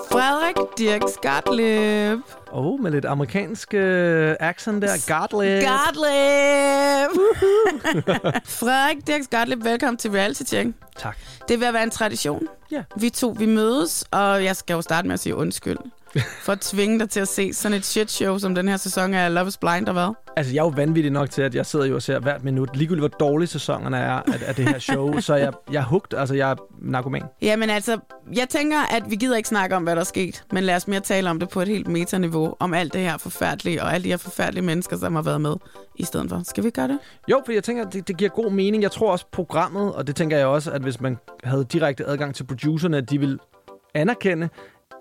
Frederik 0.00 0.56
Dirk 0.78 1.00
Gottlieb. 1.22 2.18
Oh, 2.52 2.80
med 2.80 2.90
lidt 2.90 3.04
amerikansk 3.04 3.74
øh, 3.74 4.36
accent 4.40 4.82
der. 4.82 5.18
Gottlieb. 5.20 5.62
Gottlieb! 5.62 7.10
Frederik 8.60 9.06
Dirk 9.06 9.20
Gottlieb, 9.30 9.64
velkommen 9.64 9.96
til 9.96 10.10
Reality 10.10 10.42
Check. 10.42 10.68
Tak. 10.96 11.16
Det 11.48 11.60
vil 11.60 11.72
være 11.72 11.82
en 11.82 11.90
tradition. 11.90 12.48
Ja. 12.70 12.82
Vi 12.96 13.10
to, 13.10 13.34
vi 13.38 13.46
mødes, 13.46 14.04
og 14.10 14.44
jeg 14.44 14.56
skal 14.56 14.74
jo 14.74 14.82
starte 14.82 15.08
med 15.08 15.14
at 15.14 15.20
sige 15.20 15.36
undskyld. 15.36 15.78
For 16.20 16.52
at 16.52 16.60
tvinge 16.60 16.98
dig 16.98 17.10
til 17.10 17.20
at 17.20 17.28
se 17.28 17.52
sådan 17.52 17.78
et 17.78 17.84
shit 17.84 18.10
show, 18.10 18.38
som 18.38 18.54
den 18.54 18.68
her 18.68 18.76
sæson 18.76 19.14
af 19.14 19.34
Love 19.34 19.48
is 19.48 19.56
Blind 19.56 19.86
har 19.86 19.92
været. 19.92 20.14
Altså, 20.36 20.52
jeg 20.52 20.60
er 20.60 20.64
jo 20.64 20.72
vanvittig 20.76 21.12
nok 21.12 21.30
til, 21.30 21.42
at 21.42 21.54
jeg 21.54 21.66
sidder 21.66 21.86
jo 21.86 21.94
og 21.94 22.02
ser 22.02 22.18
hvert 22.18 22.44
minut, 22.44 22.76
ligegyldigt 22.76 23.00
hvor 23.00 23.28
dårlige 23.28 23.48
sæsonerne 23.48 23.96
er 23.96 24.10
af, 24.10 24.42
af 24.46 24.54
det 24.54 24.68
her 24.68 24.78
show. 24.78 25.18
så 25.20 25.34
jeg, 25.34 25.52
jeg 25.72 25.80
er 25.80 25.84
hugt, 25.84 26.14
altså 26.16 26.34
jeg 26.34 26.50
er 26.50 26.54
narkoman. 26.82 27.22
Jamen 27.42 27.70
altså, 27.70 27.98
jeg 28.36 28.48
tænker, 28.48 28.78
at 28.90 29.10
vi 29.10 29.16
gider 29.16 29.36
ikke 29.36 29.48
snakke 29.48 29.76
om, 29.76 29.82
hvad 29.82 29.94
der 29.96 30.00
er 30.00 30.04
sket, 30.04 30.44
men 30.52 30.64
lad 30.64 30.76
os 30.76 30.88
mere 30.88 31.00
tale 31.00 31.30
om 31.30 31.38
det 31.40 31.48
på 31.48 31.60
et 31.60 31.68
helt 31.68 31.88
metaniveau, 31.88 32.54
om 32.60 32.74
alt 32.74 32.92
det 32.92 33.00
her 33.00 33.18
forfærdelige, 33.18 33.82
og 33.82 33.94
alle 33.94 34.04
de 34.04 34.08
her 34.08 34.16
forfærdelige 34.16 34.64
mennesker, 34.64 34.98
som 34.98 35.14
har 35.14 35.22
været 35.22 35.40
med 35.40 35.54
i 35.96 36.04
stedet 36.04 36.30
for. 36.30 36.42
Skal 36.44 36.64
vi 36.64 36.70
gøre 36.70 36.88
det? 36.88 36.98
Jo, 37.30 37.42
for 37.44 37.52
jeg 37.52 37.64
tænker, 37.64 37.84
det, 37.84 38.08
det 38.08 38.16
giver 38.16 38.30
god 38.30 38.50
mening. 38.50 38.82
Jeg 38.82 38.90
tror 38.90 39.12
også 39.12 39.26
programmet, 39.32 39.92
og 39.92 40.06
det 40.06 40.16
tænker 40.16 40.36
jeg 40.36 40.46
også, 40.46 40.70
at 40.70 40.82
hvis 40.82 41.00
man 41.00 41.18
havde 41.44 41.64
direkte 41.64 42.06
adgang 42.06 42.34
til 42.34 42.44
producerne, 42.44 42.96
at 42.96 43.10
de 43.10 43.18
vil 43.18 43.38
anerkende, 43.94 44.48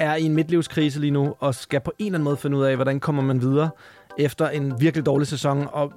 er 0.03 0.15
i 0.15 0.23
en 0.23 0.33
midtlivskrise 0.35 0.99
lige 0.99 1.11
nu, 1.11 1.35
og 1.39 1.55
skal 1.55 1.79
på 1.79 1.91
en 1.99 2.05
eller 2.05 2.17
anden 2.17 2.23
måde 2.23 2.37
finde 2.37 2.57
ud 2.57 2.63
af, 2.63 2.75
hvordan 2.75 2.99
kommer 2.99 3.21
man 3.23 3.41
videre 3.41 3.69
efter 4.17 4.49
en 4.49 4.73
virkelig 4.81 5.05
dårlig 5.05 5.27
sæson. 5.27 5.67
Og 5.71 5.93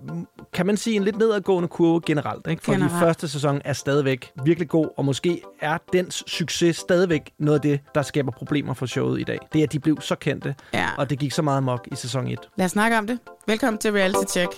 kan 0.52 0.66
man 0.66 0.76
sige 0.76 0.96
en 0.96 1.04
lidt 1.04 1.18
nedadgående 1.18 1.68
kurve 1.68 2.00
generelt, 2.06 2.46
ikke? 2.46 2.62
Fordi 2.62 2.76
Generelt. 2.80 3.00
første 3.04 3.28
sæson 3.28 3.60
er 3.64 3.72
stadigvæk 3.72 4.30
virkelig 4.44 4.68
god, 4.68 4.88
og 4.96 5.04
måske 5.04 5.42
er 5.60 5.78
dens 5.92 6.24
succes 6.26 6.76
stadigvæk 6.76 7.30
noget 7.38 7.58
af 7.58 7.62
det, 7.62 7.80
der 7.94 8.02
skaber 8.02 8.32
problemer 8.32 8.74
for 8.74 8.86
showet 8.86 9.20
i 9.20 9.24
dag. 9.24 9.38
Det 9.52 9.58
er, 9.58 9.62
at 9.62 9.72
de 9.72 9.78
blev 9.78 10.00
så 10.00 10.14
kendte, 10.14 10.54
Ja. 10.74 10.88
og 10.98 11.10
det 11.10 11.18
gik 11.18 11.32
så 11.32 11.42
meget 11.42 11.62
mok 11.62 11.88
i 11.92 11.94
sæson 11.94 12.26
1. 12.26 12.38
Lad 12.56 12.64
os 12.64 12.70
snakke 12.70 12.98
om 12.98 13.06
det. 13.06 13.18
Velkommen 13.46 13.78
til 13.78 13.92
Reality 13.92 14.30
Check. 14.32 14.50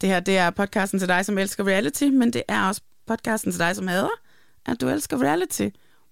Det 0.00 0.08
her, 0.08 0.20
det 0.20 0.38
er 0.38 0.50
podcasten 0.50 0.98
til 0.98 1.08
dig, 1.08 1.24
som 1.24 1.38
elsker 1.38 1.64
reality, 1.66 2.04
men 2.04 2.32
det 2.32 2.42
er 2.48 2.68
også 2.68 2.80
podcasten 3.06 3.52
til 3.52 3.60
dig, 3.60 3.76
som 3.76 3.88
hader, 3.88 4.08
at 4.66 4.80
du 4.80 4.88
elsker 4.88 5.22
reality. 5.22 5.68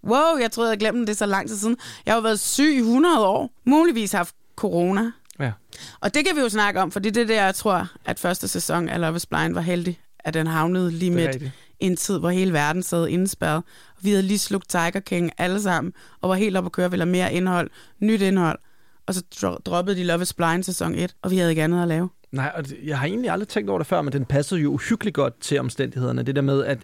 Wow, 0.07 0.37
jeg 0.41 0.51
troede, 0.51 0.71
jeg 0.71 0.79
glemte 0.79 1.01
det 1.01 1.09
er 1.11 1.15
så 1.15 1.27
lang 1.27 1.49
tid 1.49 1.57
siden. 1.57 1.77
Jeg 2.07 2.15
har 2.15 2.19
jo 2.19 2.23
været 2.23 2.41
syg 2.41 2.75
i 2.75 2.79
100 2.79 3.27
år. 3.27 3.51
Muligvis 3.67 4.13
haft 4.13 4.35
corona. 4.57 5.11
Ja. 5.41 5.53
Og 6.01 6.15
det 6.15 6.27
kan 6.27 6.37
vi 6.37 6.41
jo 6.41 6.49
snakke 6.49 6.81
om, 6.81 6.91
for 6.91 7.01
det 7.01 7.11
er 7.11 7.15
det 7.21 7.29
der, 7.29 7.45
jeg 7.45 7.55
tror, 7.55 7.89
at 8.05 8.19
første 8.19 8.49
sæson 8.49 8.89
af 8.89 9.01
Love 9.01 9.17
is 9.17 9.27
Blind 9.27 9.55
var 9.55 9.61
heldig, 9.61 10.01
at 10.21 10.35
den 10.35 10.47
havnede 10.47 10.91
lige 10.91 11.17
Det 11.17 11.41
midt 11.43 11.53
en 11.81 11.97
tid, 11.97 12.19
hvor 12.19 12.31
hele 12.31 12.53
verden 12.53 12.83
sad 12.83 13.09
indespærret. 13.09 13.57
Og 13.97 13.99
vi 14.01 14.11
havde 14.11 14.23
lige 14.23 14.39
slugt 14.39 14.69
Tiger 14.69 15.01
King 15.01 15.31
alle 15.39 15.63
sammen, 15.63 15.93
og 16.21 16.29
var 16.29 16.35
helt 16.35 16.57
oppe 16.57 16.69
at 16.69 16.73
køre, 16.73 16.91
ville 16.91 17.05
have 17.05 17.13
mere 17.13 17.33
indhold, 17.33 17.71
nyt 18.01 18.23
indhold. 18.23 18.59
Og 19.07 19.15
så 19.15 19.23
dro- 19.43 19.59
droppede 19.65 19.97
de 19.97 20.05
Love 20.05 20.23
is 20.23 20.33
Blind 20.33 20.63
sæson 20.63 20.95
1, 20.95 21.15
og 21.23 21.31
vi 21.31 21.37
havde 21.39 21.51
ikke 21.51 21.63
andet 21.63 21.83
at 21.83 21.89
lave. 21.89 22.09
Nej, 22.33 22.53
og 22.55 22.69
det- 22.69 22.79
jeg 22.85 22.99
har 22.99 23.07
egentlig 23.07 23.31
aldrig 23.31 23.49
tænkt 23.49 23.71
over 23.71 23.79
det 23.79 23.87
før, 23.87 24.03
men 24.03 24.13
den 24.13 24.25
passede 24.25 24.61
jo 24.61 24.71
uhyggeligt 24.73 25.15
godt 25.15 25.41
til 25.41 25.61
omstændighederne. 25.61 26.23
Det 26.23 26.37
der 26.37 26.43
med, 26.43 26.65
at 26.65 26.79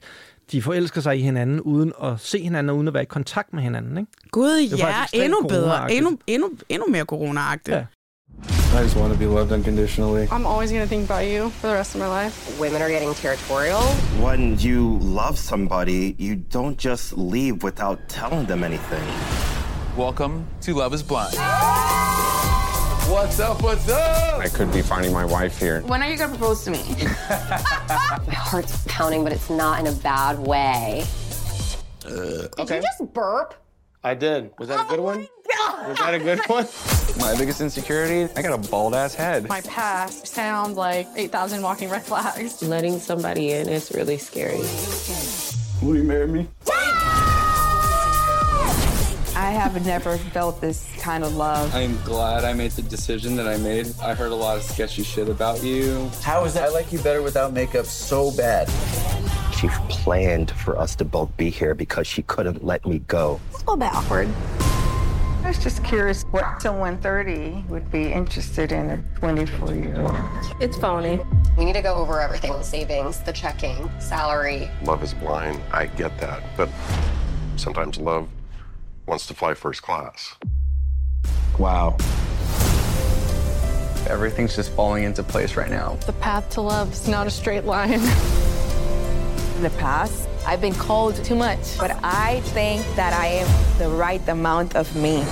de 0.53 0.63
forelsker 0.63 1.01
sig 1.01 1.19
i 1.19 1.23
hinanden 1.23 1.61
uden 1.61 1.93
at 2.03 2.21
se 2.21 2.43
hinanden, 2.43 2.71
og 2.71 2.77
uden 2.77 2.89
at 2.89 2.95
være 2.95 3.03
i 3.03 3.07
kontakt 3.07 3.53
med 3.53 3.63
hinanden. 3.63 3.99
Ikke? 3.99 4.13
Gud, 4.31 4.73
er 4.73 4.77
ja, 4.77 5.25
endnu 5.25 5.43
bedre. 5.49 5.93
Endnu, 5.93 6.19
endnu, 6.27 6.51
endnu 6.69 6.87
mere 6.91 7.05
corona-agtigt. 7.05 7.77
Ja. 7.77 7.85
I 8.75 8.83
just 8.83 8.97
want 8.97 9.13
to 9.13 9.19
be 9.19 9.25
loved 9.25 9.53
unconditionally. 9.53 10.27
I'm 10.27 10.47
always 10.47 10.71
going 10.71 10.83
to 10.83 10.89
think 10.89 11.11
about 11.11 11.25
you 11.25 11.51
for 11.51 11.69
the 11.69 11.77
rest 11.77 11.95
of 11.95 12.01
my 12.01 12.25
life. 12.25 12.61
women 12.61 12.83
are 12.83 12.91
getting 12.91 13.15
territorial. 13.15 13.81
When 14.21 14.59
you 14.61 14.99
love 15.01 15.39
somebody, 15.39 16.15
you 16.19 16.37
don't 16.55 16.77
just 16.79 17.15
leave 17.17 17.63
without 17.63 17.99
telling 18.09 18.47
them 18.47 18.63
anything. 18.63 19.07
Welcome 19.97 20.47
to 20.61 20.75
Love 20.75 20.95
is 20.95 21.03
Blind. 21.03 21.35
What's 23.09 23.41
up? 23.41 23.63
What's 23.63 23.89
up? 23.89 24.39
I 24.39 24.49
could 24.49 24.71
be 24.71 24.83
finding 24.83 25.15
my 25.15 25.25
wife 25.25 25.59
here. 25.59 25.81
When 25.81 26.03
are 26.03 26.11
you 26.11 26.19
going 26.19 26.31
to 26.31 26.37
propose 26.37 26.63
to 26.65 26.71
me? 26.71 26.83
My 27.31 28.35
heart's 28.35 28.85
pounding, 28.87 29.25
but 29.25 29.33
it's 29.33 29.49
not 29.49 29.81
in 29.81 29.87
a 29.87 29.93
bad 29.93 30.39
way. 30.39 31.07
Uh, 32.05 32.49
did 32.65 32.69
you 32.69 32.83
just 32.83 33.15
burp? 33.15 33.55
I 34.05 34.15
did. 34.15 34.51
Was 34.59 34.69
that 34.69 34.85
a 34.85 34.89
good 34.91 34.99
oh 34.99 35.05
one? 35.05 35.27
Was 35.89 35.99
that 35.99 36.13
a 36.13 36.19
good 36.19 36.41
one? 36.49 36.69
My 37.19 37.35
biggest 37.39 37.63
insecurity, 37.63 38.31
I 38.37 38.43
got 38.43 38.53
a 38.53 38.71
bald 38.71 38.95
ass 38.95 39.15
head. 39.15 39.49
My 39.49 39.63
past 39.63 40.27
sounds 40.27 40.77
like 40.77 41.09
8,000 41.17 41.63
walking 41.63 41.89
red 41.89 42.03
flags. 42.03 42.63
Letting 42.63 42.99
somebody 42.99 43.53
in 43.53 43.71
is 43.71 43.91
really 43.93 44.19
scary. 44.19 44.59
Will 45.83 45.97
you 45.97 46.05
marry 46.05 46.29
me? 46.29 46.47
I 49.49 49.53
have 49.53 49.83
never 49.87 50.19
felt 50.19 50.61
this 50.61 50.87
kind 50.99 51.25
of 51.25 51.35
love. 51.35 51.75
I'm 51.75 51.99
glad 52.03 52.45
I 52.45 52.53
made 52.53 52.73
the 52.73 52.83
decision 52.83 53.35
that 53.37 53.49
I 53.49 53.57
made. 53.57 53.87
I 53.99 54.13
heard 54.13 54.31
a 54.31 54.35
lot 54.35 54.59
of 54.59 54.63
sketchy 54.63 55.03
shit 55.03 55.27
about 55.31 55.65
you. 55.65 56.11
How 56.21 56.45
is 56.45 56.53
that? 56.53 56.65
I 56.65 56.69
like 56.69 56.93
you 56.93 56.99
better 56.99 57.23
without 57.23 57.55
makeup 57.55 57.87
so 57.87 58.31
bad. 58.31 58.69
She 59.55 59.69
planned 59.89 60.51
for 60.51 60.79
us 60.79 60.95
to 60.97 61.07
both 61.07 61.35
be 61.39 61.49
here 61.49 61.75
because 61.75 62.07
she 62.07 62.21
couldn't 62.25 62.63
let 62.63 62.85
me 62.85 62.99
go. 62.99 63.41
It's 63.49 63.63
a 63.63 63.71
little 63.71 63.79
bit 63.79 63.95
awkward. 63.95 64.29
I 65.43 65.45
was 65.47 65.59
just 65.59 65.83
curious 65.83 66.25
what 66.25 66.61
someone 66.61 66.99
30 66.99 67.65
would 67.71 67.91
be 67.91 68.13
interested 68.13 68.71
in 68.71 68.91
a 68.91 69.19
24 69.19 69.75
year 69.75 69.99
old. 69.99 70.15
It's 70.61 70.77
phony. 70.77 71.21
We 71.57 71.65
need 71.65 71.75
to 71.75 71.81
go 71.81 71.95
over 71.95 72.21
everything 72.21 72.53
the 72.53 72.63
savings, 72.63 73.21
the 73.21 73.33
checking, 73.33 73.89
salary. 73.99 74.71
Love 74.83 75.03
is 75.03 75.15
blind. 75.15 75.63
I 75.73 75.87
get 75.87 76.19
that. 76.19 76.43
But 76.55 76.69
sometimes 77.57 77.97
love 77.97 78.29
wants 79.09 79.27
to 79.27 79.35
fly 79.35 79.55
first 79.55 79.83
class. 79.83 80.37
Wow. 81.59 81.97
Everything's 84.07 84.55
just 84.55 84.71
falling 84.73 85.05
into 85.05 85.23
place 85.23 85.57
right 85.57 85.71
now. 85.71 85.97
The 86.07 86.13
path 86.13 86.49
to 86.51 86.61
love 86.61 86.93
is 86.93 87.09
not 87.09 87.27
a 87.27 87.31
straight 87.31 87.65
line. 87.65 87.95
In 87.95 89.63
the 89.63 89.73
past, 89.79 90.29
I've 90.47 90.61
been 90.61 90.75
called 90.75 91.17
too 91.25 91.35
much. 91.35 91.79
but 91.79 91.91
I 92.03 92.41
think 92.55 92.85
that 92.95 93.13
I 93.13 93.27
am 93.27 93.79
the 93.79 93.89
right 93.89 94.27
amount 94.29 94.77
of 94.77 94.95
me. 94.95 95.23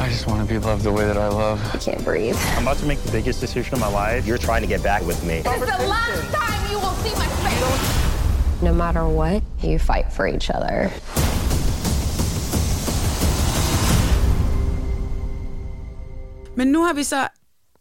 I 0.00 0.08
just 0.08 0.26
want 0.26 0.40
to 0.40 0.52
be 0.52 0.58
loved 0.58 0.82
the 0.82 0.92
way 0.92 1.04
that 1.06 1.18
I 1.18 1.28
love. 1.28 1.60
I 1.74 1.78
can't 1.78 2.02
breathe. 2.02 2.36
I'm 2.56 2.62
about 2.62 2.78
to 2.78 2.86
make 2.86 3.00
the 3.02 3.12
biggest 3.12 3.38
decision 3.40 3.74
of 3.74 3.80
my 3.80 3.88
life. 3.88 4.26
You're 4.26 4.38
trying 4.38 4.62
to 4.62 4.68
get 4.68 4.82
back 4.82 5.02
with 5.02 5.22
me. 5.26 5.42
It's 5.44 5.44
the 5.44 5.86
last 5.86 6.32
time 6.32 6.70
you 6.72 6.78
will 6.78 6.94
see 6.94 7.14
my 7.16 7.26
face. 7.26 8.62
No 8.62 8.72
matter 8.72 9.06
what, 9.06 9.42
you 9.60 9.78
fight 9.78 10.10
for 10.10 10.26
each 10.26 10.48
other. 10.48 10.90
Men 16.60 16.68
nu 16.68 16.84
har 16.84 16.92
vi 16.92 17.02
så 17.02 17.28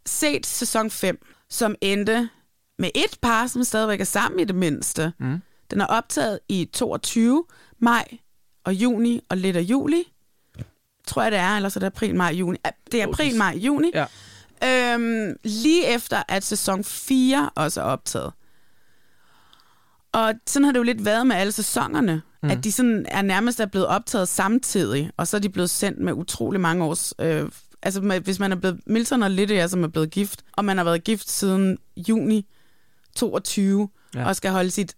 set 0.05 0.45
sæson 0.45 0.91
5, 0.91 1.25
som 1.49 1.75
endte 1.81 2.29
med 2.77 2.89
et 2.95 3.19
par, 3.21 3.47
som 3.47 3.63
stadigvæk 3.63 4.01
er 4.01 4.05
sammen 4.05 4.39
i 4.39 4.43
det 4.43 4.55
mindste. 4.55 5.13
Mm. 5.19 5.41
Den 5.71 5.81
er 5.81 5.85
optaget 5.85 6.39
i 6.49 6.69
22 6.73 7.45
maj 7.79 8.17
og 8.63 8.73
juni 8.73 9.21
og 9.29 9.37
lidt 9.37 9.55
af 9.57 9.61
juli. 9.61 10.03
Tror 11.07 11.23
jeg, 11.23 11.31
det 11.31 11.39
er. 11.39 11.55
Eller 11.55 11.69
så 11.69 11.79
er 11.79 11.81
det 11.81 11.87
april, 11.87 12.15
maj, 12.15 12.31
juni. 12.31 12.57
Det 12.91 13.01
er 13.01 13.07
april, 13.07 13.37
maj, 13.37 13.55
juni. 13.57 13.91
Ja. 13.93 14.93
Øhm, 14.93 15.35
lige 15.43 15.85
efter, 15.85 16.23
at 16.27 16.43
sæson 16.43 16.83
4 16.83 17.49
også 17.55 17.81
er 17.81 17.85
optaget. 17.85 18.31
Og 20.11 20.33
sådan 20.47 20.65
har 20.65 20.71
det 20.71 20.77
jo 20.79 20.83
lidt 20.83 21.05
været 21.05 21.27
med 21.27 21.35
alle 21.35 21.51
sæsonerne, 21.51 22.21
mm. 22.43 22.49
at 22.49 22.63
de 22.63 22.71
sådan 22.71 23.05
er 23.09 23.21
nærmest 23.21 23.59
er 23.59 23.65
blevet 23.65 23.87
optaget 23.87 24.27
samtidig, 24.27 25.11
og 25.17 25.27
så 25.27 25.37
er 25.37 25.41
de 25.41 25.49
blevet 25.49 25.69
sendt 25.69 25.99
med 25.99 26.13
utrolig 26.13 26.61
mange 26.61 26.83
års... 26.83 27.13
Øh, 27.19 27.49
altså 27.83 28.19
hvis 28.23 28.39
man 28.39 28.51
er 28.51 28.55
blevet... 28.55 28.79
Milton 28.85 29.23
og 29.23 29.31
Lydia, 29.31 29.67
som 29.67 29.83
er 29.83 29.87
blevet 29.87 30.11
gift, 30.11 30.43
og 30.57 30.65
man 30.65 30.77
har 30.77 30.83
været 30.83 31.03
gift 31.03 31.29
siden 31.29 31.77
juni 32.09 32.45
22, 33.15 33.89
ja. 34.15 34.27
og 34.27 34.35
skal 34.35 34.51
holde 34.51 34.71
sit 34.71 34.95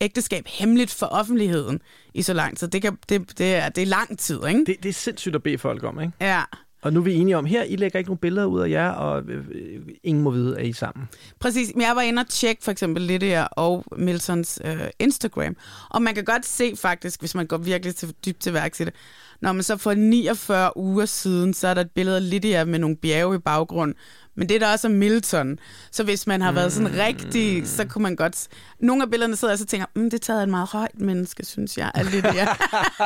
ægteskab 0.00 0.46
hemmeligt 0.46 0.90
for 0.90 1.06
offentligheden 1.06 1.80
i 2.14 2.22
så 2.22 2.32
lang 2.32 2.58
tid. 2.58 2.68
Det, 2.68 2.82
kan, 2.82 2.98
det, 3.08 3.38
det, 3.38 3.54
er, 3.54 3.68
det 3.68 3.82
er 3.82 3.86
lang 3.86 4.18
tid, 4.18 4.46
ikke? 4.48 4.64
Det, 4.64 4.76
det 4.82 4.88
er 4.88 4.92
sindssygt 4.92 5.34
at 5.34 5.42
bede 5.42 5.58
folk 5.58 5.84
om, 5.84 6.00
ikke? 6.00 6.12
Ja. 6.20 6.42
Og 6.82 6.92
nu 6.92 7.00
er 7.00 7.04
vi 7.04 7.14
enige 7.14 7.36
om, 7.36 7.44
her, 7.44 7.62
I 7.62 7.76
lægger 7.76 7.98
ikke 7.98 8.08
nogen 8.10 8.18
billeder 8.18 8.46
ud 8.46 8.60
af 8.60 8.68
jer, 8.68 8.90
og 8.90 9.22
øh, 9.22 9.44
øh, 9.50 9.80
ingen 10.02 10.24
må 10.24 10.30
vide, 10.30 10.58
at 10.58 10.66
I 10.66 10.68
er 10.68 10.74
sammen. 10.74 11.08
Præcis. 11.40 11.72
Men 11.74 11.82
jeg 11.82 11.96
var 11.96 12.02
inde 12.02 12.20
og 12.20 12.28
tjekke 12.28 12.64
for 12.64 12.70
eksempel 12.70 13.02
Lydia 13.02 13.44
og 13.44 13.84
Miltons 13.96 14.60
øh, 14.64 14.80
Instagram. 14.98 15.56
Og 15.90 16.02
man 16.02 16.14
kan 16.14 16.24
godt 16.24 16.46
se 16.46 16.76
faktisk, 16.76 17.20
hvis 17.20 17.34
man 17.34 17.46
går 17.46 17.56
virkelig 17.56 17.94
til, 17.94 18.14
dybt 18.26 18.40
til 18.40 18.54
værks 18.54 18.80
i 18.80 18.84
det, 18.84 18.94
når 19.40 19.52
man 19.52 19.62
så 19.62 19.76
for 19.76 19.94
49 19.94 20.76
uger 20.76 21.06
siden, 21.06 21.54
så 21.54 21.68
er 21.68 21.74
der 21.74 21.80
et 21.80 21.90
billede 21.94 22.16
af 22.16 22.30
Lydia 22.30 22.64
med 22.64 22.78
nogle 22.78 22.96
bjerge 22.96 23.36
i 23.36 23.38
baggrund, 23.38 23.94
men 24.38 24.48
det 24.48 24.54
er 24.54 24.58
der 24.58 24.72
også 24.72 24.88
Milton. 24.88 25.58
Så 25.90 26.04
hvis 26.04 26.26
man 26.26 26.40
har 26.40 26.52
været 26.52 26.72
sådan 26.72 26.98
rigtig, 26.98 27.68
så 27.68 27.84
kunne 27.84 28.02
man 28.02 28.16
godt... 28.16 28.48
Nogle 28.80 29.02
af 29.02 29.10
billederne 29.10 29.36
sidder 29.36 29.52
jeg 29.52 29.54
og 29.54 29.58
så 29.58 29.66
tænker, 29.66 29.86
mm, 29.94 30.10
det 30.10 30.14
er 30.14 30.18
taget 30.18 30.40
af 30.40 30.44
en 30.44 30.50
meget 30.50 30.68
højt 30.68 31.00
menneske, 31.00 31.44
synes 31.44 31.78
jeg. 31.78 31.90
Af 31.94 32.14
Lydia. 32.14 32.46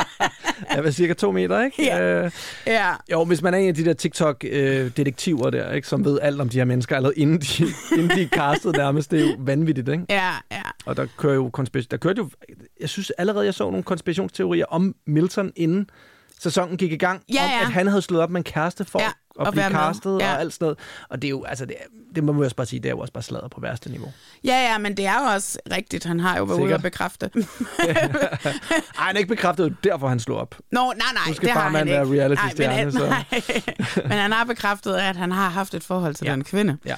ja, 0.75 0.81
hvad 0.81 0.93
cirka 0.93 1.12
to 1.12 1.32
meter, 1.32 1.64
ikke? 1.64 1.84
Ja. 1.84 2.25
Øh, 2.25 2.31
ja. 2.67 2.94
Jo, 3.12 3.25
hvis 3.25 3.43
man 3.43 3.55
er 3.55 3.58
en 3.58 3.69
af 3.69 3.75
de 3.75 3.84
der 3.84 3.93
TikTok-detektiver 3.93 5.50
der, 5.50 5.73
ikke, 5.73 5.88
som 5.88 6.05
ved 6.05 6.19
alt 6.23 6.40
om 6.40 6.49
de 6.49 6.58
her 6.58 6.64
mennesker, 6.64 6.96
allerede 6.96 7.19
inden 7.19 7.40
de, 7.40 7.64
inden 7.99 8.17
de 8.17 8.23
er 8.23 8.29
castet 8.29 8.76
nærmest, 8.76 9.11
det 9.11 9.20
er 9.20 9.31
jo 9.31 9.37
vanvittigt, 9.38 9.88
ikke? 9.88 10.05
Ja, 10.08 10.32
ja. 10.50 10.62
Og 10.87 10.96
der 10.96 11.06
kører 11.17 11.34
jo 11.34 11.50
konspiration... 11.50 11.90
Der 11.90 11.96
kørte 11.96 12.19
jo... 12.19 12.31
Jeg 12.81 12.88
synes 12.88 13.11
allerede, 13.11 13.44
jeg 13.44 13.55
så 13.55 13.70
nogle 13.70 13.82
konspirationsteorier 13.82 14.64
om 14.69 14.94
Milton, 15.06 15.52
inden 15.56 15.90
sæsonen 16.43 16.77
gik 16.77 16.93
i 16.93 16.97
gang, 16.97 17.23
Ja, 17.33 17.44
om 17.44 17.50
ja. 17.50 17.61
at 17.61 17.73
han 17.73 17.87
havde 17.87 18.03
slået 18.03 18.23
op 18.23 18.31
med 18.31 18.41
en 18.41 18.44
kæreste 18.44 18.85
for 18.85 19.00
Ja, 19.00 19.06
at 19.41 19.47
og 19.47 19.53
blive 19.53 19.71
castet 19.71 20.19
Ja. 20.21 20.35
og 20.35 20.41
alt 20.41 20.53
sådan 20.53 20.65
noget. 20.65 20.79
Og 21.11 21.23
det 21.23 21.29
er 21.29 21.31
jo, 21.31 21.44
altså, 21.44 21.67
det, 21.67 21.77
det 22.15 22.25
må 22.25 22.33
man 22.33 22.39
jo 22.39 22.44
også 22.44 22.56
bare 22.56 22.67
sige, 22.67 22.81
det 22.81 22.87
er 22.87 22.91
jo 22.91 22.99
også 22.99 23.12
bare 23.12 23.23
sladder 23.23 23.49
på 23.49 23.61
værste 23.61 23.91
niveau. 23.91 24.12
Ja, 24.44 24.71
ja, 24.71 24.79
men 24.79 24.97
det 24.97 25.06
er 25.06 25.15
jo 25.21 25.25
også 25.35 25.59
rigtigt. 25.73 26.05
Han 26.05 26.21
har 26.21 26.37
jo 26.39 26.44
været 26.44 26.61
ude 26.61 26.75
og 26.75 26.83
bekræfte. 26.83 27.31
Ej, 27.35 28.53
han 28.94 29.15
er 29.15 29.19
ikke 29.19 29.29
bekræftet, 29.29 29.67
er 29.67 29.71
derfor 29.85 30.09
han 30.09 30.21
slog 30.21 30.39
op. 30.39 30.55
Nå, 30.73 30.81
nej, 30.81 31.06
nej, 31.15 31.23
Nu 31.29 31.35
skal 31.35 31.47
det 31.49 31.55
har 31.56 31.69
han 31.71 31.89
ikke. 31.89 32.00
reality-stjerne, 32.00 32.91
nej, 32.91 33.25
men, 33.31 33.43
nej. 33.97 34.05
men 34.09 34.12
han 34.19 34.33
har 34.33 34.44
bekræftet, 34.44 34.94
at 34.94 35.17
han 35.17 35.33
har 35.33 35.49
haft 35.49 35.75
et 35.75 35.85
forhold 35.85 36.15
til 36.15 36.25
ja. 36.25 36.33
den 36.33 36.44
kvinde. 36.44 36.77
Ja. 36.87 36.94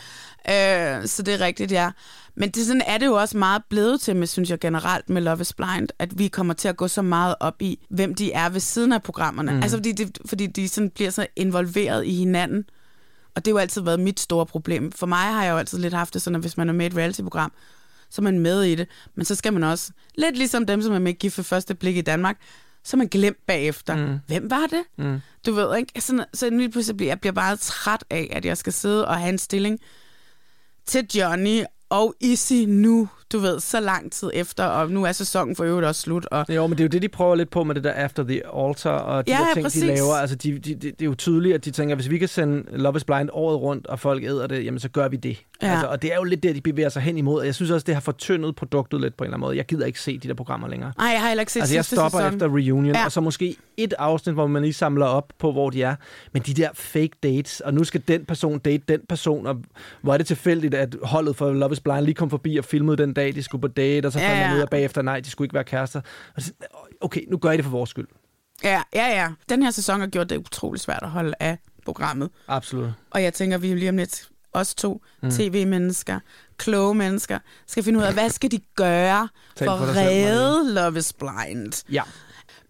Øh, 0.51 1.07
så 1.07 1.23
det 1.23 1.35
er 1.35 1.41
rigtigt, 1.41 1.73
ja. 1.73 1.91
Men 2.37 2.51
det, 2.51 2.67
sådan 2.67 2.83
er 2.87 2.99
det 2.99 3.07
jo 3.07 3.15
også 3.15 3.37
meget 3.37 3.63
blevet 3.69 4.01
til, 4.01 4.17
med, 4.17 4.27
synes 4.27 4.51
jeg 4.51 4.59
generelt 4.61 5.11
med 5.11 5.23
Love 5.23 5.41
is 5.41 5.53
Blind, 5.53 5.89
at 5.99 6.19
vi 6.19 6.29
kommer 6.29 6.55
til 6.55 6.69
at 6.69 6.77
gå 6.77 6.89
så 6.89 7.03
meget 7.03 7.35
op 7.41 7.63
i, 7.63 7.79
hvem 7.91 8.15
de 8.15 8.33
er 8.33 8.49
ved 8.49 8.61
siden 8.61 8.93
af 8.93 9.03
programmerne. 9.03 9.53
Mm. 9.53 9.63
Altså 9.63 9.77
fordi, 9.77 9.93
det, 9.93 10.19
fordi 10.27 10.47
de 10.47 10.69
sådan 10.69 10.91
bliver 10.91 11.11
så 11.11 11.27
involveret 11.37 12.07
i 12.07 12.15
hinanden. 12.15 12.65
Og 13.35 13.45
det 13.45 13.53
har 13.53 13.53
jo 13.53 13.59
altid 13.59 13.83
været 13.83 14.01
mit 14.01 14.21
store 14.21 14.47
problem. 14.47 14.93
For 14.93 15.07
mig 15.07 15.19
har 15.33 15.45
jeg 15.45 15.53
jo 15.53 15.59
altid 15.59 15.79
lidt 15.79 15.95
haft 15.95 16.15
det 16.15 16.23
sådan, 16.23 16.35
at 16.35 16.41
hvis 16.41 16.57
man 16.57 16.69
er 16.69 16.73
med 16.73 16.85
i 16.85 16.87
et 16.87 16.97
reality-program, 16.97 17.53
så 18.11 18.21
er 18.21 18.23
man 18.23 18.39
med 18.39 18.63
i 18.63 18.75
det. 18.75 18.89
Men 19.15 19.25
så 19.25 19.35
skal 19.35 19.53
man 19.53 19.65
også, 19.65 19.93
lidt 20.15 20.37
ligesom 20.37 20.67
dem, 20.67 20.83
som 20.83 20.93
er 20.93 20.99
med 20.99 21.13
i 21.13 21.17
Gift 21.17 21.35
for 21.35 21.43
første 21.43 21.75
blik 21.75 21.97
i 21.97 22.01
Danmark, 22.01 22.37
så 22.85 22.97
er 22.97 22.99
man 22.99 23.09
glemt 23.09 23.47
bagefter. 23.47 23.97
Mm. 23.97 24.19
Hvem 24.27 24.51
var 24.51 24.67
det? 24.71 25.05
Mm. 25.05 25.21
Du 25.47 25.53
ved 25.53 25.77
ikke? 25.77 26.01
Sådan, 26.01 26.25
så 26.35 26.51
lige 26.51 26.71
pludselig 26.71 26.97
bliver 26.97 27.11
jeg 27.11 27.21
bliver 27.21 27.33
bare 27.33 27.57
træt 27.57 28.05
af, 28.11 28.29
at 28.33 28.45
jeg 28.45 28.57
skal 28.57 28.73
sidde 28.73 29.09
og 29.09 29.17
have 29.17 29.29
en 29.29 29.39
stilling 29.39 29.81
til 30.87 31.07
Johnny 31.15 31.65
og 31.91 32.15
Issy 32.21 32.65
nu, 32.69 33.09
du 33.33 33.39
ved, 33.39 33.61
så 33.61 33.81
lang 33.81 34.13
tid 34.13 34.31
efter, 34.35 34.65
og 34.65 34.91
nu 34.91 35.05
er 35.05 35.13
sæsonen 35.13 35.57
for 35.57 35.65
øvrigt 35.65 35.87
også 35.87 36.01
slut. 36.01 36.27
Og 36.31 36.47
Jo, 36.49 36.67
men 36.67 36.79
det 36.79 36.81
er 36.81 36.85
jo 36.85 36.89
det, 36.89 37.03
de 37.03 37.09
prøver 37.09 37.35
lidt 37.35 37.51
på 37.51 37.65
med 37.65 37.75
det 37.75 37.85
der 37.85 37.93
After 37.93 38.23
the 38.25 38.43
Altar, 38.57 38.91
og 38.91 39.27
de 39.27 39.33
Ja, 39.33 39.39
der 39.39 39.47
ja, 39.49 39.55
ting, 39.55 39.65
præcis. 39.65 39.81
de 39.83 39.87
laver. 39.87 40.15
Altså, 40.15 40.37
de, 40.37 40.53
de, 40.59 40.75
de, 40.75 40.75
det 40.75 41.03
er 41.03 41.05
jo 41.07 41.15
tydeligt, 41.15 41.55
at 41.55 41.65
de 41.65 41.71
tænker, 41.71 41.95
hvis 41.95 42.11
vi 42.11 42.19
kan 42.19 42.29
sende 42.29 42.65
Love 42.79 42.97
is 42.97 43.05
Blind 43.05 43.29
året 43.33 43.61
rundt, 43.61 43.87
og 43.87 44.01
folk 44.01 44.25
æder 44.25 44.47
det, 44.47 44.65
jamen 44.65 44.81
så 44.81 44.89
gør 44.89 45.09
vi 45.09 45.17
det. 45.17 45.39
Ja. 45.63 45.71
Altså, 45.71 45.87
og 45.87 46.03
det 46.03 46.13
er 46.13 46.17
jo 46.17 46.25
lidt 46.25 46.43
det, 46.43 46.55
de 46.55 46.61
bevæger 46.61 46.89
sig 46.89 47.03
hen 47.03 47.19
imod. 47.19 47.41
Og 47.41 47.47
jeg 47.47 47.55
synes 47.55 47.71
også, 47.71 47.85
det 47.85 47.95
har 47.95 48.01
fortyndet 48.01 48.57
produktet 48.57 49.01
lidt 49.01 49.17
på 49.17 49.25
en 49.25 49.27
eller 49.27 49.37
anden 49.37 49.47
måde. 49.47 49.57
Jeg 49.57 49.67
gider 49.67 49.87
ikke 49.87 50.01
se 50.01 50.19
de 50.19 50.29
der 50.29 50.35
programmer 50.35 50.69
længere. 50.69 50.93
Nej, 50.99 51.07
jeg 51.07 51.21
har 51.21 51.29
heller 51.29 51.43
ikke 51.43 51.53
set 51.53 51.61
Altså, 51.61 51.75
jeg 51.75 51.85
stopper 51.85 52.19
sæson. 52.19 52.35
efter 52.35 52.47
reunion, 52.49 52.87
Ja. 52.87 52.99
ja. 52.99 53.05
og 53.05 53.13
så 53.13 53.21
måske 53.21 53.57
et 53.77 53.95
afsnit, 53.99 54.35
hvor 54.35 54.47
man 54.47 54.63
lige 54.63 54.73
samler 54.73 55.07
op 55.07 55.33
på, 55.39 55.53
hvor 55.53 55.71
de 55.71 55.83
er. 55.83 55.95
Men 56.33 56.43
de 56.43 56.55
der 56.55 56.69
fake 56.75 57.11
dates, 57.23 57.61
og 57.61 57.75
nu 57.75 57.85
skal 57.85 58.03
den 58.09 58.25
person 58.25 58.59
date 58.59 58.83
den 58.89 59.01
person, 59.09 59.47
og 59.47 59.57
hvor 60.03 60.13
er 60.15 60.17
det 60.19 60.27
tilfældigt, 60.27 60.75
at 60.75 60.97
holdet 61.03 61.37
for 61.37 61.53
Love 61.53 61.73
is 61.73 61.81
Blind 61.81 62.01
lige 62.05 62.15
kom 62.15 62.31
forbi 62.31 62.57
og 62.57 62.65
filmede 62.65 62.97
den 62.97 63.13
dag, 63.15 63.35
de 63.35 63.43
skulle 63.43 63.61
på 63.63 63.69
date, 63.69 64.07
og 64.07 64.13
så 64.13 64.19
Ja, 64.19 64.29
fandt 64.29 64.41
man 64.41 64.51
ja. 64.51 64.57
ud 64.57 64.61
af 64.61 64.69
bagefter, 64.69 65.03
nej, 65.03 65.21
de 65.21 65.31
skulle 65.31 65.47
ikke 65.47 65.55
være 65.55 65.65
kærester. 65.65 66.01
Okay, 67.01 67.21
nu 67.31 67.37
gør 67.37 67.51
I 67.51 67.57
det 67.57 67.65
for 67.65 67.71
vores 67.73 67.91
skyld. 67.91 68.07
Ja, 68.65 68.83
ja, 68.95 69.07
ja. 69.07 69.29
Den 69.49 69.63
her 69.63 69.71
sæson 69.71 70.01
har 70.01 70.07
gjort 70.07 70.31
det 70.31 70.37
utrolig 70.37 70.81
svært 70.81 71.03
at 71.03 71.11
holde 71.11 71.35
af 71.41 71.59
programmet. 71.85 72.31
Absolut. 72.49 72.91
Og 73.11 73.23
jeg 73.23 73.35
tænker, 73.35 73.59
vi 73.59 73.71
er 73.71 73.77
lige 73.77 73.89
om 73.89 73.97
lidt, 73.97 74.29
os 74.53 74.75
to 74.75 75.03
Mm. 75.23 75.31
tv-mennesker, 75.31 76.21
kloge 76.57 76.95
mennesker, 76.95 77.39
skal 77.67 77.83
finde 77.83 77.99
ud 77.99 78.05
af, 78.05 78.13
hvad 78.13 78.31
skal 78.31 78.51
de 78.51 78.59
gøre 78.77 79.29
for 79.59 79.71
at 79.71 79.97
redde 79.97 80.75
Love 80.75 80.99
is 80.99 81.13
Blind? 81.13 81.85
Ja. 81.93 82.03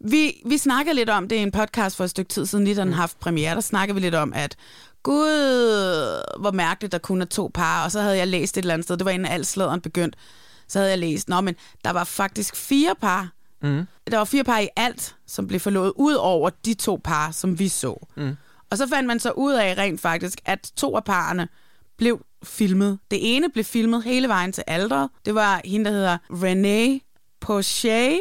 Vi, 0.00 0.32
vi 0.46 0.58
snakkede 0.58 0.94
lidt 0.94 1.10
om 1.10 1.28
det 1.28 1.36
i 1.36 1.38
en 1.38 1.50
podcast 1.52 1.96
for 1.96 2.04
et 2.04 2.10
stykke 2.10 2.28
tid 2.28 2.46
siden, 2.46 2.64
lige 2.64 2.76
da 2.76 2.80
den 2.80 2.92
har 2.92 3.00
haft 3.00 3.20
premiere, 3.20 3.54
der 3.54 3.60
snakkede 3.60 3.94
vi 3.94 4.00
lidt 4.00 4.14
om, 4.14 4.32
at 4.36 4.56
gud, 5.04 6.40
hvor 6.40 6.50
mærkeligt, 6.50 6.92
der 6.92 6.98
kun 6.98 7.20
er 7.22 7.26
to 7.26 7.50
par, 7.54 7.84
og 7.84 7.92
så 7.92 8.00
havde 8.00 8.16
jeg 8.16 8.26
læst 8.28 8.56
et 8.56 8.62
eller 8.62 8.74
andet 8.74 8.84
sted, 8.84 8.96
det 8.96 9.04
var 9.04 9.10
inden 9.10 9.28
al 9.32 9.44
sladeren 9.44 9.80
begyndte, 9.80 10.18
så 10.68 10.78
havde 10.78 10.90
jeg 10.90 10.98
læst, 10.98 11.28
nå, 11.28 11.40
men 11.40 11.54
der 11.84 11.90
var 11.90 12.04
faktisk 12.04 12.56
fire 12.56 12.94
par, 13.00 13.30
Mm. 13.62 13.86
der 14.10 14.16
var 14.18 14.24
fire 14.24 14.44
par 14.44 14.58
i 14.58 14.68
alt, 14.76 15.16
som 15.26 15.46
blev 15.46 15.60
forlovet 15.60 15.92
ud 15.96 16.14
over 16.14 16.50
de 16.64 16.74
to 16.74 17.00
par, 17.04 17.30
som 17.30 17.58
vi 17.58 17.68
så. 17.68 18.06
Mm. 18.16 18.36
Og 18.70 18.78
så 18.78 18.88
fandt 18.88 19.06
man 19.06 19.20
så 19.20 19.30
ud 19.30 19.52
af 19.52 19.78
rent 19.78 20.00
faktisk, 20.00 20.38
at 20.44 20.72
to 20.76 20.96
af 20.96 21.04
parerne 21.04 21.48
blev 21.96 22.24
filmet. 22.44 22.98
Det 23.10 23.36
ene 23.36 23.50
blev 23.50 23.64
filmet 23.64 24.02
hele 24.04 24.28
vejen 24.28 24.52
til 24.52 24.64
alderet. 24.66 25.08
Det 25.24 25.34
var 25.34 25.60
hende, 25.64 25.84
der 25.90 25.96
hedder 25.96 26.18
Renee 26.30 27.00
Pochet. 27.40 28.20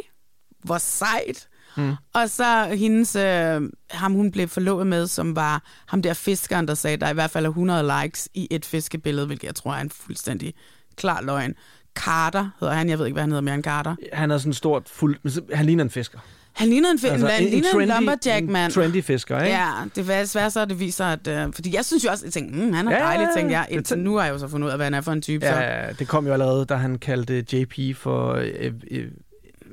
Hvor 0.63 0.77
sejt. 0.77 1.47
Mm. 1.77 1.93
Og 2.13 2.29
så 2.29 2.67
hendes, 2.77 3.15
øh, 3.15 3.61
ham 3.91 4.13
hun 4.13 4.31
blev 4.31 4.47
forlovet 4.47 4.87
med, 4.87 5.07
som 5.07 5.35
var 5.35 5.61
ham 5.87 6.01
der 6.01 6.13
fiskeren, 6.13 6.67
der 6.67 6.73
sagde, 6.73 6.93
at 6.93 7.01
der 7.01 7.09
i 7.09 7.13
hvert 7.13 7.31
fald 7.31 7.45
er 7.45 7.49
100 7.49 7.91
likes 8.03 8.29
i 8.33 8.47
et 8.51 8.65
fiskebillede, 8.65 9.25
hvilket 9.25 9.47
jeg 9.47 9.55
tror 9.55 9.73
er 9.73 9.81
en 9.81 9.89
fuldstændig 9.89 10.53
klar 10.97 11.21
løgn. 11.21 11.53
Carter 11.95 12.49
hedder 12.59 12.73
han, 12.73 12.89
jeg 12.89 12.99
ved 12.99 13.05
ikke, 13.05 13.13
hvad 13.13 13.23
han 13.23 13.29
hedder 13.31 13.41
mere 13.41 13.55
end 13.55 13.63
Carter. 13.63 13.95
Han 14.13 14.31
er 14.31 14.37
sådan 14.37 14.53
stort 14.53 14.83
fuld... 14.89 15.17
så- 15.29 15.41
Han 15.53 15.65
ligner 15.65 15.83
en 15.83 15.89
fisker. 15.89 16.19
Han 16.53 16.67
ligner 16.69 16.89
en, 16.89 16.99
altså, 17.11 17.27
ligner 17.39 17.57
en, 17.57 17.63
trendy- 17.63 17.93
lumberjack, 17.99 18.45
mand. 18.49 18.65
En 18.65 18.71
trendy 18.71 19.03
fisker, 19.03 19.41
ikke? 19.41 19.55
Ja, 19.57 19.69
det 19.95 20.09
er 20.09 20.25
svært 20.25 20.53
så, 20.53 20.59
at 20.61 20.69
det 20.69 20.79
viser, 20.79 21.05
at... 21.05 21.27
Øh, 21.27 21.53
fordi 21.53 21.75
jeg 21.75 21.85
synes 21.85 22.05
jo 22.05 22.09
også, 22.11 22.25
jeg 22.25 22.33
tænkte, 22.33 22.59
mm, 22.59 22.73
han 22.73 22.87
er 22.87 22.91
Ja, 22.91 23.03
dejlig, 23.03 23.27
tænkte 23.35 23.53
jeg. 23.57 23.67
Indtil 23.69 23.99
nu 23.99 24.15
har 24.15 24.25
jeg 24.25 24.33
jo 24.33 24.37
så 24.39 24.47
fundet 24.47 24.65
ud 24.67 24.71
af, 24.71 24.77
hvad 24.77 24.85
han 24.85 24.93
er 24.93 25.01
for 25.01 25.11
en 25.11 25.21
type. 25.21 25.45
så. 25.45 25.51
Ja, 25.53 25.91
det 25.99 26.07
kom 26.07 26.27
jo 26.27 26.33
allerede, 26.33 26.65
da 26.65 26.75
han 26.75 26.97
kaldte 26.97 27.45
JP 27.53 27.97
for... 27.97 28.33
Øh, 28.33 28.71
øh, 28.91 29.07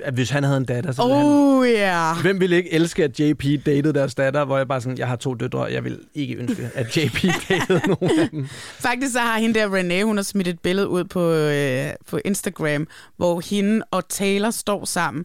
at 0.05 0.15
hvis 0.15 0.31
han 0.31 0.45
havde 0.45 0.57
en 0.57 0.65
datter, 0.65 0.93
så 0.93 1.03
ville 1.03 1.17
han... 1.17 1.27
Oh, 1.27 1.69
ja. 1.69 2.15
Hvem 2.23 2.41
ville 2.41 2.57
ikke 2.57 2.73
elske, 2.73 3.05
at 3.05 3.21
JP 3.21 3.45
datede 3.67 3.93
deres 3.93 4.15
datter, 4.15 4.45
hvor 4.45 4.57
jeg 4.57 4.69
bare 4.69 4.81
sådan, 4.81 4.99
jeg 4.99 5.09
har 5.09 5.17
to 5.17 5.35
døtre, 5.35 5.59
og 5.59 5.73
jeg 5.73 5.85
vil 5.85 5.99
ikke 6.15 6.35
ønske, 6.35 6.71
at 6.75 6.97
JP 6.97 7.23
datede 7.49 7.81
nogen 7.87 8.21
af 8.21 8.29
dem. 8.31 8.47
Faktisk 8.79 9.13
så 9.13 9.21
har 9.21 9.39
hende 9.39 9.59
der, 9.61 9.75
Renee, 9.75 10.05
hun 10.05 10.17
har 10.17 10.23
smidt 10.23 10.49
et 10.49 10.61
billede 10.61 10.89
ud 10.89 11.05
på, 11.05 11.33
øh, 11.33 11.87
på 12.09 12.21
Instagram, 12.25 12.87
hvor 13.17 13.41
hende 13.51 13.85
og 13.91 14.09
Taylor 14.09 14.51
står 14.51 14.85
sammen. 14.85 15.25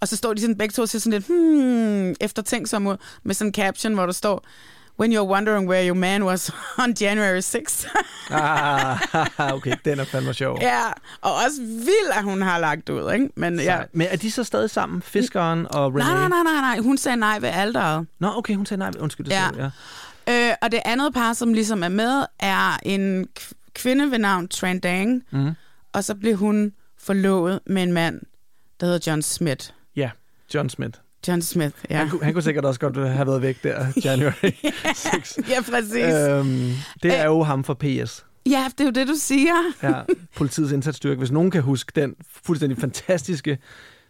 Og 0.00 0.08
så 0.08 0.16
står 0.16 0.34
de 0.34 0.40
sådan 0.40 0.58
begge 0.58 0.72
to 0.72 0.82
og 0.82 0.88
ser 0.88 0.98
sådan 0.98 1.12
lidt, 1.12 1.26
hmm, 1.26 2.14
eftertænksom 2.20 2.86
ud, 2.86 2.96
med 3.24 3.34
sådan 3.34 3.48
en 3.48 3.54
caption, 3.54 3.94
hvor 3.94 4.06
der 4.06 4.12
står, 4.12 4.44
When 5.00 5.12
you're 5.12 5.28
wondering 5.30 5.68
where 5.68 5.86
your 5.86 5.94
man 5.94 6.24
was 6.24 6.50
on 6.82 6.94
January 7.00 7.40
6. 7.42 7.86
Ah, 8.30 9.52
okay, 9.54 9.72
den 9.84 10.00
er 10.00 10.04
fandme 10.04 10.34
sjov. 10.34 10.58
ja, 10.70 10.86
og 11.20 11.34
også 11.34 11.60
vild, 11.62 12.10
at 12.16 12.24
hun 12.24 12.42
har 12.42 12.58
lagt 12.58 12.88
ud, 12.88 13.12
ikke? 13.12 13.28
Men, 13.36 13.60
ja. 13.60 13.78
Men 13.92 14.06
er 14.10 14.16
de 14.16 14.30
så 14.30 14.44
stadig 14.44 14.70
sammen, 14.70 15.02
fiskeren 15.02 15.66
og 15.70 15.94
Renee? 15.94 16.04
Nej, 16.14 16.28
nej, 16.28 16.42
nej, 16.42 16.60
nej. 16.60 16.78
Hun 16.78 16.98
sagde 16.98 17.16
nej 17.16 17.38
ved 17.40 17.48
alderet. 17.48 18.06
Nå, 18.18 18.32
okay, 18.36 18.54
hun 18.54 18.66
sagde 18.66 18.78
nej. 18.78 18.90
Undskyld, 19.00 19.26
det 19.26 19.32
Ja. 19.32 19.48
ja. 19.56 19.70
ja. 20.28 20.48
Øh, 20.50 20.54
og 20.62 20.72
det 20.72 20.80
andet 20.84 21.14
par, 21.14 21.32
som 21.32 21.52
ligesom 21.52 21.82
er 21.82 21.88
med, 21.88 22.24
er 22.40 22.78
en 22.82 23.26
kvinde 23.74 24.10
ved 24.10 24.18
navn 24.18 24.48
Trandang, 24.48 25.22
Mm. 25.30 25.50
og 25.92 26.04
så 26.04 26.14
blev 26.14 26.36
hun 26.36 26.72
forlovet 27.00 27.60
med 27.66 27.82
en 27.82 27.92
mand, 27.92 28.20
der 28.80 28.86
hedder 28.86 29.10
John 29.10 29.22
Smith. 29.22 29.66
Ja, 29.96 30.10
John 30.54 30.70
Smith. 30.70 30.98
John 31.28 31.42
Smith, 31.42 31.74
ja. 31.90 31.96
Han, 31.96 32.08
kunne, 32.08 32.24
han 32.24 32.32
kunne 32.32 32.42
sikkert 32.42 32.64
også 32.64 32.80
godt 32.80 32.96
have 32.96 33.26
været 33.26 33.42
væk 33.42 33.62
der, 33.62 33.86
January 34.04 34.50
6. 34.94 35.38
ja, 35.48 35.62
præcis. 35.70 36.14
Øhm, 36.14 36.70
det 37.02 37.18
er 37.18 37.24
jo 37.26 37.42
ham 37.42 37.64
fra 37.64 37.74
PS. 37.74 38.24
Ja, 38.46 38.64
det 38.78 38.80
er 38.80 38.84
jo 38.84 38.90
det, 38.90 39.08
du 39.08 39.14
siger. 39.16 39.54
Ja, 39.82 40.00
politiets 40.36 40.72
indsatsstyrke. 40.72 41.18
Hvis 41.18 41.30
nogen 41.30 41.50
kan 41.50 41.62
huske 41.62 41.92
den 42.00 42.14
fuldstændig 42.44 42.78
fantastiske 42.78 43.58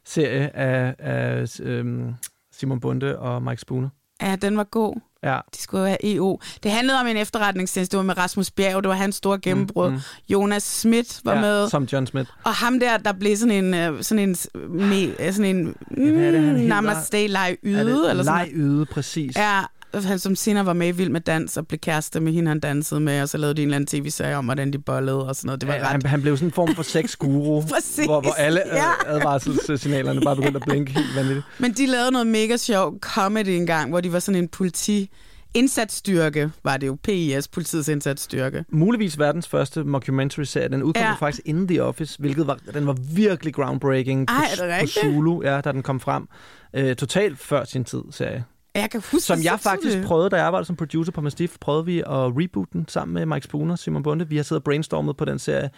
serie 0.04 0.56
af, 0.56 0.94
af 0.98 1.60
øhm, 1.60 2.14
Simon 2.52 2.80
Bunde 2.80 3.18
og 3.18 3.42
Mike 3.42 3.60
Spooner. 3.60 3.88
Ja, 4.22 4.36
den 4.36 4.56
var 4.56 4.64
god. 4.64 5.00
Ja. 5.22 5.38
De 5.54 5.62
skulle 5.62 5.80
jo 5.80 5.86
have 5.86 6.14
EO. 6.14 6.40
Det 6.62 6.70
handlede 6.70 7.00
om 7.00 7.06
en 7.06 7.16
efterretningstjeneste. 7.16 7.92
Det 7.92 7.96
var 7.98 8.04
med 8.04 8.18
Rasmus 8.18 8.50
Bjerg. 8.50 8.82
Det 8.82 8.88
var 8.88 8.94
hans 8.94 9.16
store 9.16 9.38
gennembrud. 9.38 9.88
Mm, 9.88 9.94
mm. 9.94 10.00
Jonas 10.28 10.62
Schmidt 10.62 11.20
var 11.24 11.34
ja, 11.34 11.40
med. 11.40 11.68
Som 11.68 11.84
John 11.84 12.06
Smith. 12.06 12.30
Og 12.44 12.54
ham 12.54 12.80
der, 12.80 12.96
der 12.96 13.12
blev 13.12 13.36
sådan 13.36 13.64
en, 13.64 13.74
øh, 13.74 14.02
sådan 14.02 14.28
en, 14.28 14.36
me, 14.68 15.32
sådan 15.32 15.56
en 15.56 15.66
er 15.66 15.74
mm, 15.90 16.18
hedder? 16.18 16.68
namaste 16.68 17.24
Er 17.24 17.56
yde. 17.64 17.78
det 17.78 18.10
eller 18.10 18.24
sådan 18.24 18.46
leg 18.46 18.48
yde, 18.54 18.86
præcis. 18.86 19.36
Ja, 19.36 19.60
han 19.94 20.18
som 20.18 20.36
senere 20.36 20.66
var 20.66 20.72
med 20.72 20.88
i 20.88 20.90
Vild 20.90 21.08
med 21.10 21.20
Dans 21.20 21.56
og 21.56 21.66
blev 21.68 21.78
kæreste 21.78 22.20
med 22.20 22.32
hende, 22.32 22.48
han 22.48 22.60
dansede 22.60 23.00
med, 23.00 23.22
og 23.22 23.28
så 23.28 23.38
lavede 23.38 23.54
de 23.54 23.62
en 23.62 23.68
eller 23.68 23.76
anden 23.76 23.86
tv-serie 24.02 24.36
om, 24.36 24.44
hvordan 24.44 24.72
de 24.72 24.78
bollede 24.78 25.28
og 25.28 25.36
sådan 25.36 25.46
noget. 25.46 25.60
Det 25.60 25.68
var 25.68 25.74
Ja, 25.74 25.80
ret... 25.80 25.88
han, 25.88 26.02
han 26.06 26.22
blev 26.22 26.36
sådan 26.36 26.48
en 26.48 26.52
form 26.52 26.74
for 26.74 26.82
sexguru, 26.82 27.60
hvor, 27.60 28.20
hvor 28.20 28.32
alle 28.32 28.62
ja. 28.72 28.90
advarselssignalerne 29.06 30.20
bare 30.20 30.36
begyndte 30.36 30.56
at 30.56 30.62
blinke 30.66 30.92
helt 30.92 31.16
vanvittigt. 31.16 31.46
Men 31.58 31.72
de 31.72 31.86
lavede 31.86 32.10
noget 32.10 32.26
mega 32.26 32.56
sjov 32.56 32.98
comedy 33.00 33.48
engang, 33.48 33.90
hvor 33.90 34.00
de 34.00 34.12
var 34.12 34.18
sådan 34.18 34.42
en 34.42 34.48
politi 34.48 35.10
indsatsstyrke, 35.54 36.50
var 36.64 36.76
det 36.76 36.86
jo, 36.86 36.96
PIS, 37.02 37.48
politiets 37.48 37.88
indsatsstyrke. 37.88 38.64
Muligvis 38.68 39.18
verdens 39.18 39.48
første 39.48 39.84
mockumentary-serie. 39.84 40.68
Den 40.68 40.82
udkom 40.82 41.02
Ja. 41.02 41.12
faktisk 41.14 41.42
inden 41.44 41.68
The 41.68 41.82
Office, 41.84 42.16
hvilket 42.18 42.46
var, 42.46 42.58
den 42.74 42.86
var 42.86 42.96
virkelig 43.14 43.54
groundbreaking 43.54 44.26
på, 44.26 44.34
Ej, 44.34 44.44
er 44.52 44.56
på 44.56 44.64
rigtigt? 44.82 45.04
Zulu, 45.04 45.42
ja, 45.42 45.60
da 45.60 45.72
den 45.72 45.82
kom 45.82 46.00
frem. 46.00 46.28
Øh, 46.74 46.96
totalt 46.96 47.38
før 47.38 47.64
sin 47.64 47.84
tid, 47.84 48.02
serie. 48.10 48.44
Jeg 48.74 48.90
kan 48.90 49.00
huske 49.12 49.20
Som 49.26 49.36
det 49.38 49.44
jeg 49.44 49.60
faktisk 49.60 49.88
tydeligt. 49.90 50.06
prøvede, 50.06 50.30
da 50.30 50.36
jeg 50.36 50.46
arbejdede 50.46 50.66
som 50.66 50.76
producer 50.76 51.12
på 51.12 51.20
Mastiff, 51.20 51.56
prøvede 51.60 51.84
vi 51.84 51.98
at 52.00 52.06
reboot 52.10 52.68
den 52.72 52.84
sammen 52.88 53.14
med 53.14 53.26
Mike 53.26 53.44
Spooner 53.44 53.72
og 53.72 53.78
Simon 53.78 54.02
Bunde. 54.02 54.28
Vi 54.28 54.36
har 54.36 54.42
siddet 54.42 54.60
og 54.60 54.64
brainstormet 54.64 55.16
på 55.16 55.24
den 55.24 55.38
serie 55.38 55.70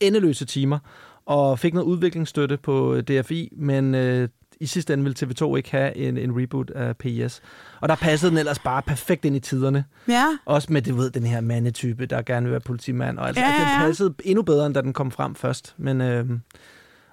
endeløse 0.00 0.44
timer, 0.44 0.78
og 1.26 1.58
fik 1.58 1.74
noget 1.74 1.86
udviklingsstøtte 1.86 2.56
på 2.56 3.00
DFI, 3.00 3.48
men 3.56 3.94
øh, 3.94 4.28
i 4.60 4.66
sidste 4.66 4.92
ende 4.92 5.04
ville 5.04 5.16
TV2 5.22 5.56
ikke 5.56 5.70
have 5.70 5.96
en, 5.96 6.16
en 6.18 6.40
reboot 6.42 6.70
af 6.70 6.96
PIS. 6.96 7.40
Og 7.80 7.88
der 7.88 7.94
passede 7.94 8.30
den 8.30 8.38
ellers 8.38 8.58
bare 8.58 8.82
perfekt 8.82 9.24
ind 9.24 9.36
i 9.36 9.40
tiderne. 9.40 9.84
Ja. 10.08 10.24
Også 10.44 10.72
med, 10.72 10.82
du 10.82 10.94
ved, 10.96 11.10
den 11.10 11.22
her 11.26 11.40
mandetype, 11.40 12.06
der 12.06 12.22
gerne 12.22 12.44
vil 12.44 12.50
være 12.50 12.60
politimand. 12.60 13.18
Og 13.18 13.26
altså, 13.28 13.42
Ja, 13.42 13.48
ja, 13.50 13.58
den 13.58 13.86
passede 13.86 14.14
endnu 14.24 14.42
bedre, 14.42 14.66
end 14.66 14.74
da 14.74 14.80
den 14.80 14.92
kom 14.92 15.10
frem 15.10 15.34
først. 15.34 15.74
Men, 15.76 16.00
øh, 16.00 16.26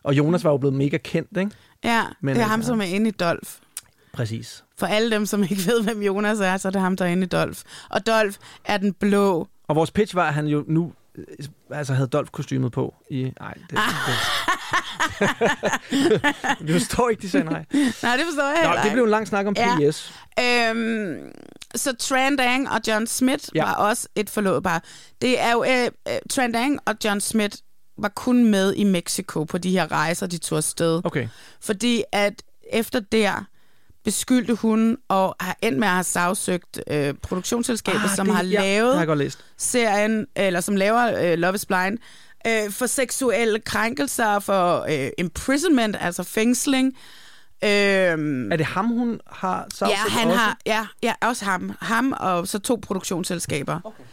og 0.04 0.18
Jonas 0.18 0.44
var 0.44 0.52
jo 0.52 0.58
blevet 0.58 0.74
mega 0.76 0.98
kendt, 0.98 1.38
ikke? 1.38 1.52
Ja, 1.84 2.02
Men 2.22 2.36
det 2.36 2.42
er 2.42 2.46
ham, 2.48 2.60
altså- 2.60 2.68
som 2.68 2.80
er 2.80 2.86
inde 2.86 3.08
i 3.08 3.12
Dolph. 3.12 3.52
Præcis. 4.16 4.64
For 4.78 4.86
alle 4.88 5.12
dem, 5.12 5.26
som 5.26 5.44
ikke 5.44 5.56
ved, 5.66 5.84
hvem 5.84 6.02
Jonas 6.02 6.40
er, 6.40 6.58
så 6.58 6.68
er 6.68 6.72
det 6.72 6.82
ham, 6.82 6.98
der 6.98 7.06
er 7.06 7.10
inde 7.10 7.24
i 7.24 7.28
Dolph. 7.28 7.62
Og 7.90 8.08
Dolph 8.08 8.38
er 8.66 8.78
den 8.78 8.94
blå. 8.94 9.48
Og 9.68 9.76
vores 9.76 9.92
pitch 9.92 10.16
var, 10.16 10.28
at 10.28 10.34
han 10.34 10.48
jo 10.48 10.64
nu 10.68 10.94
øh, 11.16 11.26
altså 11.72 11.94
havde 11.94 12.08
Dolph-kostymet 12.08 12.72
på 12.72 12.94
i... 13.10 13.32
Nej, 13.40 13.54
det, 13.54 13.70
det, 13.70 13.80
det 16.68 16.70
forstår 16.82 17.10
ikke, 17.10 17.22
de 17.22 17.30
sagde 17.30 17.46
nej. 17.46 17.66
Nej, 18.04 18.16
det 18.18 18.26
forstår 18.26 18.44
jeg 18.44 18.62
Nå, 18.64 18.68
heller 18.70 18.84
det 18.84 18.92
blev 18.92 19.04
en 19.04 19.10
lang 19.10 19.28
snak 19.28 19.46
om 19.48 19.56
Ja. 19.58 19.90
PS. 19.92 20.14
Øhm, 20.40 21.32
så 21.76 21.96
Trandang 21.96 22.70
og 22.70 22.82
John 22.88 23.08
Smith 23.08 23.46
ja. 23.56 23.60
Ja. 23.60 23.66
var 23.66 23.74
også 23.74 24.08
et 24.16 24.30
forlovet 24.30 24.64
par. 24.64 24.84
Det 25.22 25.42
er 25.42 25.52
jo, 25.52 25.64
øh, 25.64 25.86
øh, 26.08 26.14
Trandang 26.30 26.80
og 26.86 26.96
John 27.06 27.22
Smith 27.22 27.58
var 27.98 28.10
kun 28.10 28.46
med 28.46 28.74
i 28.74 28.84
Mexico 28.84 29.44
på 29.44 29.58
de 29.58 29.72
her 29.72 29.92
rejser, 29.92 30.28
de 30.28 30.38
tog 30.38 30.58
afsted. 30.58 31.02
Okay. 31.04 31.28
Fordi 31.62 32.04
at 32.12 32.44
efter 32.74 33.00
der 33.00 33.46
beskyldte 34.06 34.54
hun 34.54 34.98
og 35.08 35.36
har 35.40 35.58
endt 35.62 35.80
med 35.80 35.88
at 35.88 35.94
have 35.94 36.04
sagsøgt 36.04 36.80
øh, 36.88 37.14
produktionsselskabet, 37.14 38.04
ah, 38.04 38.16
som 38.16 38.26
det, 38.28 38.36
har 38.36 38.44
ja, 38.44 38.62
lavet 38.62 38.92
det 38.92 39.00
har 39.00 39.06
jeg 39.08 39.18
læst. 39.18 39.40
serien, 39.58 40.28
eller 40.36 40.62
som 40.62 40.76
laver 40.76 41.32
øh, 41.32 41.38
Love 41.38 41.56
is 41.56 41.66
Blind, 41.66 41.98
øh, 42.48 42.72
for 42.72 42.86
seksuelle 42.86 43.60
krænkelser, 43.60 44.40
for 44.40 44.86
øh, 44.90 45.10
imprisonment, 45.18 45.98
altså 46.00 46.24
fængsling. 46.24 46.88
Øh, 47.64 47.70
Er 48.52 48.56
det 48.58 48.66
ham, 48.66 48.88
hun 48.88 49.20
har 49.32 49.68
sagt 49.74 49.92
Ja, 49.92 49.96
han 50.10 50.28
også? 50.28 50.38
har, 50.40 50.58
ja, 50.66 50.88
ja, 51.04 51.14
også 51.22 51.46
ham. 51.46 51.72
Ham 51.80 52.14
og 52.20 52.48
så 52.48 52.60
to 52.60 52.80
produktionsselskaber. 52.82 53.80
Okay. 53.84 54.04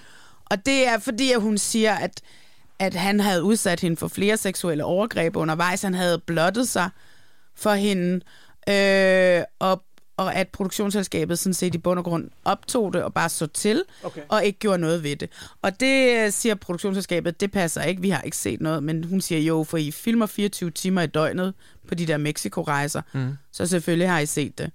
Og 0.44 0.66
det 0.66 0.88
er 0.88 0.98
fordi, 0.98 1.32
at 1.32 1.40
hun 1.40 1.58
siger, 1.58 1.94
at, 1.94 2.20
at 2.78 2.94
han 2.94 3.20
havde 3.20 3.42
udsat 3.42 3.80
hende 3.80 3.96
for 3.96 4.08
flere 4.08 4.36
seksuelle 4.36 4.84
overgreb 4.84 5.36
undervejs. 5.36 5.82
Han 5.82 5.94
havde 5.94 6.18
blottet 6.18 6.68
sig 6.68 6.90
for 7.56 7.72
hende, 7.74 8.20
øh, 8.68 9.42
og, 9.58 9.82
og 10.16 10.34
at 10.34 10.48
produktionsselskabet 10.48 11.38
sådan 11.38 11.54
set 11.54 11.74
i 11.74 11.78
bund 11.78 11.98
og 11.98 12.04
grund 12.04 12.30
optog 12.44 12.92
det 12.92 13.02
og 13.02 13.14
bare 13.14 13.28
så 13.28 13.46
til, 13.46 13.82
Okay. 14.02 14.20
og 14.28 14.44
ikke 14.44 14.58
gjorde 14.58 14.78
noget 14.78 15.02
ved 15.02 15.16
det. 15.16 15.30
Og 15.62 15.80
det 15.80 16.24
øh, 16.24 16.30
siger 16.32 16.54
produktionsselskabet, 16.54 17.40
det 17.40 17.52
passer 17.52 17.82
ikke, 17.82 18.02
vi 18.02 18.10
har 18.10 18.22
ikke 18.22 18.36
set 18.36 18.60
noget, 18.60 18.82
men 18.82 19.04
hun 19.04 19.20
siger 19.20 19.40
jo, 19.40 19.64
for 19.64 19.76
I 19.76 19.90
filmer 19.90 20.26
24 20.26 20.70
timer 20.70 21.02
i 21.02 21.06
døgnet 21.06 21.54
på 21.88 21.94
de 21.94 22.06
der 22.06 22.16
Mexico-rejser, 22.16 23.02
Mm. 23.12 23.32
så 23.52 23.66
selvfølgelig 23.66 24.08
har 24.10 24.18
I 24.18 24.26
set 24.26 24.58
det. 24.58 24.70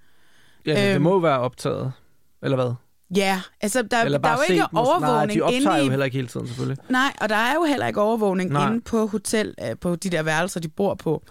Ja, 0.66 0.86
det 0.88 0.94
Øhm, 0.94 1.02
må 1.02 1.20
være 1.20 1.38
optaget. 1.38 1.92
Eller 2.42 2.56
hvad? 2.56 2.72
Ja, 3.16 3.40
altså 3.60 3.82
der, 3.82 3.88
der 3.88 4.28
er 4.28 4.32
jo 4.36 4.42
ikke 4.50 4.62
set, 4.62 4.72
måske- 4.72 4.74
Nej, 4.74 4.82
overvågning 4.82 5.38
de 5.38 5.42
optager 5.42 5.60
inde 5.74 5.80
i... 5.82 5.84
jo 5.84 5.90
heller 5.90 6.04
ikke 6.04 6.16
hele 6.16 6.28
tiden, 6.28 6.46
selvfølgelig. 6.46 6.78
Nej, 6.88 7.12
og 7.20 7.28
der 7.28 7.36
er 7.36 7.54
jo 7.54 7.64
heller 7.64 7.86
ikke 7.86 8.00
overvågning 8.00 8.50
Nej. 8.50 8.66
inde 8.68 8.80
på 8.80 9.06
hotel, 9.06 9.54
øh, 9.62 9.76
på 9.80 9.96
de 9.96 10.10
der 10.10 10.22
værelser, 10.22 10.60
de 10.60 10.68
bor 10.68 10.94
på. 10.94 11.22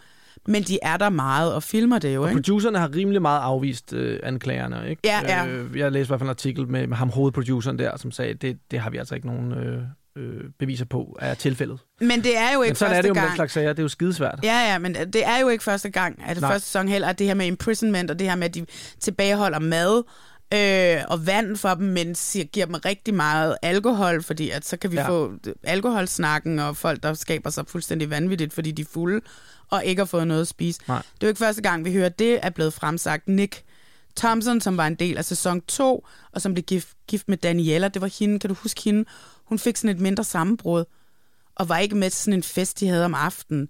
Men 0.48 0.64
de 0.64 0.80
er 0.82 0.98
der 0.98 1.10
meget 1.10 1.54
og 1.54 1.64
filmer 1.64 2.00
det 2.00 2.16
jo, 2.16 2.24
Og 2.24 2.30
ikke? 2.30 2.42
producerne 2.42 2.80
har 2.80 2.96
rimelig 2.96 3.22
meget 3.22 3.40
afvist 3.40 3.94
øh, 3.94 4.20
anklagerne, 4.24 4.90
ikke? 4.90 5.02
Ja, 5.06 5.20
ja. 5.24 5.48
Øh, 5.48 5.78
jeg 5.80 5.92
læste 5.92 6.08
i 6.08 6.10
hvert 6.10 6.20
fald 6.20 6.28
en 6.28 6.30
artikel 6.30 6.68
med, 6.68 6.88
med 6.88 6.98
ham 6.98 7.10
hovedproduceren 7.10 7.80
der, 7.80 7.98
som 7.98 8.12
sagde, 8.12 8.34
det, 8.34 8.58
det 8.72 8.80
har 8.80 8.90
vi 8.90 8.98
altså 8.98 9.16
ikke 9.16 9.28
nogen 9.28 9.52
øh, 9.54 9.82
øh, 10.18 10.44
beviser 10.60 10.86
på 10.86 11.18
er 11.22 11.34
tilfældet. 11.34 11.80
Men 12.02 12.24
det 12.24 12.38
er 12.38 12.54
jo 12.54 12.62
ikke 12.62 12.70
Men 12.72 12.76
sådan 12.76 12.90
første 12.90 12.98
er 12.98 13.02
det 13.02 13.10
jo 13.10 13.14
med 13.14 13.22
gang. 13.22 13.30
den 13.30 13.36
slags 13.36 13.54
sager, 13.54 13.70
det 13.70 13.80
er 13.80 13.84
jo 13.84 13.90
skidesvært. 13.90 14.40
Ja, 14.44 14.72
ja, 14.72 14.78
men 14.78 14.96
det 14.96 15.26
er 15.26 15.40
jo 15.42 15.50
ikke 15.50 15.64
første 15.64 15.90
gang, 15.90 16.24
at 16.26 16.36
det 16.36 16.42
Nej. 16.42 16.52
første 16.52 16.68
sæson 16.68 16.88
heller, 16.88 17.08
at 17.08 17.20
det 17.20 17.28
her 17.28 17.34
med 17.34 17.46
imprisonment, 17.46 18.12
og 18.12 18.20
det 18.20 18.30
her 18.30 18.36
med, 18.36 18.46
at 18.46 18.56
de 18.56 18.66
tilbageholder 19.00 19.60
mad 19.60 20.04
øh, 20.54 21.02
og 21.08 21.28
vand 21.28 21.58
for 21.58 21.70
dem, 21.74 21.88
men 21.88 22.16
siger, 22.16 22.46
giver 22.46 22.66
dem 22.66 22.76
rigtig 22.76 23.14
meget 23.14 23.58
alkohol, 23.62 24.24
fordi 24.24 24.50
at 24.50 24.66
så 24.66 24.78
kan 24.78 24.92
vi 24.92 24.96
ja. 24.96 25.10
få 25.10 25.32
alkoholsnakken, 25.64 26.60
og 26.60 26.78
folk, 26.78 27.04
der 27.04 27.14
skaber 27.14 27.50
sig 27.50 27.64
fuldstændig 27.68 28.10
vanvittigt, 28.10 28.54
fordi 28.54 28.72
de 28.72 28.82
er 28.82 28.86
fulde, 28.94 29.22
og 29.70 29.86
ikke 29.86 30.00
har 30.00 30.06
fået 30.06 30.28
noget 30.28 30.42
at 30.42 30.48
spise. 30.48 30.82
Nej. 30.88 30.98
Det 30.98 31.24
er 31.24 31.28
jo 31.28 31.30
ikke 31.30 31.40
første 31.40 31.62
gang, 31.62 31.86
vi 31.86 31.94
hører, 31.94 32.10
det 32.10 32.40
er 32.46 32.50
blevet 32.50 32.74
fremsagt. 32.74 33.28
Nick 33.28 33.64
Thompson, 34.16 34.62
som 34.62 34.78
var 34.78 34.88
en 34.88 34.96
del 34.96 35.18
af 35.18 35.26
sæson 35.26 35.62
2, 35.62 36.08
og 36.32 36.42
som 36.42 36.54
blev 36.54 36.64
gift, 36.64 36.88
gift 37.08 37.30
med 37.30 37.38
Daniela, 37.38 37.88
det 37.88 38.02
var 38.02 38.20
hende, 38.20 38.40
kan 38.40 38.48
du 38.48 38.54
huske 38.54 38.82
hende? 38.84 39.06
Hun 39.46 39.60
fik 39.60 39.78
sådan 39.78 39.96
et 39.96 40.02
mindre 40.02 40.24
sammenbrud, 40.24 40.84
og 41.56 41.70
var 41.70 41.78
ikke 41.78 41.96
med 41.96 42.10
til 42.10 42.20
sådan 42.20 42.34
en 42.34 42.44
fest, 42.44 42.80
de 42.80 42.88
havde 42.88 43.06
om 43.06 43.14
aftenen. 43.14 43.70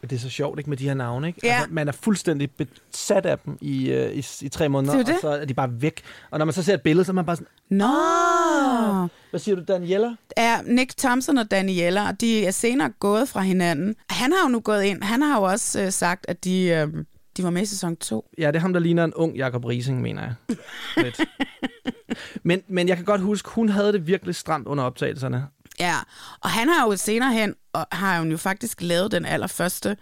Men 0.00 0.10
det 0.10 0.16
er 0.16 0.20
så 0.20 0.30
sjovt, 0.30 0.58
ikke, 0.58 0.70
med 0.70 0.76
de 0.76 0.84
her 0.84 0.94
navne, 0.94 1.26
ikke? 1.26 1.40
Ja. 1.42 1.54
Altså, 1.54 1.68
man 1.70 1.88
er 1.88 1.92
fuldstændig 1.92 2.50
besat 2.50 3.26
af 3.26 3.38
dem 3.38 3.58
i, 3.60 3.90
øh, 3.90 4.12
i, 4.12 4.26
i 4.42 4.48
tre 4.48 4.68
måneder, 4.68 4.94
er 4.94 4.98
og 4.98 5.20
så 5.20 5.28
er 5.28 5.44
de 5.44 5.54
bare 5.54 5.82
væk. 5.82 6.02
Og 6.30 6.38
når 6.38 6.44
man 6.46 6.52
så 6.54 6.62
ser 6.62 6.74
et 6.74 6.82
billede, 6.82 7.04
så 7.04 7.12
er 7.12 7.14
man 7.14 7.26
bare 7.26 7.36
sådan, 7.36 7.48
Nå! 7.70 9.08
hvad 9.30 9.40
siger 9.40 9.56
du, 9.56 9.62
Daniela? 9.68 10.10
er 10.36 10.62
Nick 10.62 10.96
Thompson 10.96 11.38
og 11.38 11.50
Daniela, 11.50 12.08
og 12.08 12.20
de 12.20 12.46
er 12.46 12.50
senere 12.50 12.90
gået 13.00 13.28
fra 13.28 13.40
hinanden. 13.40 13.94
Han 14.10 14.32
har 14.32 14.48
jo 14.48 14.52
nu 14.52 14.60
gået 14.60 14.84
ind. 14.84 15.02
Han 15.02 15.22
har 15.22 15.38
jo 15.38 15.42
også 15.42 15.82
øh, 15.82 15.90
sagt, 15.92 16.26
at 16.28 16.44
de, 16.44 16.64
øh, 16.66 16.88
de 17.36 17.44
var 17.44 17.50
med 17.50 17.62
i 17.62 17.66
sæson 17.66 17.96
2. 17.96 18.28
Ja, 18.38 18.46
det 18.46 18.56
er 18.56 18.60
ham, 18.60 18.72
der 18.72 18.80
ligner 18.80 19.04
en 19.04 19.14
ung 19.14 19.36
Jakob 19.36 19.64
Rising, 19.64 20.00
mener 20.00 20.22
jeg. 20.22 20.34
Lidt. 21.04 21.20
men, 22.42 22.62
men 22.68 22.88
jeg 22.88 22.96
kan 22.96 23.04
godt 23.04 23.20
huske, 23.20 23.48
hun 23.50 23.68
havde 23.68 23.92
det 23.92 24.06
virkelig 24.06 24.34
stramt 24.34 24.66
under 24.66 24.84
optagelserne. 24.84 25.46
Ja, 25.80 25.94
og 26.40 26.50
han 26.50 26.68
har 26.68 26.86
jo 26.86 26.96
senere 26.96 27.32
hen, 27.32 27.54
og 27.72 27.86
har 27.92 28.24
jo 28.24 28.36
faktisk 28.36 28.82
lavet 28.82 29.12
den 29.12 29.24
allerførste, 29.24 29.96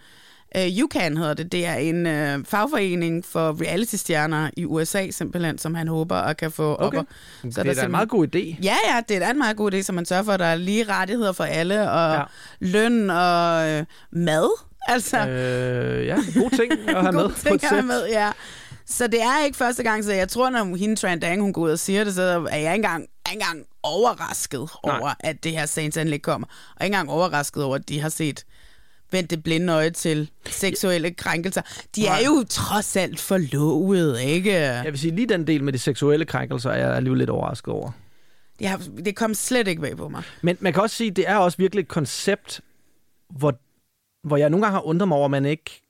uh, 0.57 0.83
UCAN 0.83 1.17
hedder 1.17 1.33
det, 1.33 1.51
det 1.51 1.65
er 1.65 1.75
en 1.75 2.05
uh, 2.39 2.45
fagforening 2.45 3.25
for 3.25 3.61
reality-stjerner 3.61 4.49
i 4.57 4.65
USA 4.65 5.11
simpelthen, 5.11 5.57
som 5.57 5.75
han 5.75 5.87
håber 5.87 6.15
at 6.15 6.37
kan 6.37 6.51
få 6.51 6.75
Okay. 6.79 6.97
op. 6.99 7.05
og- 7.43 7.49
Det 7.55 7.57
er 7.57 7.73
da 7.73 7.85
en 7.85 7.91
meget 7.91 8.09
god 8.09 8.27
idé. 8.35 8.55
Ja, 8.63 8.75
ja, 8.87 9.01
det 9.09 9.23
er 9.23 9.29
en 9.31 9.37
meget 9.37 9.57
god 9.57 9.73
idé, 9.73 9.81
så 9.81 9.93
man 9.93 10.05
sørger 10.05 10.23
for, 10.23 10.31
at 10.31 10.39
der 10.39 10.45
er 10.45 10.55
lige 10.55 10.83
rettigheder 10.89 11.31
for 11.31 11.43
alle, 11.43 11.91
og 11.91 12.13
Ja. 12.15 12.21
løn 12.59 13.09
og 13.09 13.69
øh, 13.69 13.85
mad. 14.11 14.49
Altså, 14.87 15.27
Øh, 15.27 16.05
ja, 16.05 16.15
gode 16.39 16.55
ting 16.57 16.71
at 16.89 17.01
have 17.01 17.11
med 17.13 17.21
God 17.23 17.29
på 17.29 17.39
ting 17.39 17.63
at 17.63 17.69
have 17.69 17.81
med, 17.83 18.05
ja. 18.07 18.31
Så 18.85 19.07
det 19.07 19.21
er 19.21 19.45
ikke 19.45 19.57
første 19.57 19.83
gang, 19.83 20.03
så 20.03 20.13
jeg 20.13 20.29
tror, 20.29 20.49
når 20.49 20.75
hende 20.75 20.95
Trandang, 20.95 21.41
hun 21.41 21.53
går 21.53 21.61
ud 21.61 21.71
og 21.71 21.79
siger 21.79 22.03
det, 22.03 22.15
så 22.15 22.21
er 22.51 22.57
jeg 22.57 22.73
ikke 22.73 22.85
engang, 22.85 23.07
engang 23.33 23.65
overrasket 23.83 24.69
Nej. 24.85 24.99
over, 24.99 25.13
at 25.19 25.43
det 25.43 25.51
her 25.51 25.65
sagsanlæg 25.65 26.21
kommer. 26.21 26.47
Og 26.75 26.85
ikke 26.85 26.93
engang 26.93 27.09
overrasket 27.09 27.63
over, 27.63 27.75
at 27.75 27.89
de 27.89 27.99
har 27.99 28.09
set 28.09 28.45
vendt 29.11 29.29
det 29.29 29.43
blinde 29.43 29.73
øje 29.73 29.89
til 29.89 30.29
seksuelle 30.45 31.11
krænkelser. 31.11 31.61
De 31.95 32.01
Nej. 32.03 32.21
er 32.21 32.25
jo 32.25 32.45
trods 32.49 32.95
alt 32.95 33.19
forlovet, 33.19 34.21
ikke? 34.21 34.53
Jeg 34.59 34.85
vil 34.91 34.99
sige, 34.99 35.15
lige 35.15 35.29
den 35.29 35.47
del 35.47 35.63
med 35.63 35.73
de 35.73 35.79
seksuelle 35.79 36.25
krænkelser 36.25 36.71
er 36.71 36.77
jeg 36.87 36.95
alligevel 36.95 37.17
lidt 37.17 37.29
overrasket 37.29 37.73
over. 37.73 37.91
Det, 38.59 38.67
har, 38.67 38.81
det 39.05 39.15
kom 39.15 39.33
slet 39.33 39.67
ikke 39.67 39.81
bag 39.81 39.97
på 39.97 40.09
mig. 40.09 40.23
Men 40.41 40.57
man 40.59 40.73
kan 40.73 40.81
også 40.81 40.95
sige, 40.95 41.11
det 41.11 41.29
er 41.29 41.35
også 41.35 41.57
virkelig 41.57 41.81
et 41.81 41.87
koncept, 41.87 42.61
hvor, 43.29 43.53
hvor 44.27 44.37
jeg 44.37 44.49
nogle 44.49 44.65
gange 44.65 44.75
har 44.75 44.85
undret 44.87 45.07
mig 45.07 45.17
over, 45.17 45.25
at 45.25 45.31
man 45.31 45.45
ikke 45.45 45.81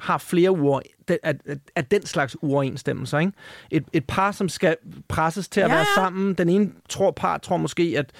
har 0.00 0.18
flere 0.18 0.50
uger 0.50 0.80
af, 1.22 1.34
af, 1.46 1.56
af 1.76 1.84
den 1.84 2.06
slags 2.06 2.36
uoverensstemmelser. 2.42 3.18
Ikke? 3.18 3.32
Et, 3.70 3.84
et 3.92 4.04
par, 4.04 4.32
som 4.32 4.48
skal 4.48 4.76
presses 5.08 5.48
til 5.48 5.60
at 5.60 5.68
Ja, 5.70 5.74
være 5.74 5.86
sammen. 5.94 6.34
Den 6.34 6.48
ene 6.48 6.70
tror, 6.88 7.10
par 7.10 7.38
tror 7.38 7.56
måske, 7.56 7.94
at 7.98 8.10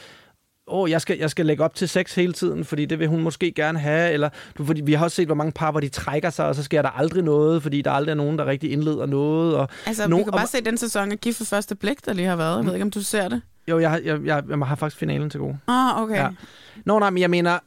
åh, 0.67 0.91
jeg 0.91 1.01
skal, 1.01 1.19
jeg 1.19 1.31
skal 1.31 1.47
lægge 1.47 1.65
op 1.65 1.75
til 1.75 1.89
sex 1.89 2.15
hele 2.15 2.33
tiden, 2.33 2.65
fordi 2.65 2.87
det 2.87 2.99
vil 2.99 3.09
hun 3.09 3.23
måske 3.23 3.53
gerne 3.53 3.79
have, 3.79 4.13
eller 4.13 4.29
du, 4.59 4.65
fordi 4.65 4.81
vi 4.81 4.93
har 4.93 5.05
også 5.05 5.15
set, 5.15 5.27
hvor 5.27 5.35
mange 5.35 5.53
par, 5.53 5.71
hvor 5.71 5.81
de 5.81 5.89
trækker 5.89 6.31
sig, 6.31 6.47
og 6.47 6.55
så 6.55 6.63
sker 6.63 6.83
der 6.83 6.89
aldrig 6.89 7.23
noget, 7.23 7.63
fordi 7.63 7.83
der 7.83 7.91
aldrig 7.91 8.11
er 8.11 8.17
nogen, 8.17 8.39
der 8.39 8.47
rigtig 8.47 8.73
indleder 8.73 9.07
noget. 9.07 9.55
Og 9.57 9.69
Altså, 9.87 10.09
nogen, 10.09 10.27
vi 10.27 10.31
kan 10.31 10.39
bare 10.39 10.47
se 10.47 10.61
den 10.65 10.77
sæson 10.79 11.13
af 11.13 11.19
Gift 11.21 11.39
for 11.39 11.45
første 11.45 11.75
blik, 11.75 12.07
der 12.07 12.13
lige 12.13 12.29
har 12.29 12.37
været. 12.37 12.57
Jeg 12.57 12.67
ved 12.67 12.73
ikke, 12.75 12.85
om 12.85 12.91
du 12.91 13.03
ser 13.03 13.29
det. 13.29 13.43
Jo, 13.69 13.79
jeg, 13.79 14.01
jeg, 14.05 14.25
jeg, 14.25 14.43
jeg 14.49 14.59
har 14.59 14.75
faktisk 14.77 14.99
finalen 14.99 15.31
til 15.31 15.41
gode. 15.41 15.59
Ah, 15.69 16.03
okay. 16.03 16.17
Ja. 16.17 16.29
Nå, 16.85 16.99
nej, 16.99 17.11
men 17.11 17.21
jeg 17.21 17.31
mener, 17.31 17.59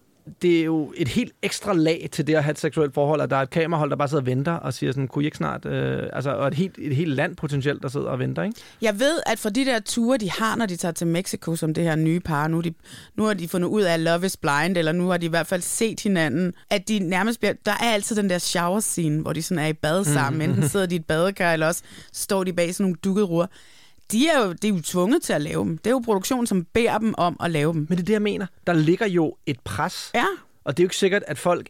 det 0.42 0.60
er 0.60 0.64
jo 0.64 0.94
et 0.98 1.08
helt 1.08 1.34
ekstra 1.42 1.74
lag 1.74 2.10
til 2.12 2.28
det 2.28 2.36
at 2.36 2.44
have 2.44 2.52
et 2.52 2.60
seksuelt 2.60 2.94
forhold, 2.94 3.22
at 3.22 3.30
der 3.30 3.36
er 3.36 3.42
et 3.42 3.50
kamerahold, 3.50 3.90
der 3.90 3.96
bare 3.96 4.08
sidder 4.08 4.22
og 4.22 4.26
venter 4.26 4.52
og 4.52 4.74
siger 4.74 4.92
sådan, 4.92 5.08
kunne 5.08 5.24
I 5.24 5.26
ikke 5.26 5.38
snart... 5.38 5.66
Øh, 5.66 6.04
altså, 6.14 6.32
og 6.32 6.48
et 6.48 6.54
helt, 6.54 6.76
et 6.78 6.96
helt 6.96 7.12
land 7.12 7.36
potentielt, 7.36 7.84
der 7.84 7.90
sidder 7.90 8.08
og 8.08 8.20
venter, 8.20 8.44
ikke? 8.44 8.60
Jeg 8.82 9.00
ved, 9.00 9.20
at 9.26 9.40
for 9.40 9.50
de 9.50 9.66
der 9.66 9.80
ture, 9.80 10.18
de 10.18 10.32
har, 10.32 10.56
når 10.56 10.66
de 10.66 10.76
tager 10.76 10.92
til 10.92 11.08
Mexico, 11.08 11.56
som 11.56 11.74
det 11.74 11.84
her 11.84 11.96
nye 11.96 12.20
par, 12.20 12.48
nu, 12.48 12.62
de, 12.62 12.74
nu 13.16 13.24
har 13.24 13.34
de 13.34 13.48
fundet 13.48 13.68
ud 13.68 13.82
af 13.82 14.04
Love 14.04 14.26
is 14.26 14.38
Blind, 14.38 14.78
eller 14.78 14.92
nu 14.92 15.08
har 15.08 15.18
de 15.18 15.26
i 15.26 15.30
hvert 15.30 15.48
fald 15.48 15.62
set 15.62 16.00
hinanden, 16.00 16.54
at 16.70 16.88
de 16.88 17.00
nærmest 17.00 17.40
bliver... 17.40 17.54
Der 17.66 17.72
er 17.72 17.94
altid 17.94 18.16
den 18.16 18.30
der 18.30 18.38
shower 18.38 18.80
scene, 18.80 19.22
hvor 19.22 19.34
de 19.34 19.42
sådan 19.42 19.64
er 19.64 19.68
i 19.68 19.74
bad 19.74 20.04
sammen. 20.04 20.42
Mhm. 20.42 20.50
Enten 20.50 20.70
sidder 20.70 20.86
de 20.86 20.96
i 20.96 21.00
et 21.00 21.06
badekar, 21.06 21.54
eller 21.54 21.68
også 21.68 21.84
står 22.14 22.44
de 22.44 22.54
bag 22.54 22.76
sådan 22.76 22.84
nogle 22.84 22.98
dukkede 23.04 23.26
ruder. 23.26 23.48
De 24.12 24.28
er 24.28 24.46
jo, 24.46 24.54
de 24.54 24.68
er 24.68 24.72
jo 24.72 24.82
tvunget 24.82 25.22
til 25.22 25.34
at 25.34 25.42
lave 25.42 25.64
dem. 25.64 25.78
Det 25.78 25.88
er 25.88 25.92
jo 25.92 26.02
produktionen, 26.06 26.48
som 26.48 26.64
beder 26.74 26.98
dem 26.98 27.14
om 27.18 27.38
at 27.44 27.52
lave 27.52 27.74
dem. 27.74 27.86
Men 27.90 27.98
det 27.98 28.00
er 28.00 28.06
det, 28.06 28.14
jeg 28.14 28.22
mener. 28.22 28.46
Der 28.68 28.74
ligger 28.74 29.08
jo 29.08 29.36
et 29.46 29.60
pres. 29.64 30.12
Ja. 30.16 30.26
Og 30.64 30.78
det 30.78 30.84
er 30.84 30.86
jo 30.86 30.88
ikke 30.88 30.96
sikkert, 30.98 31.24
at 31.28 31.38
folk 31.38 31.70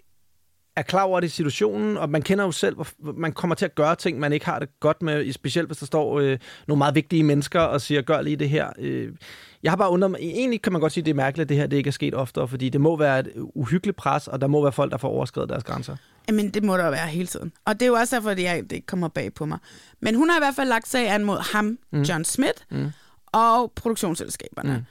er 0.75 0.81
klar 0.81 1.03
over 1.03 1.19
det 1.19 1.27
i 1.27 1.29
situationen, 1.29 1.97
og 1.97 2.09
man 2.09 2.21
kender 2.21 2.43
jo 2.43 2.51
selv, 2.51 2.75
hvor 2.75 2.87
man 3.13 3.31
kommer 3.31 3.55
til 3.55 3.65
at 3.65 3.75
gøre 3.75 3.95
ting, 3.95 4.19
man 4.19 4.33
ikke 4.33 4.45
har 4.45 4.59
det 4.59 4.79
godt 4.79 5.01
med, 5.01 5.33
specielt 5.33 5.67
hvis 5.67 5.77
der 5.77 5.85
står 5.85 6.19
øh, 6.19 6.39
nogle 6.67 6.77
meget 6.77 6.95
vigtige 6.95 7.23
mennesker 7.23 7.59
og 7.59 7.81
siger, 7.81 8.01
gør 8.01 8.21
lige 8.21 8.35
det 8.35 8.49
her. 8.49 8.69
Øh, 8.79 9.11
jeg 9.63 9.71
har 9.71 9.75
bare 9.75 9.89
undret 9.89 10.11
mig, 10.11 10.19
egentlig 10.21 10.61
kan 10.61 10.71
man 10.71 10.81
godt 10.81 10.93
sige, 10.93 11.01
at 11.01 11.05
det 11.05 11.11
er 11.11 11.15
mærkeligt, 11.15 11.45
at 11.45 11.49
det 11.49 11.57
her 11.57 11.67
det 11.67 11.77
ikke 11.77 11.87
er 11.87 11.91
sket 11.91 12.13
oftere, 12.13 12.47
fordi 12.47 12.69
det 12.69 12.81
må 12.81 12.97
være 12.97 13.19
et 13.19 13.31
uhyggeligt 13.35 13.97
pres, 13.97 14.27
og 14.27 14.41
der 14.41 14.47
må 14.47 14.61
være 14.61 14.71
folk, 14.71 14.91
der 14.91 14.97
får 14.97 15.09
overskrevet 15.09 15.49
deres 15.49 15.63
grænser. 15.63 15.95
Jamen, 16.27 16.50
det 16.50 16.63
må 16.63 16.77
der 16.77 16.86
jo 16.86 16.91
være 16.91 17.08
hele 17.08 17.27
tiden. 17.27 17.51
Og 17.65 17.74
det 17.74 17.82
er 17.82 17.88
jo 17.88 17.94
også 17.94 18.15
derfor, 18.15 18.29
at 18.29 18.41
jeg, 18.41 18.63
det 18.70 18.86
kommer 18.86 19.08
bag 19.08 19.34
på 19.34 19.46
mig. 19.46 19.58
Men 20.01 20.15
hun 20.15 20.29
har 20.29 20.38
i 20.38 20.41
hvert 20.41 20.55
fald 20.55 20.70
lagt 20.70 20.88
sag 20.88 21.10
an 21.10 21.24
mod 21.24 21.38
ham, 21.53 21.77
mm. 21.91 22.01
John 22.01 22.25
Smith, 22.25 22.62
mm. 22.72 22.86
og 23.25 23.72
produktionsselskaberne. 23.75 24.74
Mm. 24.77 24.84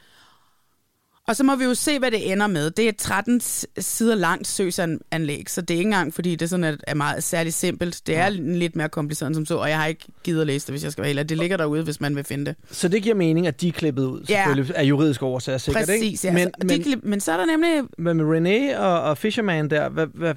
Og 1.28 1.36
så 1.36 1.44
må 1.44 1.56
vi 1.56 1.64
jo 1.64 1.74
se, 1.74 1.98
hvad 1.98 2.10
det 2.10 2.32
ender 2.32 2.46
med. 2.46 2.70
Det 2.70 2.84
er 2.84 2.88
et 2.88 2.96
13 2.96 3.40
s- 3.40 3.66
sider 3.78 4.14
langt 4.14 4.46
søgsanlæg, 4.46 5.50
så 5.50 5.60
det 5.60 5.74
er 5.74 5.78
ikke 5.78 5.88
engang, 5.88 6.14
fordi 6.14 6.36
det 6.36 6.50
sådan 6.50 6.64
er, 6.64 6.76
er 6.86 6.94
meget 6.94 7.22
særligt 7.24 7.54
simpelt. 7.54 8.00
Det 8.06 8.16
er 8.16 8.28
lidt 8.28 8.76
mere 8.76 8.88
kompliceret 8.88 9.26
end 9.28 9.34
som 9.34 9.46
så, 9.46 9.56
og 9.56 9.68
jeg 9.68 9.78
har 9.78 9.86
ikke 9.86 10.04
givet 10.24 10.40
at 10.40 10.46
læse 10.46 10.66
det, 10.66 10.72
hvis 10.72 10.84
jeg 10.84 10.92
skal 10.92 11.02
være 11.02 11.12
helt. 11.14 11.28
Det 11.28 11.38
ligger 11.38 11.56
derude, 11.56 11.82
hvis 11.82 12.00
man 12.00 12.16
vil 12.16 12.24
finde 12.24 12.44
det. 12.46 12.56
Så 12.70 12.88
det 12.88 13.02
giver 13.02 13.14
mening, 13.14 13.46
at 13.46 13.60
de 13.60 13.68
er 13.68 13.72
klippet 13.72 14.04
ud, 14.04 14.24
Ja. 14.28 14.44
selvfølgelig, 14.44 14.76
af 14.76 14.82
juridiske 14.84 15.24
årsager 15.24 15.58
sikkert, 15.58 15.84
Præcis, 15.86 16.24
ikke? 16.24 16.38
ja. 16.38 16.44
Men, 16.44 16.68
men, 16.68 16.84
de, 16.84 16.96
men 17.08 17.20
så 17.20 17.32
er 17.32 17.36
der 17.36 17.46
nemlig... 17.46 17.82
men 17.98 18.16
med 18.16 18.24
René 18.24 18.78
og, 18.78 19.02
og 19.02 19.18
Fisherman 19.18 19.70
der, 19.70 19.88
hvad, 19.88 20.06
hvad, 20.06 20.34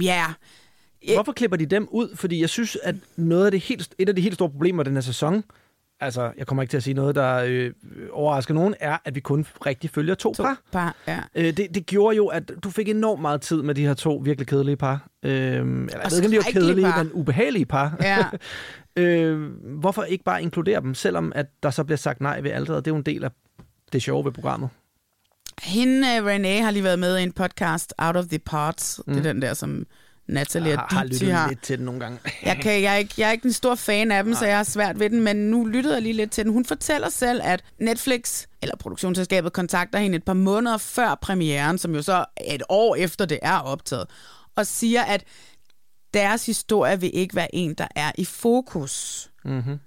Ja, 0.00 0.24
Hvorfor 1.14 1.32
klipper 1.32 1.56
de 1.56 1.66
dem 1.66 1.88
ud? 1.90 2.16
Fordi 2.16 2.40
jeg 2.40 2.48
synes, 2.48 2.78
at 2.82 2.94
noget 3.16 3.44
af 3.44 3.50
det 3.50 3.60
helt, 3.60 3.94
et 3.98 4.08
af 4.08 4.16
de 4.16 4.22
helt 4.22 4.34
store 4.34 4.50
problemer 4.50 4.82
den 4.82 4.94
her 4.94 5.00
sæson, 5.00 5.44
altså 6.00 6.32
jeg 6.38 6.46
kommer 6.46 6.62
ikke 6.62 6.70
til 6.70 6.76
at 6.76 6.82
sige 6.82 6.94
noget, 6.94 7.14
der 7.14 7.44
øh, 7.46 7.70
overrasker 8.12 8.54
nogen, 8.54 8.74
er, 8.80 8.98
at 9.04 9.14
vi 9.14 9.20
kun 9.20 9.46
rigtig 9.66 9.90
følger 9.90 10.14
to, 10.14 10.34
to 10.34 10.42
par. 10.42 10.60
par 10.72 10.96
ja. 11.06 11.20
Øh, 11.34 11.56
det, 11.56 11.74
det 11.74 11.86
gjorde 11.86 12.16
jo, 12.16 12.26
at 12.26 12.52
du 12.64 12.70
fik 12.70 12.88
enormt 12.88 13.20
meget 13.20 13.40
tid 13.40 13.62
med 13.62 13.74
de 13.74 13.86
her 13.86 13.94
to 13.94 14.20
virkelig 14.24 14.46
kedelige 14.46 14.76
par. 14.76 15.08
Øh, 15.22 15.30
eller, 15.30 15.60
jeg 15.62 16.10
ved 16.10 16.16
ikke, 16.16 16.26
om 16.26 16.30
de 16.30 16.36
var 16.36 16.60
kedelige, 16.60 16.86
par. 16.86 17.02
men 17.02 17.12
ubehagelige 17.12 17.66
par. 17.66 17.96
Ja. 18.00 18.24
øh, 19.02 19.50
hvorfor 19.80 20.02
ikke 20.02 20.24
bare 20.24 20.42
inkludere 20.42 20.80
dem, 20.80 20.94
selvom 20.94 21.32
at 21.34 21.46
der 21.62 21.70
så 21.70 21.84
bliver 21.84 21.98
sagt 21.98 22.20
nej 22.20 22.40
ved 22.40 22.50
alderet? 22.50 22.84
Det 22.84 22.90
er 22.90 22.94
jo 22.94 22.98
en 22.98 23.06
del 23.06 23.24
af 23.24 23.30
det 23.92 24.02
sjove 24.02 24.24
ved 24.24 24.32
programmet. 24.32 24.68
Hende, 25.62 26.20
uh, 26.20 26.26
Renee, 26.26 26.62
har 26.62 26.70
lige 26.70 26.84
været 26.84 26.98
med 26.98 27.18
i 27.18 27.22
en 27.22 27.32
podcast, 27.32 27.94
Out 27.98 28.16
of 28.16 28.24
the 28.26 28.38
Parts. 28.38 29.00
Mm. 29.06 29.12
Det 29.14 29.26
er 29.26 29.32
den 29.32 29.42
der, 29.42 29.54
som 29.54 29.86
Natalie 30.26 30.68
Jeg 30.70 30.78
og 30.78 30.84
har, 30.90 31.04
lyttet 31.04 31.32
har. 31.32 31.48
lidt 31.48 31.62
til 31.62 31.78
den 31.78 31.86
nogle 31.86 32.00
gange. 32.00 32.18
Jeg, 32.42 32.58
kan, 32.62 32.82
jeg, 32.82 32.92
er 32.92 32.96
ikke, 32.96 33.14
jeg 33.18 33.28
er 33.28 33.32
ikke 33.32 33.46
en 33.46 33.52
stor 33.52 33.74
fan 33.74 34.12
af 34.12 34.24
dem, 34.24 34.34
så 34.34 34.46
jeg 34.46 34.56
har 34.56 34.64
svært 34.64 34.98
ved 34.98 35.10
den, 35.10 35.20
men 35.20 35.36
nu 35.36 35.64
lyttede 35.64 35.94
jeg 35.94 36.02
lige 36.02 36.12
lidt 36.12 36.30
til 36.30 36.44
den. 36.44 36.52
Hun 36.52 36.64
fortæller 36.64 37.08
selv, 37.08 37.40
at 37.44 37.64
Netflix, 37.78 38.46
eller 38.62 38.76
produktionsselskabet, 38.76 39.52
kontakter 39.52 39.98
hende 39.98 40.16
et 40.16 40.24
par 40.24 40.32
måneder 40.34 40.78
før 40.78 41.14
premieren, 41.14 41.78
som 41.78 41.94
jo 41.94 42.02
så 42.02 42.24
et 42.46 42.62
år 42.68 42.96
efter 42.96 43.24
det 43.24 43.38
er 43.42 43.58
optaget, 43.58 44.06
og 44.56 44.66
siger, 44.66 45.02
at 45.02 45.24
deres 46.14 46.46
historie 46.46 47.00
vil 47.00 47.10
ikke 47.14 47.36
være 47.36 47.54
en, 47.54 47.74
der 47.74 47.88
er 47.96 48.12
i 48.18 48.24
fokus. 48.24 49.30
Mm-hmm. 49.44 49.78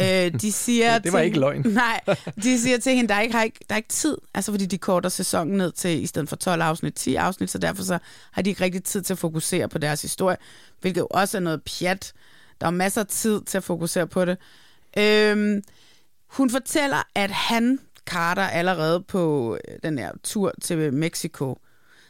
Øh, 0.00 0.40
de 0.40 0.52
siger 0.52 0.98
Det 0.98 1.12
var 1.12 1.18
til, 1.18 1.26
ikke 1.26 1.40
løgn. 1.40 1.60
Nej, 1.68 2.00
de 2.42 2.60
siger 2.60 2.78
til 2.78 2.94
hende, 2.94 3.08
der 3.08 3.14
er 3.14 3.20
ikke, 3.20 3.34
har 3.34 3.42
ikke, 3.42 3.60
der 3.68 3.74
er 3.74 3.76
ikke 3.76 3.88
tid, 3.88 4.16
altså 4.34 4.52
fordi 4.52 4.66
de 4.66 4.78
korter 4.78 5.08
sæsonen 5.08 5.56
ned 5.56 5.72
til, 5.72 6.02
i 6.02 6.06
stedet 6.06 6.28
for 6.28 6.36
12 6.36 6.62
afsnit, 6.62 6.94
10 6.94 7.14
afsnit, 7.14 7.50
så 7.50 7.58
derfor 7.58 7.82
så 7.82 7.98
har 8.32 8.42
de 8.42 8.50
ikke 8.50 8.64
rigtig 8.64 8.84
tid 8.84 9.02
til 9.02 9.14
at 9.14 9.18
fokusere 9.18 9.68
på 9.68 9.78
deres 9.78 10.02
historie, 10.02 10.36
hvilket 10.80 11.00
jo 11.00 11.06
også 11.10 11.38
er 11.38 11.40
noget 11.40 11.62
pjat. 11.62 12.12
Der 12.60 12.66
er 12.66 12.70
masser 12.70 13.00
af 13.00 13.06
tid 13.06 13.40
til 13.42 13.58
at 13.58 13.64
fokusere 13.64 14.06
på 14.06 14.24
det. 14.24 14.36
Øhm, 14.98 15.62
hun 16.26 16.50
fortæller, 16.50 17.02
at 17.14 17.30
han, 17.30 17.78
Carter, 18.06 18.42
allerede 18.42 19.00
på 19.02 19.54
øh, 19.68 19.74
den 19.82 19.98
her 19.98 20.12
tur 20.22 20.52
til 20.62 20.92
Mexico, 20.94 21.58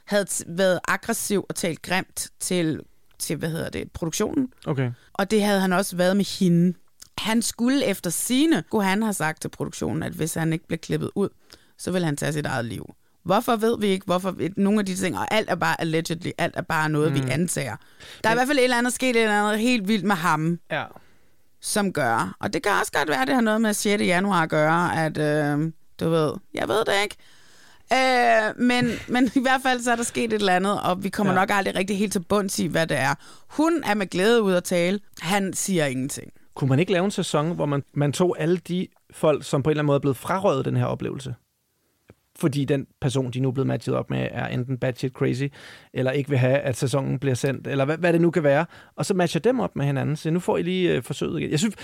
havde 0.05 0.27
været 0.47 0.81
aggressiv 0.89 1.47
og 1.49 1.55
talt 1.55 1.83
grimt 1.83 2.29
til, 2.41 2.81
til 3.19 3.37
hvad 3.37 3.51
hedder 3.51 3.71
det, 3.71 3.93
produktionen. 3.93 4.53
Okay. 4.67 4.93
Og 5.13 5.31
det 5.31 5.43
havde 5.43 5.61
han 5.61 5.73
også 5.73 5.97
været 5.97 6.17
med 6.17 6.39
hende. 6.39 6.75
Han 7.21 7.43
skulle 7.43 7.85
efter 7.85 8.11
sine, 8.11 8.65
kunne 8.71 8.85
han 8.85 9.03
have 9.03 9.13
sagt 9.13 9.43
til 9.43 9.49
produktionen, 9.49 10.03
at 10.03 10.13
hvis 10.13 10.35
han 10.35 10.53
ikke 10.53 10.67
blev 10.67 10.79
klippet 10.79 11.11
ud, 11.15 11.29
så 11.79 11.91
vil 11.93 12.05
han 12.05 12.17
tage 12.17 12.33
sit 12.33 12.47
eget 12.47 12.65
liv. 12.65 12.95
Hvorfor 13.25 13.57
ved 13.57 13.79
vi 13.81 13.87
ikke, 13.87 14.07
hvorfor 14.07 14.35
nogle 14.57 14.79
af 14.81 14.87
de 14.87 14.95
ting, 14.97 15.19
og 15.19 15.35
alt 15.35 15.51
er 15.51 15.55
bare 15.55 15.81
allegedly, 15.81 16.31
alt 16.39 16.55
er 16.57 16.63
bare 16.63 16.89
noget, 16.89 17.13
mm. 17.13 17.19
vi 17.27 17.31
antager. 17.31 17.77
Der 18.25 18.29
er 18.29 18.33
i 18.35 18.37
hvert 18.37 18.47
fald 18.47 18.59
et 18.59 18.65
eller 18.65 18.79
andet 18.79 18.93
sket, 18.93 19.11
et 19.11 19.23
eller 19.23 19.43
andet 19.45 19.61
helt 19.61 19.89
vildt 19.89 20.05
med 20.05 20.17
ham, 20.17 20.59
Ja. 20.71 20.85
som 21.61 21.93
gør, 21.93 22.37
og 22.41 22.53
det 22.53 22.63
kan 22.63 22.73
også 22.81 22.93
godt 22.93 23.09
være, 23.09 23.23
at 23.23 23.27
det 23.29 23.35
har 23.35 23.43
noget 23.43 23.61
med 23.61 23.75
6. 23.75 24.03
januar 24.03 24.43
at 24.43 24.49
gøre, 24.51 25.05
at 25.07 25.19
øh, 25.19 25.73
du 26.01 26.11
ved, 26.11 26.33
jeg 26.55 26.69
ved 26.69 26.85
det 26.85 26.95
ikke. 27.03 27.17
Øh, 27.93 28.59
men, 28.63 28.91
men 29.09 29.31
i 29.35 29.41
hvert 29.41 29.63
fald 29.63 29.83
så 29.83 29.93
er 29.93 29.97
der 29.97 30.03
sket 30.03 30.25
et 30.25 30.33
eller 30.33 30.57
andet, 30.57 30.81
og 30.83 31.05
vi 31.05 31.09
kommer. 31.09 31.33
Ja. 31.33 31.39
nok 31.39 31.51
aldrig 31.53 31.75
rigtig 31.75 31.99
helt 31.99 32.13
til 32.13 32.21
bunds 32.21 32.59
i, 32.59 32.67
hvad 32.67 32.87
det 32.87 32.97
er. 32.97 33.15
Hun 33.49 33.83
er 33.87 33.95
med 33.95 34.07
glæde 34.07 34.43
ud 34.43 34.53
at 34.55 34.65
tale. 34.65 35.01
Han 35.21 35.53
siger 35.53 35.87
ingenting. 35.87 36.33
Kunne 36.55 36.69
man 36.69 36.79
ikke 36.79 36.93
lave 36.93 37.05
en 37.05 37.11
sæson, 37.11 37.55
hvor 37.55 37.67
man, 37.67 37.83
man 37.95 38.13
tog 38.13 38.37
alle 38.39 38.57
de 38.57 38.87
folk, 39.13 39.45
som 39.45 39.63
på 39.63 39.71
en 39.71 39.73
eller 39.73 39.81
anden 39.81 39.87
måde 39.87 39.97
er 39.97 40.01
blevet 40.01 40.17
frarøvet 40.17 40.65
den 40.65 40.77
her 40.77 40.85
oplevelse? 40.85 41.35
Fordi 42.37 42.65
den 42.65 42.87
person, 43.01 43.31
de 43.31 43.41
nu 43.41 43.49
er 43.49 43.53
blevet 43.53 43.67
matchet 43.67 43.95
op 43.95 44.11
med, 44.11 44.29
er 44.31 44.47
enten 44.47 44.79
batshit 44.79 45.13
crazy, 45.13 45.45
eller 45.95 46.11
ikke 46.11 46.31
vil 46.31 46.39
have, 46.39 46.59
at 46.59 46.77
sæsonen 46.77 47.19
bliver 47.19 47.35
sendt, 47.35 47.67
eller 47.67 47.85
hvad, 47.85 47.99
hvad 47.99 48.13
det 48.13 48.21
nu 48.21 48.31
kan 48.31 48.43
være. 48.43 48.67
Og 48.97 49.07
så 49.07 49.15
matcher 49.15 49.41
dem 49.41 49.61
op 49.61 49.77
med 49.77 49.87
hinanden. 49.87 50.17
Så 50.17 50.31
nu 50.31 50.41
får 50.41 50.59
I 50.59 50.63
lige 50.63 50.97
øh, 50.97 51.03
forsøget 51.03 51.41
igen. 51.41 51.51
Jeg 51.51 51.59
synes, 51.59 51.75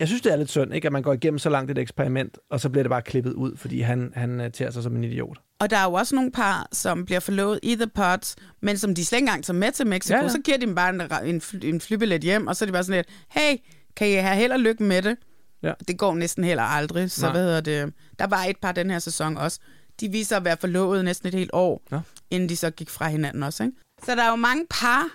jeg 0.00 0.08
synes, 0.08 0.22
det 0.22 0.32
er 0.32 0.36
lidt 0.36 0.50
synd, 0.50 0.74
ikke, 0.74 0.86
at 0.86 0.92
man 0.92 1.02
går 1.02 1.12
igennem 1.12 1.38
så 1.38 1.50
langt 1.50 1.70
et 1.70 1.78
eksperiment, 1.78 2.38
og 2.50 2.60
så 2.60 2.68
bliver 2.68 2.82
det 2.82 2.90
bare 2.90 3.02
klippet 3.02 3.32
ud, 3.32 3.56
fordi 3.56 3.80
han, 3.80 4.12
han 4.16 4.40
øh, 4.40 4.50
tager 4.50 4.70
sig 4.70 4.82
som 4.82 4.96
en 4.96 5.04
idiot. 5.04 5.38
Og 5.60 5.70
der 5.70 5.76
er 5.76 5.84
jo 5.84 5.92
også 5.92 6.14
nogle 6.14 6.30
par, 6.32 6.68
som 6.72 7.04
bliver 7.04 7.20
forlovet 7.20 7.60
i 7.62 7.74
The 7.74 7.86
Pots, 7.86 8.36
men 8.62 8.78
som 8.78 8.94
de 8.94 9.04
slet 9.04 9.16
ikke 9.18 9.22
engang 9.24 9.44
tager 9.44 9.58
med 9.58 9.72
til 9.72 9.86
Mexico. 9.86 10.16
Ja, 10.16 10.22
Ja. 10.22 10.28
Så 10.28 10.38
giver 10.44 10.56
de 10.58 10.66
dem 10.66 10.74
bare 10.74 10.90
en, 11.24 11.34
en, 11.34 11.42
en 11.62 11.80
flybillet 11.80 12.22
hjem, 12.22 12.46
og 12.46 12.56
så 12.56 12.64
er 12.64 12.66
de 12.66 12.72
bare 12.72 12.84
sådan 12.84 12.98
lidt, 12.98 13.08
hey, 13.30 13.56
kan 13.96 14.08
I 14.08 14.12
have 14.12 14.36
held 14.36 14.52
og 14.52 14.60
lykke 14.60 14.82
med 14.82 15.02
det? 15.02 15.16
Ja. 15.62 15.72
Det 15.88 15.98
går 15.98 16.14
næsten 16.14 16.44
heller 16.44 16.62
aldrig. 16.62 17.10
Så 17.10 17.22
Nej. 17.26 17.32
hvad 17.32 17.42
hedder 17.44 17.60
det? 17.60 17.92
Der 18.18 18.26
var 18.26 18.44
et 18.44 18.56
par 18.62 18.72
den 18.72 18.90
her 18.90 18.98
sæson 18.98 19.36
også. 19.36 19.58
De 20.00 20.08
viser 20.08 20.36
at 20.36 20.44
være 20.44 20.56
forlovet 20.60 21.04
næsten 21.04 21.28
et 21.28 21.34
helt 21.34 21.50
år, 21.52 21.82
Ja. 21.92 22.00
inden 22.30 22.48
de 22.48 22.56
så 22.56 22.70
gik 22.70 22.90
fra 22.90 23.08
hinanden 23.08 23.42
også. 23.42 23.62
Ikke? 23.62 23.76
Så 24.04 24.14
der 24.14 24.22
er 24.22 24.30
jo 24.30 24.36
mange 24.36 24.66
par, 24.70 25.08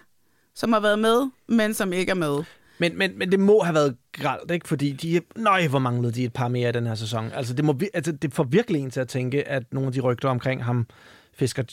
som 0.56 0.74
har 0.74 0.80
været 0.80 1.00
med, 1.00 1.30
men 1.48 1.74
som 1.74 1.94
ikke 1.94 2.10
er 2.10 2.15
med. 2.15 2.44
Men, 2.80 2.98
men, 2.98 3.18
men 3.18 3.32
det 3.32 3.39
må 3.39 3.60
have 3.63 3.74
været 3.74 3.96
gralt, 4.13 4.52
ikke? 4.52 4.68
Fordi 4.68 4.92
de, 4.92 5.22
nøj, 5.36 5.68
hvor 5.68 5.80
manglede 5.80 6.13
de 6.13 6.24
et 6.24 6.34
par 6.34 6.48
mere 6.48 6.70
i 6.70 6.72
den 6.72 6.88
her 6.88 6.96
sæson. 6.96 7.32
Altså, 7.34 7.54
det, 7.54 7.65
må, 7.65 7.80
altså, 7.94 8.12
det 8.12 8.34
får 8.34 8.44
virkelig 8.44 8.82
en 8.82 8.92
til 8.92 9.00
at 9.00 9.08
tænke, 9.08 9.48
at 9.48 9.63
nogle 9.72 9.88
af 9.88 9.94
de 9.94 10.00
rygter 10.00 10.30
omkring 10.30 10.63
ham, 10.63 10.88
Fisker 11.34 11.63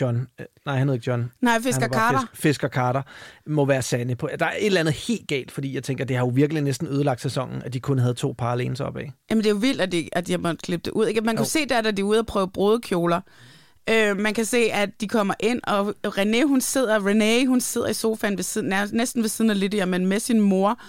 John, 0.00 0.26
øh, 0.40 0.46
nej, 0.66 0.76
han 0.78 0.88
hedder 0.88 0.94
ikke 0.94 1.10
John. 1.10 1.30
Nej, 1.40 1.60
Fisker 1.60 1.88
Carter. 1.88 2.20
Fisk, 2.20 2.42
Fisker 2.42 2.68
Carter, 2.68 3.02
må 3.46 3.64
være 3.64 3.82
sande 3.82 4.16
på. 4.16 4.28
Der 4.38 4.46
er 4.46 4.50
et 4.50 4.66
eller 4.66 4.80
andet 4.80 4.94
helt 4.94 5.28
galt, 5.28 5.50
fordi 5.50 5.74
jeg 5.74 5.82
tænker, 5.82 6.04
det 6.04 6.16
har 6.16 6.24
jo 6.24 6.30
virkelig 6.34 6.62
næsten 6.62 6.88
ødelagt 6.88 7.20
sæsonen, 7.20 7.62
at 7.62 7.72
de 7.72 7.80
kun 7.80 7.98
havde 7.98 8.14
to 8.14 8.34
par 8.38 8.52
alene 8.52 8.76
op 8.80 8.96
af. 8.96 9.12
Jamen, 9.30 9.44
det 9.44 9.50
er 9.50 9.54
jo 9.54 9.58
vildt, 9.60 9.80
at 9.80 9.92
de, 9.92 10.08
at 10.12 10.26
de 10.26 10.32
har 10.32 10.38
måttet 10.38 10.62
klippe 10.62 10.84
det 10.84 10.90
ud. 10.90 11.06
Ikke? 11.06 11.20
Man 11.20 11.36
kunne 11.36 11.44
Jo. 11.44 11.48
se 11.48 11.66
der, 11.68 11.80
da 11.80 11.90
de 11.90 12.00
er 12.00 12.04
ude 12.04 12.18
og 12.18 12.26
prøve 12.26 12.48
brudekjoler. 12.50 13.20
Øh, 13.90 14.16
man 14.18 14.34
kan 14.34 14.44
se, 14.44 14.58
at 14.72 15.00
de 15.00 15.08
kommer 15.08 15.34
ind, 15.40 15.60
og 15.66 15.94
René, 16.06 16.44
hun 16.44 16.60
sidder, 16.60 17.00
René, 17.00 17.46
hun 17.46 17.60
sidder 17.60 17.88
i 17.88 17.94
sofaen 17.94 18.36
ved 18.36 18.44
siden, 18.44 18.72
næsten 18.92 19.22
ved 19.22 19.28
siden 19.28 19.50
af 19.50 19.60
Lydia, 19.60 19.84
men 19.84 20.06
med 20.06 20.20
sin 20.20 20.40
mor. 20.40 20.80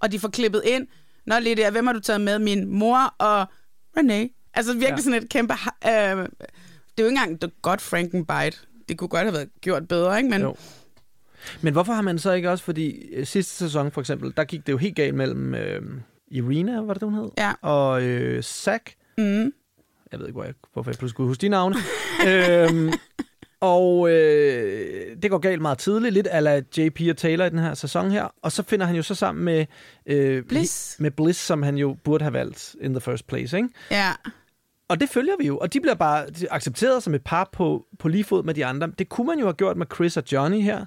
Og 0.00 0.12
de 0.12 0.18
får 0.20 0.28
klippet 0.28 0.62
ind. 0.64 0.86
Nå, 1.26 1.34
Lydia, 1.38 1.70
hvem 1.70 1.86
har 1.86 1.92
du 1.94 2.00
taget 2.00 2.20
med? 2.20 2.38
Min 2.38 2.66
mor 2.68 3.14
og 3.18 3.42
René. 3.98 4.50
Altså 4.54 4.72
virkelig 4.72 4.90
Ja. 4.90 5.02
sådan 5.02 5.22
et 5.22 5.28
kæmpe... 5.28 5.54
Øh, 5.86 5.90
det 5.90 5.92
er 5.92 6.18
jo 6.98 7.04
ikke 7.04 7.08
engang 7.08 7.42
det 7.42 7.50
godt 7.62 7.80
Frankenbite. 7.80 8.58
Det 8.88 8.98
kunne 8.98 9.08
godt 9.08 9.22
have 9.22 9.32
været 9.32 9.48
gjort 9.60 9.88
bedre, 9.88 10.16
ikke? 10.18 10.30
Men 10.30 10.40
Jo. 10.42 10.56
Men 11.60 11.72
hvorfor 11.72 11.92
har 11.92 12.02
man 12.02 12.18
så 12.18 12.32
ikke 12.32 12.50
også, 12.50 12.64
fordi 12.64 12.90
øh, 12.90 13.26
sidste 13.26 13.52
sæson 13.54 13.90
for 13.92 14.00
eksempel, 14.00 14.32
der 14.36 14.44
gik 14.44 14.66
det 14.66 14.72
jo 14.72 14.76
helt 14.78 14.96
galt 14.96 15.14
mellem 15.14 15.54
øh, 15.54 15.82
Irina, 16.30 16.80
var 16.80 16.94
det, 16.94 17.02
hun 17.02 17.14
hed? 17.14 17.28
Ja. 17.38 17.52
Og 17.62 18.02
øh, 18.02 18.42
Zack. 18.42 18.94
Mm. 19.18 19.52
Jeg 20.12 20.20
ved 20.20 20.26
ikke, 20.26 20.36
hvor 20.36 20.44
jeg, 20.44 20.54
hvorfor 20.72 20.90
jeg 20.90 20.98
pludselig 20.98 21.10
skulle 21.10 21.28
huske 21.28 21.40
de 21.40 21.48
navne. 21.48 21.76
øhm, 22.28 22.92
og 23.60 24.10
øh, 24.10 25.16
det 25.22 25.30
går 25.30 25.38
galt 25.38 25.62
meget 25.62 25.78
tidligt, 25.78 26.14
lidt 26.14 26.28
ala 26.30 26.62
JP 26.76 27.00
og 27.10 27.16
Taylor 27.16 27.44
i 27.44 27.50
den 27.50 27.58
her 27.58 27.74
sæson 27.74 28.10
her. 28.10 28.28
Og 28.42 28.52
så 28.52 28.62
finder 28.62 28.86
han 28.86 28.96
jo 28.96 29.02
så 29.02 29.14
sammen 29.14 29.44
med... 29.44 29.66
Øh, 30.06 30.42
Bliss. 30.44 30.96
Med 31.00 31.10
Bliss, 31.10 31.40
som 31.40 31.62
han 31.62 31.76
jo 31.76 31.96
burde 32.04 32.24
have 32.24 32.32
valgt 32.32 32.76
in 32.80 32.94
the 32.94 33.00
first 33.00 33.26
place, 33.26 33.56
ikke? 33.56 33.68
Ja. 33.90 34.12
Og 34.88 35.00
det 35.00 35.08
følger 35.08 35.34
vi 35.38 35.46
jo, 35.46 35.58
og 35.58 35.72
de 35.72 35.80
bliver 35.80 35.94
bare 35.94 36.26
accepteret 36.50 37.02
som 37.02 37.14
et 37.14 37.24
par 37.24 37.48
på, 37.52 37.86
på 37.98 38.08
lige 38.08 38.24
fod 38.24 38.42
med 38.42 38.54
de 38.54 38.66
andre. 38.66 38.92
Det 38.98 39.08
kunne 39.08 39.26
man 39.26 39.38
jo 39.38 39.44
have 39.44 39.54
gjort 39.54 39.76
med 39.76 39.86
Chris 39.94 40.16
og 40.16 40.22
Johnny 40.32 40.60
her. 40.60 40.84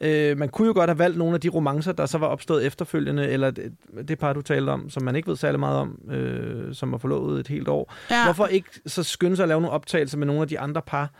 Øh, 0.00 0.38
man 0.38 0.48
kunne 0.48 0.66
jo 0.68 0.74
godt 0.74 0.90
have 0.90 0.98
valgt 0.98 1.18
nogle 1.18 1.34
af 1.34 1.40
de 1.40 1.48
romancer, 1.48 1.92
der 1.92 2.06
så 2.06 2.18
var 2.18 2.26
opstået 2.26 2.66
efterfølgende, 2.66 3.28
eller 3.28 3.50
det, 3.50 3.72
det 4.08 4.18
par, 4.18 4.32
du 4.32 4.42
talte 4.42 4.70
om, 4.70 4.90
som 4.90 5.02
man 5.02 5.16
ikke 5.16 5.28
ved 5.28 5.36
særlig 5.36 5.60
meget 5.60 5.78
om, 5.78 5.98
øh, 6.10 6.74
som 6.74 6.92
var 6.92 6.98
forlovet 6.98 7.40
et 7.40 7.48
helt 7.48 7.68
år. 7.68 7.94
Ja. 8.10 8.24
Hvorfor 8.24 8.46
ikke 8.46 8.68
så 8.86 9.02
skynde 9.02 9.36
sig 9.36 9.42
at 9.42 9.48
lave 9.48 9.60
nogle 9.60 9.74
optagelser 9.74 10.18
med 10.18 10.26
nogle 10.26 10.42
af 10.42 10.48
de 10.48 10.58
andre 10.60 10.82
par? 10.82 11.10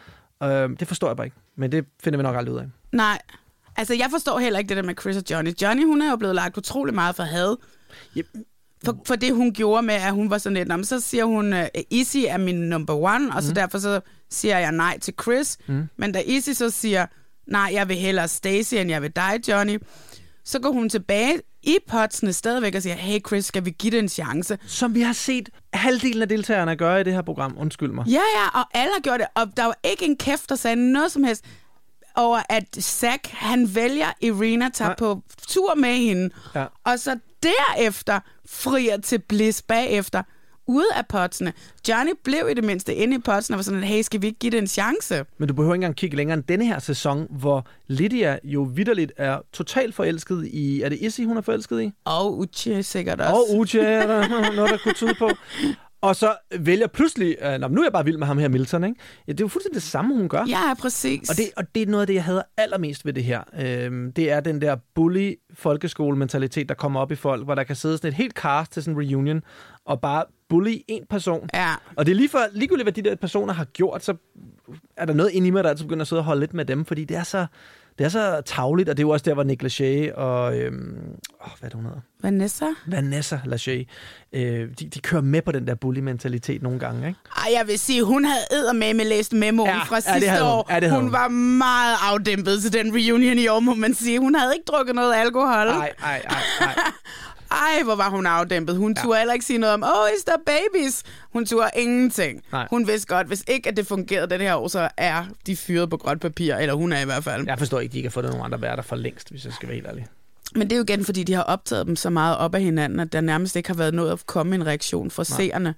Øh, 0.42 0.48
det 0.80 0.88
forstår 0.88 1.08
jeg 1.08 1.16
bare 1.16 1.26
ikke, 1.26 1.36
men 1.56 1.72
det 1.72 1.84
finder 2.04 2.16
vi 2.16 2.22
nok 2.22 2.36
aldrig 2.36 2.54
ud 2.54 2.58
af. 2.60 2.66
Nej. 2.92 3.18
Altså, 3.76 3.94
jeg 3.94 4.06
forstår 4.10 4.38
heller 4.38 4.58
ikke 4.58 4.68
det 4.68 4.76
der 4.76 4.82
med 4.82 4.94
Chris 5.00 5.16
og 5.16 5.22
Johnny. 5.30 5.52
Johnny, 5.62 5.84
hun 5.84 6.02
er 6.02 6.10
jo 6.10 6.16
blevet 6.16 6.34
lagt 6.34 6.56
utrolig 6.58 6.94
meget 6.94 7.16
for 7.16 7.22
had. 7.22 7.56
Yep. 8.16 8.26
For, 8.84 8.98
for 9.06 9.14
det, 9.16 9.34
hun 9.34 9.52
gjorde 9.52 9.82
med, 9.86 9.94
at 9.94 10.12
hun 10.12 10.30
var 10.30 10.38
sådan 10.38 10.54
lidt, 10.56 10.68
"Nå, 10.68 10.82
så 10.82 11.00
siger 11.00 11.24
hun, 11.24 11.52
uh, 11.52 11.58
Izzy 11.90 12.16
er 12.28 12.36
min 12.38 12.54
number 12.68 12.94
one, 12.94 13.32
og 13.36 13.42
så 13.42 13.48
Mhm. 13.48 13.54
derfor 13.54 13.78
så 13.78 14.00
siger 14.30 14.58
jeg 14.58 14.72
nej 14.72 14.98
til 14.98 15.14
Chris. 15.22 15.58
Mm. 15.66 15.88
Men 15.96 16.12
da 16.12 16.22
Izzy 16.26 16.50
så 16.50 16.70
siger, 16.70 17.06
nej, 17.46 17.70
jeg 17.72 17.88
vil 17.88 17.96
hellere 17.96 18.28
Stacy, 18.28 18.74
end 18.74 18.90
jeg 18.90 19.02
vil 19.02 19.10
dig, 19.16 19.40
Johnny, 19.48 19.78
så 20.44 20.58
går 20.58 20.70
hun 20.72 20.88
tilbage 20.88 21.40
i 21.62 21.78
potsene 21.88 22.32
stadigvæk 22.32 22.74
og 22.74 22.82
siger, 22.82 22.94
hey 22.96 23.20
Chris, 23.26 23.44
skal 23.44 23.64
vi 23.64 23.70
give 23.70 23.90
det 23.90 23.98
en 23.98 24.08
chance? 24.08 24.58
Som 24.66 24.94
vi 24.94 25.00
har 25.00 25.12
set 25.12 25.48
halvdelen 25.72 26.22
af 26.22 26.28
deltagerne 26.28 26.76
gøre 26.76 27.00
i 27.00 27.04
det 27.04 27.12
her 27.12 27.22
program. 27.22 27.54
Undskyld 27.58 27.92
mig. 27.92 28.06
Ja, 28.06 28.12
ja, 28.36 28.60
og 28.60 28.64
alle 28.74 28.92
har 28.94 29.00
gjort 29.00 29.20
det, 29.20 29.26
og 29.34 29.46
der 29.56 29.64
var 29.64 29.78
ikke 29.84 30.04
en 30.04 30.16
kæft, 30.16 30.48
der 30.48 30.54
sagde 30.56 30.92
noget 30.92 31.12
som 31.12 31.24
helst 31.24 31.44
over, 32.14 32.40
at 32.48 32.64
Zack, 32.80 33.26
han 33.32 33.74
vælger 33.74 34.06
Irina, 34.20 34.68
tager 34.74 34.88
Nej. 34.88 34.96
på 34.96 35.22
tur 35.48 35.74
med 35.74 35.94
hende, 35.96 36.30
Ja. 36.54 36.64
og 36.84 36.98
så 36.98 37.18
derefter 37.42 38.20
frier 38.48 38.96
til 39.00 39.18
Bliss 39.18 39.62
bagefter, 39.62 40.22
ude 40.66 40.86
af 40.96 41.06
potsene. 41.08 41.52
Johnny 41.88 42.12
blev 42.24 42.48
i 42.50 42.54
det 42.54 42.64
mindste 42.64 42.94
inde 42.94 43.16
i 43.16 43.18
potsene 43.18 43.54
og 43.54 43.58
var 43.58 43.62
sådan, 43.62 43.82
hey, 43.82 44.02
skal 44.02 44.22
vi 44.22 44.26
ikke 44.26 44.38
give 44.38 44.50
det 44.50 44.58
en 44.58 44.66
chance? 44.66 45.24
Men 45.38 45.48
du 45.48 45.54
behøver 45.54 45.74
ikke 45.74 45.78
engang 45.78 45.96
kigge 45.96 46.16
længere 46.16 46.34
end 46.36 46.44
denne 46.44 46.66
her 46.66 46.78
sæson, 46.78 47.26
hvor 47.30 47.66
Lydia 47.88 48.38
jo 48.44 48.62
vidderligt 48.62 49.12
er 49.16 49.38
totalt 49.52 49.94
forelsket 49.94 50.46
i... 50.46 50.82
Er 50.82 50.88
det 50.88 50.98
Izzy, 51.00 51.20
hun 51.20 51.36
er 51.36 51.40
forelsket 51.40 51.82
i? 51.82 51.92
Og 52.04 52.38
Uche 52.38 52.82
sikkert 52.82 53.20
også. 53.20 53.32
Og 53.34 53.58
Uche 53.58 53.80
er 53.80 54.06
der 54.06 54.52
noget, 54.56 54.70
der 54.70 54.78
kunne 54.84 54.94
tyde 54.94 55.14
på. 55.18 55.30
Og 56.00 56.16
så 56.16 56.36
vælger 56.58 56.86
pludselig... 56.86 57.36
Øh, 57.42 57.60
nu 57.70 57.80
er 57.80 57.84
jeg 57.84 57.92
bare 57.92 58.04
vild 58.04 58.16
med 58.16 58.26
ham 58.26 58.38
her, 58.38 58.48
Milton, 58.48 58.84
ikke? 58.84 59.00
Ja, 59.26 59.32
det 59.32 59.40
er 59.40 59.44
jo 59.44 59.48
fuldstændig 59.48 59.74
det 59.74 59.82
samme, 59.82 60.14
hun 60.14 60.28
gør. 60.28 60.44
Ja, 60.48 60.74
præcis. 60.78 61.30
Og 61.30 61.36
det, 61.36 61.44
og 61.56 61.74
det 61.74 61.82
er 61.82 61.86
noget 61.86 62.00
af 62.00 62.06
det, 62.06 62.14
jeg 62.14 62.24
hader 62.24 62.42
allermest 62.56 63.06
ved 63.06 63.12
det 63.12 63.24
her. 63.24 63.42
Øhm, 63.60 64.12
det 64.12 64.30
er 64.30 64.40
den 64.40 64.60
der 64.60 64.76
bully 64.94 65.34
folkeskolementalitet, 65.54 66.68
der 66.68 66.74
kommer 66.74 67.00
op 67.00 67.12
i 67.12 67.14
folk, 67.14 67.44
hvor 67.44 67.54
der 67.54 67.64
kan 67.64 67.76
sidde 67.76 67.96
sådan 67.96 68.08
et 68.08 68.14
helt 68.14 68.32
cast 68.32 68.72
til 68.72 68.82
sådan 68.82 69.00
en 69.00 69.08
reunion, 69.10 69.42
og 69.86 70.00
bare 70.00 70.24
bully 70.48 70.76
en 70.88 71.02
person. 71.10 71.48
Ja. 71.54 71.74
Og 71.96 72.06
det 72.06 72.12
er 72.12 72.16
lige 72.16 72.28
for, 72.28 72.40
ligegyldigt 72.52 72.84
hvad 72.84 72.92
de 72.92 73.02
der 73.02 73.14
personer 73.16 73.52
har 73.54 73.64
gjort, 73.64 74.04
så 74.04 74.14
er 74.96 75.04
der 75.04 75.14
noget 75.14 75.30
inde 75.30 75.48
i 75.48 75.50
mig, 75.50 75.64
der 75.64 75.70
altid 75.70 75.84
begynder 75.84 76.02
at 76.02 76.08
sidde 76.08 76.20
og 76.20 76.24
holde 76.24 76.40
lidt 76.40 76.54
med 76.54 76.64
dem, 76.64 76.84
fordi 76.84 77.04
det 77.04 77.16
er 77.16 77.22
så, 77.22 77.46
det 77.98 78.04
er 78.04 78.08
så 78.08 78.40
tavligt, 78.46 78.88
og 78.88 78.96
det 78.96 79.02
er 79.02 79.06
jo 79.06 79.10
også 79.10 79.24
der, 79.24 79.34
hvor 79.34 79.42
Nick 79.42 79.62
Lachey 79.62 80.10
og... 80.12 80.58
Øhm, 80.58 80.98
åh, 81.44 81.50
hvad 81.58 81.62
er 81.62 81.68
det, 81.68 81.72
hun 81.74 81.84
hedder? 81.84 82.00
Vanessa? 82.22 82.66
Vanessa 82.86 83.40
Lachey. 83.44 83.88
Øh, 84.32 84.68
de, 84.80 84.88
de 84.88 85.00
kører 85.00 85.22
med 85.22 85.42
på 85.42 85.52
den 85.52 85.66
der 85.66 85.74
bully-mentalitet 85.74 86.62
nogle 86.62 86.78
gange, 86.78 87.08
ikke? 87.08 87.20
Ej, 87.36 87.52
jeg 87.58 87.66
vil 87.66 87.78
sige, 87.78 88.02
hun 88.02 88.24
havde 88.24 88.40
eddermame 88.52 89.04
læst 89.04 89.32
memoen 89.32 89.68
Ja, 89.70 89.82
fra 89.82 89.96
ja, 90.06 90.18
sidste 90.18 90.30
hun. 90.30 90.42
år. 90.42 90.72
Ja, 90.82 90.88
hun 90.90 91.00
hun. 91.02 91.12
var 91.12 91.28
meget 91.28 91.96
afdæmpet 92.02 92.62
til 92.62 92.72
den 92.72 92.94
reunion 92.94 93.38
i 93.38 93.46
år, 93.48 93.60
må 93.60 93.74
man 93.74 93.94
sige. 93.94 94.18
Hun 94.18 94.34
havde 94.34 94.54
ikke 94.54 94.64
drukket 94.64 94.94
noget 94.94 95.14
alkohol. 95.14 95.66
Nej, 95.66 95.92
nej, 96.00 96.22
nej, 96.30 96.42
nej. 96.60 96.74
Ej, 97.50 97.82
hvor 97.84 97.94
var 97.94 98.10
hun 98.10 98.26
afdæmpet. 98.26 98.76
Hun 98.76 98.94
ja. 98.96 99.02
turde 99.02 99.18
heller 99.18 99.34
ikke 99.34 99.46
sige 99.46 99.58
noget 99.58 99.74
om, 99.74 99.82
oh, 99.82 100.08
is 100.18 100.24
there 100.24 100.38
babies? 100.46 101.02
Hun 101.32 101.46
turde 101.46 101.70
ingenting. 101.76 102.42
Nej. 102.52 102.66
Hun 102.70 102.86
vidste 102.86 103.14
godt, 103.14 103.26
hvis 103.26 103.44
ikke 103.48 103.68
at 103.68 103.76
det 103.76 103.86
fungerede 103.86 104.30
den 104.30 104.40
her 104.40 104.54
år, 104.54 104.68
så 104.68 104.88
er 104.96 105.24
de 105.46 105.56
fyret 105.56 105.90
på 105.90 105.96
gråt 105.96 106.20
papir, 106.20 106.54
eller 106.54 106.74
hun 106.74 106.92
er 106.92 107.00
i 107.00 107.04
hvert 107.04 107.24
fald. 107.24 107.46
Jeg 107.46 107.58
forstår 107.58 107.80
ikke, 107.80 107.92
de 107.92 107.96
ikke 107.98 108.08
har 108.08 108.12
fundet 108.12 108.30
nogen 108.32 108.44
andre 108.44 108.62
værter 108.62 108.82
for 108.82 108.96
længst, 108.96 109.30
hvis 109.30 109.44
jeg 109.44 109.52
skal 109.52 109.68
være 109.68 109.74
helt 109.74 109.86
ærlig. 109.86 110.06
Men 110.54 110.62
det 110.70 110.72
er 110.72 110.76
jo 110.76 110.84
igen, 110.84 111.04
fordi 111.04 111.22
de 111.22 111.32
har 111.34 111.42
optaget 111.42 111.86
dem 111.86 111.96
så 111.96 112.10
meget 112.10 112.36
op 112.36 112.54
af 112.54 112.62
hinanden, 112.62 113.00
at 113.00 113.12
der 113.12 113.20
nærmest 113.20 113.56
ikke 113.56 113.68
har 113.68 113.74
været 113.74 113.94
noget 113.94 114.12
at 114.12 114.26
komme 114.26 114.54
en 114.54 114.66
reaktion 114.66 115.10
fra 115.10 115.24
Nej. 115.30 115.36
seerne, 115.36 115.74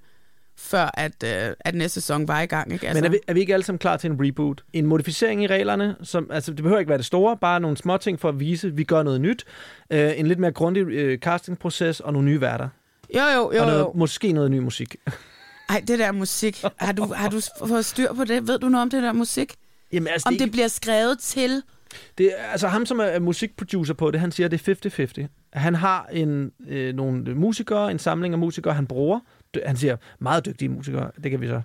før 0.59 0.89
at, 0.93 1.23
øh, 1.23 1.53
at 1.59 1.75
næste 1.75 2.01
sæson 2.01 2.27
var 2.27 2.41
i 2.41 2.45
gang. 2.45 2.73
Ikke? 2.73 2.87
Altså, 2.87 3.01
Men 3.01 3.05
er 3.05 3.11
vi, 3.11 3.19
er 3.27 3.33
vi 3.33 3.39
ikke 3.39 3.53
alle 3.53 3.63
sammen 3.63 3.79
klar 3.79 3.97
til 3.97 4.11
en 4.11 4.17
reboot? 4.25 4.63
En 4.73 4.85
modificering 4.85 5.43
i 5.43 5.47
reglerne, 5.47 5.95
som, 6.03 6.29
altså 6.31 6.51
det 6.53 6.63
behøver 6.63 6.79
ikke 6.79 6.89
være 6.89 6.97
det 6.97 7.05
store, 7.05 7.37
bare 7.37 7.59
nogle 7.59 7.77
små 7.77 7.97
ting 7.97 8.19
for 8.19 8.29
at 8.29 8.39
vise, 8.39 8.67
at 8.67 8.77
vi 8.77 8.83
gør 8.83 9.03
noget 9.03 9.21
nyt. 9.21 9.45
Øh, 9.89 10.11
en 10.19 10.27
lidt 10.27 10.39
mere 10.39 10.51
grundig 10.51 10.81
øh, 10.87 11.17
castingproces 11.19 11.99
og 11.99 12.13
nogle 12.13 12.27
nye 12.27 12.41
værter. 12.41 12.69
Jo, 13.15 13.21
jo, 13.35 13.51
jo, 13.53 13.61
og 13.61 13.67
noget, 13.67 13.79
jo. 13.79 13.91
måske 13.95 14.31
noget 14.31 14.51
ny 14.51 14.57
musik. 14.59 14.95
Ej, 15.69 15.83
det 15.87 15.99
der 15.99 16.11
musik. 16.11 16.63
Har 16.77 16.91
du, 16.93 17.03
har 17.15 17.29
du 17.29 17.41
fået 17.67 17.85
styr 17.85 18.13
på 18.13 18.23
det? 18.23 18.47
Ved 18.47 18.59
du 18.59 18.69
noget 18.69 18.81
om 18.81 18.89
det 18.89 19.03
der 19.03 19.13
musik? 19.13 19.53
Jamen, 19.93 20.07
altså, 20.07 20.27
om 20.29 20.33
det, 20.33 20.39
det, 20.39 20.45
ikke- 20.45 20.51
bliver 20.51 20.67
skrevet 20.67 21.19
til... 21.19 21.61
Det, 22.17 22.31
altså 22.51 22.67
ham, 22.67 22.85
som 22.85 22.99
er- 22.99 23.03
er 23.03 23.19
musikproducer 23.19 23.93
på 23.93 24.11
det, 24.11 24.19
han 24.19 24.31
siger, 24.31 24.47
at 24.47 24.51
det 24.51 24.67
er 24.67 25.23
50-50. 25.23 25.27
Han 25.53 25.75
har 25.75 26.05
en, 26.11 26.51
øh, 26.67 26.95
nogle 26.95 27.35
musikere, 27.35 27.91
en 27.91 27.99
samling 27.99 28.33
af 28.33 28.37
musikere, 28.39 28.73
han 28.73 28.87
bruger. 28.87 29.19
Han 29.65 29.77
siger, 29.77 29.97
meget 30.19 30.45
dygtige 30.45 30.69
musikere, 30.69 31.11
det 31.23 31.31
kan 31.31 31.41
vi 31.41 31.47
så. 31.47 31.61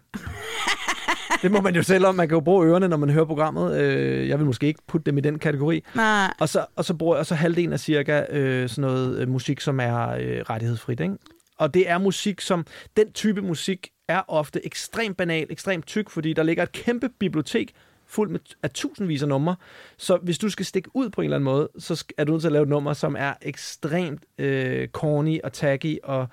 det 1.42 1.53
må 1.53 1.61
man 1.61 1.75
jo 1.75 1.83
selv 1.83 2.07
om. 2.07 2.14
Man 2.14 2.29
kan 2.29 2.37
jo 2.37 2.40
bruge 2.40 2.66
ørerne, 2.66 2.88
når 2.88 2.97
man 2.97 3.11
hører 3.11 3.25
programmet. 3.25 3.81
Øh, 3.81 4.29
jeg 4.29 4.38
vil 4.38 4.47
måske 4.47 4.66
ikke 4.66 4.81
putte 4.87 5.11
dem 5.11 5.18
i 5.18 5.20
den 5.20 5.38
kategori. 5.38 5.85
Nej. 5.94 6.33
Og 6.40 6.49
så, 6.49 6.66
og 6.77 6.85
så 6.85 6.94
bruger 6.94 7.16
og 7.16 7.27
så 7.27 7.35
halvdelen 7.35 7.73
af 7.73 7.81
cirka 7.81 8.25
øh, 8.31 8.68
sådan 8.68 8.83
noget 8.83 9.18
øh, 9.18 9.29
musik, 9.29 9.61
som 9.61 9.81
er 9.81 10.09
øh, 10.09 10.40
rettighedsfrit. 10.51 11.01
Ikke? 11.01 11.14
Og 11.59 11.75
det 11.75 11.90
er 11.90 11.99
musik, 11.99 12.40
som... 12.40 12.66
Den 12.97 13.12
type 13.12 13.42
musik 13.42 13.88
er 14.09 14.23
ofte 14.29 14.66
ekstremt 14.66 15.16
banal, 15.16 15.47
ekstremt 15.51 15.87
tyk, 15.87 16.11
fordi 16.11 16.33
der 16.33 16.42
ligger 16.42 16.62
et 16.62 16.73
kæmpe 16.73 17.09
bibliotek 17.09 17.73
fuld 18.07 18.31
med, 18.31 18.40
af 18.62 18.70
tusindvis 18.70 19.23
af 19.23 19.29
numre. 19.29 19.57
Så 19.97 20.16
hvis 20.16 20.38
du 20.38 20.49
skal 20.49 20.66
stikke 20.66 20.90
ud 20.94 21.11
på 21.11 21.20
en 21.20 21.25
eller 21.25 21.37
anden 21.37 21.44
måde, 21.44 21.68
så 21.79 22.05
er 22.18 22.25
du 22.25 22.33
nødt 22.33 22.42
til 22.42 22.49
at 22.49 22.53
lave 22.53 22.62
et 22.62 22.68
nummer, 22.68 22.92
som 22.92 23.16
er 23.18 23.33
ekstremt 23.42 24.23
øh, 24.38 24.88
corny 24.88 25.40
og 25.44 25.53
tacky, 25.53 25.99
og 26.03 26.29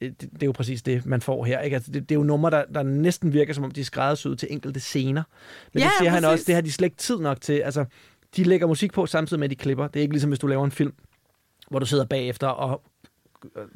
det, 0.00 0.20
det 0.20 0.42
er 0.42 0.46
jo 0.46 0.52
præcis 0.52 0.82
det, 0.82 1.06
man 1.06 1.20
får 1.20 1.44
her. 1.44 1.60
Ikke? 1.60 1.74
Altså, 1.74 1.90
det, 1.92 2.08
det 2.08 2.14
er 2.14 2.18
jo 2.18 2.24
numre, 2.24 2.50
der, 2.50 2.64
der 2.74 2.82
næsten 2.82 3.32
virker, 3.32 3.54
som 3.54 3.64
om 3.64 3.70
de 3.70 3.80
er 3.80 3.84
skræddersyet 3.84 4.38
til 4.38 4.48
enkelte 4.50 4.80
scener. 4.80 5.22
Men 5.72 5.80
Ja, 5.80 5.84
det 5.84 5.92
siger 5.98 6.10
han 6.10 6.22
præcis. 6.22 6.32
også, 6.32 6.44
det 6.46 6.54
har 6.54 6.62
de 6.62 6.72
slet 6.72 6.86
ikke 6.86 6.96
tid 6.96 7.18
nok 7.18 7.40
til. 7.40 7.52
Altså, 7.52 7.84
de 8.36 8.44
lægger 8.44 8.66
musik 8.66 8.92
på 8.92 9.06
samtidig 9.06 9.40
med, 9.40 9.46
at 9.46 9.50
de 9.50 9.56
klipper. 9.56 9.88
Det 9.88 10.00
er 10.00 10.02
ikke 10.02 10.14
ligesom, 10.14 10.30
hvis 10.30 10.38
du 10.38 10.46
laver 10.46 10.64
en 10.64 10.70
film, 10.70 10.92
hvor 11.70 11.78
du 11.78 11.86
sidder 11.86 12.04
bagefter 12.04 12.46
og 12.46 12.82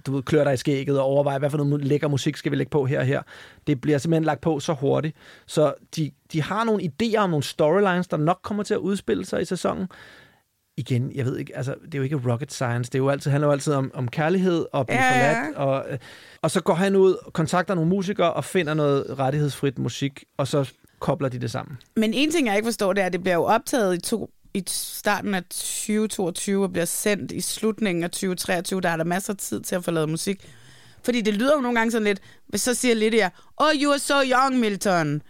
du 0.06 0.14
ved, 0.14 0.22
klør 0.22 0.44
dig 0.44 0.54
i 0.54 0.56
skægget 0.56 0.98
og 0.98 1.04
overvejer, 1.04 1.38
hvad 1.38 1.50
for 1.50 1.58
noget 1.58 1.84
lækker 1.84 2.08
musik 2.08 2.36
skal 2.36 2.52
vi 2.52 2.56
lægge 2.56 2.70
på 2.70 2.84
her 2.86 2.98
og 2.98 3.06
her. 3.06 3.22
Det 3.66 3.80
bliver 3.80 3.98
simpelthen 3.98 4.24
lagt 4.24 4.40
på 4.40 4.60
så 4.60 4.72
hurtigt. 4.72 5.16
Så 5.46 5.74
de, 5.96 6.10
de 6.32 6.42
har 6.42 6.64
nogle 6.64 6.82
idéer 6.82 7.16
om 7.18 7.30
nogle 7.30 7.42
storylines, 7.42 8.08
der 8.08 8.16
nok 8.16 8.38
kommer 8.42 8.62
til 8.62 8.74
at 8.74 8.78
udspille 8.78 9.24
sig 9.24 9.42
i 9.42 9.44
sæsonen. 9.44 9.88
Igen, 10.76 11.12
jeg 11.14 11.24
ved 11.24 11.38
ikke, 11.38 11.56
altså, 11.56 11.74
det 11.84 11.94
er 11.94 11.98
jo 11.98 12.04
ikke 12.04 12.20
rocket 12.32 12.52
science. 12.52 12.90
Det 12.90 12.94
er 12.94 12.98
jo 12.98 13.08
altid, 13.08 13.30
handler 13.30 13.46
jo 13.48 13.52
altid 13.52 13.72
om, 13.72 13.90
om 13.94 14.08
kærlighed 14.08 14.66
og 14.72 14.86
blive 14.86 14.98
Ja, 15.04 15.18
ja. 15.28 15.40
forladt. 15.40 15.56
Og, 15.56 15.84
øh, 15.90 15.98
og 16.42 16.50
så 16.50 16.60
går 16.60 16.74
han 16.74 16.96
ud, 16.96 17.30
kontakter 17.32 17.74
nogle 17.74 17.90
musikere 17.90 18.32
og 18.32 18.44
finder 18.44 18.74
noget 18.74 19.18
rettighedsfrit 19.18 19.78
musik, 19.78 20.24
og 20.36 20.48
så 20.48 20.72
kobler 20.98 21.28
de 21.28 21.38
det 21.38 21.50
sammen. 21.50 21.78
Men 21.96 22.14
en 22.14 22.30
ting, 22.30 22.46
jeg 22.46 22.56
ikke 22.56 22.66
forstår, 22.66 22.92
det 22.92 23.02
er, 23.02 23.06
at 23.06 23.12
det 23.12 23.20
bliver 23.22 23.34
jo 23.34 23.44
optaget 23.44 23.94
i, 23.96 24.00
to, 24.00 24.30
i 24.54 24.62
starten 24.66 25.34
af 25.34 25.42
2022 25.44 26.62
og 26.64 26.72
bliver 26.72 26.84
sendt 26.84 27.32
i 27.32 27.40
slutningen 27.40 28.04
af 28.04 28.10
2023. 28.10 28.80
Der 28.80 28.88
er 28.88 28.96
der 28.96 29.04
masser 29.04 29.32
af 29.32 29.36
tid 29.36 29.60
til 29.60 29.74
at 29.74 29.84
få 29.84 29.90
lavet 29.90 30.08
musik. 30.08 30.48
Fordi 31.04 31.20
det 31.20 31.34
lyder 31.34 31.54
jo 31.54 31.60
nogle 31.60 31.78
gange 31.78 31.90
sådan 31.92 32.04
lidt, 32.04 32.20
hvis 32.48 32.60
så 32.60 32.74
siger 32.74 32.94
Lydia, 32.94 33.30
oh, 33.56 33.70
you 33.82 33.90
are 33.90 33.98
so 33.98 34.14
young, 34.14 34.60
Milton. 34.60 35.22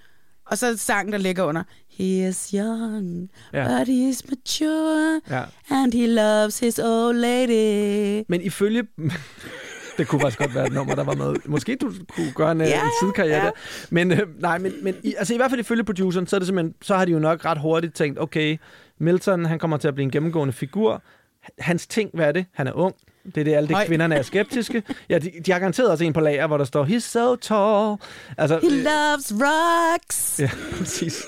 Og 0.46 0.58
så 0.58 0.76
sangen, 0.76 1.12
der 1.12 1.18
ligger 1.18 1.42
under, 1.44 1.62
he 1.98 2.28
is 2.28 2.50
young, 2.54 3.30
Ja. 3.52 3.78
but 3.78 3.86
he 3.88 4.08
is 4.08 4.22
mature, 4.30 5.20
Ja. 5.30 5.42
and 5.70 5.92
he 5.92 6.06
loves 6.06 6.58
his 6.58 6.78
old 6.78 7.16
lady. 7.18 8.24
Men 8.28 8.40
ifølge... 8.40 8.82
det 9.98 10.08
kunne 10.08 10.20
faktisk 10.20 10.38
godt 10.38 10.54
være 10.54 10.66
et 10.66 10.72
nummer, 10.72 10.94
der 10.94 11.04
var 11.04 11.14
med. 11.14 11.36
Måske 11.44 11.76
du 11.76 11.92
kunne 12.14 12.32
gøre 12.32 12.52
en, 12.52 12.60
ja, 12.60 12.66
Ja, 12.68 12.82
en 12.84 12.90
sidekarriere 13.02 13.38
ja. 13.38 13.44
der. 13.44 13.50
Men, 13.90 14.12
øh, 14.12 14.18
nej, 14.40 14.58
men, 14.58 14.72
men 14.82 14.94
i, 15.02 15.14
altså 15.18 15.34
i 15.34 15.36
hvert 15.36 15.50
fald 15.50 15.60
ifølge 15.60 15.84
produceren, 15.84 16.26
så, 16.26 16.36
er 16.36 16.38
det 16.40 16.46
simpelthen, 16.46 16.74
så 16.82 16.94
har 16.96 17.04
de 17.04 17.12
jo 17.12 17.18
nok 17.18 17.44
ret 17.44 17.58
hurtigt 17.60 17.94
tænkt, 17.94 18.20
okay, 18.20 18.56
Milton, 19.00 19.44
han 19.44 19.58
kommer 19.58 19.76
til 19.76 19.88
at 19.88 19.94
blive 19.94 20.04
en 20.04 20.10
gennemgående 20.10 20.52
figur. 20.52 21.02
Hans 21.58 21.86
ting, 21.86 22.10
hvad 22.14 22.26
er 22.28 22.32
det? 22.32 22.46
Han 22.52 22.66
er 22.66 22.72
ung. 22.72 22.94
Det 23.24 23.36
er 23.38 23.44
det, 23.44 23.54
alle 23.54 23.68
de 23.68 23.74
Høj. 23.74 23.86
kvinderne 23.86 24.14
er 24.14 24.22
skeptiske. 24.22 24.82
Ja, 25.10 25.18
de, 25.18 25.30
de 25.46 25.52
har 25.52 25.58
garanteret 25.58 25.90
også 25.90 26.04
en 26.04 26.12
på 26.12 26.20
lager, 26.20 26.46
hvor 26.46 26.56
der 26.58 26.64
står, 26.64 26.84
he's 26.84 26.98
so 26.98 27.36
tall. 27.36 27.96
Altså, 28.38 28.58
He 28.58 28.66
øh, 28.76 28.84
loves 28.84 29.32
rocks. 29.46 30.40
Ja, 30.40 30.50
præcis. 30.78 31.22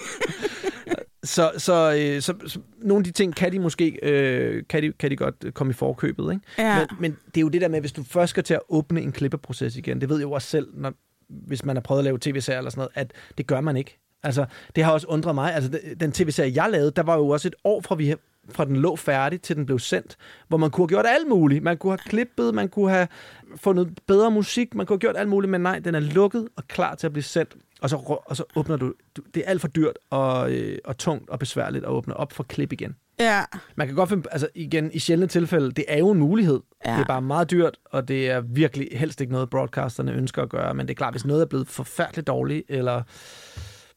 så, 1.25 1.51
så, 1.59 1.95
øh, 1.99 2.23
så, 2.23 2.35
så 2.47 2.59
nogle 2.79 3.01
af 3.01 3.05
de 3.05 3.11
ting 3.11 3.37
kan 3.37 3.53
de 3.53 3.59
måske 3.59 3.99
øh, 4.03 4.63
kan 4.69 4.83
de, 4.83 4.93
kan 4.93 5.11
de 5.11 5.17
godt 5.17 5.55
komme 5.55 5.71
i 5.71 5.75
forkøbet. 5.75 6.33
Ikke? 6.33 6.45
Ja. 6.59 6.79
Men, 6.79 6.89
men 7.01 7.17
det 7.27 7.37
er 7.37 7.41
jo 7.41 7.49
det 7.49 7.61
der 7.61 7.69
med, 7.69 7.81
hvis 7.81 7.93
du 7.93 8.03
først 8.05 8.31
skal 8.31 8.45
til 8.45 8.55
at 8.55 8.61
åbne 8.69 9.03
en 9.03 9.13
klippeproces 9.13 9.77
igen, 9.77 10.01
det 10.01 10.09
ved 10.09 10.17
jeg 10.17 10.23
jo 10.23 10.33
også 10.33 10.49
selv, 10.49 10.69
når 10.75 10.93
hvis 11.29 11.65
man 11.65 11.77
har 11.77 11.81
prøvet 11.81 11.99
at 12.01 12.05
lave 12.05 12.19
tv-serier 12.21 12.59
eller 12.59 12.71
sådan 12.71 12.79
noget, 12.81 12.91
at 12.95 13.13
det 13.39 13.47
gør 13.47 13.61
man 13.61 13.77
ikke. 13.77 13.99
Altså, 14.23 14.45
det 14.77 14.85
har 14.85 14.93
også 14.93 15.07
undret 15.07 15.35
mig. 15.35 15.55
Altså, 15.55 15.79
den 16.01 16.13
tv-serie, 16.13 16.53
jeg 16.55 16.71
lavede, 16.71 16.91
der 16.91 17.03
var 17.03 17.17
jo 17.17 17.29
også 17.29 17.49
et 17.49 17.55
år 17.65 17.81
fra, 17.81 17.95
vi, 17.95 18.15
fra 18.51 18.65
den 18.65 18.77
lå 18.77 18.97
færdig, 18.97 19.41
til 19.43 19.57
den 19.57 19.67
blev 19.67 19.79
sendt, 19.79 20.17
hvor 20.49 20.59
man 20.59 20.71
kunne 20.71 20.83
have 20.83 20.89
gjort 20.89 21.07
alt 21.09 21.29
muligt. 21.29 21.63
Man 21.65 21.77
kunne 21.77 21.93
have 21.93 21.99
klippet, 21.99 22.55
man 22.55 22.69
kunne 22.69 22.91
have 22.91 23.09
fundet 23.57 23.99
bedre 24.07 24.31
musik, 24.31 24.75
man 24.75 24.87
kunne 24.87 24.95
have 24.95 25.01
gjort 25.01 25.17
alt 25.17 25.29
muligt, 25.29 25.51
men 25.51 25.61
nej, 25.61 25.79
den 25.79 25.95
er 25.95 26.01
lukket 26.01 26.49
og 26.57 26.69
klar 26.69 26.95
til 26.95 27.07
at 27.07 27.13
blive 27.13 27.23
sendt. 27.23 27.57
Og 27.81 27.91
så, 27.91 27.97
og 28.27 28.37
så 28.37 28.45
åbner 28.57 28.77
du, 28.77 28.93
du... 29.17 29.23
Det 29.35 29.43
er 29.47 29.51
alt 29.51 29.61
for 29.61 29.69
dyrt 29.69 29.99
og, 30.11 30.53
øh, 30.53 30.79
og 30.85 30.99
tungt 30.99 31.31
og 31.31 31.39
besværligt 31.39 31.85
at 31.85 31.91
åbne 31.91 32.17
op 32.17 32.33
for 32.33 32.43
klip 32.43 32.73
igen. 32.73 32.97
Ja. 33.21 33.43
Man 33.77 33.87
kan 33.87 33.97
godt 33.97 34.09
finde, 34.09 34.29
altså 34.31 34.49
igen, 34.55 34.91
i 34.93 34.99
sjældne 34.99 35.27
tilfælde, 35.27 35.71
det 35.73 35.85
er 35.89 35.99
jo 35.99 36.11
en 36.11 36.19
mulighed. 36.19 36.61
Ja. 36.87 36.93
Det 36.93 37.01
er 37.01 37.05
bare 37.05 37.23
meget 37.23 37.51
dyrt, 37.51 37.77
og 37.85 38.09
det 38.09 38.31
er 38.31 38.41
virkelig 38.41 38.89
helst 38.93 39.21
ikke 39.21 39.33
noget, 39.33 39.51
broadcasterne 39.51 40.13
ønsker 40.13 40.43
at 40.43 40.49
gøre. 40.49 40.75
Men 40.75 40.87
det 40.89 40.95
er 40.95 40.97
klart, 40.97 41.15
hvis 41.15 41.25
noget 41.25 41.43
er 41.43 41.47
blevet 41.47 41.69
forfærdeligt 41.69 42.27
dårligt, 42.27 42.63
eller 42.69 43.03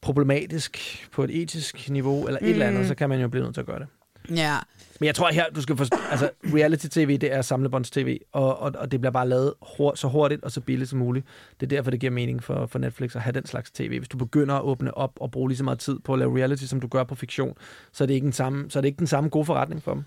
problematisk 0.01 1.07
på 1.11 1.23
et 1.23 1.41
etisk 1.41 1.89
niveau, 1.89 2.27
eller 2.27 2.39
et 2.41 2.49
eller 2.49 2.65
andet, 2.65 2.81
Mm. 2.81 2.87
så 2.87 2.95
kan 2.95 3.09
man 3.09 3.21
jo 3.21 3.27
blive 3.27 3.43
nødt 3.43 3.53
til 3.53 3.61
at 3.61 3.67
gøre 3.67 3.79
det. 3.79 3.87
Ja. 4.35 4.57
Men 4.99 5.07
jeg 5.07 5.15
tror 5.15 5.31
her, 5.31 5.45
du 5.55 5.61
skal 5.61 5.77
forstå, 5.77 5.97
altså 6.11 6.29
reality-tv, 6.43 7.17
det 7.17 7.33
er 7.33 7.41
samlebånds-tv, 7.41 8.19
og, 8.31 8.59
og, 8.59 8.71
og 8.77 8.91
det 8.91 9.01
bliver 9.01 9.11
bare 9.11 9.29
lavet 9.29 9.53
hur, 9.77 9.95
så 9.95 10.07
hurtigt 10.07 10.43
og 10.43 10.51
så 10.51 10.61
billigt 10.61 10.89
som 10.89 10.99
muligt. 10.99 11.25
Det 11.59 11.65
er 11.65 11.67
derfor, 11.67 11.91
det 11.91 11.99
giver 11.99 12.11
mening 12.11 12.43
for, 12.43 12.65
for 12.65 12.79
Netflix 12.79 13.15
at 13.15 13.21
have 13.21 13.33
den 13.33 13.45
slags 13.45 13.71
tv. 13.71 13.97
Hvis 13.97 14.07
du 14.07 14.17
begynder 14.17 14.55
at 14.55 14.61
åbne 14.61 14.97
op 14.97 15.11
og 15.15 15.31
bruge 15.31 15.49
lige 15.49 15.57
så 15.57 15.63
meget 15.63 15.79
tid 15.79 15.99
på 15.99 16.13
at 16.13 16.19
lave 16.19 16.37
reality, 16.37 16.63
som 16.63 16.79
du 16.79 16.87
gør 16.87 17.03
på 17.03 17.15
fiktion, 17.15 17.53
så 17.91 18.03
er 18.03 18.05
det 18.05 18.13
ikke 18.13 18.25
den 18.25 18.33
samme, 18.33 18.71
så 18.71 18.79
er 18.79 18.81
det 18.81 18.87
ikke 18.87 18.99
den 18.99 19.07
samme 19.07 19.29
gode 19.29 19.45
forretning 19.45 19.83
for 19.83 19.93
dem. 19.93 20.03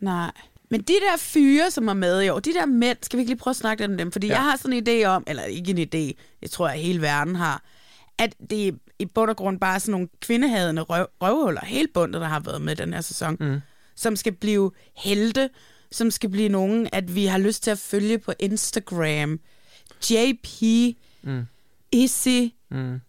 Nej. 0.00 0.30
Men 0.70 0.80
de 0.80 0.92
der 0.92 1.16
fyre, 1.18 1.70
som 1.70 1.88
er 1.88 1.94
med 1.94 2.22
i 2.22 2.28
år, 2.28 2.38
de 2.40 2.52
der 2.52 2.66
mænd, 2.66 2.98
skal 3.02 3.16
vi 3.16 3.20
ikke 3.20 3.30
lige 3.30 3.38
prøve 3.38 3.52
at 3.52 3.56
snakke 3.56 3.82
lidt 3.82 3.90
om 3.90 3.98
dem? 3.98 4.12
Fordi. 4.12 4.26
Ja. 4.26 4.32
jeg 4.32 4.42
har 4.42 4.56
sådan 4.56 4.72
en 4.72 4.88
idé 4.88 5.04
om, 5.06 5.24
eller 5.26 5.42
ikke 5.42 5.70
en 5.70 5.78
idé, 5.78 6.12
jeg 6.42 6.50
tror, 6.50 6.68
at 6.68 6.78
hele 6.78 7.02
verden 7.02 7.36
har, 7.36 7.62
at 8.18 8.34
det 8.50 8.68
er 8.68 8.72
i 8.98 9.06
bund 9.06 9.30
og 9.30 9.36
grund 9.36 9.60
bare 9.60 9.80
sådan 9.80 9.92
nogle 9.92 10.08
kvindehadende 10.20 10.82
røv, 10.82 11.06
røvhuller, 11.22 11.64
hele 11.64 11.88
bundet, 11.94 12.20
der 12.20 12.28
har 12.28 12.40
været 12.40 12.62
med 12.62 12.76
den 12.76 12.92
her 12.94 13.00
sæson, 13.00 13.36
mm. 13.40 13.60
som 13.96 14.16
skal 14.16 14.32
blive 14.32 14.70
helte, 14.96 15.50
som 15.92 16.10
skal 16.10 16.30
blive 16.30 16.48
nogen, 16.48 16.88
at 16.92 17.14
vi 17.14 17.26
har 17.26 17.38
lyst 17.38 17.62
til 17.62 17.70
at 17.70 17.78
følge 17.78 18.18
på 18.18 18.32
Instagram. 18.38 19.40
JP, 20.10 20.48
Mm. 21.22 21.46
Izzy, 21.92 22.28
Mm. 22.70 22.94
øh, 22.94 23.00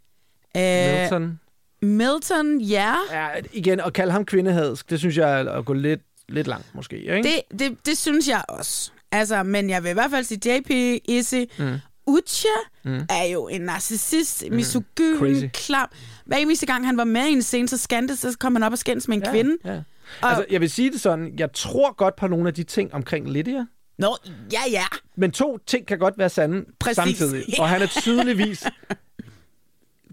Milton. 0.56 1.40
Milton, 1.82 2.62
ja. 2.62 2.96
Ja, 3.12 3.28
igen, 3.54 3.80
at 3.80 3.94
kalde 3.94 4.12
ham 4.12 4.26
kvindehadsk, 4.26 4.90
det 4.90 5.00
synes 5.00 5.18
jeg 5.18 5.42
er 5.42 5.50
at 5.52 5.66
gå 5.66 5.74
lidt, 5.74 6.02
lidt 6.30 6.48
langt 6.48 6.76
måske. 6.76 6.98
Ikke? 6.98 7.24
Det, 7.24 7.60
det, 7.60 7.78
det 7.86 7.98
synes 7.98 8.28
jeg 8.28 8.44
også. 8.50 8.92
Altså, 9.12 9.44
men 9.44 9.70
jeg 9.70 9.84
vil 9.84 9.90
i 9.90 9.94
hvert 9.94 10.12
fald 10.12 10.24
sige, 10.26 10.56
JP, 10.56 10.70
Izzy, 11.10 11.44
Mm. 11.60 11.76
Ucha 12.08 12.48
Mm. 12.86 12.92
mm. 12.92 13.06
er 13.10 13.24
jo 13.24 13.48
en 13.48 13.62
narcissist, 13.62 14.44
misogyn, 14.52 15.18
Crazy. 15.20 15.46
klam. 15.54 15.88
Hver 16.26 16.38
eneste 16.38 16.66
gang, 16.66 16.86
han 16.86 16.98
var 16.98 17.04
med 17.04 17.26
i 17.28 17.32
en 17.32 17.42
scene, 17.42 17.68
så 17.68 17.78
skændtes, 17.78 18.20
så 18.20 18.38
kom 18.40 18.56
han 18.56 18.64
op 18.64 18.72
og 18.72 18.78
skændes 18.78 19.08
med 19.08 19.18
en 19.18 19.24
Ja, 19.26 19.32
kvinde. 19.32 19.58
ja. 19.66 19.82
Og, 20.22 20.30
Altså, 20.30 20.46
jeg 20.50 20.62
vil 20.62 20.70
sige 20.70 20.92
det 20.92 21.02
sådan, 21.02 21.34
jeg 21.40 21.50
tror 21.54 21.94
godt 21.94 22.16
på 22.16 22.28
nogle 22.28 22.48
af 22.48 22.54
de 22.54 22.64
ting 22.64 22.94
omkring 22.94 23.30
Lydia, 23.30 23.66
Nå, 23.98 24.18
ja, 24.54 24.60
ja. 24.72 24.84
men 25.18 25.32
to 25.32 25.58
ting 25.68 25.88
kan 25.88 26.00
godt 26.00 26.14
være 26.18 26.30
sande 26.30 26.66
Præcis. 26.80 26.96
samtidig. 26.96 27.44
Og 27.60 27.70
han 27.70 27.82
er 27.82 27.88
tydeligvis 27.88 28.64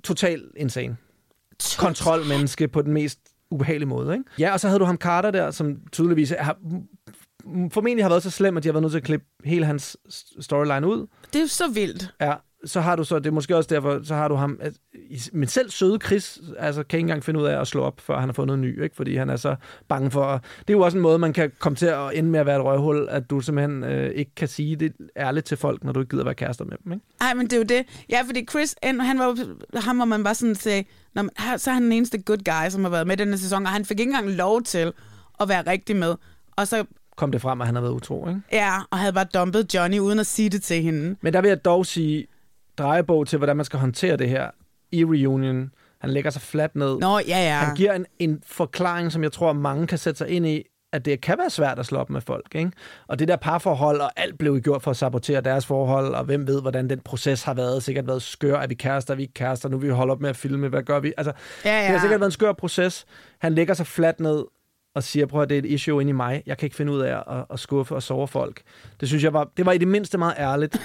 total 0.04 0.42
insane. 0.56 0.96
Kontrolmenneske 1.78 2.68
på 2.68 2.82
den 2.82 2.92
mest 2.92 3.18
ubehagelige 3.50 3.88
måde. 3.88 4.12
Ikke? 4.12 4.24
Ja, 4.38 4.52
og 4.52 4.60
så 4.60 4.68
havde 4.68 4.80
du 4.80 4.84
ham 4.84 4.96
Carter 4.96 5.30
der, 5.30 5.50
som 5.50 5.76
tydeligvis 5.92 6.32
har, 6.38 6.56
formentlig 7.72 8.04
har 8.04 8.08
været 8.08 8.22
så 8.22 8.30
slem, 8.30 8.56
at 8.56 8.62
de 8.62 8.68
har 8.68 8.72
været 8.72 8.82
nødt 8.82 8.92
til 8.92 8.98
at 8.98 9.04
klippe 9.04 9.26
hele 9.44 9.66
hans 9.66 9.96
storyline 10.40 10.86
ud. 10.88 11.06
Det 11.32 11.36
er 11.36 11.40
jo 11.40 11.46
så 11.46 11.68
vildt. 11.70 12.14
Ja, 12.20 12.34
så 12.64 12.80
har 12.80 12.96
du 12.96 13.04
så, 13.04 13.18
det 13.18 13.26
er 13.26 13.30
måske 13.30 13.56
også 13.56 13.68
derfor, 13.74 14.00
så 14.04 14.14
har 14.14 14.28
du 14.28 14.34
ham, 14.34 14.58
at, 14.60 14.72
men 15.32 15.48
selv 15.48 15.70
søde 15.70 15.98
Chris, 16.04 16.38
altså 16.58 16.82
kan 16.82 16.96
ikke 16.98 17.04
engang 17.04 17.24
finde 17.24 17.40
ud 17.40 17.44
af 17.44 17.60
at 17.60 17.66
slå 17.66 17.82
op, 17.82 18.00
før 18.00 18.18
han 18.20 18.28
har 18.28 18.32
fået 18.32 18.46
noget 18.46 18.58
ny, 18.58 18.82
ikke? 18.82 18.96
fordi 18.96 19.16
han 19.16 19.30
er 19.30 19.36
så 19.36 19.56
bange 19.88 20.10
for, 20.10 20.40
det 20.58 20.70
er 20.70 20.76
jo 20.78 20.80
også 20.80 20.98
en 20.98 21.02
måde, 21.02 21.18
man 21.18 21.32
kan 21.32 21.52
komme 21.58 21.76
til 21.76 21.86
at 21.86 22.10
ende 22.14 22.30
med 22.30 22.40
at 22.40 22.46
være 22.46 22.56
et 22.58 22.64
røvhul, 22.64 23.06
at 23.10 23.30
du 23.30 23.40
simpelthen 23.40 23.84
øh, 23.84 24.10
ikke 24.10 24.34
kan 24.34 24.48
sige 24.48 24.76
det 24.76 24.92
ærligt 25.16 25.46
til 25.46 25.56
folk, 25.56 25.84
når 25.84 25.92
du 25.92 26.00
ikke 26.00 26.10
gider 26.10 26.24
være 26.24 26.34
kærester 26.34 26.64
med 26.64 26.76
dem, 26.84 26.92
ikke? 26.92 27.04
Ej, 27.20 27.34
men 27.34 27.44
det 27.46 27.52
er 27.52 27.56
jo 27.56 27.62
det. 27.64 28.04
Ja, 28.10 28.22
fordi 28.26 28.46
Chris, 28.50 28.74
han 28.82 28.98
var 29.18 29.36
ham 29.80 29.98
var 29.98 30.04
man 30.04 30.24
bare 30.24 30.34
sådan 30.34 30.54
sagde, 30.54 30.84
Nå, 31.14 31.22
men, 31.22 31.30
her- 31.38 31.56
så 31.56 31.70
er 31.70 31.74
han 31.74 31.82
den 31.82 31.92
eneste 31.92 32.22
good 32.22 32.38
guy, 32.44 32.70
som 32.70 32.82
har 32.84 32.90
været 32.90 33.06
med 33.06 33.16
denne 33.16 33.38
sæson, 33.38 33.66
og 33.66 33.72
han 33.72 33.84
fik 33.84 34.00
ikke 34.00 34.10
engang 34.10 34.30
lov 34.30 34.62
til 34.62 34.92
at 35.40 35.48
være 35.48 35.62
rigtig 35.66 35.96
med. 35.96 36.14
Og 36.56 36.68
så, 36.68 36.84
Kom 37.16 37.32
det 37.32 37.40
frem, 37.40 37.60
at 37.60 37.66
han 37.66 37.74
har 37.74 37.82
været 37.82 37.92
utro, 37.92 38.28
ikke? 38.28 38.40
ja, 38.52 38.72
og 38.90 38.98
havde 38.98 39.12
bare 39.12 39.26
dumpet 39.34 39.74
Johnny, 39.74 39.98
uden 39.98 40.18
at 40.18 40.26
sige 40.26 40.48
det 40.50 40.62
til 40.62 40.82
hende. 40.82 41.16
Men 41.20 41.32
der 41.32 41.40
vil 41.40 41.48
jeg 41.48 41.64
dog 41.64 41.86
sige, 41.86 42.26
drejebog 42.78 43.26
til, 43.26 43.36
hvordan 43.38 43.56
man 43.56 43.64
skal 43.64 43.78
håndtere 43.78 44.16
det 44.16 44.28
her 44.28 44.50
i 44.92 45.04
reunion. 45.04 45.70
Han 46.00 46.10
lægger 46.10 46.30
sig 46.30 46.42
fladt 46.42 46.76
ned. 46.76 46.98
Nå, 46.98 47.18
ja, 47.18 47.38
ja. 47.38 47.54
Han 47.54 47.76
giver 47.76 47.92
en, 47.92 48.06
en 48.18 48.42
forklaring, 48.46 49.12
som 49.12 49.22
jeg 49.22 49.32
tror, 49.32 49.52
mange 49.52 49.86
kan 49.86 49.98
sætte 49.98 50.18
sig 50.18 50.28
ind 50.28 50.46
i, 50.46 50.62
at 50.92 51.04
det 51.04 51.20
kan 51.20 51.38
være 51.38 51.50
svært 51.50 51.78
at 51.78 51.86
slå 51.86 51.98
op 51.98 52.10
med 52.10 52.20
folk. 52.20 52.54
Ikke? 52.54 52.70
Og 53.08 53.18
det 53.18 53.28
der 53.28 53.36
parforhold, 53.36 54.00
og 54.00 54.10
alt 54.16 54.38
blev 54.38 54.60
gjort 54.60 54.82
for 54.82 54.90
at 54.90 54.96
sabotere 54.96 55.40
deres 55.40 55.66
forhold, 55.66 56.14
og 56.14 56.24
hvem 56.24 56.46
ved, 56.46 56.60
hvordan 56.60 56.90
den 56.90 57.00
proces 57.00 57.42
har 57.42 57.54
været. 57.54 57.82
Sikkert 57.82 58.06
været 58.06 58.22
skør. 58.22 58.56
Er 58.58 58.66
vi 58.66 58.74
kærester? 58.74 59.14
Er 59.14 59.16
vi 59.16 59.22
ikke 59.22 59.34
kærester? 59.34 59.68
Nu 59.68 59.78
vil 59.78 59.88
vi 59.88 59.94
holde 59.94 60.10
op 60.12 60.20
med 60.20 60.30
at 60.30 60.36
filme. 60.36 60.68
Hvad 60.68 60.82
gør 60.82 61.00
vi? 61.00 61.12
Altså, 61.16 61.32
Ja, 61.64 61.76
ja. 61.76 61.82
Det 61.82 61.90
har 61.90 61.98
sikkert 62.00 62.20
været 62.20 62.28
en 62.28 62.32
skør 62.32 62.52
proces. 62.52 63.04
Han 63.38 63.52
lægger 63.54 63.74
sig 63.74 63.86
fladt 63.86 64.20
ned 64.20 64.44
og 64.94 65.02
siger, 65.02 65.26
prøv 65.26 65.42
at 65.42 65.48
det 65.48 65.54
er 65.54 65.58
et 65.58 65.66
issue 65.66 66.00
inde 66.00 66.10
i 66.10 66.12
mig. 66.12 66.42
Jeg 66.46 66.58
kan 66.58 66.66
ikke 66.66 66.76
finde 66.76 66.92
ud 66.92 67.00
af 67.00 67.16
at, 67.38 67.44
at 67.50 67.60
skuffe 67.60 67.94
og 67.94 68.02
sove 68.02 68.28
folk. 68.28 68.60
Det 69.00 69.08
synes 69.08 69.24
jeg 69.24 69.32
var, 69.32 69.50
det 69.56 69.66
var 69.66 69.72
i 69.72 69.78
det 69.78 69.88
mindste 69.88 70.18
meget 70.18 70.34
ærligt. 70.38 70.74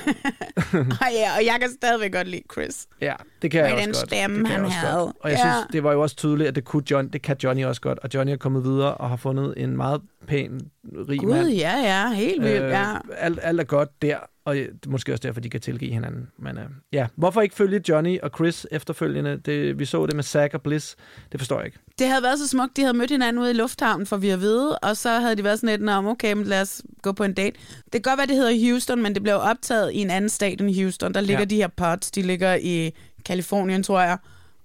Og 0.74 1.08
ja, 1.14 1.30
og 1.38 1.46
jeg 1.46 1.58
kan 1.62 1.70
stadigvæk 1.82 2.14
godt 2.14 2.28
lide 2.28 2.42
Chris. 2.54 2.88
Ja, 3.02 3.14
det 3.42 3.52
kan 3.52 3.60
jeg 3.66 3.70
Med 3.70 3.74
også 3.74 3.86
den 3.86 3.94
godt. 3.94 4.10
stemme, 4.10 4.38
det 4.38 4.46
kan 4.46 4.52
jeg 4.52 4.58
han 4.58 4.66
også 4.66 4.78
havde. 4.78 5.00
Godt. 5.06 5.16
Og 5.20 5.30
jeg 5.30 5.40
Ja. 5.46 5.52
synes, 5.54 5.68
det 5.72 5.84
var 5.84 5.92
jo 5.94 6.02
også 6.02 6.16
tydeligt, 6.16 6.48
at 6.48 6.56
det, 6.56 6.64
kunne 6.66 6.84
John, 6.92 7.08
det 7.08 7.22
kan 7.22 7.38
Johnny 7.44 7.66
også 7.66 7.82
godt. 7.82 8.00
Og 8.00 8.10
Johnny 8.14 8.32
er 8.34 8.38
kommet 8.38 8.64
videre 8.64 8.94
og 8.94 9.10
har 9.10 9.16
fundet 9.16 9.54
en 9.58 9.78
meget 9.78 10.02
pæn, 10.28 10.62
rig 11.10 11.20
Gud, 11.20 11.30
mand. 11.30 11.48
ja, 11.48 11.78
ja, 11.78 12.14
helt 12.14 12.44
vildt, 12.44 12.64
ja. 12.64 12.86
alt, 13.18 13.40
alt 13.42 13.60
er 13.60 13.64
godt 13.64 13.90
der, 14.02 14.18
og 14.48 14.58
måske 14.88 15.14
også 15.14 15.22
derfor, 15.22 15.42
de 15.42 15.50
kan 15.50 15.62
tilgive 15.62 15.92
hinanden. 15.92 16.28
Men 16.40 16.58
øh, 16.58 16.66
ja, 16.94 17.08
hvorfor 17.16 17.42
ikke 17.42 17.56
følge 17.56 17.82
Johnny 17.90 18.20
og 18.20 18.32
Chris 18.36 18.68
efterfølgende? 18.72 19.38
Det, 19.46 19.80
vi 19.80 19.86
så 19.86 20.06
det 20.06 20.16
med 20.16 20.24
Zack 20.24 20.54
og 20.54 20.62
Bliss. 20.62 20.96
Det 21.32 21.40
forstår 21.40 21.58
jeg 21.58 21.66
ikke. 21.66 21.80
Det 22.00 22.08
havde 22.08 22.24
været 22.24 22.40
så 22.40 22.48
smukt, 22.48 22.78
de 22.78 22.82
havde 22.82 22.98
mødt 22.98 23.12
hinanden 23.12 23.42
ude 23.42 23.52
i 23.52 23.54
lufthavnen, 23.54 24.06
for 24.06 24.18
vi 24.18 24.30
at 24.30 24.40
vide, 24.40 24.80
og 24.80 24.98
så 24.98 25.10
havde 25.10 25.36
de 25.36 25.44
været 25.44 25.60
sådan 25.60 25.80
lidt, 25.80 25.90
om 25.90 26.08
okay, 26.08 26.34
men 26.34 26.46
lad 26.46 26.62
os 26.62 26.82
gå 27.02 27.12
på 27.12 27.24
en 27.24 27.34
date. 27.34 27.60
Det 27.84 27.92
kan 27.92 28.02
godt 28.02 28.18
være, 28.18 28.28
det 28.28 28.36
hedder 28.36 28.72
Houston, 28.72 29.02
men 29.02 29.14
det 29.14 29.24
blev 29.24 29.36
optaget 29.36 29.94
i 29.94 29.98
en 29.98 30.10
anden 30.10 30.30
stat 30.30 30.62
end 30.62 30.82
Houston. 30.82 31.14
Der 31.14 31.22
ligger 31.22 31.40
ja. 31.40 31.46
de 31.46 31.56
her 31.56 31.68
pods, 31.68 32.12
de 32.12 32.22
ligger 32.22 32.56
i 32.56 32.92
Kalifornien, 33.26 33.84
tror 33.84 34.02
jeg. 34.02 34.18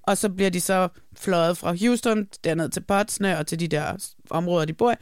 Og 0.03 0.18
så 0.18 0.29
bliver 0.29 0.51
de 0.51 0.61
så 0.61 0.88
fløjet 1.16 1.59
fra 1.59 1.75
Houston 1.81 2.29
derned 2.45 2.68
til 2.68 2.81
podsene 2.81 3.38
og 3.38 3.47
til 3.47 3.61
de 3.61 3.68
der 3.68 3.97
områder, 4.31 4.64
de 4.64 4.73
bor 4.73 4.92
i. 4.92 4.95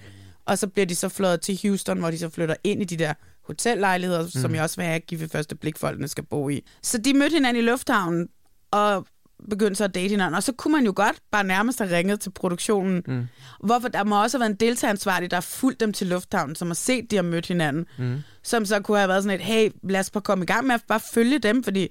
Og 0.45 0.59
så 0.59 0.67
bliver 0.67 0.87
de 0.87 0.95
så 0.95 1.09
fløjet 1.09 1.41
til 1.41 1.59
Houston, 1.63 1.99
hvor 1.99 2.11
de 2.11 2.19
så 2.19 2.29
flytter 2.29 2.55
ind 2.65 2.83
i 2.83 2.85
de 2.85 2.97
der 2.97 3.15
hotellejligheder, 3.47 4.23
mm. 4.23 4.29
som 4.31 4.55
jeg 4.55 4.63
også 4.63 4.77
vil 4.77 4.85
have, 4.85 4.95
at 4.97 5.07
give 5.07 5.21
ved 5.21 5.29
første 5.29 5.55
blik, 5.57 5.79
folkene 5.79 6.09
skal 6.09 6.25
bo 6.25 6.49
i. 6.49 6.67
Så 6.83 6.99
de 6.99 7.15
mødte 7.15 7.35
hinanden 7.35 7.63
i 7.65 7.67
lufthavnen, 7.67 8.29
og 8.71 9.07
begyndte 9.51 9.75
så 9.75 9.85
at 9.85 9.95
date 9.95 10.09
hinanden. 10.09 10.35
Og 10.35 10.43
så 10.43 10.53
kunne 10.53 10.73
man 10.73 10.85
jo 10.85 10.93
godt 10.97 11.17
bare 11.33 11.45
nærmest 11.45 11.79
have 11.79 11.97
ringet 11.97 12.21
til 12.21 12.31
produktionen. 12.31 13.03
Mm. 13.07 13.27
Hvorfor 13.65 13.89
der 13.89 14.05
må 14.05 14.23
også 14.23 14.37
have 14.39 14.41
været 14.41 14.51
en 14.51 14.57
deltageransvarlig, 14.57 15.31
der 15.31 15.37
har 15.37 15.41
fulgt 15.41 15.81
dem 15.81 15.93
til 15.93 16.07
lufthavnen, 16.07 16.57
som 16.57 16.69
har 16.69 16.75
set, 16.75 17.11
de 17.11 17.17
har 17.17 17.23
mødt 17.23 17.47
hinanden. 17.47 17.87
Mm. 17.99 18.19
Som 18.43 18.65
så 18.65 18.81
kunne 18.81 18.99
have 18.99 19.09
været 19.09 19.23
sådan 19.23 19.41
et, 19.41 19.45
hey, 19.47 19.71
lad 19.83 20.01
os 20.01 20.11
bare 20.11 20.21
komme 20.23 20.45
i 20.45 20.47
gang 20.47 20.67
med 20.67 20.75
at 20.75 20.83
bare 20.89 21.01
følge 21.15 21.39
dem, 21.39 21.65
fordi 21.65 21.89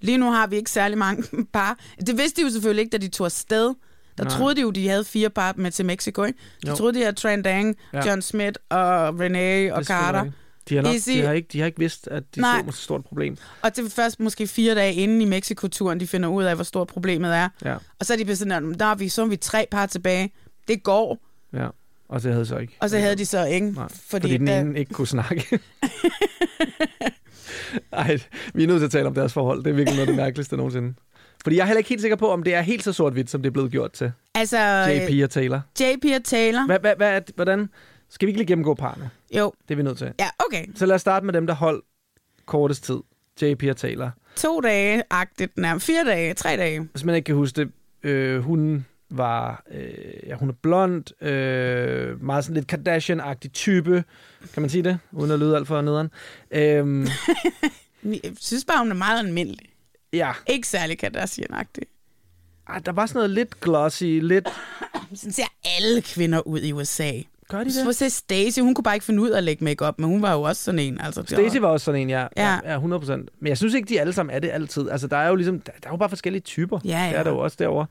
lige 0.00 0.18
nu 0.18 0.30
har 0.30 0.46
vi 0.46 0.56
ikke 0.56 0.70
særlig 0.70 0.98
mange 0.98 1.22
par. 1.52 1.78
Det 2.06 2.18
vidste 2.18 2.40
de 2.42 2.46
jo 2.46 2.52
selvfølgelig 2.52 2.80
ikke, 2.82 2.92
da 2.92 2.96
de 2.98 3.08
tog 3.08 3.24
afsted. 3.24 3.74
Der 4.18 4.24
Nej. 4.24 4.32
Troede 4.32 4.54
de 4.54 4.60
jo, 4.60 4.70
de 4.70 4.88
havde 4.88 5.04
fire 5.04 5.30
par 5.30 5.54
med 5.56 5.70
til 5.70 5.84
Mexico, 5.84 6.24
ikke? 6.24 6.38
De 6.62 6.68
Jo. 6.68 6.74
troede, 6.76 6.94
de 6.94 6.98
havde 6.98 7.12
Trandang, 7.16 7.76
Ja. 7.92 8.08
John 8.08 8.22
Smith 8.22 8.52
og 8.70 9.08
René 9.08 9.72
og 9.72 9.80
er 9.80 9.82
Carter. 9.82 10.22
rigtigt. 10.22 10.40
De 10.68 10.74
har, 10.74 10.82
nok, 10.82 10.92
Easy. 10.94 11.10
de, 11.10 11.20
har 11.22 11.32
ikke, 11.32 11.48
de 11.52 11.58
har 11.58 11.66
ikke 11.66 11.78
vidst, 11.78 12.08
at 12.08 12.22
de 12.34 12.40
Nej. 12.40 12.56
stod 12.56 12.64
med 12.64 12.72
så 12.72 12.82
stort 12.82 13.04
problem. 13.04 13.36
Og 13.62 13.76
det 13.76 13.84
er 13.86 13.90
først 13.90 14.20
måske 14.20 14.46
fire 14.46 14.74
dage 14.74 14.94
inden 14.94 15.20
i 15.20 15.24
Mexico-turen, 15.24 16.00
de 16.00 16.06
finder 16.06 16.28
ud 16.28 16.44
af, 16.44 16.54
hvor 16.54 16.64
stort 16.64 16.88
problemet 16.88 17.34
er. 17.34 17.48
Ja, 17.64 17.76
Og 17.98 18.06
så 18.06 18.12
er 18.12 18.16
de 18.16 18.24
blevet 18.24 18.38
sådan, 18.38 18.74
der 18.74 18.86
er 18.86 18.94
vi, 18.94 19.08
så 19.08 19.22
er 19.22 19.26
vi 19.26 19.36
tre 19.36 19.66
par 19.70 19.86
tilbage. 19.86 20.32
Det 20.68 20.82
går. 20.82 21.18
ja. 21.52 21.68
Og 22.08 22.22
det 22.22 22.32
havde 22.32 22.46
så 22.46 22.56
ikke. 22.58 22.76
Og 22.80 22.90
så 22.90 22.98
havde 22.98 23.16
de 23.16 23.26
så 23.26 23.44
ikke. 23.44 23.70
Nej, 23.70 23.88
Fordi, 23.88 24.00
fordi 24.10 24.36
den 24.36 24.48
ene 24.48 24.78
ikke 24.78 24.92
kunne 24.94 25.06
snakke. 25.06 25.44
Ej, 27.92 28.18
vi 28.54 28.62
er 28.62 28.66
nødt 28.66 28.78
til 28.80 28.84
at 28.84 28.90
tale 28.90 29.06
om 29.06 29.14
deres 29.14 29.32
forhold. 29.32 29.64
Det 29.64 29.70
er 29.70 29.74
virkelig 29.74 29.96
noget 29.96 30.00
af 30.00 30.06
det 30.06 30.16
mærkeligste 30.16 30.56
nogensinde. 30.56 30.94
Fordi 31.42 31.56
jeg 31.56 31.62
er 31.62 31.66
heller 31.66 31.78
ikke 31.78 31.88
helt 31.88 32.00
sikker 32.00 32.16
på, 32.16 32.30
om 32.30 32.42
det 32.42 32.54
er 32.54 32.60
helt 32.60 32.84
så 32.84 32.92
sort-hvidt, 32.92 33.30
som 33.30 33.42
det 33.42 33.48
er 33.48 33.52
blevet 33.52 33.70
gjort 33.70 33.92
til. 33.92 34.12
Altså, 34.34 34.58
JP 35.08 35.22
og 35.24 35.30
Taylor. 35.30 35.60
JP 35.80 36.04
og 36.16 36.24
Taylor. 36.24 36.66
Hvad, 36.66 36.78
hvad, 36.80 36.94
hvad 36.96 37.08
er, 37.16 37.20
hvordan? 37.34 37.68
Skal 38.14 38.26
vi 38.26 38.30
ikke 38.30 38.38
lige 38.38 38.46
gennemgå 38.48 38.74
parne? 38.74 39.10
Jo. 39.36 39.52
Det 39.68 39.74
er 39.74 39.76
vi 39.76 39.82
nødt 39.82 39.98
til. 39.98 40.12
Ja, 40.18 40.28
okay. 40.38 40.66
Så 40.74 40.86
lad 40.86 40.94
os 40.94 41.00
starte 41.00 41.26
med 41.26 41.32
dem, 41.34 41.46
der 41.46 41.54
holdt 41.54 41.84
kortest 42.46 42.84
tid. 42.84 42.98
JP 43.42 43.62
og 43.70 43.76
Taylor. 43.76 44.10
To 44.36 44.60
dage-agtigt 44.60 45.56
nærmest. 45.56 45.86
Fire 45.86 46.04
dage, 46.04 46.34
tre 46.34 46.56
dage. 46.56 46.80
Hvis 46.80 47.04
man 47.04 47.14
ikke 47.14 47.26
kan 47.26 47.34
huske 47.34 47.60
det, 47.60 47.72
øh, 48.10 48.40
hun 48.40 48.86
var, 49.10 49.62
øh, 49.70 49.94
ja, 50.26 50.34
hun 50.34 50.48
er 50.48 50.52
blond, 50.62 51.22
øh, 51.24 52.22
meget 52.24 52.44
sådan 52.44 52.54
lidt 52.54 52.72
Kardashian-agtig 52.72 53.50
type, 53.52 54.04
kan 54.54 54.60
man 54.62 54.70
sige 54.70 54.82
det, 54.82 54.98
uden 55.12 55.30
at 55.30 55.38
lyde 55.38 55.56
alt 55.56 55.66
for 55.66 55.80
nederen. 55.80 56.10
Øhm, 56.50 57.06
Jeg 58.04 58.32
synes 58.40 58.64
bare, 58.64 58.78
hun 58.78 58.90
er 58.90 58.94
meget 58.96 59.18
almindelig. 59.18 59.68
Ja. 60.12 60.32
Ikke 60.46 60.68
særlig 60.68 61.04
Kardashian-agtig. 61.04 61.82
Ej, 62.68 62.78
der 62.78 62.92
var 62.92 63.06
sådan 63.06 63.18
noget 63.18 63.30
lidt 63.30 63.60
glossy, 63.60 64.04
lidt... 64.04 64.48
Sådan 65.14 65.32
ser 65.32 65.52
alle 65.78 66.02
kvinder 66.02 66.40
ud 66.46 66.60
i 66.60 66.72
USA. 66.72 67.12
Gør 67.48 67.58
de 67.58 67.64
det? 67.64 67.72
Så 67.74 67.92
se 67.92 68.10
Stacey, 68.10 68.62
hun 68.62 68.74
kunne 68.74 68.82
bare 68.82 68.94
ikke 68.94 69.04
finde 69.06 69.22
ud 69.22 69.30
af 69.30 69.36
at 69.36 69.44
lægge 69.44 69.64
makeup, 69.64 69.94
men 69.98 70.08
hun 70.08 70.22
var 70.22 70.32
jo 70.32 70.42
også 70.42 70.64
sådan 70.64 70.78
en. 70.78 71.00
Altså, 71.00 71.22
det 71.22 71.30
Stacey 71.30 71.60
var 71.60 71.68
også 71.68 71.84
sådan 71.84 72.00
en, 72.00 72.10
ja. 72.10 72.26
Ja. 72.36 72.58
ja. 72.64 72.78
100%. 72.78 72.82
Men 73.12 73.28
jeg 73.42 73.56
synes 73.58 73.74
ikke, 73.74 73.88
de 73.88 74.00
alle 74.00 74.12
sammen 74.12 74.34
er 74.34 74.38
det 74.38 74.50
altid. 74.52 74.90
Altså, 74.90 75.06
der 75.06 75.16
er 75.16 75.28
jo 75.28 75.34
ligesom, 75.34 75.60
der, 75.60 75.72
der 75.82 75.88
er 75.88 75.92
jo 75.92 75.96
bare 75.96 76.08
forskellige 76.08 76.42
typer. 76.42 76.78
Ja, 76.84 76.88
ja. 77.04 77.08
Det 77.10 77.18
er 77.18 77.22
der 77.22 77.30
jo 77.30 77.38
også 77.38 77.56
derovre. 77.60 77.86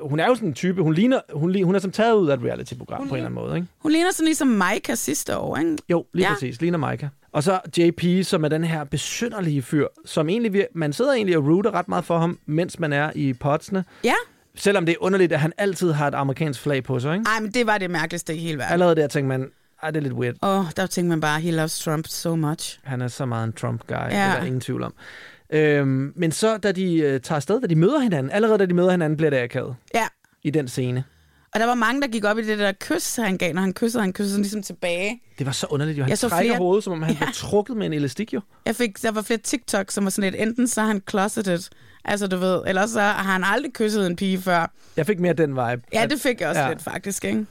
Hun 0.00 0.20
er 0.20 0.26
jo 0.26 0.34
sådan 0.34 0.48
en 0.48 0.54
type, 0.54 0.82
hun 0.82 0.94
ligner, 0.94 1.20
hun, 1.32 1.64
hun 1.64 1.74
er 1.74 1.78
som 1.78 1.90
taget 1.90 2.14
ud 2.14 2.28
af 2.28 2.34
et 2.36 2.42
reality-program 2.44 3.08
på 3.08 3.14
en 3.14 3.18
eller 3.18 3.30
anden 3.30 3.44
måde, 3.44 3.56
ikke? 3.56 3.68
Hun 3.78 3.92
ligner 3.92 4.10
sådan 4.12 4.24
ligesom 4.26 4.48
Micah 4.48 4.96
sidste 4.96 5.36
år, 5.38 5.56
ikke? 5.56 5.76
Jo, 5.88 6.04
lige 6.12 6.26
Ja. 6.26 6.32
præcis. 6.34 6.60
Ligner 6.60 6.78
Micah. 6.90 7.08
Og 7.32 7.42
så 7.42 7.60
JP, 7.78 8.26
som 8.26 8.44
er 8.44 8.48
den 8.48 8.64
her 8.64 8.84
besynderlige 8.84 9.62
fyr, 9.62 9.86
som 10.04 10.28
egentlig, 10.28 10.66
man 10.74 10.92
sidder 10.92 11.12
egentlig 11.12 11.36
og 11.36 11.44
rooter 11.44 11.70
ret 11.74 11.88
meget 11.88 12.04
for 12.04 12.18
ham, 12.18 12.38
mens 12.46 12.78
man 12.78 12.92
er 12.92 13.10
i 13.14 13.32
potsene. 13.32 13.84
Ja. 14.04 14.14
Selvom 14.56 14.86
det 14.86 14.92
er 14.92 14.96
underligt, 15.00 15.32
at 15.32 15.40
han 15.40 15.52
altid 15.58 15.92
har 15.92 16.08
et 16.08 16.14
amerikansk 16.14 16.60
flag 16.60 16.84
på 16.84 17.00
sig, 17.00 17.14
ikke? 17.14 17.24
Ej, 17.34 17.40
men 17.40 17.50
det 17.50 17.66
var 17.66 17.78
det 17.78 17.90
mærkeligste 17.90 18.34
i 18.34 18.38
hele 18.38 18.58
verden. 18.58 18.72
Allerede 18.72 18.96
der 18.96 19.06
tænker 19.08 19.28
man, 19.28 19.50
ej, 19.82 19.90
det 19.90 19.96
er 19.98 20.02
lidt 20.02 20.12
weird. 20.14 20.34
Åh, 20.42 20.58
oh, 20.58 20.64
der 20.76 20.86
tænkte 20.86 21.08
man 21.08 21.20
bare, 21.20 21.40
he 21.40 21.50
loves 21.50 21.78
Trump 21.78 22.06
so 22.08 22.36
much. 22.36 22.78
Han 22.82 23.00
er 23.02 23.08
så 23.08 23.26
meget 23.26 23.44
en 23.46 23.52
Trump-guy, 23.52 23.94
ja. 23.96 24.06
det 24.08 24.14
er 24.14 24.36
der 24.38 24.44
ingen 24.44 24.60
tvivl 24.60 24.82
om. 24.82 24.94
Øhm, 25.50 26.12
men 26.16 26.32
så, 26.32 26.56
da 26.56 26.72
de 26.72 26.96
øh, 26.98 27.20
tager 27.20 27.36
afsted, 27.36 27.60
da 27.60 27.66
de 27.66 27.74
møder 27.76 27.98
hinanden, 27.98 28.32
allerede 28.32 28.58
da 28.58 28.66
de 28.66 28.74
møder 28.74 28.90
hinanden, 28.90 29.16
bliver 29.16 29.30
det 29.30 29.36
akavet 29.36 29.76
Ja. 29.94 30.06
i 30.42 30.50
den 30.50 30.68
scene. 30.68 31.04
Og 31.54 31.60
der 31.60 31.66
var 31.66 31.74
mange, 31.74 32.00
der 32.02 32.08
gik 32.08 32.24
op 32.24 32.38
i 32.38 32.42
det 32.46 32.58
der 32.58 32.72
kys, 32.80 33.16
han 33.16 33.38
gav, 33.38 33.54
når 33.54 33.62
han 33.62 33.72
kyssede. 33.74 34.02
Han 34.02 34.12
kyssede 34.12 34.30
sådan 34.30 34.42
ligesom 34.42 34.62
tilbage. 34.62 35.22
Det 35.38 35.46
var 35.46 35.52
så 35.52 35.66
underligt, 35.70 35.98
jo. 35.98 36.02
Han 36.02 36.10
Jeg 36.10 36.18
så 36.18 36.28
trækker 36.28 36.50
flere- 36.52 36.58
hovedet, 36.58 36.84
som 36.84 36.92
om 36.92 37.02
han 37.02 37.12
ja. 37.14 37.18
blev 37.18 37.28
trukket 37.34 37.76
med 37.76 37.86
en 37.86 37.92
elastik, 37.92 38.34
jo. 38.34 38.40
Jeg 38.66 38.76
fik, 38.76 39.02
der 39.02 39.10
var 39.10 39.22
flere 39.22 39.38
TikTok, 39.40 39.90
som 39.90 40.04
var 40.04 40.10
sådan 40.10 40.32
lidt, 40.32 40.42
enten 40.42 40.68
så 40.68 40.80
er 40.80 40.84
han 40.84 41.02
closeted, 41.10 41.58
altså 42.04 42.26
du 42.26 42.36
ved, 42.36 42.62
eller 42.66 42.86
så 42.86 43.00
har 43.00 43.32
han 43.32 43.44
aldrig 43.44 43.72
kysset 43.72 44.06
en 44.06 44.16
pige 44.16 44.38
før. 44.38 44.72
Jeg 44.96 45.06
fik 45.06 45.20
mere 45.20 45.32
den 45.32 45.50
vibe. 45.50 45.82
Ja, 45.92 46.06
det 46.10 46.20
fik 46.20 46.40
jeg 46.40 46.48
også 46.48 46.60
ja. 46.60 46.68
lidt 46.68 46.82
faktisk, 46.82 47.24
ikke? 47.24 47.46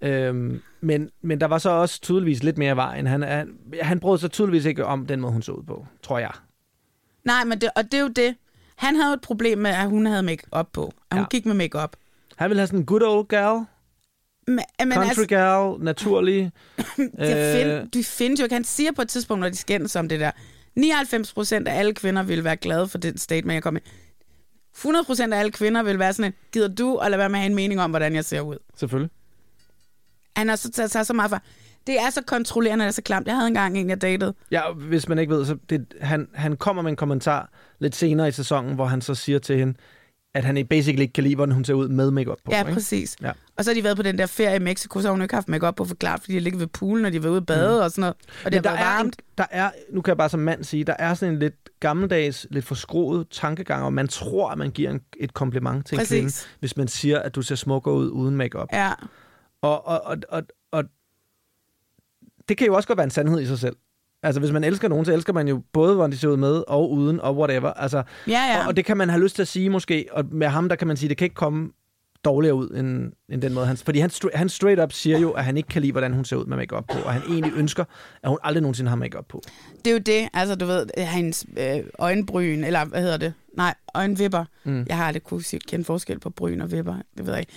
Øhm, 0.00 0.60
men, 0.80 1.10
men 1.22 1.40
der 1.40 1.46
var 1.46 1.58
så 1.58 1.70
også 1.70 2.00
tydeligvis 2.00 2.42
lidt 2.42 2.58
mere 2.58 2.76
vejen. 2.76 3.06
Han, 3.06 3.22
han, 3.22 3.48
han 3.82 4.00
brød 4.00 4.18
sig 4.18 4.30
tydeligvis 4.30 4.64
ikke 4.64 4.86
om 4.86 5.06
den 5.06 5.20
måde, 5.20 5.32
hun 5.32 5.42
så 5.42 5.52
ud 5.52 5.62
på, 5.64 5.86
tror 6.02 6.18
jeg. 6.18 6.30
Nej, 7.24 7.44
men 7.44 7.60
det, 7.60 7.70
og 7.76 7.84
det 7.84 7.94
er 7.94 8.00
jo 8.02 8.08
det. 8.08 8.34
Han 8.76 8.96
havde 8.96 9.14
et 9.14 9.20
problem 9.20 9.58
med, 9.58 9.70
at 9.70 9.88
hun 9.88 10.06
havde 10.06 10.22
make-up 10.22 10.66
på. 10.72 10.92
At 11.10 11.16
hun 11.16 11.22
Ja. 11.22 11.26
gik 11.30 11.46
med 11.46 11.54
make-up. 11.54 11.96
Han 12.36 12.50
ville 12.50 12.60
have 12.60 12.66
sådan 12.66 12.80
en 12.80 12.86
good 12.86 13.02
old 13.02 13.28
gal, 13.28 13.64
Men, 14.46 14.60
men 14.78 14.92
country 14.92 15.08
altså, 15.08 15.26
gal, 15.26 15.84
naturlig. 15.84 16.52
det 17.18 17.56
find, 17.56 17.90
de 17.90 18.04
findes 18.04 18.40
jo 18.40 18.44
ikke. 18.44 18.54
Han 18.54 18.64
siger 18.64 18.92
på 18.92 19.02
et 19.02 19.08
tidspunkt, 19.08 19.40
når 19.40 19.48
de 19.48 19.56
skændes 19.56 19.96
om 19.96 20.08
det 20.08 20.20
der, 20.20 20.30
99 20.76 21.32
procent 21.32 21.68
af 21.68 21.78
alle 21.78 21.94
kvinder 21.94 22.22
vil 22.22 22.44
være 22.44 22.56
glade 22.56 22.88
for 22.88 22.98
den 22.98 23.18
statement, 23.18 23.54
jeg 23.54 23.62
kom 23.62 23.74
med. 23.74 23.80
100 24.74 25.04
procent 25.04 25.34
af 25.34 25.38
alle 25.38 25.52
kvinder 25.52 25.82
vil 25.82 25.98
være 25.98 26.12
sådan, 26.12 26.28
et, 26.28 26.52
gider 26.52 26.68
du 26.68 26.96
at 26.96 27.10
lade 27.10 27.18
være 27.18 27.28
med 27.28 27.36
at 27.38 27.40
have 27.40 27.50
en 27.50 27.54
mening 27.54 27.80
om, 27.80 27.90
hvordan 27.90 28.14
jeg 28.14 28.24
ser 28.24 28.40
ud? 28.40 28.56
Selvfølgelig. 28.76 29.10
Han 30.36 30.48
har 30.48 30.56
så 30.56 30.70
taget 30.70 30.90
sig 30.90 31.06
så 31.06 31.12
meget 31.12 31.30
for. 31.30 31.40
Det 31.86 32.00
er 32.00 32.10
så 32.10 32.22
kontrollerende, 32.26 32.84
det 32.84 32.88
er 32.88 32.92
så 32.92 33.02
klamt. 33.02 33.26
Jeg 33.26 33.34
havde 33.34 33.48
engang 33.48 33.78
en, 33.78 33.90
jeg 33.90 34.02
datede. 34.02 34.34
Ja, 34.50 34.60
og 34.60 34.74
hvis 34.74 35.08
man 35.08 35.18
ikke 35.18 35.34
ved, 35.34 35.46
så 35.46 35.56
det, 35.70 35.94
han, 36.00 36.28
han 36.34 36.56
kommer 36.56 36.82
med 36.82 36.90
en 36.90 36.96
kommentar 36.96 37.50
lidt 37.78 37.96
senere 37.96 38.28
i 38.28 38.32
sæsonen, 38.32 38.74
hvor 38.74 38.86
han 38.86 39.00
så 39.00 39.14
siger 39.14 39.38
til 39.38 39.58
hende, 39.58 39.74
at 40.34 40.44
han 40.44 40.66
basically 40.70 41.00
ikke 41.02 41.12
kan 41.12 41.24
lide, 41.24 41.34
hvordan 41.34 41.54
hun 41.54 41.64
ser 41.64 41.74
ud 41.74 41.88
med 41.88 42.10
makeup 42.10 42.38
på. 42.44 42.50
Ja, 42.52 42.60
ikke? 42.60 42.72
præcis. 42.72 43.16
Ja. 43.22 43.32
Og 43.56 43.64
så 43.64 43.70
har 43.70 43.74
de 43.74 43.84
været 43.84 43.96
på 43.96 44.02
den 44.02 44.18
der 44.18 44.26
ferie 44.26 44.56
i 44.56 44.58
Mexico, 44.58 45.00
så 45.00 45.08
har 45.08 45.12
hun 45.12 45.22
ikke 45.22 45.34
haft 45.34 45.48
makeup 45.48 45.74
på 45.74 45.84
forklart, 45.84 46.20
fordi 46.20 46.32
de 46.32 46.38
har 46.38 46.42
ligget 46.42 46.60
ved 46.60 46.66
poolen, 46.66 47.04
og 47.04 47.12
de 47.12 47.16
har 47.16 47.22
været 47.22 47.30
ude 47.30 47.36
at 47.40 47.46
bade 47.46 47.76
mm. 47.78 47.82
og 47.84 47.90
sådan 47.90 48.00
noget. 48.00 48.14
Og 48.44 48.52
det 48.52 48.62
Men 48.62 48.70
har 48.70 48.76
der 48.76 48.82
været 48.84 48.96
er, 48.96 49.00
en, 49.00 49.04
varmt. 49.04 49.16
der 49.38 49.46
er, 49.50 49.70
nu 49.92 50.00
kan 50.00 50.10
jeg 50.10 50.16
bare 50.16 50.28
som 50.28 50.40
mand 50.40 50.64
sige, 50.64 50.84
der 50.84 50.94
er 50.98 51.14
sådan 51.14 51.34
en 51.34 51.40
lidt 51.40 51.54
gammeldags, 51.80 52.46
lidt 52.50 52.64
forskroet 52.64 53.26
tankegang, 53.30 53.84
og 53.84 53.92
man 53.92 54.08
tror, 54.08 54.50
at 54.50 54.58
man 54.58 54.70
giver 54.70 54.90
en, 54.90 55.00
et 55.16 55.34
kompliment 55.34 55.86
til 55.86 55.94
en 55.96 55.98
Præcis. 55.98 56.10
kvinde, 56.44 56.56
hvis 56.60 56.76
man 56.76 56.88
siger, 56.88 57.18
at 57.18 57.34
du 57.34 57.42
ser 57.42 57.54
smukkere 57.54 57.94
ud 57.94 58.08
uden 58.10 58.36
makeup. 58.36 58.68
Ja. 58.72 58.92
Og, 59.62 59.86
og, 59.86 60.00
og, 60.04 60.16
og, 60.28 60.42
og 60.72 60.84
det 62.48 62.56
kan 62.56 62.66
jo 62.66 62.74
også 62.74 62.86
godt 62.86 62.96
være 62.96 63.04
en 63.04 63.10
sandhed 63.10 63.40
i 63.40 63.46
sig 63.46 63.58
selv. 63.58 63.76
Altså, 64.24 64.40
hvis 64.40 64.52
man 64.52 64.64
elsker 64.64 64.88
nogen, 64.88 65.04
så 65.04 65.12
elsker 65.12 65.32
man 65.32 65.48
jo 65.48 65.60
både, 65.72 65.94
hvordan 65.94 66.12
de 66.12 66.18
ser 66.18 66.28
ud 66.28 66.36
med 66.36 66.62
og 66.68 66.90
uden 66.92 67.20
og 67.20 67.36
whatever. 67.36 67.70
Altså, 67.72 68.02
Ja, 68.28 68.32
ja. 68.32 68.60
Og, 68.60 68.66
og 68.66 68.76
det 68.76 68.84
kan 68.84 68.96
man 68.96 69.08
have 69.10 69.22
lyst 69.22 69.34
til 69.34 69.42
at 69.42 69.48
sige 69.48 69.70
måske, 69.70 70.06
og 70.12 70.24
med 70.30 70.46
ham, 70.46 70.68
der 70.68 70.76
kan 70.76 70.88
man 70.88 70.96
sige, 70.96 71.08
det 71.08 71.16
kan 71.16 71.24
ikke 71.24 71.34
komme 71.34 71.70
dårligere 72.24 72.54
ud, 72.54 72.68
end, 72.68 73.12
end 73.28 73.42
den 73.42 73.54
måde. 73.54 73.66
Han, 73.66 73.76
fordi 73.76 73.98
han, 73.98 74.10
han 74.34 74.48
straight 74.48 74.80
up 74.80 74.92
siger 74.92 75.18
jo, 75.18 75.30
at 75.30 75.44
han 75.44 75.56
ikke 75.56 75.68
kan 75.68 75.82
lide, 75.82 75.92
hvordan 75.92 76.12
hun 76.12 76.24
ser 76.24 76.36
ud 76.36 76.46
med 76.46 76.56
makeup 76.56 76.84
på, 76.92 76.98
og 76.98 77.12
han 77.12 77.22
egentlig 77.28 77.52
ønsker, 77.56 77.84
at 78.22 78.28
hun 78.28 78.38
aldrig 78.42 78.62
nogensinde 78.62 78.88
har 78.88 78.96
makeup 78.96 79.24
på. 79.28 79.42
Det 79.84 79.90
er 79.90 79.92
jo 79.94 79.98
det, 79.98 80.28
altså 80.34 80.54
du 80.54 80.66
ved, 80.66 80.86
hans 80.98 81.46
øh, 81.58 81.80
øjenbryn, 81.98 82.64
eller 82.64 82.84
hvad 82.84 83.00
hedder 83.02 83.16
det? 83.16 83.32
Nej, 83.56 83.74
øjenvipper. 83.94 84.44
Mm. 84.64 84.86
Jeg 84.88 84.96
har 84.96 85.04
aldrig 85.06 85.22
kunne 85.22 85.42
kende 85.68 85.84
forskel 85.84 86.18
på 86.18 86.30
bryn 86.30 86.60
og 86.60 86.72
vipper, 86.72 86.94
det 87.16 87.26
ved 87.26 87.32
jeg 87.32 87.40
ikke. 87.40 87.52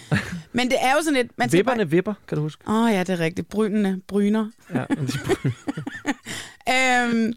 Men 0.53 0.69
det 0.69 0.77
er 0.81 0.91
jo 0.95 1.01
sådan 1.01 1.13
lidt... 1.13 1.31
Man 1.37 1.51
Vipperne 1.51 1.89
vipper, 1.89 2.13
kan 2.27 2.35
du 2.35 2.41
huske? 2.41 2.63
Åh 2.67 2.83
oh, 2.83 2.91
ja, 2.91 2.99
det 2.99 3.09
er 3.09 3.19
rigtigt. 3.19 3.49
Brynene, 3.49 4.01
bryner. 4.07 4.51
Ja, 4.73 4.85
øhm, 7.07 7.33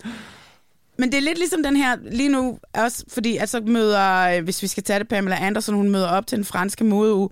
men 1.01 1.13
det 1.13 1.19
er 1.19 1.23
lidt 1.23 1.39
ligesom 1.39 1.63
den 1.63 1.77
her, 1.77 1.97
lige 2.03 2.29
nu 2.29 2.59
også, 2.75 3.05
fordi 3.09 3.37
at 3.37 3.49
så 3.49 3.61
møder, 3.61 4.37
øh, 4.37 4.45
hvis 4.45 4.63
vi 4.63 4.67
skal 4.67 4.83
tage 4.83 4.99
det, 4.99 5.09
Pamela 5.09 5.37
Anderson, 5.41 5.75
hun 5.75 5.91
møder 5.91 6.09
op 6.09 6.27
til 6.27 6.37
den 6.37 6.45
franske 6.45 6.85
modeuge, 6.85 7.29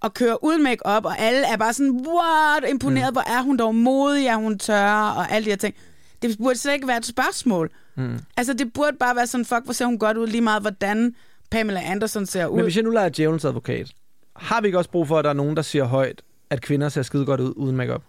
og 0.00 0.14
kører 0.14 0.44
uden 0.44 0.62
make 0.62 0.86
op 0.86 1.04
og 1.04 1.18
alle 1.18 1.46
er 1.46 1.56
bare 1.56 1.72
sådan, 1.72 2.06
what, 2.06 2.70
imponeret, 2.70 3.08
mm. 3.10 3.14
hvor 3.14 3.30
er 3.38 3.42
hun 3.42 3.56
dog 3.56 3.74
modig, 3.74 4.26
er 4.26 4.36
hun 4.36 4.58
tør, 4.58 4.92
og 4.92 5.32
alle 5.32 5.44
de 5.44 5.50
her 5.50 5.56
ting. 5.56 5.74
Det 6.22 6.38
burde 6.38 6.58
slet 6.58 6.74
ikke 6.74 6.88
være 6.88 6.96
et 6.96 7.06
spørgsmål. 7.06 7.70
Mm. 7.96 8.18
Altså, 8.36 8.52
det 8.52 8.72
burde 8.72 8.96
bare 8.96 9.16
være 9.16 9.26
sådan, 9.26 9.44
fuck, 9.44 9.64
hvor 9.64 9.72
ser 9.72 9.84
hun 9.84 9.98
godt 9.98 10.16
ud, 10.16 10.26
lige 10.26 10.40
meget, 10.40 10.62
hvordan 10.62 11.14
Pamela 11.50 11.80
Anderson 11.84 12.26
ser 12.26 12.46
ud. 12.46 12.56
Men 12.56 12.62
hvis 12.62 12.76
jeg 12.76 12.84
nu 12.84 12.90
leger 12.90 13.08
djævelens 13.08 13.44
advokat, 13.44 13.90
har 14.36 14.60
vi 14.60 14.68
ikke 14.68 14.78
også 14.78 14.90
brug 14.90 15.08
for, 15.08 15.18
at 15.18 15.24
der 15.24 15.30
er 15.30 15.34
nogen, 15.34 15.56
der 15.56 15.62
siger 15.62 15.84
højt, 15.84 16.22
at 16.50 16.60
kvinder 16.60 16.88
ser 16.88 17.02
skide 17.02 17.26
godt 17.26 17.40
ud 17.40 17.52
uden 17.56 17.76
makeup? 17.76 18.02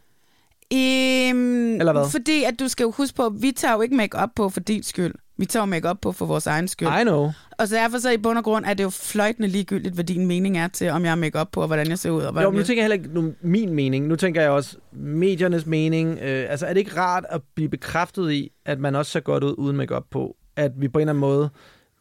Øhm, 0.73 1.79
Eller 1.79 1.93
hvad? 1.93 2.09
Fordi 2.11 2.43
at 2.43 2.59
du 2.59 2.67
skal 2.67 2.83
jo 2.83 2.91
huske 2.91 3.15
på, 3.15 3.25
at 3.25 3.31
vi 3.39 3.51
tager 3.51 3.73
jo 3.73 3.81
ikke 3.81 3.95
make 3.95 4.17
på 4.35 4.49
for 4.49 4.59
din 4.59 4.83
skyld. 4.83 5.13
Vi 5.37 5.45
tager 5.45 5.61
jo 5.61 5.65
make 5.65 5.95
på 6.01 6.11
for 6.11 6.25
vores 6.25 6.47
egen 6.47 6.67
skyld. 6.67 6.89
I 7.01 7.03
know. 7.03 7.31
Og 7.59 7.67
så 7.67 7.75
derfor 7.75 7.97
så 7.97 8.11
i 8.11 8.17
bund 8.17 8.37
og 8.37 8.43
grund 8.43 8.65
er 8.65 8.73
det 8.73 8.83
jo 8.83 8.89
fløjtende 8.89 9.47
ligegyldigt, 9.47 9.93
hvad 9.93 10.03
din 10.03 10.27
mening 10.27 10.57
er 10.57 10.67
til, 10.67 10.89
om 10.89 11.03
jeg 11.03 11.11
har 11.11 11.15
make 11.15 11.45
på, 11.51 11.61
og 11.61 11.67
hvordan 11.67 11.89
jeg 11.89 11.99
ser 11.99 12.09
ud. 12.09 12.21
Og 12.21 12.25
Jo, 12.25 12.31
hvordan 12.31 12.51
men 12.51 12.59
nu 12.59 12.65
tænker 12.65 12.83
jeg 12.83 12.91
heller 12.91 13.03
ikke 13.03 13.21
nu, 13.21 13.33
min 13.41 13.73
mening. 13.73 14.07
Nu 14.07 14.15
tænker 14.15 14.41
jeg 14.41 14.51
også 14.51 14.77
mediernes 14.91 15.65
mening. 15.65 16.19
Øh, 16.21 16.45
altså, 16.49 16.65
er 16.65 16.73
det 16.73 16.79
ikke 16.79 16.97
rart 16.97 17.23
at 17.29 17.41
blive 17.55 17.69
bekræftet 17.69 18.31
i, 18.31 18.51
at 18.65 18.79
man 18.79 18.95
også 18.95 19.11
ser 19.11 19.19
godt 19.19 19.43
ud 19.43 19.55
uden 19.57 19.77
makeup 19.77 20.03
på? 20.11 20.35
At 20.55 20.71
vi 20.77 20.87
på 20.87 20.99
en 20.99 21.01
eller 21.01 21.11
anden 21.13 21.19
måde, 21.19 21.49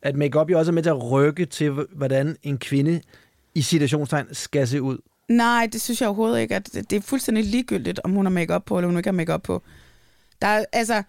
at 0.02 0.16
makeup 0.16 0.50
jo 0.50 0.58
også 0.58 0.70
er 0.70 0.74
med 0.74 0.82
til 0.82 0.90
at 0.90 1.10
rykke 1.10 1.46
til, 1.46 1.70
hvordan 1.96 2.36
en 2.42 2.58
kvinde 2.58 3.00
i 3.54 3.62
situationstegn 3.62 4.26
skal 4.32 4.68
se 4.68 4.82
ud. 4.82 4.98
Nej, 5.30 5.68
det 5.72 5.80
synes 5.80 6.00
jeg 6.00 6.08
overhovedet 6.08 6.40
ikke. 6.40 6.56
At 6.56 6.66
det, 6.72 6.90
det 6.90 6.96
er 6.96 7.00
fuldstændig 7.00 7.44
ligegyldigt, 7.44 8.00
om 8.04 8.10
hun 8.10 8.26
har 8.26 8.30
make 8.30 8.60
på, 8.66 8.78
eller 8.78 8.88
hun 8.88 8.96
ikke 8.96 9.06
har 9.06 9.12
make 9.12 9.38
på. 9.38 9.62
Der 10.42 10.48
er, 10.48 10.64
altså, 10.72 11.02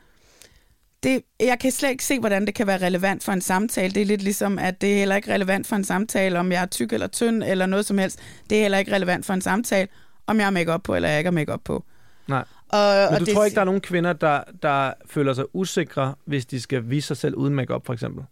det, 1.04 1.22
jeg 1.40 1.60
kan 1.60 1.72
slet 1.72 1.90
ikke 1.90 2.04
se, 2.04 2.20
hvordan 2.20 2.46
det 2.46 2.56
kan 2.56 2.68
være 2.68 2.86
relevant 2.86 3.24
for 3.24 3.32
en 3.32 3.42
samtale. 3.42 3.94
Det 3.94 4.02
er 4.02 4.06
lidt 4.06 4.22
ligesom, 4.22 4.60
at 4.60 4.82
det 4.82 4.94
er 4.94 4.98
heller 4.98 5.16
ikke 5.16 5.34
relevant 5.34 5.68
for 5.68 5.76
en 5.76 5.84
samtale, 5.84 6.40
om 6.40 6.52
jeg 6.52 6.62
er 6.62 6.66
tyk 6.66 6.94
eller 6.94 7.08
tynd, 7.08 7.44
eller 7.44 7.66
noget 7.66 7.86
som 7.86 7.98
helst. 7.98 8.20
Det 8.50 8.58
er 8.58 8.62
heller 8.62 8.78
ikke 8.78 8.96
relevant 8.96 9.26
for 9.26 9.34
en 9.34 9.42
samtale, 9.42 9.88
om 10.28 10.38
jeg 10.38 10.46
har 10.46 10.52
make 10.52 10.80
på, 10.84 10.96
eller 10.96 11.10
jeg 11.10 11.18
ikke 11.18 11.28
har 11.28 11.32
make 11.32 11.58
på. 11.64 11.84
Nej. 12.28 12.44
Og, 12.70 12.96
Men 12.96 13.14
og 13.14 13.20
du 13.20 13.26
det, 13.26 13.34
tror 13.34 13.46
ikke, 13.46 13.56
der 13.56 13.62
er 13.62 13.66
nogen 13.66 13.82
kvinder, 13.82 14.14
der, 14.14 14.44
der 14.62 14.94
føler 15.06 15.34
sig 15.34 15.56
usikre, 15.56 16.16
hvis 16.26 16.46
de 16.46 16.62
skal 16.62 16.90
vise 16.90 17.08
sig 17.08 17.18
selv 17.18 17.36
uden 17.36 17.56
makeup 17.56 17.86
for 17.86 17.94
eksempel? 17.94 18.24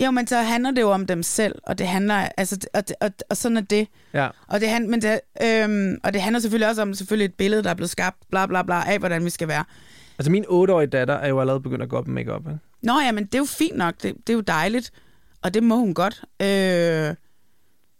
Jo, 0.00 0.10
men 0.10 0.26
så 0.26 0.36
handler 0.36 0.70
det 0.70 0.80
jo 0.80 0.90
om 0.90 1.06
dem 1.06 1.22
selv, 1.22 1.54
og 1.62 1.78
det 1.78 1.86
handler, 1.88 2.14
altså, 2.36 2.66
og, 2.74 2.82
og, 3.00 3.10
og 3.30 3.36
sådan 3.36 3.56
er 3.56 3.60
det. 3.60 3.88
Ja. 4.14 4.28
Og 4.48 4.60
det, 4.60 4.68
han, 4.68 4.90
men 4.90 5.02
det, 5.02 5.20
øhm, 5.42 5.98
og 6.04 6.12
det 6.12 6.22
handler 6.22 6.40
selvfølgelig 6.40 6.68
også 6.68 6.82
om 6.82 6.94
selvfølgelig 6.94 7.24
et 7.24 7.34
billede, 7.34 7.62
der 7.62 7.70
er 7.70 7.74
blevet 7.74 7.90
skabt, 7.90 8.16
bla 8.30 8.46
bla 8.46 8.62
bla, 8.62 8.82
af 8.92 8.98
hvordan 8.98 9.24
vi 9.24 9.30
skal 9.30 9.48
være. 9.48 9.64
Altså, 10.18 10.30
min 10.30 10.44
8-årige 10.44 10.86
datter 10.86 11.14
er 11.14 11.28
jo 11.28 11.40
allerede 11.40 11.60
begyndt 11.62 11.82
at 11.82 11.88
gå 11.88 11.96
op 11.96 12.06
med 12.06 12.14
makeup, 12.24 12.40
ikke? 12.46 12.58
Nå 12.82 12.92
ja, 13.04 13.12
men 13.12 13.24
det 13.24 13.34
er 13.34 13.38
jo 13.38 13.44
fint 13.44 13.76
nok, 13.76 13.94
det, 14.02 14.14
det 14.26 14.30
er 14.32 14.34
jo 14.34 14.40
dejligt, 14.40 14.90
og 15.42 15.54
det 15.54 15.62
må 15.62 15.76
hun 15.76 15.94
godt. 15.94 16.22
Øh, 16.42 16.46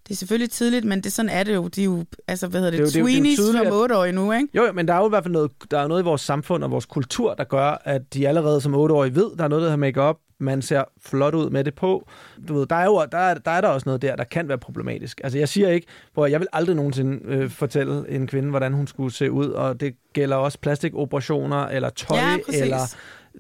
det 0.09 0.11
er 0.11 0.15
selvfølgelig 0.15 0.51
tidligt, 0.51 0.85
men 0.85 1.01
det 1.01 1.13
sådan 1.13 1.29
er 1.29 1.43
det 1.43 1.55
jo. 1.55 1.69
De 1.69 1.81
er 1.81 1.85
jo, 1.85 2.05
altså, 2.29 2.47
hvad 2.47 2.61
hedder 2.61 2.71
det, 2.71 2.79
Det 2.79 3.01
jo- 3.01 3.07
det 3.07 3.19
jo- 3.19 3.23
det 3.25 3.33
er 3.33 3.53
som 3.53 3.67
at- 3.67 3.73
8 3.73 3.97
år 3.99 4.11
nu, 4.13 4.33
ikke? 4.33 4.49
Jo, 4.55 4.65
jo, 4.67 4.73
men 4.73 4.89
der 4.89 4.95
er 4.95 4.99
jo 4.99 5.07
i 5.07 5.09
hvert 5.09 5.25
fald 5.25 5.33
noget, 5.33 5.51
der 5.71 5.79
er 5.79 5.89
noget 5.89 6.03
i 6.03 6.05
vores 6.05 6.21
samfund 6.21 6.65
og 6.65 6.71
vores 6.71 6.87
kultur, 6.87 7.35
der 7.35 7.45
gør, 7.45 7.83
at 7.85 8.15
de 8.15 8.29
allerede 8.29 8.61
som 8.61 8.75
8-årige 8.75 9.15
ved, 9.15 9.31
der 9.39 9.45
er 9.45 9.49
noget, 9.49 9.63
der 9.65 9.71
har 9.71 9.77
make-up. 9.77 10.17
Man 10.43 10.63
ser 10.63 10.85
flot 11.01 11.35
ud 11.35 11.51
med 11.51 11.65
det 11.65 11.75
på. 11.75 12.09
Du 12.49 12.55
ved, 12.55 12.67
der 12.67 12.77
er 12.77 12.85
jo 12.85 13.07
der 13.13 13.19
er, 13.19 13.35
der 13.35 13.51
er 13.51 13.61
der 13.61 13.69
også 13.69 13.89
noget 13.89 14.03
der, 14.03 14.17
der 14.17 14.25
kan 14.25 14.49
være 14.49 14.59
problematisk. 14.59 15.21
Altså, 15.25 15.39
jeg 15.39 15.49
siger 15.49 15.69
ikke, 15.69 15.87
hvor 16.15 16.27
jeg 16.27 16.41
vil 16.41 16.49
aldrig 16.53 16.77
nogensinde 16.77 17.21
øh, 17.25 17.51
fortælle 17.51 18.05
en 18.09 18.27
kvinde, 18.27 18.51
hvordan 18.51 18.73
hun 18.73 18.87
skulle 18.87 19.15
se 19.15 19.31
ud, 19.31 19.47
og 19.47 19.81
det 19.81 19.95
gælder 20.13 20.37
også 20.37 20.59
plastikoperationer, 20.59 21.67
eller 21.67 21.91
tøj, 21.91 22.17
Ja, 22.19 22.37
præcis. 22.47 22.61
eller 22.63 22.95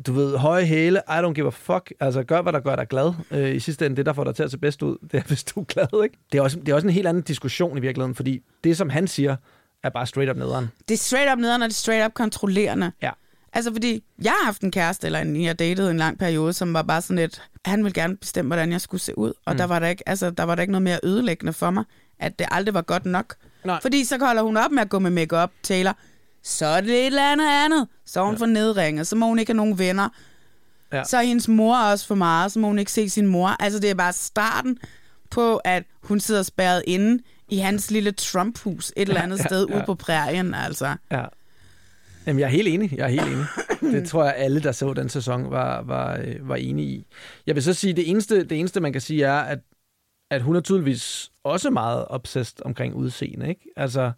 du 0.06 0.12
ved, 0.12 0.36
høje 0.36 0.64
hæle, 0.64 1.00
I 1.08 1.12
don't 1.12 1.32
give 1.32 1.46
a 1.46 1.50
fuck. 1.50 1.92
Altså, 2.00 2.22
gør, 2.22 2.42
hvad 2.42 2.52
der 2.52 2.60
gør 2.60 2.76
dig 2.76 2.88
glad. 2.88 3.12
Øh, 3.30 3.54
I 3.54 3.58
sidste 3.60 3.86
ende, 3.86 3.96
det, 3.96 4.06
der 4.06 4.12
får 4.12 4.24
dig 4.24 4.34
til 4.34 4.42
at 4.42 4.50
se 4.50 4.58
bedst 4.58 4.82
ud, 4.82 4.96
det 5.12 5.14
er, 5.14 5.22
hvis 5.22 5.44
du 5.44 5.60
er 5.60 5.64
glad, 5.64 6.04
ikke? 6.04 6.18
Det 6.32 6.38
er, 6.38 6.42
også, 6.42 6.58
det 6.60 6.68
er 6.68 6.74
også 6.74 6.86
en 6.86 6.92
helt 6.92 7.06
anden 7.06 7.22
diskussion 7.22 7.78
i 7.78 7.80
virkeligheden, 7.80 8.14
fordi 8.14 8.40
det, 8.64 8.76
som 8.76 8.90
han 8.90 9.06
siger, 9.06 9.36
er 9.82 9.88
bare 9.90 10.06
straight 10.06 10.30
up 10.30 10.36
nederen. 10.36 10.70
Det 10.88 10.94
er 10.94 10.98
straight 10.98 11.32
up 11.32 11.38
nederen, 11.38 11.62
og 11.62 11.68
det 11.68 11.74
er 11.74 11.76
straight 11.78 12.06
up 12.06 12.14
kontrollerende. 12.14 12.92
Ja. 13.02 13.10
Altså, 13.52 13.72
fordi 13.72 14.04
jeg 14.22 14.32
har 14.32 14.44
haft 14.44 14.62
en 14.62 14.70
kæreste, 14.70 15.06
eller 15.06 15.18
en, 15.20 15.42
jeg 15.44 15.58
datede 15.58 15.90
en 15.90 15.96
lang 15.96 16.18
periode, 16.18 16.52
som 16.52 16.74
var 16.74 16.82
bare 16.82 17.02
sådan 17.02 17.16
lidt, 17.16 17.42
han 17.64 17.84
ville 17.84 18.02
gerne 18.02 18.16
bestemme, 18.16 18.48
hvordan 18.48 18.72
jeg 18.72 18.80
skulle 18.80 19.00
se 19.00 19.18
ud. 19.18 19.32
Og 19.46 19.52
Mm. 19.52 19.56
der, 19.58 19.64
var 19.64 19.78
der, 19.78 19.86
ikke, 19.88 20.08
altså, 20.08 20.30
der 20.30 20.42
var 20.42 20.54
der 20.54 20.62
ikke 20.62 20.72
noget 20.72 20.82
mere 20.82 20.98
ødelæggende 21.02 21.52
for 21.52 21.70
mig, 21.70 21.84
at 22.18 22.38
det 22.38 22.46
aldrig 22.50 22.74
var 22.74 22.82
godt 22.82 23.04
nok. 23.06 23.34
Nej. 23.64 23.78
Fordi 23.82 24.04
så 24.04 24.18
holder 24.18 24.42
hun 24.42 24.56
op 24.56 24.70
med 24.70 24.82
at 24.82 24.88
gå 24.88 24.98
med 24.98 25.10
makeup 25.10 25.50
Taylor. 25.62 25.96
Så 26.42 26.66
er 26.66 26.80
det 26.80 26.90
et 27.00 27.06
eller 27.06 27.32
andet 27.32 27.46
andet. 27.50 27.88
Så 28.06 28.20
er 28.20 28.24
hun 28.24 28.34
ja. 28.34 28.40
for 28.40 28.46
nedringet, 28.46 29.06
så 29.06 29.16
må 29.16 29.26
hun 29.26 29.38
ikke 29.38 29.50
have 29.52 29.56
nogen 29.56 29.78
venner. 29.78 30.08
Ja. 30.92 31.04
Så 31.04 31.16
er 31.16 31.22
hendes 31.22 31.48
mor 31.48 31.76
også 31.76 32.06
for 32.06 32.14
meget, 32.14 32.52
så 32.52 32.58
må 32.58 32.66
hun 32.66 32.78
ikke 32.78 32.92
se 32.92 33.10
sin 33.10 33.26
mor. 33.26 33.48
Altså 33.60 33.78
det 33.78 33.90
er 33.90 33.94
bare 33.94 34.12
starten 34.12 34.78
på, 35.30 35.56
at 35.56 35.82
hun 36.02 36.20
sidder 36.20 36.42
spærret 36.42 36.82
inde 36.86 37.22
i 37.48 37.56
hans 37.58 37.90
lille 37.90 38.12
Trump-hus 38.12 38.92
et 38.96 39.08
eller 39.08 39.20
andet 39.22 39.38
ja, 39.38 39.42
ja, 39.42 39.48
sted 39.48 39.66
ja. 39.68 39.74
ude 39.76 39.82
på 39.86 39.94
prærien, 39.94 40.54
altså. 40.54 40.94
Ja. 41.10 41.24
Jamen, 42.26 42.40
jeg 42.40 42.46
er 42.46 42.50
helt 42.50 42.68
enig. 42.68 42.92
Jeg 42.92 43.04
er 43.04 43.08
helt 43.08 43.26
enig. 43.26 43.46
Det 43.92 44.08
tror 44.08 44.24
jeg, 44.24 44.34
alle, 44.36 44.60
der 44.62 44.72
så 44.72 44.92
den 44.92 45.08
sæson, 45.08 45.50
var, 45.50 45.82
var, 45.82 46.20
øh, 46.24 46.48
var 46.48 46.56
enige 46.56 46.88
i. 46.88 47.06
Jeg 47.46 47.54
vil 47.54 47.62
så 47.62 47.74
sige, 47.74 47.92
det 47.92 48.10
eneste, 48.10 48.44
det 48.44 48.58
eneste 48.60 48.80
man 48.80 48.92
kan 48.92 49.00
sige, 49.00 49.24
er, 49.24 49.32
at, 49.38 49.58
at 50.30 50.42
hun 50.42 50.56
er 50.56 50.60
tydeligvis 50.60 51.30
også 51.44 51.70
meget 51.70 52.04
obsessed 52.08 52.66
omkring 52.66 52.94
udseende, 52.94 53.48
ikke? 53.48 53.60
Altså, 53.76 54.12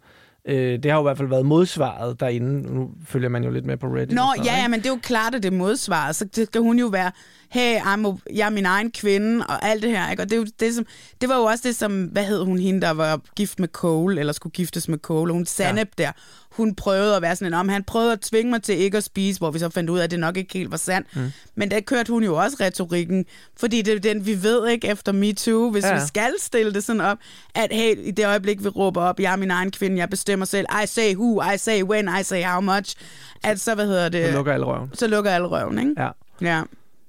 øh, 0.47 0.83
det 0.83 0.91
har 0.91 0.97
jo 0.97 1.03
i 1.03 1.07
hvert 1.07 1.17
fald 1.17 1.29
været 1.29 1.45
modsvaret 1.45 2.19
derinde. 2.19 2.73
Nu 2.73 2.91
følger 3.05 3.29
man 3.29 3.43
jo 3.43 3.49
lidt 3.49 3.65
med 3.65 3.77
på 3.77 3.87
Reddit. 3.87 4.15
Nå, 4.15 4.21
noget, 4.21 4.45
ja, 4.45 4.55
ja, 4.61 4.67
men 4.67 4.79
det 4.79 4.85
er 4.85 4.89
jo 4.89 4.99
klart, 5.03 5.35
at 5.35 5.43
det 5.43 5.53
er 5.53 5.57
modsvaret. 5.57 6.15
Så 6.15 6.25
det 6.25 6.47
skal 6.47 6.61
hun 6.61 6.79
jo 6.79 6.87
være, 6.87 7.11
hey, 7.55 7.79
I'm 7.79 8.07
a, 8.07 8.11
jeg 8.33 8.45
er 8.45 8.49
min 8.49 8.65
egen 8.65 8.91
kvinde, 8.91 9.45
og 9.45 9.65
alt 9.65 9.83
det 9.83 9.91
her. 9.91 10.11
Ikke? 10.11 10.23
Og 10.23 10.29
det, 10.29 10.59
det, 10.59 10.75
som, 10.75 10.85
det 11.21 11.29
var 11.29 11.37
jo 11.37 11.43
også 11.43 11.67
det, 11.67 11.75
som, 11.75 12.03
hvad 12.03 12.23
hed 12.23 12.43
hun, 12.43 12.59
hende, 12.59 12.81
der 12.81 12.91
var 12.91 13.21
gift 13.35 13.59
med 13.59 13.67
Cole, 13.67 14.19
eller 14.19 14.33
skulle 14.33 14.53
giftes 14.53 14.87
med 14.87 14.97
Cole, 14.97 15.31
og 15.31 15.35
hun 15.35 15.45
Sanep 15.45 15.89
ja. 15.99 16.03
der, 16.03 16.11
hun 16.49 16.75
prøvede 16.75 17.15
at 17.15 17.21
være 17.21 17.35
sådan 17.35 17.47
en 17.47 17.53
om, 17.53 17.69
han 17.69 17.83
prøvede 17.83 18.11
at 18.11 18.21
tvinge 18.21 18.51
mig 18.51 18.63
til 18.63 18.77
ikke 18.77 18.97
at 18.97 19.03
spise, 19.03 19.39
hvor 19.39 19.51
vi 19.51 19.59
så 19.59 19.69
fandt 19.69 19.89
ud 19.89 19.99
af, 19.99 20.03
at 20.03 20.11
det 20.11 20.19
nok 20.19 20.37
ikke 20.37 20.53
helt 20.53 20.71
var 20.71 20.77
sandt. 20.77 21.15
Mm. 21.15 21.31
Men 21.55 21.71
der 21.71 21.79
kørte 21.79 22.11
hun 22.11 22.23
jo 22.23 22.35
også 22.35 22.57
retorikken, 22.59 23.25
fordi 23.59 23.81
det 23.81 23.93
er 23.93 23.99
den, 23.99 24.25
vi 24.25 24.43
ved 24.43 24.67
ikke 24.67 24.87
efter 24.87 25.11
MeToo, 25.11 25.71
hvis 25.71 25.85
ja. 25.85 25.93
vi 25.93 26.07
skal 26.07 26.33
stille 26.39 26.73
det 26.73 26.83
sådan 26.83 27.01
op, 27.01 27.17
at 27.55 27.67
hey, 27.71 27.97
i 27.97 28.11
det 28.11 28.25
øjeblik, 28.25 28.63
vi 28.63 28.69
råber 28.69 29.01
op, 29.01 29.19
jeg 29.19 29.31
er 29.31 29.35
min 29.35 29.51
egen 29.51 29.71
kvinde, 29.71 29.97
jeg 29.97 30.09
bestemmer 30.09 30.45
selv, 30.45 30.65
I 30.83 30.87
say 30.87 31.15
who, 31.15 31.41
I 31.53 31.57
say 31.57 31.83
when, 31.83 32.09
I 32.19 32.23
say 32.23 32.43
how 32.43 32.61
much, 32.61 32.95
at 33.43 33.59
så, 33.59 33.75
hvad 33.75 33.87
hedder 33.87 34.09
det? 34.09 34.25
Så 34.25 34.31
lukker 34.31 34.53
alle 34.53 34.65
røven. 34.65 34.89
Så 34.93 35.07
lukker 35.07 35.31
alle 35.31 35.47
røven, 35.47 35.79
ikke? 35.79 35.93
Ja. 35.97 36.09
Ja. 36.41 36.61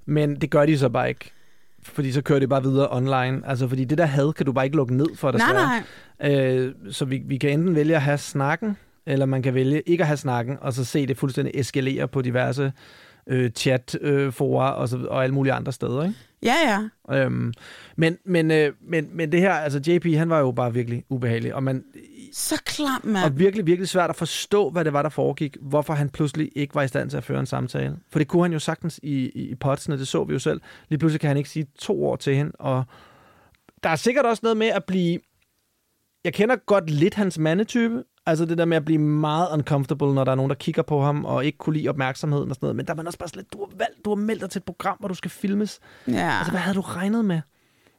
Men 0.07 0.37
det 0.41 0.51
gør 0.51 0.67
de 0.67 0.79
så 0.79 0.89
bare 0.89 1.09
ikke. 1.09 1.33
Fordi 1.83 2.13
så 2.13 2.23
kører 2.23 2.39
det 2.39 2.49
bare 2.49 2.63
videre 2.63 2.89
online. 2.91 3.43
Altså, 3.45 3.69
fordi 3.69 3.85
det 3.85 3.99
der 3.99 4.07
had 4.07 4.33
kan 4.33 4.47
du 4.47 4.53
bare 4.53 4.65
ikke 4.65 4.77
lukke 4.77 4.97
ned 4.97 5.07
for, 5.15 5.33
Nej, 5.33 5.83
desværre. 6.21 6.65
Øh, 6.65 6.75
så 6.91 7.05
vi, 7.05 7.23
vi 7.25 7.37
kan 7.37 7.51
enten 7.51 7.75
vælge 7.75 7.97
at 7.97 8.03
have 8.03 8.19
snakken, 8.19 8.77
eller 9.07 9.27
man 9.27 9.43
kan 9.43 9.55
vælge 9.55 9.81
ikke 9.81 10.03
at 10.03 10.07
have 10.07 10.17
snakken, 10.17 10.59
og 10.61 10.73
så 10.73 10.85
se 10.85 11.07
det 11.07 11.17
fuldstændig 11.17 11.53
eskalere 11.55 12.09
på 12.09 12.23
diverse 12.23 12.73
øh, 13.27 13.51
chatforer 13.51 14.69
og, 14.69 14.89
så, 14.89 14.99
og 15.11 15.23
alle 15.23 15.35
mulige 15.35 15.53
andre 15.53 15.73
steder. 15.73 16.03
Ikke? 16.03 16.15
Ja, 16.43 16.55
ja. 17.09 17.15
Øhm, 17.17 17.53
men, 17.97 18.19
men, 18.25 18.51
øh, 18.51 18.73
men, 18.89 19.09
men 19.13 19.33
det 19.33 19.41
her, 19.41 19.53
altså 19.53 19.81
JP, 19.87 20.07
han 20.15 20.31
var 20.31 20.39
jo 20.39 20.53
bare 20.53 20.73
virkelig 20.73 21.05
ubehagelig, 21.09 21.55
og, 21.55 21.63
man, 21.63 21.85
Så 22.39 22.63
klam, 22.65 23.01
mand. 23.05 23.25
og 23.25 23.39
virkelig, 23.39 23.67
virkelig 23.67 23.89
svært 23.89 24.11
at 24.11 24.17
forstå, 24.17 24.71
hvad 24.71 24.85
det 24.85 24.93
var, 24.93 25.03
der 25.03 25.09
foregik, 25.09 25.57
hvorfor 25.61 25.95
han 25.95 26.09
pludselig 26.09 26.51
ikke 26.57 26.75
var 26.75 26.83
i 26.83 26.89
stand 26.89 27.11
til 27.11 27.17
at 27.17 27.25
føre 27.25 27.41
en 27.41 27.47
samtale. 27.47 27.97
For 28.11 28.19
det 28.19 28.29
kunne 28.29 28.43
han 28.43 28.53
jo 28.53 28.59
sagtens 28.59 29.01
i, 29.03 29.31
i, 29.35 29.49
i 29.51 29.55
potsene, 29.55 29.99
det 29.99 30.09
så 30.09 30.25
vi 30.25 30.33
jo 30.33 30.39
selv. 30.39 30.61
Lige 30.89 30.99
pludselig 30.99 31.21
kan 31.21 31.29
han 31.29 31.37
ikke 31.37 31.51
sige 31.51 31.67
to 31.79 32.05
ord 32.05 32.19
til 32.19 32.37
hende, 32.37 32.53
og 32.59 32.85
der 33.83 33.89
er 33.91 33.97
sikkert 33.97 34.27
også 34.27 34.41
noget 34.43 34.57
med 34.57 34.67
at 34.67 34.85
blive... 34.85 35.19
Jeg 36.25 36.35
kender 36.35 36.57
godt 36.57 36.91
lidt 36.91 37.15
hans 37.15 37.39
mandetype, 37.39 38.05
altså 38.27 38.45
det 38.45 38.59
der 38.59 38.65
med 38.65 38.77
at 38.77 38.85
blive 38.85 38.99
meget 38.99 39.49
uncomfortable, 39.53 40.15
når 40.15 40.25
der 40.25 40.33
er 40.33 40.37
nogen, 40.37 40.51
der 40.51 40.57
kigger 40.57 40.83
på 40.83 41.03
ham, 41.03 41.25
og 41.25 41.45
ikke 41.45 41.59
kunne 41.59 41.77
lide 41.77 41.89
opmærksomheden 41.89 42.51
og 42.51 42.55
sådan 42.55 42.65
noget. 42.65 42.77
Men 42.77 42.87
der 42.87 42.93
er 42.93 42.97
man 42.97 43.07
også 43.07 43.19
bare 43.19 43.29
sådan 43.29 43.39
lidt, 43.41 43.53
du 43.53 43.59
har, 43.59 43.77
valgt, 43.77 44.05
du 44.05 44.11
har 44.11 44.17
meldt 44.17 44.41
dig 44.41 44.51
til 44.51 44.59
et 44.59 44.65
program, 44.65 44.97
hvor 44.99 45.09
du 45.09 45.15
skal 45.15 45.31
filmes. 45.31 45.81
Ja. 46.09 46.37
Altså, 46.39 46.51
hvad 46.51 46.61
havde 46.61 46.77
du 46.77 46.81
regnet 46.81 47.25
med? 47.25 47.41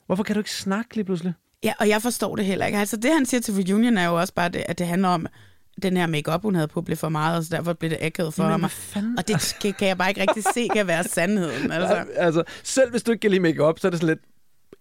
Hvorfor 0.06 0.24
kan 0.24 0.34
du 0.34 0.40
ikke 0.40 0.52
snakke 0.52 0.96
lige 0.96 1.06
pludselig? 1.06 1.34
Ja, 1.64 1.74
og 1.80 1.90
jeg 1.90 2.02
forstår 2.02 2.36
det 2.36 2.46
heller 2.46 2.66
ikke. 2.66 2.78
Altså 2.80 2.98
det, 2.98 3.12
han 3.14 3.26
siger 3.26 3.42
til 3.42 3.54
Reunion, 3.54 3.98
er 3.98 4.08
jo 4.08 4.20
også 4.20 4.34
bare 4.34 4.50
det, 4.50 4.64
at 4.66 4.80
det 4.80 4.88
handler 4.88 5.08
om, 5.08 5.28
den 5.82 5.98
her 5.98 6.08
makeup 6.08 6.42
hun 6.42 6.56
havde 6.56 6.68
på, 6.68 6.82
blev 6.82 6.98
for 6.98 7.10
meget, 7.10 7.38
og 7.38 7.44
så 7.44 7.50
derfor 7.56 7.74
blev 7.74 7.90
det 7.92 7.98
akavet 8.02 8.34
for 8.34 8.44
Jamen, 8.44 8.52
ham. 8.52 8.60
hvad 8.62 8.70
fanden? 8.70 9.18
Og 9.20 9.28
det 9.28 9.56
kan, 9.62 9.74
kan 9.74 9.88
jeg 9.88 9.98
bare 9.98 10.10
ikke 10.10 10.22
rigtig 10.22 10.44
se 10.54 10.68
kan 10.74 10.88
være 10.88 11.04
sandheden. 11.04 11.72
Altså. 11.78 12.06
altså, 12.16 12.44
selv 12.64 12.92
hvis 12.92 13.04
du 13.04 13.12
ikke 13.12 13.22
kan 13.22 13.32
lide 13.32 13.42
make 13.42 13.58
så 13.58 13.88
er 13.88 13.90
det 13.90 14.00
sådan 14.00 14.08
lidt, 14.08 14.20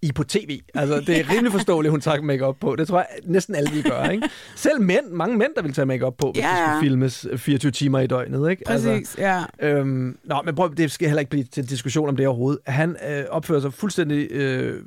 I 0.02 0.12
på 0.12 0.24
tv. 0.24 0.60
Altså, 0.74 1.00
det 1.00 1.20
er 1.20 1.24
rimelig 1.32 1.52
forståeligt, 1.52 1.90
hun 1.90 2.00
tager 2.00 2.22
make 2.22 2.54
på. 2.60 2.76
Det 2.76 2.88
tror 2.88 2.98
jeg 2.98 3.06
næsten 3.24 3.54
alle 3.54 3.70
vil 3.70 3.82
gøre, 3.82 4.14
ikke? 4.14 4.28
Selv 4.56 4.80
mænd, 4.80 5.06
mange 5.12 5.36
mænd, 5.36 5.52
der 5.56 5.62
vil 5.62 5.72
tage 5.72 5.86
make 5.86 6.12
på, 6.18 6.32
hvis 6.32 6.42
Ja, 6.42 6.48
ja, 6.48 6.54
ja. 6.56 6.62
det 6.62 6.76
skulle 6.76 6.90
filmes 6.90 7.26
24 7.36 7.72
timer 7.72 8.00
i 8.00 8.06
døgnet, 8.06 8.50
ikke? 8.50 8.62
Præcis, 8.66 8.86
Altså, 8.88 9.20
ja. 9.20 9.44
øhm, 9.62 10.18
nå, 10.24 10.42
men 10.44 10.54
prøv, 10.54 10.74
det 10.74 10.90
skal 10.90 11.08
heller 11.08 11.20
ikke 11.20 11.30
blive 11.30 11.44
til 11.44 11.60
en 11.60 11.66
diskussion 11.66 12.08
om 12.08 12.16
det 12.16 12.26
overhovedet. 12.26 12.60
Han 12.66 12.96
øh, 13.10 13.24
opfører 13.30 13.60
sig 13.60 13.72
fuldstændig 13.72 14.32
øh, 14.32 14.82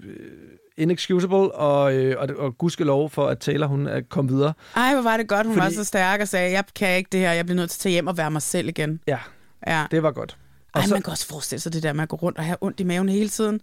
inexcusable, 0.80 1.38
og, 1.56 1.94
øh, 1.96 2.16
og, 2.20 2.28
og 2.38 2.58
gudskelov 2.58 3.10
for, 3.10 3.28
at 3.28 3.40
Taylor, 3.40 3.68
hun 3.68 3.88
er 3.88 4.02
kommet 4.10 4.34
videre. 4.34 4.54
Ej, 4.76 4.94
hvor 4.94 5.04
var 5.04 5.18
det 5.18 5.28
godt, 5.28 5.48
hun 5.48 5.56
Fordi- 5.56 5.66
var 5.76 5.84
så 5.84 5.84
stærk 5.88 6.22
og 6.22 6.28
sagde, 6.28 6.52
jeg 6.52 6.64
kan 6.76 6.98
ikke 6.98 7.08
det 7.12 7.20
her, 7.20 7.32
jeg 7.32 7.46
bliver 7.46 7.56
nødt 7.56 7.70
til 7.70 7.78
at 7.78 7.82
tage 7.82 7.94
hjem 7.94 8.08
og 8.08 8.18
være 8.18 8.32
mig 8.32 8.42
selv 8.42 8.68
igen. 8.68 9.00
Ja, 9.08 9.18
Ja. 9.68 9.86
det 9.92 10.04
var 10.04 10.12
godt. 10.12 10.38
Ej, 10.76 10.82
så- 10.82 10.94
man 10.96 11.02
kan 11.02 11.12
også 11.12 11.28
forestille 11.28 11.60
sig 11.62 11.74
det 11.74 11.84
der 11.84 11.94
med 11.94 12.04
at 12.04 12.10
gå 12.10 12.16
rundt 12.16 12.38
og 12.38 12.44
have 12.44 12.58
ondt 12.62 12.80
i 12.80 12.84
maven 12.84 13.10
hele 13.10 13.30
tiden. 13.30 13.62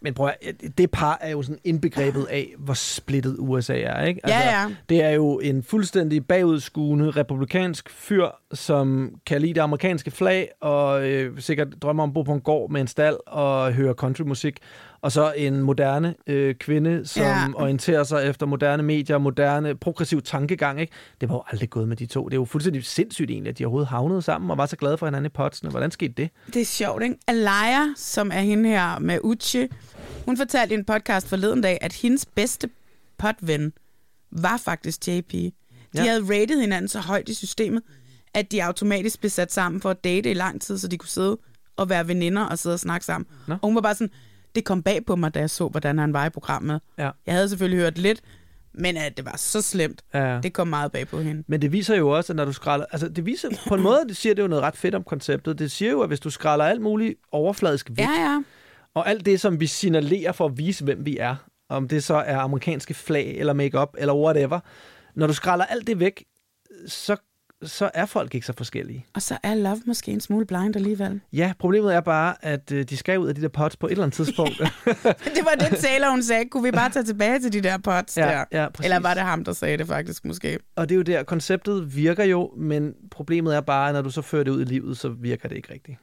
Men 0.00 0.14
prøv 0.14 0.30
at, 0.42 0.52
det 0.78 0.90
par 0.90 1.18
er 1.20 1.30
jo 1.30 1.42
sådan 1.42 1.58
indbegrebet 1.64 2.26
af, 2.30 2.54
hvor 2.58 2.74
splittet 2.74 3.36
USA 3.38 3.80
er, 3.80 4.04
ikke? 4.04 4.20
Altså, 4.24 4.38
Ja, 4.38 4.60
ja. 4.62 4.68
Det 4.88 5.02
er 5.04 5.10
jo 5.10 5.38
en 5.38 5.62
fuldstændig 5.62 6.26
bagudskuende 6.26 7.10
republikansk 7.10 7.90
fyr, 7.90 8.26
som 8.54 9.10
kan 9.26 9.40
lide 9.40 9.54
det 9.54 9.60
amerikanske 9.60 10.10
flag, 10.10 10.48
og 10.60 11.08
øh, 11.10 11.40
sikkert 11.40 11.68
drømmer 11.82 12.02
om 12.02 12.10
at 12.10 12.14
bo 12.14 12.22
på 12.22 12.32
en 12.32 12.40
gård 12.40 12.70
med 12.70 12.80
en 12.80 12.86
stald 12.86 13.16
og 13.26 13.72
høre 13.72 13.94
countrymusik. 13.94 14.58
Og 15.02 15.12
så 15.12 15.32
en 15.36 15.62
moderne 15.62 16.14
øh, 16.26 16.54
kvinde, 16.54 17.06
som 17.06 17.22
Ja. 17.22 17.46
orienterer 17.54 18.04
sig 18.04 18.26
efter 18.28 18.46
moderne 18.46 18.82
medier, 18.82 19.18
moderne, 19.18 19.74
progressiv 19.76 20.22
tankegang, 20.22 20.80
ikke? 20.80 20.92
Det 21.20 21.28
var 21.28 21.34
jo 21.34 21.42
aldrig 21.50 21.70
gået 21.70 21.88
med 21.88 21.96
de 21.96 22.06
to. 22.06 22.24
Det 22.24 22.32
er 22.32 22.36
jo 22.36 22.44
fuldstændig 22.44 22.84
sindssygt 22.84 23.30
egentlig, 23.30 23.50
at 23.50 23.58
de 23.58 23.64
overhovedet 23.64 23.88
havnede 23.88 24.22
sammen 24.22 24.50
og 24.50 24.58
var 24.58 24.66
så 24.66 24.76
glade 24.76 24.98
for 24.98 25.06
hinanden 25.06 25.26
i 25.26 25.28
potsene. 25.28 25.70
Hvordan 25.70 25.90
skete 25.90 26.12
det? 26.16 26.30
Det 26.54 26.62
er 26.62 26.66
sjovt, 26.66 27.02
ikke? 27.02 27.14
Alaya, 27.26 27.86
som 27.96 28.30
er 28.34 28.40
hende 28.40 28.68
her 28.68 28.98
med 28.98 29.18
Uchi, 29.24 29.68
hun 30.24 30.36
fortalte 30.36 30.74
i 30.74 30.78
en 30.78 30.84
podcast 30.84 31.28
forleden 31.28 31.60
dag, 31.60 31.78
at 31.80 31.92
hendes 31.92 32.26
bedste 32.26 32.68
potven 33.18 33.72
var 34.30 34.56
faktisk 34.56 35.08
JP. 35.08 35.32
De 35.32 35.52
ja. 35.94 36.02
havde 36.02 36.20
rated 36.22 36.60
hinanden 36.60 36.88
så 36.88 37.00
højt 37.00 37.28
i 37.28 37.34
systemet, 37.34 37.82
at 38.34 38.52
de 38.52 38.64
automatisk 38.64 39.20
blev 39.20 39.30
sat 39.30 39.52
sammen 39.52 39.80
for 39.80 39.90
at 39.90 40.04
date 40.04 40.30
i 40.30 40.34
lang 40.34 40.60
tid, 40.62 40.78
så 40.78 40.88
de 40.88 40.98
kunne 40.98 41.08
sidde 41.08 41.38
og 41.76 41.88
være 41.88 42.08
veninder 42.08 42.42
og 42.42 42.58
sidde 42.58 42.74
og 42.74 42.80
snakke 42.80 43.06
sammen. 43.06 43.26
Nå. 43.46 43.54
Og 43.54 43.68
hun 43.68 43.74
var 43.74 43.80
bare 43.80 43.94
sådan, 43.94 44.10
det 44.54 44.64
kom 44.64 44.82
bag 44.82 45.06
på 45.06 45.16
mig, 45.16 45.34
da 45.34 45.40
jeg 45.40 45.50
så, 45.50 45.68
hvordan 45.68 45.98
han 45.98 46.12
var 46.12 46.26
i 46.26 46.30
programmet. 46.30 46.80
Ja. 46.98 47.10
Jeg 47.26 47.34
havde 47.34 47.48
selvfølgelig 47.48 47.80
hørt 47.80 47.98
lidt, 47.98 48.20
men 48.74 48.96
at 48.96 49.16
det 49.16 49.24
var 49.24 49.36
så 49.36 49.62
slemt, 49.62 50.02
Ja. 50.14 50.40
det 50.42 50.52
kom 50.52 50.68
meget 50.68 50.92
bag 50.92 51.08
på 51.08 51.20
hende. 51.20 51.44
Men 51.46 51.62
det 51.62 51.72
viser 51.72 51.96
jo 51.96 52.08
også, 52.08 52.32
at 52.32 52.36
når 52.36 52.44
du 52.44 52.52
skræller... 52.52 52.86
Altså, 52.92 53.08
det 53.08 53.26
viser 53.26 53.48
på 53.68 53.74
en 53.74 53.82
måde, 53.82 54.04
det 54.08 54.16
siger 54.16 54.34
det 54.34 54.42
jo 54.42 54.48
noget 54.48 54.64
ret 54.64 54.76
fedt 54.76 54.94
om 54.94 55.02
konceptet. 55.04 55.58
Det 55.58 55.70
siger 55.70 55.90
jo, 55.90 56.00
at 56.00 56.08
hvis 56.08 56.20
du 56.20 56.30
skræller 56.30 56.64
alt 56.64 56.80
muligt 56.82 57.14
overfladisk 57.32 57.90
væk, 57.90 57.98
Ja, 58.06 58.20
ja. 58.20 58.42
og 58.94 59.08
alt 59.08 59.26
det, 59.26 59.40
som 59.40 59.60
vi 59.60 59.66
signalerer 59.66 60.32
for 60.32 60.46
at 60.46 60.58
vise, 60.58 60.84
hvem 60.84 61.06
vi 61.06 61.16
er, 61.18 61.36
om 61.68 61.88
det 61.88 62.04
så 62.04 62.14
er 62.14 62.38
amerikanske 62.38 62.94
flag, 62.94 63.36
eller 63.38 63.52
makeup 63.52 63.94
eller 63.98 64.14
whatever, 64.14 64.60
når 65.14 65.26
du 65.26 65.32
skræller 65.34 65.64
alt 65.64 65.86
det 65.86 66.00
væk, 66.00 66.24
så, 66.86 67.16
så 67.64 67.90
er 67.94 68.06
folk 68.06 68.34
ikke 68.34 68.46
så 68.46 68.52
forskellige. 68.56 69.06
Og 69.14 69.22
så 69.22 69.38
er 69.42 69.54
Love 69.54 69.80
måske 69.86 70.10
en 70.12 70.20
smule 70.20 70.46
blind 70.46 70.76
alligevel. 70.76 71.20
Ja, 71.32 71.52
problemet 71.58 71.94
er 71.94 72.00
bare, 72.00 72.34
at 72.44 72.72
øh, 72.72 72.84
de 72.84 72.96
skal 72.96 73.18
ud 73.18 73.28
af 73.28 73.34
de 73.34 73.42
der 73.42 73.48
pots 73.48 73.76
på 73.76 73.86
et 73.86 73.90
eller 73.90 74.04
andet 74.04 74.14
tidspunkt. 74.16 74.58
det 75.36 75.44
var 75.44 75.54
det, 75.60 75.78
Taylor 75.78 76.10
hun 76.10 76.22
sagde. 76.22 76.44
Kunne 76.48 76.62
vi 76.62 76.70
bare 76.70 76.90
tage 76.90 77.04
tilbage 77.04 77.40
til 77.40 77.52
de 77.52 77.60
der 77.60 77.78
pots 77.78 78.16
Ja, 78.18 78.22
der? 78.26 78.44
ja, 78.62 78.68
præcis. 78.68 78.84
Eller 78.86 79.00
var 79.00 79.14
det 79.14 79.22
ham, 79.22 79.44
der 79.44 79.52
sagde 79.52 79.76
det 79.76 79.86
faktisk 79.86 80.24
måske? 80.24 80.58
og 80.76 80.88
det 80.88 80.94
er 80.94 80.96
jo 80.96 81.02
der, 81.02 81.22
konceptet 81.22 81.96
virker 81.96 82.24
jo, 82.24 82.52
men 82.56 82.94
problemet 83.10 83.56
er 83.56 83.60
bare, 83.60 83.88
at 83.88 83.94
når 83.94 84.02
du 84.02 84.10
så 84.10 84.22
fører 84.22 84.44
det 84.44 84.50
ud 84.50 84.60
i 84.60 84.64
livet, 84.64 84.98
så 84.98 85.08
virker 85.08 85.48
det 85.48 85.56
ikke 85.56 85.72
rigtigt. 85.72 85.98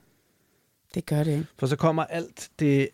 Det 0.96 1.06
gør 1.06 1.24
det 1.24 1.32
ikke. 1.32 1.46
For 1.60 1.68
så 1.68 1.76
kommer 1.76 2.04
alt 2.04 2.50
det, 2.60 2.90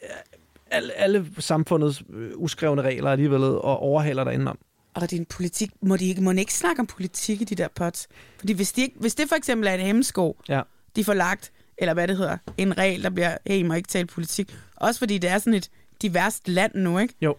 alle, 0.71 0.93
alle 0.93 1.25
samfundets 1.39 2.03
øh, 2.13 2.31
uskrevne 2.35 2.81
regler 2.81 3.11
alligevel 3.11 3.43
og 3.43 3.79
overhaler 3.79 4.23
dig 4.23 4.33
indenom. 4.33 4.57
Og 4.95 5.11
din 5.11 5.25
politik, 5.25 5.69
må 5.81 5.95
de 5.97 6.05
ikke, 6.07 6.21
må 6.21 6.33
de 6.33 6.39
ikke 6.39 6.53
snakke 6.53 6.79
om 6.79 6.85
politik 6.87 7.41
i 7.41 7.43
de 7.43 7.55
der 7.55 7.67
pots? 7.75 8.07
Fordi 8.39 8.53
hvis, 8.53 8.71
de 8.71 8.81
ikke, 8.81 8.95
hvis 8.99 9.15
det 9.15 9.29
for 9.29 9.35
eksempel 9.35 9.67
er 9.67 9.73
en 9.73 9.79
hemmesko, 9.79 10.37
Ja. 10.49 10.61
de 10.95 11.03
får 11.03 11.13
lagt, 11.13 11.51
eller 11.77 11.93
hvad 11.93 12.07
det 12.07 12.17
hedder, 12.17 12.37
en 12.57 12.77
regel, 12.77 13.03
der 13.03 13.09
bliver, 13.09 13.37
hey, 13.47 13.55
I 13.57 13.63
må 13.63 13.73
ikke 13.73 13.87
tale 13.87 14.05
politik. 14.07 14.55
Også 14.75 14.99
fordi 14.99 15.17
det 15.17 15.29
er 15.29 15.37
sådan 15.37 15.53
et 15.53 15.69
diverst 16.01 16.47
land 16.47 16.75
nu, 16.75 16.99
ikke? 16.99 17.13
Jo. 17.21 17.35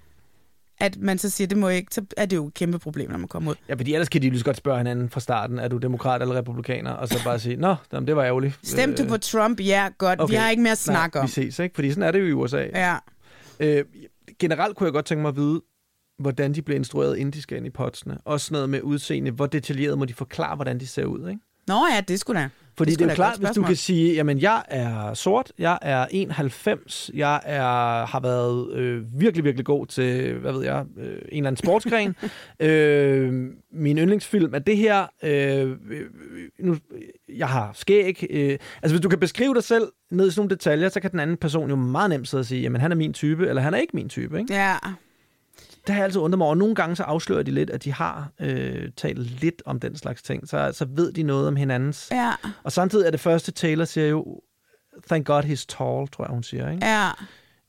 At 0.80 0.96
man 1.00 1.18
så 1.18 1.30
siger, 1.30 1.48
det 1.48 1.58
må 1.58 1.68
ikke, 1.68 1.94
så 1.94 2.04
er 2.16 2.26
det 2.26 2.36
jo 2.36 2.46
et 2.46 2.54
kæmpe 2.54 2.78
problem, 2.78 3.10
når 3.10 3.18
man 3.18 3.28
kommer 3.28 3.50
ud. 3.50 3.56
Ja, 3.68 3.74
fordi 3.74 3.92
ellers 3.94 4.08
kan 4.08 4.22
de 4.22 4.30
lige 4.30 4.42
godt 4.42 4.56
spørge 4.56 4.78
hinanden 4.78 5.10
fra 5.10 5.20
starten, 5.20 5.58
er 5.58 5.68
du 5.68 5.76
demokrat 5.78 6.22
eller 6.22 6.34
republikaner, 6.34 6.90
og 6.90 7.08
så 7.08 7.24
bare 7.24 7.38
sige, 7.38 7.56
nå, 7.56 7.74
jamen, 7.92 8.06
det 8.06 8.16
var 8.16 8.24
ærgerligt. 8.24 8.58
Stemte 8.62 9.02
du 9.04 9.08
på 9.08 9.16
Trump? 9.18 9.60
Ja, 9.60 9.88
godt. 9.98 10.20
Okay. 10.20 10.32
Vi 10.32 10.36
har 10.36 10.50
ikke 10.50 10.62
mere 10.62 10.72
at 10.72 10.78
snakke 10.78 11.16
Nej, 11.16 11.20
om. 11.22 11.26
vi 11.28 11.32
ses, 11.32 11.58
ikke? 11.58 11.74
Fordi 11.74 11.90
sådan 11.90 12.02
er 12.02 12.10
det 12.10 12.20
jo 12.20 12.24
i 12.26 12.32
USA. 12.32 12.56
Ja. 12.74 12.96
Øh, 13.60 13.84
generelt 14.38 14.76
kunne 14.76 14.84
jeg 14.84 14.92
godt 14.92 15.06
tænke 15.06 15.22
mig 15.22 15.28
at 15.28 15.36
vide, 15.36 15.60
hvordan 16.18 16.54
de 16.54 16.62
bliver 16.62 16.78
instrueret, 16.78 17.16
inden 17.16 17.32
de 17.32 17.42
skal 17.42 17.56
ind 17.56 17.66
i 17.66 17.70
potsene. 17.70 18.18
Også 18.24 18.52
noget 18.52 18.70
med 18.70 18.82
udseende. 18.82 19.30
Hvor 19.30 19.46
detaljeret 19.46 19.98
må 19.98 20.04
de 20.04 20.14
forklare, 20.14 20.56
hvordan 20.56 20.80
de 20.80 20.86
ser 20.86 21.04
ud, 21.04 21.28
ikke? 21.28 21.40
Nå 21.66 21.86
ja, 21.94 22.00
det 22.00 22.20
skulle 22.20 22.40
da. 22.40 22.48
Fordi 22.78 22.90
det, 22.90 22.98
det 22.98 23.06
er 23.06 23.10
et 23.10 23.14
klart, 23.14 23.38
hvis 23.38 23.50
du 23.50 23.62
kan 23.62 23.76
sige, 23.76 24.14
jamen 24.14 24.38
jeg 24.38 24.62
er 24.68 25.14
sort, 25.14 25.52
jeg 25.58 25.78
er 25.82 26.06
91, 26.10 27.10
jeg 27.14 27.40
er, 27.44 28.06
har 28.06 28.20
været 28.20 28.72
øh, 28.72 29.20
virkelig, 29.20 29.44
virkelig 29.44 29.66
god 29.66 29.86
til, 29.86 30.34
hvad 30.34 30.52
ved 30.52 30.64
jeg, 30.64 30.84
øh, 30.98 31.06
en 31.06 31.12
eller 31.12 31.46
anden 31.46 31.56
sportsgren. 31.56 32.16
øh, 32.60 33.32
min 33.72 33.98
yndlingsfilm 33.98 34.54
er 34.54 34.58
det 34.58 34.76
her. 34.76 35.06
Øh, 35.22 35.76
nu, 36.58 36.76
jeg 37.28 37.48
har 37.48 37.70
skæg. 37.74 38.26
Øh, 38.30 38.58
altså 38.82 38.94
hvis 38.96 39.00
du 39.00 39.08
kan 39.08 39.18
beskrive 39.18 39.54
dig 39.54 39.64
selv 39.64 39.84
ned 40.10 40.28
i 40.28 40.30
sådan 40.30 40.40
nogle 40.40 40.50
detaljer, 40.50 40.88
så 40.88 41.00
kan 41.00 41.10
den 41.10 41.20
anden 41.20 41.36
person 41.36 41.70
jo 41.70 41.76
meget 41.76 42.10
nemt 42.10 42.28
sidde 42.28 42.42
og 42.42 42.46
sige, 42.46 42.62
jamen 42.62 42.80
han 42.80 42.92
er 42.92 42.96
min 42.96 43.12
type, 43.12 43.48
eller 43.48 43.62
han 43.62 43.74
er 43.74 43.78
ikke 43.78 43.96
min 43.96 44.08
type. 44.08 44.38
Ikke? 44.38 44.54
Ja, 44.54 44.76
Det 45.86 45.94
har 45.94 46.00
jeg 46.00 46.04
altid 46.04 46.20
undret 46.20 46.38
mig 46.38 46.44
over. 46.46 46.54
Nogle 46.54 46.74
gange 46.74 46.96
så 46.96 47.02
afslører 47.02 47.42
de 47.42 47.50
lidt, 47.50 47.70
at 47.70 47.84
de 47.84 47.92
har 47.92 48.30
øh, 48.40 48.90
talt 48.96 49.18
lidt 49.18 49.62
om 49.66 49.80
den 49.80 49.96
slags 49.96 50.22
ting. 50.22 50.48
Så, 50.48 50.72
så 50.72 50.86
ved 50.90 51.12
de 51.12 51.22
noget 51.22 51.48
om 51.48 51.56
hinandens. 51.56 52.08
ja, 52.10 52.32
Og 52.62 52.72
samtidig 52.72 53.06
er 53.06 53.10
det 53.10 53.20
første, 53.20 53.52
Taylor 53.52 53.84
siger 53.84 54.06
jo, 54.06 54.40
thank 55.08 55.26
God 55.26 55.42
he's 55.42 55.64
tall, 55.68 56.08
tror 56.08 56.24
jeg, 56.24 56.30
hun 56.30 56.42
siger. 56.42 56.70
Ikke? 56.70 56.86
ja. 56.86 57.10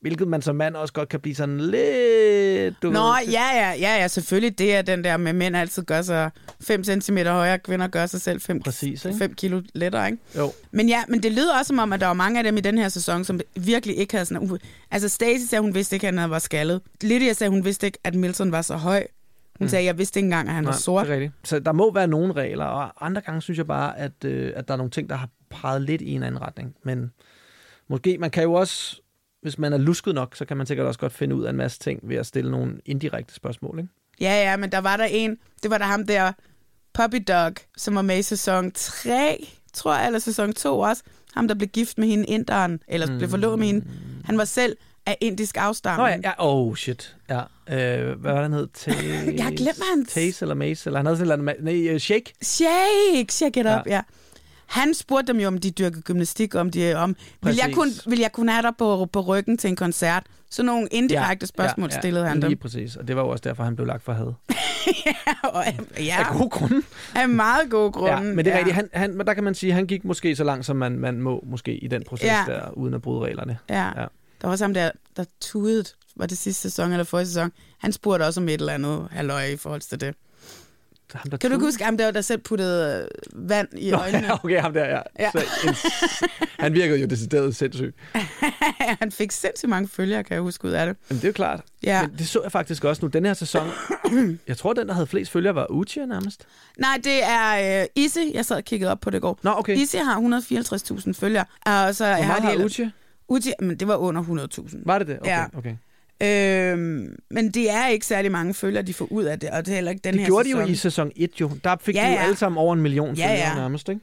Hvilket 0.02 0.28
man 0.28 0.42
som 0.42 0.56
mand 0.56 0.76
også 0.76 0.94
godt 0.94 1.10
kan 1.10 1.20
blive 1.20 1.36
sådan 1.36 1.60
lidt... 1.60 2.82
Du 2.82 2.90
Nå, 2.90 3.00
ved, 3.00 3.32
ja, 3.32 3.46
ja, 3.54 3.72
ja, 3.72 4.02
ja, 4.02 4.08
selvfølgelig. 4.08 4.60
Det 4.60 4.76
er 4.76 4.82
den 4.82 5.04
der 5.04 5.18
med, 5.18 5.34
mænd 5.34 5.58
altid 5.58 5.84
gør 5.84 6.02
sig 6.02 6.32
5 6.62 6.84
cm 6.84 7.18
højere, 7.18 7.60
kvinder 7.60 7.88
gør 7.88 8.06
sig 8.06 8.22
selv 8.22 8.42
5, 8.42 8.60
Præcis, 8.60 9.06
ikke? 9.06 9.18
5 9.18 9.34
kilo 9.34 9.62
lettere, 9.74 10.06
ikke? 10.06 10.18
Jo. 10.38 10.52
Men 10.72 10.90
ja, 10.90 11.04
men 11.08 11.24
det 11.24 11.32
lyder 11.32 11.58
også 11.58 11.68
som 11.68 11.80
om, 11.80 11.94
at 11.94 12.00
der 12.00 12.08
var 12.08 12.14
mange 12.14 12.38
af 12.38 12.44
dem 12.44 12.58
i 12.58 12.62
den 12.62 12.78
her 12.78 12.90
sæson, 12.90 13.24
som 13.24 13.40
virkelig 13.56 13.98
ikke 13.98 14.14
havde 14.14 14.26
sådan... 14.26 14.52
Uh, 14.52 14.58
altså, 14.92 15.10
Stacey 15.10 15.46
sagde, 15.46 15.62
hun 15.62 15.76
vidste 15.76 15.96
ikke, 15.96 16.08
at 16.08 16.20
han 16.20 16.30
var 16.30 16.40
skaldet. 16.40 16.82
Lydia 17.04 17.34
sagde, 17.34 17.52
hun 17.52 17.66
vidste 17.66 17.86
ikke, 17.86 18.00
at 18.04 18.16
Milton 18.16 18.52
var 18.52 18.62
så 18.62 18.76
høj. 18.76 19.08
Hun 19.60 19.66
mm. 19.66 19.70
sagde, 19.70 19.86
jeg 19.86 19.98
vidste 19.98 20.20
ikke 20.20 20.26
engang, 20.26 20.48
at 20.48 20.54
han 20.54 20.64
Nej, 20.64 20.72
var 20.72 20.78
sort. 20.78 21.06
Det 21.06 21.12
er 21.12 21.16
rigtigt. 21.16 21.34
Så 21.44 21.60
der 21.60 21.72
må 21.72 21.94
være 21.94 22.08
nogle 22.08 22.34
regler, 22.34 22.66
og 22.66 23.06
andre 23.06 23.22
gange 23.22 23.42
synes 23.42 23.58
jeg 23.58 23.68
bare, 23.68 23.98
at, 23.98 24.26
øh, 24.26 24.54
at 24.56 24.68
der 24.68 24.74
er 24.74 24.78
nogle 24.78 24.92
ting, 24.92 25.10
der 25.10 25.16
har 25.16 25.30
peget 25.50 25.82
lidt 25.82 26.02
i 26.02 26.12
en 26.12 26.24
anden 26.24 26.42
retning. 26.42 26.76
Men 26.84 27.12
måske, 27.90 28.18
man 28.18 28.32
kan 28.32 28.44
jo 28.44 28.54
også, 28.54 29.02
hvis 29.42 29.58
man 29.58 29.74
er 29.74 29.78
lusket 29.78 30.16
nok, 30.16 30.36
så 30.36 30.46
kan 30.46 30.58
man 30.58 30.66
sikkert 30.68 30.88
også 30.88 31.00
godt 31.00 31.14
finde 31.14 31.36
ud 31.36 31.44
af 31.44 31.50
en 31.50 31.58
masse 31.58 31.80
ting 31.80 32.00
ved 32.04 32.16
at 32.16 32.26
stille 32.26 32.52
nogle 32.52 32.74
indirekte 32.86 33.34
spørgsmål, 33.34 33.80
ikke? 33.80 33.90
Ja, 34.22 34.52
ja, 34.52 34.58
men 34.58 34.72
der 34.72 34.78
var 34.82 34.98
der 34.98 35.06
en, 35.06 35.38
det 35.64 35.72
var 35.72 35.78
der 35.78 35.86
ham 35.86 36.06
der, 36.08 36.32
Puppy 36.94 37.24
Dog, 37.28 37.52
som 37.78 37.96
var 37.96 38.02
med 38.02 38.18
i 38.18 38.22
sæson 38.22 38.72
3, 38.72 39.48
tror 39.74 39.96
jeg, 39.96 40.06
eller 40.06 40.20
sæson 40.20 40.54
2 40.54 40.80
også. 40.80 41.04
Ham, 41.34 41.48
der 41.48 41.56
blev 41.56 41.68
gift 41.70 41.98
med 41.98 42.08
hende 42.08 42.26
inderen, 42.26 42.80
eller 42.88 43.08
mm. 43.12 43.18
blev 43.18 43.30
forlovet 43.30 43.60
med 43.60 43.68
hende. 43.68 43.86
Han 44.26 44.38
var 44.38 44.46
selv 44.46 44.78
af 45.06 45.18
indisk 45.22 45.56
Nå 45.56 45.62
afstamning. 45.62 46.24
ja, 46.24 46.30
ja, 46.30 46.34
oh 46.38 46.76
shit. 46.76 47.16
Ja. 47.30 47.40
Øh, 47.70 48.20
hvad 48.20 48.34
var 48.34 48.42
han 48.42 48.54
hed? 48.54 48.68
Taze, 48.74 48.98
Jeg 49.38 49.44
har 49.44 49.52
glemt, 49.52 49.78
hvad 49.78 49.96
han- 49.96 50.06
Taze 50.06 50.44
eller 50.46 50.56
Mace, 50.56 50.90
eller 50.90 51.00
han 51.00 51.06
havde 51.06 51.18
sådan 51.18 51.40
en 51.40 51.50
eller 51.50 51.54
anden... 51.72 51.84
Nej, 51.86 51.94
uh, 51.96 52.00
Shake. 52.00 52.34
Shake, 52.42 53.34
shake 53.34 53.60
it 53.60 53.66
Ja. 53.66 53.80
up, 53.80 53.88
ja. 53.88 54.02
Han 54.68 54.94
spurgte 54.94 55.34
dem 55.34 55.42
jo, 55.42 55.48
om 55.48 55.58
de 55.58 55.72
dyrkede 55.72 56.02
gymnastik, 56.02 56.56
om 56.56 56.70
de 56.72 56.96
om, 56.96 57.16
vil 57.44 57.56
jeg, 57.56 57.72
kunne, 57.74 57.92
vil 58.08 58.20
jeg 58.20 58.32
kunne 58.32 58.52
have 58.52 58.62
dig 58.62 58.72
på, 58.78 59.06
på 59.06 59.22
ryggen 59.22 59.58
til 59.58 59.68
en 59.70 59.76
koncert? 59.76 60.24
Så 60.52 60.64
nogle 60.64 60.88
indirekte 60.92 61.48
spørgsmål 61.48 61.92
stillede 61.92 62.28
han 62.28 62.40
Lige 62.40 62.50
dem. 62.50 62.58
præcis, 62.58 62.96
og 62.96 63.08
det 63.08 63.16
var 63.16 63.22
jo 63.22 63.30
også 63.30 63.42
derfor, 63.42 63.64
han 63.64 63.76
blev 63.76 63.88
lagt 63.88 64.04
for 64.04 64.14
had. 64.14 64.26
Og, 65.44 65.64
ja, 66.00 66.16
Af 66.20 66.26
gode 66.38 66.50
grunde. 66.50 66.82
af 67.16 67.30
meget 67.30 67.70
gode 67.70 67.92
grunde. 67.92 68.14
Ja, 68.14 68.22
men 68.22 68.46
det 68.46 68.54
er 68.54 68.58
rigtigt. 68.58 68.76
Han, 68.76 68.90
han, 68.94 69.18
men 69.18 69.28
der 69.28 69.34
kan 69.34 69.44
man 69.44 69.56
sige, 69.56 69.70
at 69.70 69.76
han 69.76 69.86
gik 69.88 70.06
måske 70.06 70.36
så 70.36 70.44
langt, 70.44 70.66
som 70.66 70.76
man, 70.76 71.00
man 71.00 71.22
må 71.22 71.44
måske 71.48 71.78
i 71.78 71.88
den 71.88 72.04
proces 72.08 72.26
Ja. 72.26 72.44
der, 72.48 72.70
uden 72.72 72.94
at 72.94 73.02
bryde 73.02 73.26
reglerne. 73.26 73.58
Ja. 73.70 73.86
Ja. 73.86 73.92
Der 74.42 74.48
var 74.48 74.50
også 74.50 74.64
ham 74.64 74.74
der, 74.74 74.92
der 75.18 75.24
tudede, 75.42 75.84
var 76.16 76.26
det 76.26 76.38
sidste 76.38 76.62
sæson 76.62 76.92
eller 76.92 77.04
forrige 77.04 77.26
sæson. 77.28 77.52
Han 77.78 77.92
spurgte 77.92 78.24
også 78.24 78.40
om 78.42 78.50
et 78.50 78.54
eller 78.54 78.74
andet 78.74 79.08
halløj 79.12 79.46
i 79.46 79.58
forhold 79.58 79.82
til 79.82 80.02
det. 80.02 80.16
Ham, 81.14 81.30
der 81.30 81.38
Kan 81.38 81.50
du 81.50 81.56
ikke 81.56 81.66
huske 81.66 81.84
ham 81.84 81.98
der, 81.98 82.12
der 82.12 82.22
selv 82.22 82.42
puttede 82.42 83.08
øh, 83.36 83.50
vand 83.50 83.68
i 83.78 83.92
Nå, 83.92 83.98
øjnene? 83.98 84.28
ja, 84.28 84.34
okay, 84.44 84.62
ham 84.62 84.74
der, 84.74 84.86
ja. 84.86 85.00
Ja. 85.20 85.32
Så, 85.32 85.44
en, 85.68 85.76
han 86.60 86.74
virkede 86.74 87.00
jo 87.00 87.08
decideret 87.08 87.56
sindssyg. 87.56 87.96
han 89.02 89.12
fik 89.12 89.32
sindssygt 89.32 89.70
mange 89.70 89.88
følgere, 89.88 90.24
kan 90.24 90.34
jeg 90.34 90.42
huske 90.42 90.66
ud 90.68 90.72
af 90.72 90.86
det. 90.86 90.96
Jamen, 91.10 91.18
det 91.22 91.24
er 91.24 91.30
jo 91.30 91.34
klart. 91.34 91.62
Ja. 91.84 92.02
Men 92.08 92.18
det 92.18 92.28
så 92.28 92.42
jeg 92.44 92.52
faktisk 92.52 92.84
også 92.84 93.06
nu. 93.06 93.08
Den 93.08 93.26
her 93.26 93.34
sæson, 93.34 93.70
jeg 94.48 94.58
tror, 94.58 94.74
den, 94.74 94.88
der 94.88 94.94
havde 94.94 95.08
flest 95.08 95.32
følgere, 95.32 95.56
var 95.56 95.72
Uchi 95.72 96.06
nærmest. 96.06 96.46
Nej, 96.80 97.00
det 97.04 97.24
er 97.24 97.82
øh, 97.82 97.88
Isse. 97.96 98.32
Jeg 98.34 98.46
sad 98.46 98.56
og 98.58 98.64
kiggede 98.64 98.92
op 98.92 99.00
på 99.00 99.10
det 99.10 99.18
i 99.18 99.22
går. 99.22 99.40
Nå, 99.44 99.54
okay. 99.58 99.78
Isse 99.78 99.98
har 99.98 100.20
154.000 100.20 101.12
følgere. 101.14 101.46
Og 101.66 101.96
så 101.96 102.06
Hvor 102.06 102.14
har 102.14 102.40
meget 102.40 102.54
de 102.54 102.58
har 102.60 102.66
Uchi? 102.66 102.90
Uchi, 103.30 103.52
men 103.62 103.78
det 103.78 103.88
var 103.88 103.96
under 103.96 104.24
100.000. 104.24 104.82
Var 104.86 104.98
det 105.00 105.08
det? 105.08 105.20
Okay, 105.22 105.32
Ja. 105.32 105.46
okay. 105.58 105.76
Øhm, 106.24 107.16
men 107.32 107.52
det 107.52 107.70
er 107.70 107.88
ikke 107.88 108.06
særlig 108.06 108.32
mange 108.32 108.54
følgere, 108.54 108.84
de 108.84 108.94
får 108.94 109.06
ud 109.12 109.24
af 109.24 109.40
det, 109.40 109.50
og 109.50 109.66
det 109.66 109.72
er 109.72 109.76
heller 109.76 109.92
ikke 109.92 110.02
den 110.04 110.14
Det 110.14 110.22
her 110.22 110.28
gjorde 110.28 110.44
de 110.44 110.50
sæson. 110.50 110.66
jo 110.68 110.72
i 110.74 110.76
sæson 110.76 111.12
1 111.16 111.32
jo. 111.42 111.52
Der 111.64 111.76
fik 111.82 111.96
Ja, 111.96 112.02
de 112.02 112.08
jo 112.08 112.14
ja. 112.14 112.24
alle 112.24 112.36
sammen 112.38 112.58
over 112.58 112.74
en 112.74 112.82
million 112.82 113.16
Ja, 113.16 113.28
følgere 113.32 113.50
ja. 113.50 113.56
nærmest, 113.56 113.90
ikke? 113.90 114.02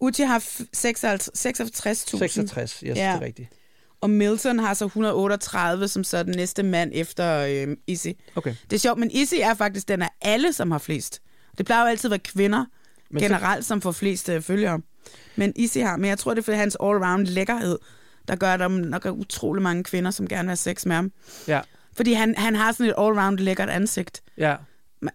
Uchi 0.00 0.22
har 0.22 0.38
f- 0.38 0.64
66 0.72 1.30
66.000. 1.36 2.18
66, 2.18 2.80
yes, 2.80 2.82
ja. 2.84 2.90
det 2.92 3.00
er 3.02 3.20
rigtigt. 3.20 3.48
Og 4.00 4.10
Milton 4.10 4.58
har 4.58 4.74
så 4.74 4.84
138, 4.84 5.88
som 5.88 6.04
så 6.04 6.22
den 6.22 6.34
næste 6.36 6.62
mand 6.62 6.90
efter 6.94 7.38
øh, 7.68 7.76
Issy. 7.86 8.08
Okay. 8.36 8.54
Det 8.70 8.76
er 8.76 8.80
sjovt, 8.80 8.98
men 8.98 9.10
Issy 9.10 9.34
er 9.40 9.54
faktisk 9.54 9.88
den 9.88 10.02
af 10.02 10.08
alle, 10.22 10.52
som 10.52 10.70
har 10.70 10.78
flest. 10.78 11.20
Det 11.58 11.66
plejer 11.66 11.82
jo 11.82 11.88
altid 11.88 12.08
at 12.08 12.10
være 12.10 12.18
kvinder 12.18 12.58
Men 12.58 12.66
men 13.10 13.20
så- 13.20 13.26
generelt, 13.28 13.64
som 13.64 13.80
får 13.80 13.92
flest 13.92 14.28
øh, 14.28 14.42
følgere. 14.42 14.80
Men 15.36 15.52
Issy 15.56 15.78
har, 15.78 15.96
men 15.96 16.08
jeg 16.10 16.18
tror, 16.18 16.34
det 16.34 16.38
er 16.40 16.44
for 16.44 16.52
hans 16.52 16.76
all-round 16.82 17.24
lækkerhed, 17.34 17.78
der 18.28 18.36
gør, 18.36 18.54
at 18.54 18.60
der 18.60 18.68
nok 18.68 19.06
er 19.06 19.10
utrolig 19.10 19.62
mange 19.62 19.84
kvinder, 19.84 20.10
som 20.10 20.28
gerne 20.28 20.42
vil 20.42 20.48
have 20.50 20.56
sex 20.56 20.86
med 20.86 20.96
ham. 20.96 21.12
Ja, 21.48 21.60
Fordi 21.96 22.12
han, 22.12 22.34
han 22.38 22.54
har 22.56 22.72
sådan 22.72 22.86
et 22.86 22.94
all-round 22.98 23.36
lækkert 23.36 23.68
ansigt. 23.70 24.20
ja. 24.38 24.56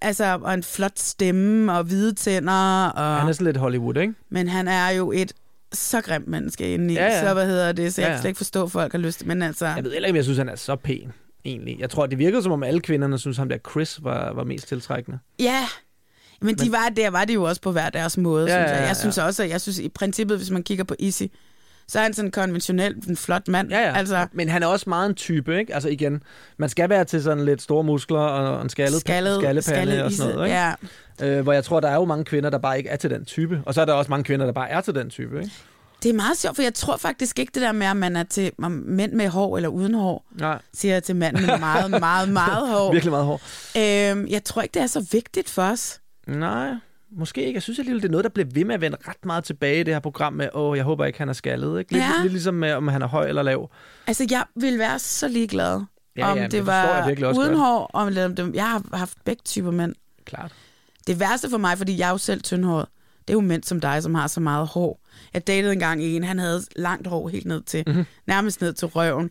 Altså, 0.02 0.40
og 0.42 0.54
en 0.54 0.64
flot 0.64 1.00
stemme, 1.00 1.74
og 1.74 1.84
hvide 1.84 2.14
tænder, 2.14 2.86
og... 2.88 3.20
Han 3.20 3.28
er 3.30 3.34
sådan 3.34 3.46
lidt 3.46 3.58
Hollywood, 3.58 3.98
ikke? 3.98 4.14
Men 4.30 4.48
han 4.48 4.68
er 4.68 4.90
jo 4.90 5.12
et 5.12 5.34
så 5.74 6.02
grimt 6.02 6.28
menneske 6.28 6.74
inde 6.74 6.94
i. 6.94 6.98
Ja, 6.98 7.06
ja. 7.06 7.28
Så 7.28 7.34
hvad 7.34 7.46
hedder 7.48 7.72
det? 7.72 7.94
Så 7.94 8.02
jeg 8.02 8.06
Ja, 8.08 8.10
kan 8.12 8.16
ja. 8.16 8.22
slet 8.22 8.30
ikke 8.30 8.38
forstå, 8.38 8.64
at 8.64 8.72
folk 8.72 8.92
har 8.92 9.00
lyst. 9.00 9.26
Men 9.26 9.42
altså... 9.42 9.66
Jeg 9.68 9.84
ved 9.84 9.92
heller 9.92 10.08
ikke, 10.08 10.14
om 10.14 10.16
jeg 10.16 10.24
synes, 10.24 10.38
han 10.38 10.50
er 10.50 10.56
så 10.56 10.76
pæn, 10.76 11.14
egentlig. 11.46 11.80
Jeg 11.80 11.90
tror, 11.90 12.06
det 12.06 12.18
virkede 12.18 12.44
som 12.44 12.52
om 12.52 12.64
alle 12.64 12.80
kvinderne 12.80 13.20
synes, 13.20 13.38
ham 13.38 13.50
der 13.50 13.58
Chris 13.72 14.00
var, 14.04 14.34
var 14.34 14.44
mest 14.44 14.68
tiltrækkende. 14.68 15.20
Ja, 15.40 15.66
men 16.42 16.56
de 16.56 16.72
var 16.72 16.90
der, 16.96 17.10
var 17.10 17.26
det 17.26 17.34
jo 17.34 17.44
også 17.44 17.62
på 17.62 17.72
hver 17.72 17.90
deres 17.90 18.18
måde, 18.18 18.48
Ja, 18.48 18.60
ja, 18.60 18.64
synes 18.64 18.70
jeg. 18.72 18.76
ja, 18.78 18.82
ja, 18.82 18.88
Jeg 18.88 18.98
synes 18.98 19.18
også, 19.18 19.44
at 19.44 19.50
jeg 19.50 19.62
synes 19.62 19.80
i 19.80 19.90
princippet, 19.90 20.38
hvis 20.38 20.50
man 20.52 20.64
kigger 20.64 20.84
på 20.84 20.96
Easy, 21.00 21.24
så 21.88 22.00
er 22.00 22.04
han 22.04 22.14
sådan 22.14 22.32
konventionel, 22.32 22.96
en 23.10 23.18
flot 23.18 23.48
mand. 23.48 23.70
Ja, 23.70 23.80
ja. 23.80 23.94
Altså, 23.98 24.28
Men 24.34 24.50
han 24.50 24.64
er 24.64 24.68
også 24.68 24.90
meget 24.90 25.10
en 25.10 25.16
type, 25.16 25.60
ikke? 25.60 25.74
Altså 25.74 25.90
igen, 25.90 26.24
man 26.58 26.70
skal 26.70 26.90
være 26.90 27.06
til 27.06 27.24
sådan 27.24 27.46
lidt 27.46 27.62
store 27.62 27.84
muskler 27.84 28.20
og 28.20 28.62
en 28.62 28.70
skaldet, 28.70 29.00
Skaldet- 29.02 29.40
skallepande 29.40 29.62
skaldet 29.62 30.04
og 30.04 30.12
sådan 30.12 30.34
noget, 30.36 30.48
ikke? 30.48 30.58
ja. 30.58 31.38
Øh, 31.38 31.44
hvor 31.44 31.54
jeg 31.54 31.64
tror, 31.64 31.80
der 31.80 31.88
er 31.90 31.96
jo 31.96 32.06
mange 32.06 32.26
kvinder, 32.26 32.50
der 32.50 32.58
bare 32.58 32.78
ikke 32.78 32.90
er 32.90 32.96
til 32.96 33.10
den 33.10 33.26
type. 33.26 33.62
Og 33.66 33.74
så 33.74 33.82
er 33.82 33.86
der 33.86 33.94
også 33.94 34.10
mange 34.10 34.24
kvinder, 34.24 34.46
der 34.46 34.54
bare 34.54 34.70
er 34.70 34.82
til 34.82 34.96
den 34.96 35.10
type, 35.10 35.40
ikke? 35.40 35.52
det 36.04 36.10
er 36.10 36.14
meget 36.16 36.38
sjovt, 36.38 36.56
for 36.56 36.64
jeg 36.64 36.74
tror 36.74 36.98
faktisk 36.98 37.40
ikke 37.40 37.52
det 37.54 37.62
der 37.62 37.72
med, 37.72 37.88
at 37.88 37.98
man 37.98 38.16
er 38.16 38.24
til 38.24 38.52
om 38.64 38.72
mænd 38.86 39.12
med 39.14 39.28
hår 39.30 39.56
eller 39.58 39.70
uden 39.70 39.94
hår, 39.94 40.26
Nej. 40.40 40.62
siger 40.74 40.94
jeg 40.94 41.04
til 41.04 41.16
mand 41.16 41.36
med 41.36 41.60
meget, 41.60 41.92
meget, 41.92 42.30
meget 42.30 42.68
hår. 42.74 42.92
Virkelig 42.92 43.12
meget 43.12 43.26
hår. 43.26 43.42
Øhm, 44.12 44.28
jeg 44.28 44.44
tror 44.44 44.62
ikke, 44.62 44.74
det 44.74 44.82
er 44.82 44.88
så 44.88 45.08
vigtigt 45.12 45.50
for 45.50 45.62
os. 45.64 46.00
Nej, 46.28 46.70
måske 47.18 47.42
ikke. 47.46 47.54
Jeg 47.54 47.62
synes 47.64 47.80
alligevel, 47.80 48.02
det 48.02 48.08
er 48.08 48.12
noget, 48.12 48.24
der 48.24 48.30
bliver 48.30 48.48
ved 48.54 48.66
med 48.66 48.76
at 48.76 48.82
vende 48.82 48.98
ret 49.08 49.26
meget 49.26 49.44
tilbage 49.44 49.80
i 49.80 49.84
det 49.84 49.94
her 49.94 50.00
program 50.00 50.34
med, 50.34 50.50
åh, 50.54 50.78
jeg 50.78 50.84
håber 50.86 51.06
ikke, 51.06 51.20
han 51.20 51.30
er 51.30 51.34
skaldet. 51.34 51.80
Ikke? 51.80 51.92
Lidt, 51.94 52.04
Ja. 52.04 52.12
lidt 52.22 52.32
ligesom 52.34 52.54
med, 52.54 52.72
om 52.74 52.88
han 52.88 53.02
er 53.02 53.08
høj 53.08 53.28
eller 53.28 53.42
lav. 53.42 53.72
Altså, 54.08 54.28
jeg 54.30 54.44
ville 54.56 54.80
være 54.80 55.00
så 55.00 55.28
ligeglad, 55.28 55.82
Ja, 56.18 56.32
om 56.32 56.38
ja, 56.38 56.44
det 56.48 56.54
jeg 56.54 56.66
var 56.66 57.08
uden 57.38 57.48
godt. 57.50 57.58
hår, 57.58 57.90
om 57.94 58.08
eller 58.08 58.26
om 58.26 58.36
det, 58.36 58.56
jeg 58.56 58.70
har 58.70 58.84
haft 58.98 59.18
begge 59.26 59.42
typer 59.46 59.72
mænd. 59.72 59.96
Klart. 60.26 60.52
Det 61.08 61.20
værste 61.20 61.50
for 61.50 61.58
mig, 61.58 61.78
fordi 61.78 61.98
jeg 62.00 62.08
er 62.08 62.12
jo 62.12 62.18
selv 62.18 62.42
tyndhåret, 62.42 62.86
det 63.28 63.30
er 63.30 63.34
jo 63.34 63.42
mænd 63.42 63.64
som 63.64 63.82
dig, 63.82 64.04
som 64.04 64.16
har 64.16 64.28
så 64.28 64.40
meget 64.40 64.68
hår. 64.68 65.00
Jeg 65.34 65.48
datede 65.48 65.74
engang 65.74 66.04
en, 66.04 66.24
han 66.24 66.40
havde 66.40 66.62
langt 66.76 67.08
hår 67.08 67.30
helt 67.30 67.46
ned 67.46 67.62
til, 67.62 67.84
Mhm. 67.88 67.96
mm-hmm. 67.96 68.06
nærmest 68.28 68.62
ned 68.62 68.74
til 68.74 68.88
røven. 68.88 69.30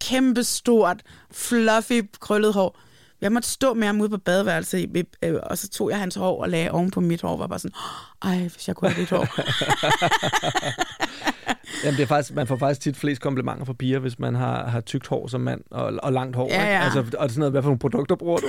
Kæmpe 0.00 0.44
stort, 0.44 1.02
fluffy, 1.32 2.02
krøllet 2.20 2.54
hår. 2.54 2.78
Jeg 3.20 3.32
måtte 3.32 3.48
stå 3.48 3.74
med 3.74 3.86
ham 3.86 4.00
ude 4.00 4.08
på 4.08 4.18
badeværelset, 4.18 5.06
øh, 5.22 5.34
og 5.42 5.58
så 5.58 5.68
tog 5.68 5.90
jeg 5.90 5.98
hans 5.98 6.14
hår 6.14 6.42
og 6.42 6.48
lagde 6.48 6.70
oven 6.70 6.90
på 6.90 7.00
mit 7.00 7.22
hår, 7.22 7.28
og 7.28 7.38
var 7.38 7.46
bare 7.46 7.58
sådan, 7.58 7.74
ej, 8.22 8.38
hvis 8.38 8.68
jeg 8.68 8.76
kunne 8.76 8.90
have 8.90 9.00
dit 9.00 9.10
hår. 9.10 9.26
Jamen, 11.84 11.96
det 11.96 12.02
er 12.02 12.06
faktisk, 12.06 12.34
man 12.34 12.46
får 12.46 12.56
faktisk 12.56 12.80
tit 12.80 12.96
flest 12.96 13.20
komplimenter 13.20 13.64
fra 13.64 13.72
piger, 13.72 13.98
hvis 13.98 14.18
man 14.18 14.34
har, 14.34 14.66
har 14.66 14.80
tykt 14.80 15.06
hår 15.06 15.26
som 15.26 15.40
mand 15.40 15.60
og, 15.70 15.92
og 16.02 16.12
langt 16.12 16.36
hår. 16.36 16.48
Ja, 16.50 16.60
ikke? 16.60 16.72
ja. 16.72 16.84
Altså, 16.84 16.98
og 17.18 17.30
sådan 17.30 17.38
noget, 17.38 17.52
hvad 17.52 17.62
for 17.62 17.68
nogle 17.68 17.78
produkter 17.78 18.16
bruger 18.16 18.38
du? 18.38 18.46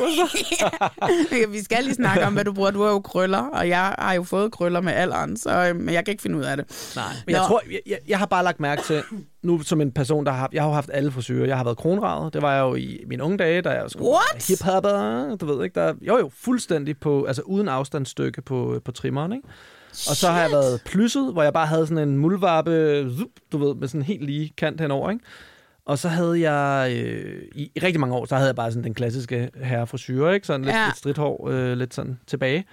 Vi 1.51 1.63
skal 1.63 1.83
lige 1.83 1.95
snakke 1.95 2.25
om, 2.25 2.33
hvad 2.33 2.43
du 2.43 2.53
bruger. 2.53 2.71
Du 2.71 2.81
har 2.83 2.89
jo 2.89 2.99
krøller, 2.99 3.43
og 3.53 3.69
jeg 3.69 3.95
har 3.99 4.13
jo 4.13 4.23
fået 4.23 4.51
krøller 4.51 4.81
med 4.81 4.93
alderen, 4.93 5.37
så 5.37 5.67
øh, 5.69 5.75
men 5.75 5.93
jeg 5.93 6.05
kan 6.05 6.11
ikke 6.11 6.21
finde 6.21 6.37
ud 6.37 6.43
af 6.43 6.57
det. 6.57 6.93
Nej, 6.95 7.05
men 7.25 7.35
jeg 7.35 7.43
tror, 7.47 7.61
jeg, 7.71 7.79
jeg, 7.85 7.97
jeg 8.07 8.19
har 8.19 8.25
bare 8.25 8.43
lagt 8.43 8.59
mærke 8.59 8.81
til, 8.81 9.03
nu 9.43 9.61
som 9.61 9.81
en 9.81 9.91
person, 9.91 10.25
der 10.25 10.31
har 10.31 10.49
jeg 10.53 10.63
har 10.63 10.71
haft 10.71 10.89
alle 10.93 11.11
frisyrer. 11.11 11.47
Jeg 11.47 11.57
har 11.57 11.63
været 11.63 11.77
kronravet, 11.77 12.33
det 12.33 12.41
var 12.41 12.53
jeg 12.53 12.61
jo 12.61 12.75
i 12.75 13.03
mine 13.07 13.23
unge 13.23 13.37
dage, 13.37 13.61
da 13.61 13.69
jeg 13.69 13.89
skulle 13.89 14.09
What? 14.09 14.47
hiphopper, 14.47 15.35
du 15.35 15.45
ved 15.45 15.63
ikke, 15.63 15.79
der, 15.79 15.93
jo 16.01 16.17
jo, 16.17 16.31
fuldstændig 16.33 16.97
på, 16.97 17.23
altså 17.23 17.41
uden 17.41 17.67
afstandsstykke 17.67 18.41
på, 18.41 18.81
på 18.85 18.91
trimmeren, 18.91 19.33
ikke? 19.33 19.47
Og 20.09 20.15
så 20.15 20.27
har 20.31 20.41
jeg 20.41 20.51
været 20.51 20.81
plysset, 20.85 21.33
hvor 21.33 21.43
jeg 21.43 21.53
bare 21.53 21.67
havde 21.67 21.87
sådan 21.87 22.09
en 22.09 22.17
muldvarpe, 22.17 23.03
du 23.51 23.57
ved, 23.57 23.75
med 23.75 23.87
sådan 23.87 24.01
en 24.01 24.05
helt 24.05 24.23
lige 24.25 24.53
kant 24.57 24.81
henover, 24.81 25.09
ikke? 25.11 25.25
Og 25.85 25.99
så 25.99 26.07
havde 26.09 26.51
jeg, 26.51 26.91
øh, 26.95 27.41
i, 27.55 27.71
i 27.75 27.79
rigtig 27.79 27.99
mange 27.99 28.15
år, 28.15 28.25
så 28.25 28.35
havde 28.35 28.47
jeg 28.47 28.55
bare 28.55 28.71
sådan 28.71 28.83
den 28.83 28.93
klassiske 28.93 29.49
herrefrisyre, 29.63 30.33
ikke? 30.35 30.47
Sådan 30.47 30.65
lidt, 30.65 30.75
Ja. 30.75 30.85
lidt 30.85 30.97
stridthår, 30.97 31.49
øh, 31.49 31.77
lidt 31.77 31.93
sådan 31.93 32.19
tilbage. 32.27 32.65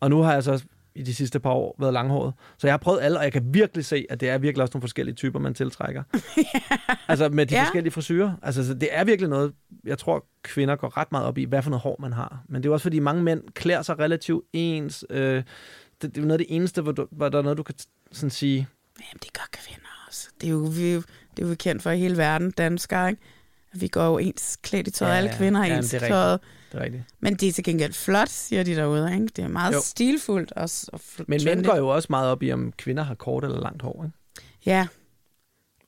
Og 0.00 0.10
nu 0.10 0.22
har 0.22 0.32
jeg 0.32 0.42
så 0.44 0.64
i 0.94 1.02
de 1.02 1.14
sidste 1.14 1.40
par 1.40 1.50
år 1.50 1.76
været 1.78 1.92
langhåret. 1.92 2.32
Så 2.58 2.66
jeg 2.66 2.72
har 2.72 2.78
prøvet 2.78 3.00
alle, 3.02 3.18
og 3.18 3.24
jeg 3.24 3.32
kan 3.32 3.42
virkelig 3.54 3.84
se, 3.84 4.06
at 4.10 4.20
det 4.20 4.28
er 4.30 4.38
virkelig 4.38 4.62
også 4.62 4.72
nogle 4.74 4.82
forskellige 4.82 5.14
typer, 5.14 5.38
man 5.38 5.54
tiltrækker. 5.54 6.02
altså 7.08 7.28
med 7.28 7.46
de 7.46 7.54
ja. 7.54 7.62
forskellige 7.62 7.92
frisyrer. 7.92 8.32
Altså 8.42 8.66
så 8.66 8.74
det 8.74 8.88
er 8.92 9.04
virkelig 9.04 9.30
noget, 9.30 9.52
jeg 9.84 9.98
tror, 9.98 10.24
kvinder 10.42 10.76
går 10.76 10.96
ret 10.96 11.12
meget 11.12 11.26
op 11.26 11.38
i, 11.38 11.44
hvad 11.44 11.62
for 11.62 11.70
noget 11.70 11.82
hår 11.82 11.96
man 12.00 12.12
har. 12.12 12.42
Men 12.48 12.62
det 12.62 12.68
er 12.68 12.72
også, 12.72 12.82
fordi 12.82 12.98
mange 12.98 13.22
mænd 13.22 13.42
klæder 13.54 13.82
sig 13.82 13.98
relativt 13.98 14.44
ens. 14.52 15.04
Øh, 15.10 15.42
det, 16.02 16.10
det 16.14 16.18
er 16.18 16.22
jo 16.22 16.26
noget 16.28 16.40
af 16.40 16.46
det 16.46 16.56
eneste, 16.56 16.82
hvor, 16.82 16.92
du, 16.92 17.06
hvor 17.10 17.28
der 17.28 17.38
er 17.38 17.42
noget, 17.42 17.58
du 17.58 17.62
kan 17.62 17.74
sådan 18.12 18.30
sige, 18.30 18.68
Jamen, 19.00 19.20
det 19.22 19.32
gør 19.32 19.48
kvinder 19.52 20.04
også. 20.08 20.28
Det 20.40 20.46
er 20.46 20.50
jo, 20.50 20.58
vi, 20.58 20.94
det 21.36 21.44
er 21.44 21.48
jo 21.48 21.56
kendt 21.58 21.82
for 21.82 21.90
i 21.90 21.98
hele 21.98 22.16
verden, 22.16 22.50
danskere, 22.50 23.10
ikke? 23.10 23.22
At 23.74 23.80
Vi 23.80 23.88
går 23.88 24.04
jo 24.06 24.18
ens 24.18 24.58
klædt 24.62 24.88
i 24.88 24.90
tøjet. 24.90 25.12
Ja, 25.12 25.16
Alle 25.16 25.30
kvinder 25.36 25.60
har 25.60 25.66
Ja, 25.66 25.76
ens 25.76 25.90
det 25.90 26.02
er 26.02 26.08
tøjet. 26.08 26.40
det 26.72 26.80
er 26.80 26.84
rigtigt. 26.84 27.02
Men 27.20 27.34
det 27.34 27.48
er 27.48 27.52
til 27.52 27.64
gengæld 27.64 27.92
flot, 27.92 28.28
siger 28.28 28.62
de 28.62 28.74
derude. 28.76 29.12
Ikke? 29.14 29.26
Det 29.26 29.38
er 29.44 29.48
meget 29.48 29.74
Jo. 29.74 29.80
stilfuldt. 29.84 30.52
Også, 30.52 30.90
og 30.92 31.00
fl- 31.00 31.24
Men 31.28 31.40
mænd 31.44 31.64
går 31.64 31.76
jo 31.76 31.88
også 31.88 32.06
meget 32.10 32.30
op 32.30 32.42
i, 32.42 32.52
om 32.52 32.72
kvinder 32.78 33.02
har 33.02 33.14
kort 33.14 33.44
eller 33.44 33.60
langt 33.60 33.82
hår. 33.82 34.04
Ikke? 34.04 34.16
Ja, 34.66 34.86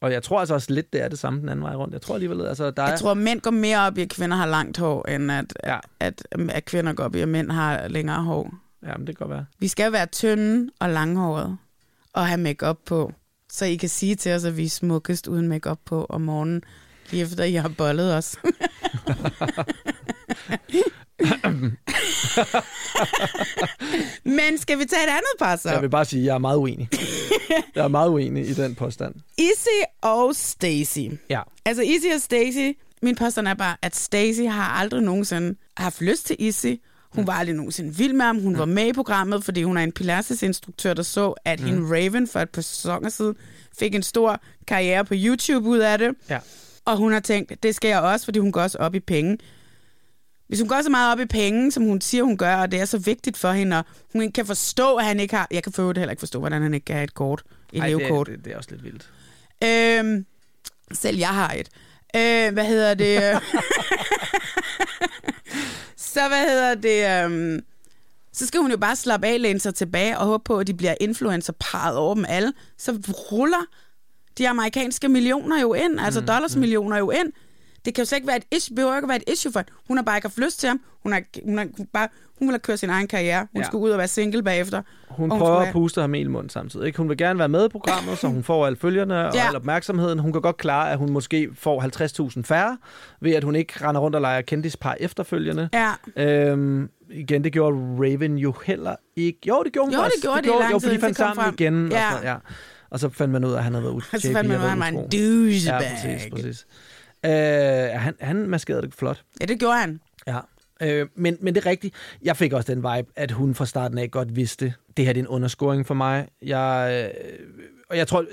Og 0.01 0.13
jeg 0.13 0.23
tror 0.23 0.41
altså 0.41 0.55
også 0.55 0.73
lidt, 0.73 0.93
det 0.93 1.03
er 1.03 1.09
det 1.09 1.19
samme 1.19 1.41
den 1.41 1.49
anden 1.49 1.63
vej 1.65 1.75
rundt. 1.75 1.93
Jeg 1.95 2.03
tror 2.03 2.15
alligevel, 2.15 2.47
altså 2.47 2.71
der 2.71 2.83
er... 2.83 2.89
jeg 2.89 2.99
tror, 2.99 3.15
mænd 3.15 3.41
går 3.41 3.51
mere 3.51 3.79
op 3.87 3.99
i, 3.99 4.03
at 4.03 4.09
kvinder 4.09 4.37
har 4.37 4.47
langt 4.47 4.77
hår, 4.79 5.09
end 5.09 5.33
at, 5.33 5.53
Ja. 5.65 5.79
at, 6.01 6.29
at 6.51 6.65
kvinder 6.65 6.93
går 6.93 7.05
op 7.05 7.15
i, 7.15 7.21
at 7.21 7.29
mænd 7.29 7.51
har 7.51 7.89
længere 7.89 8.23
hår. 8.23 8.55
Ja, 8.87 8.97
men 8.97 9.07
det 9.07 9.17
kan 9.19 9.27
godt 9.27 9.37
være. 9.37 9.47
Vi 9.59 9.69
skal 9.69 9.93
være 9.93 10.07
tynde 10.07 10.71
og 10.81 10.91
langhårede 10.91 11.57
og 12.13 12.27
have 12.27 12.41
makeup 12.41 12.79
på, 12.87 13.13
så 13.53 13.65
I 13.65 13.77
kan 13.77 13.89
sige 13.89 14.15
til 14.15 14.33
os, 14.33 14.45
at 14.45 14.57
vi 14.57 14.65
er 14.65 14.69
smukkest 14.69 15.27
uden 15.27 15.49
makeup 15.49 15.79
på 15.85 16.07
om 16.09 16.21
morgenen, 16.21 16.63
lige 17.11 17.23
efter 17.23 17.45
I 17.45 17.53
har 17.55 17.69
bollet 17.79 18.15
os. 18.17 18.37
Men 24.25 24.59
skal 24.59 24.79
vi 24.79 24.85
tage 24.85 25.03
et 25.05 25.09
andet 25.11 25.35
par 25.39 25.57
så? 25.57 25.71
Jeg 25.71 25.83
vil 25.83 25.91
bare 25.91 26.05
sige, 26.05 26.21
at 26.21 26.27
jeg 26.27 26.35
er 26.35 26.39
meget 26.39 26.57
uenig. 26.57 26.89
jeg 27.75 27.85
er 27.85 27.89
meget 27.89 28.09
uenig 28.11 28.49
i 28.49 28.55
den 28.55 28.75
påstand. 28.75 29.15
Izzy 29.39 29.83
og 30.03 30.37
Stacy. 30.37 31.09
Ja. 31.31 31.41
Altså 31.65 31.83
Izzy 31.83 32.07
og 32.15 32.21
Stacy, 32.21 32.79
min 33.03 33.17
påstand 33.17 33.49
er 33.49 33.55
bare, 33.55 33.77
at 33.83 33.97
Stacy 33.97 34.41
har 34.41 34.79
aldrig 34.81 35.03
nogensinde 35.03 35.59
haft 35.77 36.01
lyst 36.01 36.27
til 36.27 36.37
Izzy. 36.39 36.67
Hun 37.15 37.27
var 37.27 37.33
aldrig 37.33 37.57
nogensinde 37.57 37.97
vild 37.97 38.13
med 38.13 38.25
ham. 38.25 38.39
Hun 38.39 38.59
var 38.59 38.65
med 38.65 38.87
i 38.87 38.93
programmet, 38.93 39.45
fordi 39.45 39.63
hun 39.63 39.77
er 39.77 39.83
en 39.83 39.93
Pilates-instruktør, 39.93 40.95
der 40.95 41.03
så, 41.03 41.35
at 41.45 41.61
mm. 41.61 41.67
hende 41.67 41.97
Raven 41.97 42.29
for 42.29 42.41
et 42.41 42.51
par 42.51 42.63
sæsoner 42.63 43.09
siden 43.09 43.35
fik 43.79 43.95
en 43.95 44.03
stor 44.03 44.41
karriere 44.67 45.05
på 45.05 45.15
YouTube 45.17 45.69
ud 45.69 45.79
af 45.79 45.99
det. 45.99 46.15
Ja. 46.31 46.39
Og 46.85 46.97
hun 46.97 47.13
har 47.13 47.21
tænkt, 47.21 47.63
det 47.63 47.75
skal 47.75 47.89
jeg 47.89 48.01
også, 48.01 48.25
fordi 48.25 48.39
hun 48.39 48.53
går 48.53 48.61
også 48.61 48.79
op 48.79 48.95
i 48.95 49.01
penge. 49.01 49.39
Hvis 50.49 50.61
hun 50.61 50.69
går 50.69 50.83
så 50.83 50.91
meget 50.91 51.13
op 51.13 51.21
i 51.21 51.27
penge, 51.27 51.73
som 51.73 51.83
hun 51.83 52.01
siger, 52.01 52.25
hun 52.25 52.37
gør, 52.37 52.57
og 52.57 52.73
det 52.73 52.81
er 52.81 52.85
så 52.85 52.99
vigtigt 52.99 53.37
for 53.37 53.53
hende, 53.53 53.79
og 53.79 53.85
hun 54.13 54.33
kan 54.33 54.47
forstå, 54.47 54.97
at 54.97 55.05
han 55.05 55.21
ikke 55.21 55.37
har... 55.37 55.47
Jeg 55.51 55.63
kan 55.63 55.73
for 55.73 55.87
heller 55.87 56.11
ikke 56.11 56.21
forstå, 56.21 56.39
hvordan 56.39 56.63
han 56.63 56.75
ikke 56.75 56.85
kan 56.85 56.95
have 56.95 57.05
et 57.05 57.15
kort. 57.15 57.43
Et 57.73 57.81
Ej, 57.81 57.89
levekort. 57.89 58.27
det, 58.27 58.37
det, 58.37 58.45
det 58.45 58.53
er 58.53 58.57
også 58.57 58.71
lidt 58.71 58.85
vildt. 58.85 59.11
Øhm, 59.65 60.27
selv 60.93 61.19
jeg 61.19 61.29
har 61.29 61.53
et. 61.53 61.69
Øh, 62.17 62.53
hvad 62.53 62.65
hedder 62.65 62.95
det? 62.95 63.21
så 66.13 66.29
hvad 66.29 66.49
hedder 66.49 66.75
det? 66.75 67.25
Øhm, 67.25 67.61
så 68.33 68.47
skal 68.47 68.61
hun 68.61 68.71
jo 68.71 68.77
bare 68.77 68.97
slappe 68.97 69.27
af, 69.27 69.43
læne 69.43 69.61
sig 69.61 69.75
tilbage 69.75 70.19
og 70.19 70.27
håbe 70.27 70.45
på, 70.45 70.59
at 70.59 70.67
de 70.67 70.75
bliver 70.75 70.95
influencer 71.01 71.53
over 71.97 72.15
dem 72.15 72.25
alle. 72.29 72.53
Så 72.79 72.93
ruller 73.33 73.67
de 74.39 74.49
amerikanske 74.49 75.09
millioner 75.09 75.61
jo 75.61 75.75
ind, 75.75 76.01
altså 76.01 76.21
Mm, 76.21 76.27
dollars 76.27 76.57
millioner 76.57 76.99
jo 76.99 77.11
ind. 77.11 77.33
Det 77.85 77.95
kan 77.95 78.03
jo 78.03 78.07
slet 78.07 78.17
ikke 78.19 78.29
være 78.29 78.37
et 78.37 78.45
issue, 78.57 78.75
behøver 78.77 78.97
ikke 78.97 79.05
at 79.05 79.09
være 79.09 79.19
et 79.29 79.33
issue 79.33 79.53
for 79.53 79.59
hende. 79.61 79.73
Hun 79.89 79.97
har 79.97 80.05
bare 80.05 80.17
ikke 80.17 80.29
haft 80.29 80.39
lyst 80.39 80.61
til 80.61 80.69
ham. 80.69 80.81
Hun, 81.03 81.13
har, 81.13 81.23
hun, 81.45 81.59
har, 81.59 81.67
hun, 81.77 81.87
bare, 81.93 82.09
hun 82.39 82.49
vil 82.49 82.53
have 82.53 82.59
kørt 82.59 82.79
sin 82.79 82.91
egen 82.91 83.09
karriere. 83.09 83.47
Hun 83.53 83.63
Ja. 83.63 83.67
skulle 83.67 83.85
ud 83.85 83.91
og 83.91 83.99
være 83.99 84.09
single 84.09 84.43
bagefter. 84.43 84.83
Hun 85.09 85.33
og 85.33 85.39
prøver 85.39 85.55
skulle 85.55 85.67
at 85.69 85.73
puste 85.73 86.01
ham 86.01 86.15
i 86.15 86.25
mund 86.25 86.51
samtidig. 86.51 86.87
Ikke? 86.87 86.97
Hun 86.99 87.09
vil 87.09 87.17
gerne 87.17 87.39
være 87.39 87.49
med 87.49 87.65
i 87.67 87.69
programmet, 87.69 88.19
så 88.19 88.27
hun 88.27 88.43
får 88.45 88.67
alle 88.67 88.77
følgerne 88.79 89.29
og 89.29 89.35
Ja. 89.35 89.49
al 89.49 89.57
opmærksomheden. 89.57 90.19
Hun 90.19 90.33
kan 90.33 90.43
godt 90.43 90.57
klare, 90.57 90.91
at 90.93 90.99
hun 90.99 91.11
måske 91.13 91.49
får 91.55 91.81
50.000 91.81 92.43
færre, 92.45 92.79
ved 93.21 93.33
at 93.33 93.45
hun 93.45 93.57
ikke 93.57 93.73
render 93.85 94.01
rundt 94.01 94.15
og 94.15 94.21
leger 94.23 94.41
kendispar 94.43 94.97
efterfølgende. 95.01 95.69
Ja. 95.73 95.91
Øhm, 96.17 96.89
igen, 97.11 97.45
det 97.45 97.53
gjorde 97.53 97.77
Raven 97.77 98.39
jo 98.39 98.55
heller 98.65 98.97
ikke. 99.17 99.39
Jo, 99.49 99.63
det 99.65 99.73
gjorde 99.73 99.87
hun 99.87 99.93
Jo, 99.95 99.99
det 99.99 100.05
faktisk. 100.05 100.23
gjorde 100.23 100.43
det 100.43 100.47
i 100.47 100.51
lang 100.61 100.73
Jo, 100.73 100.79
fordi 100.79 100.91
de 100.91 100.95
det 100.95 101.01
fandt 101.01 101.17
sammen 101.17 101.45
frem. 101.45 101.55
igen. 101.59 101.89
Ja. 101.93 102.13
Og, 102.13 102.19
så, 102.21 102.27
ja. 102.29 102.35
og 102.91 103.01
så 103.01 103.09
fandt 103.09 103.33
man 103.33 103.45
ud 103.45 103.53
af, 103.53 103.57
at 103.57 103.65
han 103.65 103.73
havde 103.73 103.85
været 103.85 103.95
utro. 103.95 104.07
Og 104.17 104.21
så 104.21 104.33
fandt 104.33 104.49
man 104.51 104.59
ud 104.59 104.63
af, 104.63 104.67
at 104.67 104.71
han 104.71 104.81
var 104.81 104.87
en 104.87 104.95
douchebag. 104.95 105.81
Ja, 105.83 106.13
præcis, 106.13 106.29
præcis. 106.33 106.67
Øh, 107.25 108.01
han, 108.01 108.15
han 108.21 108.37
maskerede 108.37 108.83
det 108.83 108.95
flot. 108.95 109.23
Ja, 109.41 109.47
det 109.47 109.59
gjorde 109.59 109.77
han. 109.77 110.01
Ja. 110.27 110.39
Øh, 110.83 111.07
men, 111.15 111.37
men 111.41 111.55
det 111.55 111.67
er 111.67 111.71
rigtigt. 111.71 111.95
Jeg 112.23 112.37
fik 112.37 112.53
også 112.53 112.75
den 112.75 112.79
vibe, 112.79 113.09
at 113.17 113.31
hun 113.31 113.55
fra 113.55 113.67
starten 113.67 113.99
af 113.99 114.11
godt 114.11 114.37
vidste, 114.37 114.75
det 114.97 115.05
her 115.05 115.13
det 115.13 115.21
er 115.21 115.25
en 115.25 115.29
underscoring 115.29 115.87
for 115.87 115.95
mig. 115.95 116.29
Jeg, 116.43 117.11
øh, 117.15 117.39
og 117.91 117.99
jeg 117.99 118.09
tror, 118.09 118.25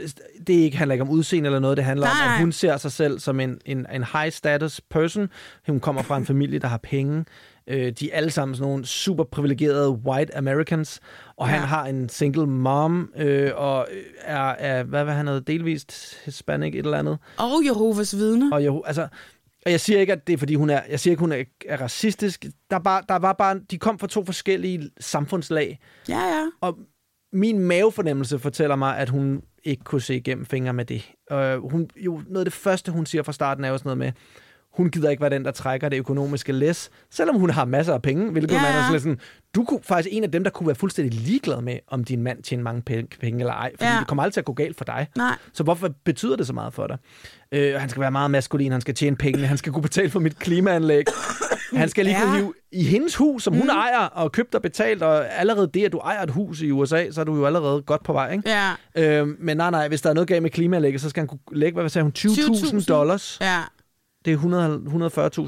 det 0.48 0.54
ikke 0.54 0.78
handler 0.78 0.94
ikke 0.94 1.04
om 1.04 1.10
udseende 1.10 1.48
eller 1.48 1.60
noget. 1.60 1.78
Det 1.78 1.86
handler 1.86 2.08
om, 2.08 2.16
Nej. 2.16 2.34
at 2.34 2.40
hun 2.40 2.52
ser 2.52 2.78
sig 2.78 2.92
selv 2.92 3.20
som 3.20 3.40
en, 3.40 3.62
en, 3.66 3.86
en 3.94 4.04
high 4.14 4.32
status 4.32 4.82
person. 4.82 5.30
Hun 5.68 5.80
kommer 5.80 6.02
fra 6.02 6.18
en 6.18 6.26
familie, 6.26 6.60
der 6.60 6.68
har 6.68 6.78
penge. 6.78 7.26
Øh, 7.68 7.91
de 7.91 8.12
er 8.12 8.18
alle 8.18 8.32
sammen 8.32 8.55
sådan 8.55 8.70
nogle 8.70 8.86
super 8.86 9.24
privilegerede 9.24 9.89
white 9.89 10.38
Americans. 10.38 10.99
Og 11.38 11.47
ja. 11.47 11.53
Han 11.53 11.68
har 11.68 11.86
en 11.86 12.10
single 12.10 12.47
mom, 12.47 13.12
øh, 13.18 13.51
og 13.55 13.88
er, 14.22 14.49
er, 14.49 14.84
hvad 14.84 15.03
var 15.03 15.12
han 15.12 15.26
noget, 15.26 15.47
delvist 15.47 16.18
hispanic 16.26 16.76
et 16.76 16.86
eller 16.86 16.97
andet. 16.97 17.18
Og 17.38 17.66
Jehovas 17.66 18.16
vidne. 18.16 18.53
Og 18.53 18.64
jeg, 18.64 18.82
altså, 18.86 19.07
og 19.66 19.72
jeg 19.72 19.80
siger 19.80 19.99
ikke, 19.99 20.14
at 20.14 20.28
det 20.28 20.34
er, 20.34 20.38
fordi 20.38 20.55
hun 20.55 20.70
er, 20.70 20.82
jeg 20.89 20.99
siger 20.99 21.12
ikke, 21.12 21.22
hun 21.22 21.32
er, 21.32 21.43
er 21.68 21.82
racistisk. 21.82 22.45
Der, 22.70 22.76
er 22.76 22.80
bare, 22.84 23.03
der 23.10 23.16
var 23.16 23.34
bare, 23.34 23.60
de 23.72 23.78
kom 23.78 23.99
fra 23.99 24.07
to 24.07 24.26
forskellige 24.26 24.89
samfundslag. 24.99 25.80
Ja, 26.10 26.20
ja. 26.20 26.45
Og 26.62 26.78
min 27.34 27.60
mavefornemmelse 27.60 28.39
fortæller 28.39 28.76
mig, 28.76 28.97
at 28.97 29.10
hun 29.10 29.41
ikke 29.64 29.84
kunne 29.84 30.01
se 30.01 30.16
igennem 30.16 30.45
fingre 30.45 30.74
med 30.74 30.86
det. 30.86 31.12
Uh, 31.32 31.72
hun, 31.72 31.89
jo, 31.95 32.22
noget 32.28 32.45
af 32.45 32.45
det 32.45 32.53
første, 32.53 32.91
hun 32.91 33.05
siger 33.05 33.24
fra 33.24 33.34
starten, 33.34 33.64
er 33.64 33.70
jo 33.70 33.78
sådan 33.78 33.88
noget 33.88 33.97
med, 33.97 34.12
hun 34.80 34.90
gider 34.90 35.10
ikke 35.10 35.22
være 35.22 35.30
den, 35.30 35.46
der 35.46 35.52
trækker 35.52 35.90
det 35.90 35.98
økonomiske 35.98 36.52
læs, 36.52 36.90
selvom 37.12 37.36
hun 37.36 37.50
har 37.50 37.66
masser 37.66 37.94
af 37.94 38.02
penge, 38.02 38.32
hvilket 38.32 38.52
Ja, 38.56 38.62
man 38.62 38.96
er 38.96 39.00
sådan, 39.00 39.20
du 39.56 39.64
kunne 39.64 39.80
faktisk 39.84 40.10
en 40.16 40.24
af 40.24 40.32
dem, 40.32 40.44
der 40.44 40.50
kunne 40.52 40.68
være 40.68 40.76
fuldstændig 40.76 41.20
ligeglad 41.20 41.62
med, 41.62 41.78
om 41.88 42.04
din 42.04 42.24
mand 42.24 42.44
tjener 42.44 42.64
mange 42.64 42.82
penge, 42.82 43.08
penge 43.22 43.40
eller 43.40 43.54
ej, 43.54 43.72
fordi 43.80 43.90
Ja. 43.92 44.00
det 44.00 44.08
kommer 44.08 44.24
aldrig 44.24 44.34
til 44.34 44.42
at 44.42 44.46
gå 44.46 44.54
galt 44.54 44.78
for 44.78 44.86
dig. 44.86 45.08
Nej. 45.18 45.36
Så 45.54 45.64
hvorfor 45.64 45.90
betyder 46.06 46.36
det 46.36 46.48
så 46.48 46.54
meget 46.54 46.74
for 46.74 46.88
dig? 46.88 46.98
Øh, 47.52 47.74
han 47.80 47.90
skal 47.90 48.02
være 48.02 48.12
meget 48.12 48.32
maskulin, 48.32 48.72
han 48.72 48.82
skal 48.82 48.96
tjene 48.96 49.16
penge, 49.16 49.46
han 49.48 49.58
skal 49.58 49.72
kunne 49.74 49.82
betale 49.84 50.10
for 50.10 50.20
mit 50.20 50.40
klimaanlæg. 50.40 51.04
Han 51.76 51.90
skal 51.90 52.06
lige 52.06 52.18
Ja. 52.20 52.24
kunne 52.26 52.38
hive 52.38 52.54
i 52.72 52.84
hendes 52.84 53.16
hus, 53.16 53.44
som 53.44 53.54
hun 53.54 53.64
Mm. 53.64 53.70
ejer 53.70 54.00
og 54.06 54.32
købt 54.32 54.56
og 54.56 54.62
betalt, 54.62 55.04
og 55.04 55.40
allerede 55.40 55.70
det, 55.74 55.86
at 55.86 55.92
du 55.92 55.98
ejer 55.98 56.24
et 56.24 56.30
hus 56.32 56.62
i 56.62 56.72
USA, 56.72 57.12
så 57.12 57.22
er 57.22 57.26
du 57.26 57.36
jo 57.36 57.46
allerede 57.46 57.82
godt 57.82 58.04
på 58.04 58.14
vej, 58.14 58.32
ikke? 58.32 58.50
Ja. 58.96 59.22
Øh, 59.22 59.28
men 59.40 59.58
nej, 59.58 59.72
nej, 59.72 59.88
hvis 59.88 60.02
der 60.02 60.10
er 60.10 60.14
noget 60.14 60.28
galt 60.28 60.42
med 60.44 60.50
klimaanlægget, 60.50 61.02
så 61.02 61.10
skal 61.10 61.22
han 61.22 61.28
kunne 61.28 61.40
lægge, 61.52 61.80
hvad 61.80 61.90
sagde 61.90 62.04
hun, 62.04 62.12
20.000 62.18 62.86
dollars. 62.88 63.38
Ja. 63.42 63.60
Det 64.30 64.34
er 64.34 64.38
100 64.38 64.82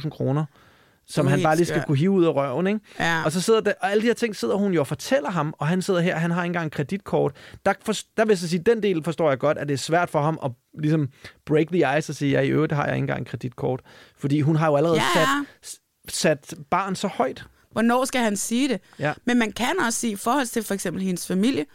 140.000 0.01 0.09
kroner, 0.09 0.45
som 1.07 1.27
han 1.27 1.43
bare 1.43 1.55
lige 1.55 1.65
skal 1.65 1.79
skør. 1.79 1.85
kunne 1.85 1.97
hive 1.97 2.11
ud 2.11 2.25
af 2.25 2.35
røven, 2.35 2.67
ikke? 2.67 2.79
Ja. 2.99 3.21
Og 3.25 3.31
så 3.31 3.41
sidder 3.41 3.61
der, 3.61 3.73
og 3.81 3.91
alle 3.91 4.01
de 4.01 4.07
her 4.07 4.13
ting 4.13 4.35
sidder 4.35 4.55
hun 4.55 4.73
jo 4.73 4.79
og 4.79 4.87
fortæller 4.87 5.29
ham, 5.29 5.53
og 5.57 5.67
han 5.67 5.81
sidder 5.81 5.99
her, 5.99 6.15
han 6.17 6.31
har 6.31 6.43
ikke 6.43 6.47
engang 6.49 6.63
en 6.63 6.69
kreditkort. 6.69 7.35
Der, 7.65 7.73
for, 7.85 7.93
der 8.17 8.25
vil 8.25 8.29
jeg 8.31 8.37
så 8.37 8.47
sige, 8.49 8.63
den 8.65 8.83
del 8.83 9.03
forstår 9.03 9.29
jeg 9.29 9.39
godt, 9.39 9.57
at 9.57 9.67
det 9.67 9.73
er 9.73 9.77
svært 9.77 10.09
for 10.09 10.21
ham 10.21 10.39
at 10.45 10.51
ligesom 10.81 11.09
break 11.45 11.67
the 11.67 11.97
ice 11.97 12.11
og 12.11 12.15
sige, 12.15 12.31
ja, 12.31 12.41
i 12.41 12.49
øvrigt 12.49 12.73
har 12.73 12.85
jeg 12.85 12.95
ikke 12.95 13.03
engang 13.03 13.19
en 13.19 13.25
kreditkort. 13.25 13.81
Fordi 14.17 14.41
hun 14.41 14.55
har 14.55 14.67
jo 14.67 14.75
allerede 14.75 14.97
Ja, 15.15 15.45
sat, 15.61 15.79
sat 16.07 16.53
barn 16.69 16.95
så 16.95 17.07
højt. 17.07 17.43
Hvornår 17.71 18.05
skal 18.05 18.21
han 18.21 18.37
sige 18.37 18.69
det? 18.69 18.79
Ja. 18.99 19.13
Men 19.25 19.39
man 19.39 19.51
kan 19.51 19.79
også 19.85 19.99
sige, 19.99 20.13
i 20.13 20.15
forhold 20.15 20.45
til 20.45 20.63
for 20.63 20.73
eksempel 20.73 21.03
hendes 21.03 21.27
familie, 21.27 21.65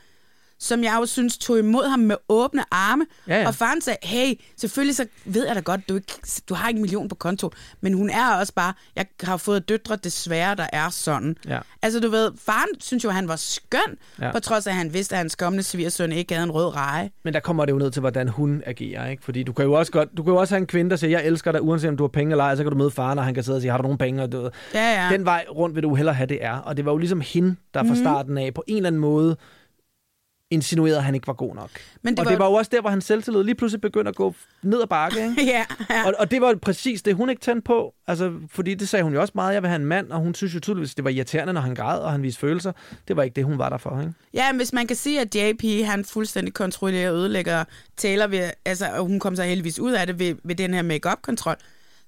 som 0.58 0.84
jeg 0.84 0.96
jo 1.00 1.06
synes 1.06 1.38
tog 1.38 1.58
imod 1.58 1.88
ham 1.88 1.98
med 2.00 2.16
åbne 2.28 2.62
arme. 2.70 3.06
Ja, 3.28 3.40
ja. 3.40 3.46
Og 3.46 3.54
faren 3.54 3.80
sagde, 3.80 3.98
hey, 4.02 4.34
selvfølgelig 4.56 4.96
så 4.96 5.06
ved 5.24 5.46
jeg 5.46 5.54
da 5.56 5.60
godt, 5.60 5.88
du, 5.88 5.94
ikke, 5.94 6.12
du 6.48 6.54
har 6.54 6.68
ikke 6.68 6.78
en 6.78 6.82
million 6.82 7.08
på 7.08 7.14
konto, 7.14 7.50
men 7.80 7.92
hun 7.94 8.10
er 8.10 8.34
også 8.40 8.52
bare, 8.54 8.72
jeg 8.96 9.06
har 9.22 9.36
fået 9.36 9.68
døtre 9.68 9.96
desværre, 9.96 10.54
der 10.54 10.66
er 10.72 10.88
sådan. 10.90 11.36
Ja. 11.48 11.58
Altså 11.82 12.00
du 12.00 12.08
ved, 12.10 12.30
faren 12.46 12.80
synes 12.80 13.04
jo, 13.04 13.10
han 13.10 13.28
var 13.28 13.36
skøn, 13.36 13.80
Ja. 14.20 14.32
på 14.32 14.40
trods 14.40 14.66
af, 14.66 14.70
at 14.70 14.76
han 14.76 14.92
vidste, 14.94 15.14
at 15.14 15.18
hans 15.18 15.34
kommende 15.36 15.62
svigersøn 15.62 16.12
ikke 16.12 16.34
havde 16.34 16.44
en 16.44 16.50
rød 16.52 16.74
reje. 16.76 17.10
Men 17.24 17.34
der 17.34 17.40
kommer 17.40 17.64
det 17.64 17.72
jo 17.72 17.78
ned 17.78 17.90
til, 17.90 18.00
hvordan 18.00 18.28
hun 18.28 18.62
agerer, 18.66 19.08
ikke? 19.08 19.24
Fordi 19.24 19.42
du 19.42 19.52
kan 19.52 19.64
jo 19.64 19.72
også 19.72 19.92
godt, 19.92 20.08
du 20.16 20.22
kan 20.22 20.32
jo 20.32 20.38
også 20.38 20.54
have 20.54 20.60
en 20.60 20.66
kvinde, 20.66 20.90
der 20.90 20.96
siger, 20.96 21.10
jeg 21.10 21.26
elsker 21.26 21.52
dig, 21.52 21.62
uanset 21.62 21.88
om 21.90 21.96
du 21.96 22.02
har 22.02 22.08
penge 22.08 22.30
eller 22.30 22.44
ej, 22.44 22.56
så 22.56 22.62
kan 22.62 22.72
du 22.72 22.78
møde 22.78 22.90
faren, 22.90 23.18
og 23.18 23.24
han 23.24 23.34
kan 23.34 23.42
sidde 23.44 23.56
og 23.56 23.60
sige, 23.60 23.70
har 23.70 23.78
du 23.78 23.82
nogen 23.82 23.98
penge? 23.98 24.22
Og 24.22 24.32
du. 24.32 24.50
Ja, 24.74 25.04
ja. 25.04 25.12
Den 25.12 25.24
vej 25.24 25.44
rundt 25.50 25.74
vil 25.74 25.82
du 25.82 25.94
hellere 25.94 26.14
have, 26.14 26.26
det 26.26 26.44
er. 26.44 26.56
Og 26.56 26.76
det 26.76 26.84
var 26.84 26.92
jo 26.92 26.98
ligesom 26.98 27.20
hende, 27.20 27.56
der 27.74 27.80
fra 27.82 27.94
Mhm. 27.94 27.96
starten 28.04 28.38
af 28.38 28.54
på 28.54 28.64
en 28.66 28.76
eller 28.76 28.86
anden 28.86 29.00
måde 29.00 29.36
insinuerede, 30.50 30.96
at 30.96 31.04
han 31.04 31.14
ikke 31.14 31.26
var 31.26 31.32
god 31.32 31.54
nok. 31.54 31.70
Men 32.02 32.14
det 32.14 32.20
og 32.20 32.24
var 32.24 32.30
det 32.30 32.38
var 32.38 32.46
jo 32.46 32.52
også 32.52 32.70
der, 32.74 32.80
hvor 32.80 32.90
han 32.90 33.00
selvtillid 33.00 33.42
lige 33.42 33.54
pludselig 33.54 33.80
begyndte 33.80 34.08
at 34.08 34.14
gå 34.14 34.34
ned 34.62 34.82
ad 34.82 34.86
bakke. 34.86 35.22
Ikke? 35.22 35.44
ja, 35.52 35.64
ja. 35.90 36.06
Og, 36.06 36.14
og 36.18 36.30
det 36.30 36.40
var 36.40 36.54
præcis 36.62 37.02
det, 37.02 37.14
hun 37.14 37.30
ikke 37.30 37.40
tændte 37.40 37.62
på. 37.62 37.94
Altså, 38.06 38.32
fordi 38.50 38.74
det 38.74 38.88
sagde 38.88 39.02
hun 39.02 39.12
jo 39.12 39.20
også 39.20 39.32
meget, 39.34 39.54
jeg 39.54 39.62
vil 39.62 39.68
have 39.68 39.76
en 39.76 39.86
mand, 39.86 40.10
og 40.10 40.20
hun 40.20 40.34
synes 40.34 40.54
jo 40.54 40.60
tydeligvis, 40.60 40.94
det 40.94 41.04
var 41.04 41.10
irriterende, 41.10 41.52
når 41.52 41.60
han 41.60 41.74
græd, 41.74 41.98
og 41.98 42.12
han 42.12 42.22
viste 42.22 42.40
følelser. 42.40 42.72
Det 43.08 43.16
var 43.16 43.22
ikke 43.22 43.34
det, 43.34 43.44
hun 43.44 43.58
var 43.58 43.68
der 43.68 43.78
for. 43.78 44.00
Ikke? 44.00 44.12
Ja, 44.34 44.52
men 44.52 44.56
hvis 44.56 44.72
man 44.72 44.86
kan 44.86 44.96
sige, 44.96 45.20
at 45.20 45.36
JP 45.36 45.84
han 45.84 46.04
fuldstændig 46.04 46.54
kontrollerer 46.54 47.10
og 47.10 47.16
ødelægger 47.16 47.64
Taylor, 47.96 48.26
ved, 48.26 48.50
altså, 48.64 48.86
og 48.94 49.06
hun 49.06 49.20
kom 49.20 49.36
så 49.36 49.42
heldigvis 49.42 49.78
ud 49.78 49.92
af 49.92 50.06
det 50.06 50.18
ved, 50.18 50.34
ved 50.44 50.54
den 50.54 50.74
her 50.74 50.82
make-up-kontrol, 50.82 51.56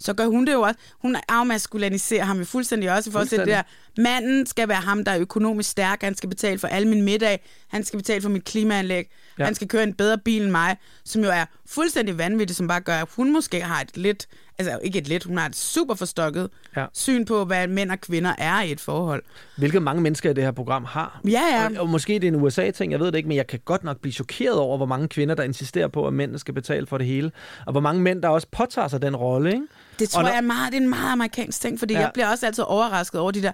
så 0.00 0.14
gør 0.14 0.26
hun 0.26 0.46
det 0.46 0.52
jo 0.52 0.60
også. 0.60 0.78
Hun 1.02 1.16
afmaskuliniserer 1.28 2.24
ham 2.24 2.38
jo 2.38 2.44
fuldstændig 2.44 2.92
også 2.92 3.10
i 3.10 3.12
forhold 3.12 3.28
til 3.28 3.38
det 3.38 3.46
der 3.46 3.62
Manden 3.98 4.46
skal 4.46 4.68
være 4.68 4.80
ham, 4.80 5.04
der 5.04 5.12
er 5.12 5.20
økonomisk 5.20 5.70
stærk. 5.70 6.02
Han 6.02 6.14
skal 6.14 6.28
betale 6.28 6.58
for 6.58 6.68
alle 6.68 6.88
min 6.88 7.02
middag. 7.02 7.44
Han 7.68 7.84
skal 7.84 7.96
betale 7.98 8.22
for 8.22 8.28
mit 8.28 8.44
klimaanlæg. 8.44 9.10
Ja. 9.38 9.44
Han 9.44 9.54
skal 9.54 9.68
køre 9.68 9.82
en 9.82 9.94
bedre 9.94 10.18
bil 10.18 10.42
end 10.42 10.50
mig, 10.50 10.76
som 11.04 11.22
jo 11.22 11.30
er 11.30 11.44
fuldstændig 11.66 12.18
vanvittigt, 12.18 12.56
som 12.56 12.68
bare 12.68 12.80
gør, 12.80 12.94
at 12.94 13.08
hun 13.16 13.32
måske 13.32 13.60
har 13.60 13.80
et 13.80 13.96
lidt, 13.96 14.26
altså 14.58 14.78
ikke 14.82 14.98
et 14.98 15.08
lidt, 15.08 15.24
hun 15.24 15.38
har 15.38 15.46
et 15.46 15.56
super 15.56 15.94
forstokket 15.94 16.50
ja. 16.76 16.86
syn 16.94 17.24
på, 17.24 17.44
hvad 17.44 17.66
mænd 17.66 17.90
og 17.90 18.00
kvinder 18.00 18.32
er 18.38 18.62
i 18.62 18.72
et 18.72 18.80
forhold. 18.80 19.22
Hvilket 19.56 19.82
mange 19.82 20.02
mennesker 20.02 20.30
i 20.30 20.32
det 20.32 20.44
her 20.44 20.50
program 20.50 20.84
har. 20.84 21.20
Ja, 21.24 21.42
ja. 21.52 21.66
Og, 21.66 21.72
og 21.82 21.88
måske 21.88 22.14
det 22.14 22.24
er 22.24 22.28
en 22.28 22.42
USA-ting, 22.42 22.92
jeg 22.92 23.00
ved 23.00 23.06
det 23.06 23.14
ikke, 23.14 23.28
men 23.28 23.36
jeg 23.36 23.46
kan 23.46 23.60
godt 23.64 23.84
nok 23.84 24.00
blive 24.00 24.12
chokeret 24.12 24.58
over, 24.58 24.76
hvor 24.76 24.86
mange 24.86 25.08
kvinder, 25.08 25.34
der 25.34 25.42
insisterer 25.42 25.88
på, 25.88 26.06
at 26.06 26.12
mændene 26.12 26.38
skal 26.38 26.54
betale 26.54 26.86
for 26.86 26.98
det 26.98 27.06
hele. 27.06 27.32
Og 27.66 27.72
hvor 27.72 27.80
mange 27.80 28.02
mænd, 28.02 28.22
der 28.22 28.28
også 28.28 28.46
påtager 28.50 28.88
sig 28.88 29.02
den 29.02 29.16
rolle, 29.16 29.52
ikke? 29.52 29.66
Det 29.98 30.08
tror 30.08 30.22
og 30.22 30.28
jeg 30.28 30.36
er 30.36 30.40
meget, 30.40 30.72
det 30.72 30.78
er 30.78 30.82
en 30.82 30.88
meget 30.88 31.12
amerikansk 31.12 31.60
ting, 31.60 31.78
fordi 31.78 31.94
Ja. 31.94 32.00
jeg 32.00 32.10
bliver 32.14 32.28
også 32.28 32.46
altid 32.46 32.64
overrasket 32.66 33.20
over 33.20 33.30
de 33.30 33.42
der, 33.42 33.52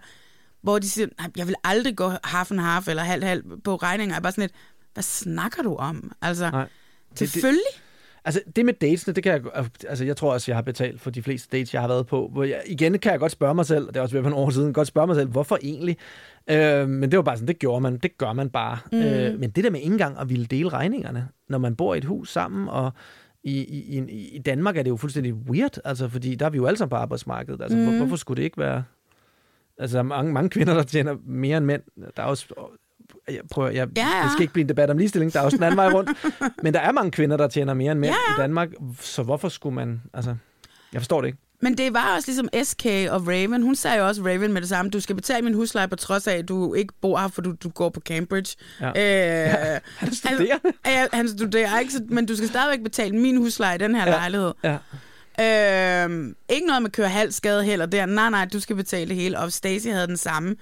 hvor 0.63 0.79
de 0.79 0.89
siger, 0.89 1.07
"Nej, 1.19 1.31
jeg 1.37 1.47
vil 1.47 1.55
aldrig 1.65 1.97
gå 1.97 2.11
half 2.25 2.51
and 2.51 2.61
half 2.61 2.89
eller 2.89 3.03
halv 3.03 3.25
halv 3.25 3.43
på 3.65 3.77
regninger. 3.77 4.15
Jeg 4.15 4.19
er 4.19 4.23
bare 4.23 4.33
sådan 4.33 4.43
lidt, 4.43 4.53
hvad 4.95 5.03
snakker 5.03 5.63
du 5.63 5.75
om? 5.77 6.13
Altså, 6.23 6.51
Nej. 6.51 6.67
Det- 7.19 7.31
selvfølgelig. 7.31 7.63
Altså, 8.27 8.41
det 8.57 8.65
med 8.65 8.75
datesene, 8.81 9.15
det 9.15 9.23
kan 9.23 9.33
jeg... 9.33 9.43
Altså, 9.89 10.05
jeg 10.05 10.17
tror 10.17 10.33
også, 10.33 10.51
jeg 10.51 10.57
har 10.57 10.63
betalt 10.63 11.01
for 11.01 11.11
de 11.11 11.23
fleste 11.23 11.57
dates, 11.57 11.75
jeg 11.75 11.81
har 11.81 11.89
været 11.89 12.07
på. 12.07 12.29
Hvor 12.33 12.45
jeg, 12.45 12.63
igen 12.67 12.99
kan 12.99 13.13
jeg 13.13 13.21
godt 13.21 13.33
spørge 13.33 13.55
mig 13.55 13.67
selv, 13.67 13.87
og 13.89 13.95
det 13.95 14.01
er 14.01 14.03
også 14.03 14.15
ved 14.15 14.23
nogle 14.23 14.37
år 14.37 14.51
siden, 14.51 14.73
godt 14.73 14.89
spørge 14.89 15.07
mig 15.07 15.17
selv, 15.17 15.29
hvorfor 15.29 15.59
egentlig? 15.63 15.97
Øh, 16.51 16.89
men 16.89 17.11
det 17.11 17.17
var 17.17 17.23
bare 17.23 17.37
sådan, 17.37 17.49
det 17.49 17.59
gjorde 17.59 17.81
man. 17.81 17.97
Det 17.99 18.19
gør 18.19 18.33
man 18.33 18.51
bare. 18.51 18.79
Mm. 18.93 18.99
Øh, 18.99 19.39
men 19.41 19.51
det 19.51 19.65
der 19.65 19.71
med 19.71 19.81
ikke 19.81 19.93
engang 19.93 20.19
at 20.19 20.29
ville 20.29 20.47
dele 20.47 20.69
regningerne, 20.69 21.29
når 21.49 21.59
man 21.59 21.77
bor 21.77 21.95
i 21.95 21.99
et 21.99 22.05
hus 22.05 22.33
sammen, 22.33 22.69
og 22.69 22.93
i, 23.45 23.59
i, 23.59 23.99
i, 24.09 24.29
i 24.35 24.39
Danmark 24.39 24.77
er 24.77 24.83
det 24.83 24.91
jo 24.91 24.97
fuldstændig 24.97 25.35
weird, 25.35 25.79
altså, 25.85 26.09
fordi 26.09 26.35
der 26.35 26.47
er 26.47 26.51
vi 26.51 26.57
jo 26.57 26.67
alle 26.67 26.77
sammen 26.77 26.91
på 26.91 26.97
arbejdsmarkedet. 26.97 27.63
Altså, 27.63 27.79
mm. 27.79 27.85
hvor, 27.85 27.97
hvorfor 27.97 28.17
skulle 28.17 28.37
det 28.37 28.45
ikke 28.45 28.59
være... 28.59 28.85
Altså, 29.79 29.97
der 29.97 30.03
er 30.03 30.07
mange, 30.07 30.33
mange 30.33 30.51
kvinder, 30.51 30.75
der 30.75 30.83
tjener 30.83 31.17
mere 31.27 31.57
end 31.57 31.67
mænd. 31.67 31.83
Der 32.17 32.23
er 32.23 32.27
også... 32.27 32.47
Jeg 33.29 33.41
prøver, 33.51 33.69
jeg, 33.69 33.89
Ja, 33.97 34.07
ja. 34.17 34.23
Det 34.23 34.33
skal 34.33 34.43
ikke 34.43 34.53
blive 34.53 34.63
en 34.63 34.69
debat 34.69 34.91
om 34.91 34.99
ligestilling, 34.99 35.33
der 35.33 35.41
er 35.41 35.45
også 35.45 35.57
den 35.57 35.65
anden 35.65 35.77
vej 35.77 35.89
rundt. 35.93 36.11
Men 36.63 36.75
der 36.75 36.81
er 36.81 36.93
mange 36.93 37.11
kvinder, 37.11 37.37
der 37.37 37.49
tjener 37.49 37.75
mere 37.75 37.93
end 37.93 38.01
mænd 38.01 38.15
Ja, 38.29 38.35
i 38.35 38.41
Danmark, 38.43 38.69
så 39.01 39.23
hvorfor 39.23 39.49
skulle 39.49 39.75
man... 39.75 40.03
Altså, 40.15 40.37
jeg 40.93 41.01
forstår 41.01 41.21
det 41.21 41.29
ikke. 41.29 41.39
Men 41.65 41.79
det 41.79 41.95
var 41.95 42.15
også 42.17 42.29
ligesom 42.29 42.49
SK 42.65 42.87
og 43.11 43.27
Raven. 43.29 43.63
Hun 43.63 43.77
sagde 43.77 43.99
jo 43.99 44.07
også 44.07 44.23
Raven 44.23 44.53
med 44.53 44.61
det 44.61 44.69
samme. 44.69 44.91
Du 44.91 45.01
skal 45.01 45.17
betale 45.17 45.43
min 45.45 45.55
husleje 45.55 45.89
på 45.89 45.97
trods 45.97 46.27
af, 46.27 46.37
at 46.37 46.49
du 46.49 46.75
ikke 46.75 46.95
bor 47.03 47.19
her, 47.19 47.29
for 47.29 47.43
du, 47.43 47.55
du 47.63 47.69
går 47.69 47.89
på 47.89 48.01
Cambridge. 48.01 48.57
Ja. 48.81 48.89
Øh, 48.89 48.95
Ja, 48.97 49.79
han 49.97 50.15
studerer. 50.15 50.59
Han, 50.85 51.09
han 51.13 51.29
studerer, 51.29 51.79
ikke? 51.79 51.93
Så, 51.93 52.03
men 52.09 52.27
du 52.27 52.37
skal 52.37 52.49
stadigvæk 52.49 52.85
betale 52.85 53.17
min 53.17 53.37
husleje 53.37 53.75
i 53.75 53.79
den 53.79 53.95
her 53.95 54.05
Ja. 54.05 54.11
lejlighed. 54.11 54.53
Ja. 54.65 54.77
Øh, 55.41 56.35
ikke 56.49 56.67
noget 56.67 56.83
med 56.83 56.89
at 56.89 56.93
køre 56.93 57.09
halv 57.09 57.33
skade 57.33 57.65
heller 57.65 57.87
der. 57.87 58.07
Nej, 58.07 58.31
nej, 58.31 58.45
du 58.53 58.61
skal 58.61 58.77
betale 58.77 59.09
det 59.09 59.17
hele. 59.17 59.39
Og 59.39 59.53
Stacey 59.53 59.91
havde 59.91 60.07
den 60.07 60.17
samme 60.17 60.57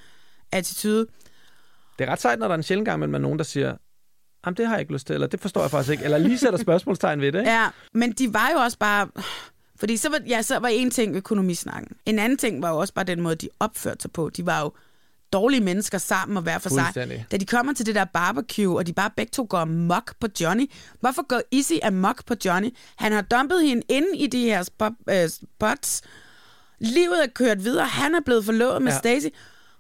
attitude. 0.53 1.07
Det 1.99 2.09
er 2.09 2.13
ret 2.13 2.21
sejt, 2.21 2.39
når 2.39 2.47
der 2.49 2.53
er 2.55 2.59
en 2.59 2.63
sjældent 2.63 2.89
gang 2.89 3.11
med 3.11 3.19
nogen, 3.21 3.39
der 3.39 3.45
siger, 3.45 3.75
jamen 4.47 4.57
det 4.57 4.67
har 4.67 4.75
jeg 4.75 4.81
ikke 4.81 4.93
lyst 4.93 5.07
til, 5.07 5.15
eller 5.15 5.27
det 5.27 5.41
forstår 5.41 5.61
jeg 5.61 5.71
faktisk 5.71 5.93
ikke, 5.93 6.05
eller 6.05 6.19
lige 6.19 6.39
sætter 6.39 6.59
spørgsmålstegn 6.59 7.21
ved 7.21 7.33
det. 7.33 7.39
Ikke? 7.39 7.51
Ja, 7.51 7.67
men 7.95 8.13
de 8.13 8.35
var 8.35 8.51
jo 8.55 8.59
også 8.59 8.79
bare... 8.79 9.09
Fordi 9.83 9.97
så 9.97 10.09
var, 10.09 10.21
ja, 10.27 10.43
så 10.43 10.59
var 10.59 10.69
en 10.69 10.91
ting 10.91 11.17
økonomisnakken. 11.17 11.97
En 12.07 12.19
anden 12.19 12.39
ting 12.39 12.63
var 12.63 12.69
jo 12.71 12.77
også 12.77 12.95
bare 12.95 13.05
den 13.05 13.21
måde, 13.21 13.35
de 13.37 13.49
opførte 13.61 14.03
sig 14.03 14.13
på. 14.13 14.31
De 14.37 14.47
var 14.47 14.61
jo 14.61 14.73
dårlige 15.33 15.61
mennesker 15.61 15.99
sammen 15.99 16.37
og 16.37 16.43
hver 16.43 16.59
for 16.59 16.69
sig. 16.69 16.85
Da 17.31 17.37
de 17.37 17.47
kommer 17.47 17.73
til 17.75 17.87
det 17.87 17.95
der 17.95 18.05
barbecue, 18.05 18.77
og 18.77 18.87
de 18.87 18.93
bare 18.93 19.11
begge 19.17 19.31
to 19.31 19.47
går 19.51 19.59
amok 19.59 20.15
på 20.21 20.27
Johnny. 20.41 20.71
Hvorfor 21.01 21.27
går 21.27 21.41
Izzy 21.51 21.73
amok 21.83 22.25
på 22.27 22.35
Johnny? 22.45 22.69
Han 22.97 23.13
har 23.13 23.23
dumpet 23.23 23.63
hende 23.63 23.83
inde 23.89 24.17
i 24.19 24.27
de 24.27 24.41
her 24.45 24.63
spot, 24.63 24.93
øh, 25.11 25.29
spots. 25.29 26.03
Livet 26.79 27.25
er 27.25 27.29
kørt 27.35 27.65
videre. 27.65 27.87
Han 27.87 28.15
er 28.15 28.21
blevet 28.25 28.45
forlovet 28.45 28.83
med 28.83 28.93
Ja. 28.93 29.11
ja. 29.11 29.19
Stacy. 29.19 29.35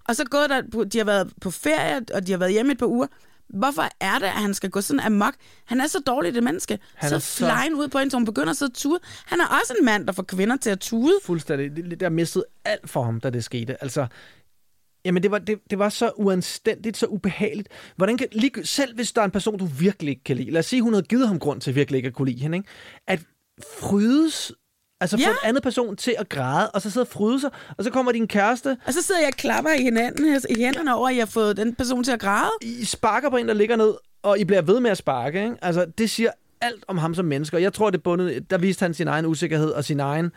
Og 0.08 0.16
så 0.16 0.24
gået 0.24 0.50
der, 0.50 0.84
de 0.84 0.98
har 0.98 1.04
været 1.04 1.32
på 1.40 1.50
ferie, 1.50 2.00
og 2.14 2.26
de 2.26 2.32
har 2.32 2.38
været 2.38 2.52
hjemme 2.52 2.72
et 2.72 2.78
par 2.78 2.86
uger. 2.86 3.06
Hvorfor 3.52 3.88
er 4.00 4.18
det, 4.18 4.26
at 4.26 4.32
han 4.32 4.54
skal 4.54 4.70
gå 4.70 4.80
sådan 4.80 5.00
amok? 5.00 5.34
Han 5.64 5.80
er 5.80 5.86
så 5.86 5.98
dårligt 6.06 6.36
et 6.36 6.42
menneske. 6.44 6.78
Han 6.94 7.10
så 7.10 7.18
så- 7.20 7.36
flying 7.36 7.76
ud 7.76 7.88
på 7.88 7.98
en, 7.98 8.10
så 8.10 8.16
hun 8.16 8.24
begynder 8.24 8.50
at 8.50 8.56
sidde 8.56 8.70
og 8.70 8.74
tude. 8.74 9.00
Han 9.26 9.40
er 9.40 9.46
også 9.46 9.74
en 9.78 9.84
mand, 9.84 10.06
der 10.06 10.12
får 10.12 10.22
kvinder 10.22 10.56
til 10.56 10.70
at 10.70 10.80
tude. 10.80 11.14
Fuldstændig. 11.24 11.76
Det, 11.76 11.84
det, 11.90 12.00
der 12.00 12.08
mistede 12.08 12.44
alt 12.64 12.90
for 12.90 13.02
ham, 13.02 13.20
da 13.20 13.30
det 13.30 13.44
skete. 13.44 13.82
Altså, 13.82 14.06
jamen 15.04 15.22
det 15.22 15.30
var, 15.30 15.38
det, 15.38 15.58
det 15.70 15.78
var 15.78 15.88
så 15.88 16.10
uanstændigt, 16.16 16.96
så 16.96 17.06
ubehageligt. 17.06 17.68
Hvordan 17.96 18.16
kan, 18.18 18.28
lige, 18.32 18.66
selv 18.66 18.94
hvis 18.94 19.12
der 19.12 19.20
er 19.20 19.24
en 19.24 19.30
person, 19.30 19.58
du 19.58 19.64
virkelig 19.66 20.10
ikke 20.10 20.24
kan 20.24 20.36
lide, 20.36 20.50
lad 20.50 20.58
os 20.58 20.66
sige, 20.66 20.82
hun 20.82 20.92
havde 20.92 21.06
givet 21.06 21.28
ham 21.28 21.38
grund 21.38 21.60
til 21.60 21.74
virkelig 21.74 21.96
ikke 21.98 22.06
at 22.06 22.14
kunne 22.14 22.30
lide 22.30 22.40
hende, 22.42 22.58
ikke? 22.58 22.68
at 23.06 23.20
frydes 23.80 24.52
Altså 25.02 25.16
få 25.16 25.20
Ja. 25.20 25.28
en 25.30 25.36
anden 25.44 25.62
person 25.62 25.96
til 25.96 26.14
at 26.18 26.28
græde, 26.28 26.70
og 26.70 26.82
så 26.82 26.90
sidde 26.90 27.04
og 27.04 27.08
fryde 27.08 27.40
sig, 27.40 27.50
og 27.78 27.84
så 27.84 27.90
kommer 27.90 28.12
din 28.12 28.28
kæreste, 28.28 28.76
Og 28.86 28.92
så 28.92 29.02
sidder 29.02 29.20
jeg 29.20 29.28
og 29.28 29.36
klapper 29.36 29.70
i, 29.70 29.82
hinanden, 29.82 30.40
i 30.50 30.54
hænderne 30.58 30.94
over, 30.94 31.08
at 31.08 31.14
jeg 31.16 31.20
har 31.22 31.26
fået 31.30 31.56
den 31.56 31.74
person 31.74 32.04
til 32.04 32.12
at 32.12 32.20
græde. 32.20 32.50
I 32.62 32.84
sparker 32.84 33.30
på 33.30 33.36
en, 33.36 33.48
der 33.48 33.54
ligger 33.54 33.76
ned, 33.76 33.94
og 34.22 34.38
I 34.38 34.44
bliver 34.44 34.62
ved 34.62 34.80
med 34.80 34.90
at 34.90 34.96
sparke. 34.98 35.42
Ikke? 35.44 35.56
Altså, 35.62 35.86
det 35.98 36.10
siger 36.10 36.30
alt 36.60 36.84
om 36.88 36.98
ham 36.98 37.14
som 37.14 37.24
menneske, 37.24 37.56
og 37.56 37.62
jeg 37.62 37.72
tror, 37.72 37.90
det 37.90 38.02
bundet, 38.02 38.50
der 38.50 38.58
viste 38.58 38.82
han 38.82 38.94
sin 38.94 39.08
egen 39.08 39.26
usikkerhed, 39.26 39.70
og 39.70 39.84
sin 39.84 40.00
egen, 40.00 40.30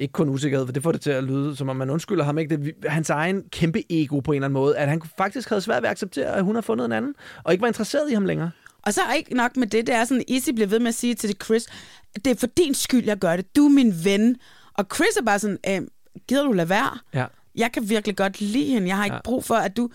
ikke 0.00 0.12
kun 0.12 0.28
usikkerhed, 0.28 0.66
for 0.66 0.72
det 0.72 0.82
får 0.82 0.92
det 0.92 1.00
til 1.00 1.10
at 1.10 1.24
lyde, 1.24 1.56
som 1.56 1.68
om 1.68 1.76
man 1.76 1.90
undskylder 1.90 2.24
ham, 2.24 2.38
ikke? 2.38 2.56
Det, 2.56 2.74
hans 2.86 3.10
egen 3.10 3.42
kæmpe 3.50 3.82
ego 3.90 4.20
på 4.20 4.32
en 4.32 4.36
eller 4.36 4.46
anden 4.46 4.54
måde, 4.54 4.76
at 4.76 4.88
han 4.88 5.02
faktisk 5.18 5.48
havde 5.48 5.60
svært 5.62 5.82
ved 5.82 5.88
at 5.88 5.92
acceptere, 5.92 6.26
at 6.36 6.44
hun 6.44 6.54
har 6.54 6.62
fundet 6.62 6.84
en 6.84 6.92
anden, 6.92 7.14
og 7.44 7.52
ikke 7.52 7.62
var 7.62 7.68
interesseret 7.68 8.10
i 8.10 8.14
ham 8.14 8.24
længere. 8.24 8.50
Og 8.82 8.94
så 8.94 9.00
er 9.10 9.12
ikke 9.14 9.34
nok 9.34 9.56
med 9.56 9.66
det, 9.66 9.86
det 9.86 9.94
er 9.94 10.04
sådan, 10.04 10.24
Izzy 10.28 10.50
bliver 10.50 10.66
ved 10.68 10.78
med 10.78 10.88
at 10.88 10.94
sige 10.94 11.14
til 11.14 11.36
Chris, 11.44 11.66
det 12.14 12.26
er 12.26 12.34
for 12.34 12.46
din 12.46 12.74
skyld, 12.74 13.04
jeg 13.04 13.16
gør 13.18 13.36
det. 13.36 13.56
Du 13.56 13.64
er 13.64 13.70
min 13.70 14.04
ven. 14.04 14.36
Og 14.74 14.86
Chris 14.94 15.16
er 15.18 15.22
bare 15.22 15.38
sådan, 15.38 15.58
øh, 15.68 15.82
gider 16.28 16.42
du 16.42 16.52
lade 16.52 16.68
være? 16.68 16.98
Ja. 17.14 17.26
Jeg 17.54 17.72
kan 17.72 17.88
virkelig 17.88 18.16
godt 18.16 18.40
lide 18.40 18.66
hende. 18.72 18.88
Jeg 18.88 18.96
har 18.96 19.04
ikke 19.04 19.14
Ja. 19.14 19.20
brug 19.24 19.44
for, 19.44 19.54
at 19.54 19.76
du... 19.76 19.90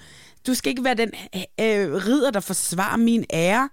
Du 0.47 0.53
skal 0.53 0.69
ikke 0.69 0.83
være 0.83 0.93
den 0.95 1.11
øh, 1.35 2.05
ridder, 2.07 2.31
der 2.31 2.39
forsvarer 2.39 2.97
min 2.97 3.25
ære. 3.33 3.69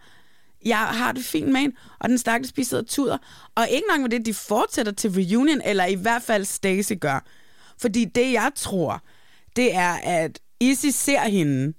Jeg 0.64 0.78
har 0.78 1.12
det 1.12 1.24
fint 1.24 1.49
med 1.53 1.61
hende, 1.61 1.76
og 2.01 2.09
den 2.09 2.18
stakkels 2.18 2.53
pige 2.53 2.64
sidder 2.64 2.82
og 2.82 2.88
tuder. 2.88 3.18
Og 3.55 3.68
ikke 3.68 3.84
nok 3.90 4.01
med 4.01 4.11
det, 4.11 4.26
de 4.26 4.34
fortsætter 4.34 4.92
til 4.92 5.11
reunion, 5.11 5.61
eller 5.64 5.84
i 5.84 5.94
hvert 5.94 6.22
fald 6.22 6.44
Stacy 6.44 6.92
gør. 7.01 7.24
Fordi 7.80 8.05
det, 8.05 8.32
jeg 8.32 8.53
tror, 8.55 9.03
det 9.57 9.74
er, 9.74 9.92
at 9.92 10.38
Izzy 10.61 10.86
ser 10.90 11.20
hende, 11.22 11.72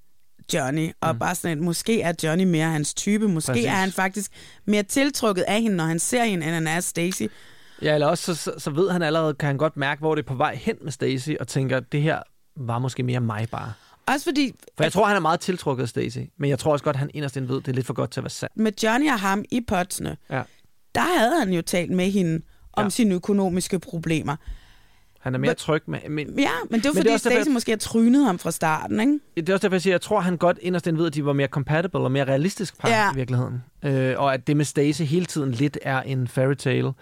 Johnny, 0.54 0.92
og 1.02 1.14
mm. 1.14 1.20
bare 1.20 1.36
sådan, 1.36 1.58
at 1.58 1.64
måske 1.64 2.02
er 2.02 2.14
Johnny 2.24 2.44
mere 2.44 2.66
hans 2.72 2.94
type. 2.94 3.28
Måske 3.28 3.52
Præcis. 3.52 3.66
Er 3.66 3.70
han 3.72 3.92
faktisk 3.92 4.32
mere 4.66 4.84
tiltrukket 4.84 5.42
af 5.42 5.62
hende, 5.62 5.78
når 5.78 5.84
han 5.86 6.00
ser 6.00 6.24
hende, 6.24 6.46
end 6.46 6.54
han 6.54 6.68
er 6.68 6.80
Stacy. 6.80 7.24
Ja, 7.82 7.94
eller 7.94 8.08
også 8.08 8.36
så, 8.36 8.54
så, 8.58 8.70
ved 8.72 8.92
han 8.92 9.02
allerede, 9.02 9.34
kan 9.34 9.48
han 9.48 9.58
godt 9.58 9.78
mærke, 9.78 10.00
hvor 10.00 10.16
det 10.16 10.24
er 10.24 10.28
på 10.28 10.34
vej 10.36 10.56
hen 10.56 10.76
med 10.84 10.92
Stacy, 10.92 11.30
og 11.40 11.48
tænker, 11.48 11.80
det 11.80 12.02
her 12.02 12.20
var 12.56 12.80
måske 12.80 13.04
mere 13.04 13.20
mig 13.20 13.48
bare. 13.52 13.74
Også 14.08 14.24
fordi, 14.24 14.54
For 14.78 14.84
jeg 14.84 14.92
tror, 14.94 15.06
han 15.06 15.16
er 15.16 15.20
meget 15.20 15.40
tiltrukket 15.40 15.84
af 15.84 15.90
Stacy, 15.90 16.20
men 16.40 16.50
jeg 16.50 16.60
tror 16.60 16.72
også 16.72 16.86
godt, 16.86 16.96
han 16.96 17.10
inderst 17.14 17.36
inde 17.38 17.50
ved, 17.50 17.56
det 17.56 17.68
er 17.68 17.72
lidt 17.74 17.86
for 17.86 17.94
godt 17.94 18.12
til 18.12 18.20
at 18.20 18.24
være 18.24 18.30
sandt. 18.30 18.58
med 18.58 18.72
Johnny 18.84 19.10
og 19.12 19.20
ham 19.20 19.44
i 19.52 19.62
potsene, 19.68 20.18
Ja. 20.30 20.42
der 20.96 21.20
havde 21.20 21.40
han 21.40 21.54
jo 21.54 21.62
talt 21.62 21.92
med 21.92 22.12
hende 22.12 22.42
om 22.74 22.84
ja. 22.84 22.90
sine 22.90 23.16
økonomiske 23.16 23.80
problemer. 23.80 24.36
Han 25.28 25.36
er 25.36 25.40
mere 25.40 25.50
Men- 25.50 25.56
tryg 25.56 25.82
med... 25.88 26.00
Men, 26.10 26.40
Ja, 26.40 26.50
men 26.70 26.80
det 26.80 26.86
var 26.86 26.94
Men 26.94 26.98
fordi 26.98 27.10
også 27.14 27.30
derfor, 27.30 27.52
måske 27.52 27.72
har 27.72 27.78
trynet 27.78 28.26
ham 28.26 28.40
fra 28.40 28.52
starten, 28.52 29.00
ikke? 29.00 29.20
Det 29.38 29.50
er 29.50 29.54
også 29.54 29.62
derfor, 29.68 29.76
jeg 29.76 29.82
siger, 29.82 29.94
jeg 29.94 30.02
tror, 30.02 30.20
han 30.20 30.38
godt 30.38 30.60
inderst 30.62 30.88
inde 30.88 31.00
ved, 31.00 31.08
at 31.08 31.14
de 31.14 31.26
var 31.26 31.34
mere 31.34 31.48
compatible 31.48 32.00
og 32.00 32.12
mere 32.12 32.26
realistisk 32.26 32.80
par 32.80 32.90
Ja. 32.90 33.12
i 33.12 33.16
virkeligheden. 33.16 33.64
Øh, 33.86 34.16
og 34.18 34.34
at 34.34 34.48
det 34.48 34.58
med 34.58 34.66
Stacy 34.66 35.02
hele 35.02 35.26
tiden 35.26 35.52
lidt 35.52 35.78
er 35.82 36.02
en 36.02 36.28
fairy 36.28 36.54
tale, 36.54 36.94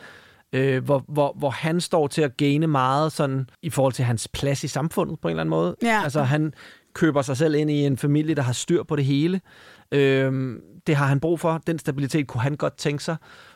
øh, 0.53 0.84
hvor, 0.84 1.03
hvor, 1.07 1.36
hvor 1.38 1.49
han 1.49 1.82
står 1.82 2.07
til 2.07 2.21
at 2.21 2.38
gaine 2.38 2.67
meget 2.67 3.11
sådan, 3.11 3.49
i 3.61 3.69
forhold 3.69 3.93
til 3.93 4.05
hans 4.05 4.28
plads 4.34 4.63
i 4.63 4.67
samfundet 4.67 5.19
på 5.21 5.28
en 5.28 5.32
eller 5.32 5.41
anden 5.41 5.49
måde. 5.49 5.76
Ja. 5.84 6.01
Altså 6.03 6.21
han 6.23 6.53
køber 6.93 7.21
sig 7.21 7.38
selv 7.38 7.55
ind 7.55 7.71
i 7.71 7.73
en 7.86 7.97
familie, 7.97 8.36
der 8.36 8.41
har 8.41 8.53
styr 8.53 8.84
på 8.84 8.95
det 8.95 9.05
hele. 9.05 9.41
Øh, 9.91 10.53
det 10.88 10.95
har 10.95 11.05
han 11.05 11.19
brug 11.19 11.39
for. 11.39 11.61
Den 11.67 11.80
stabilitet 11.80 12.28
kunne 12.28 12.41
han 12.41 12.55
godt 12.55 12.78
tænke 12.78 13.03
sig. 13.03 13.15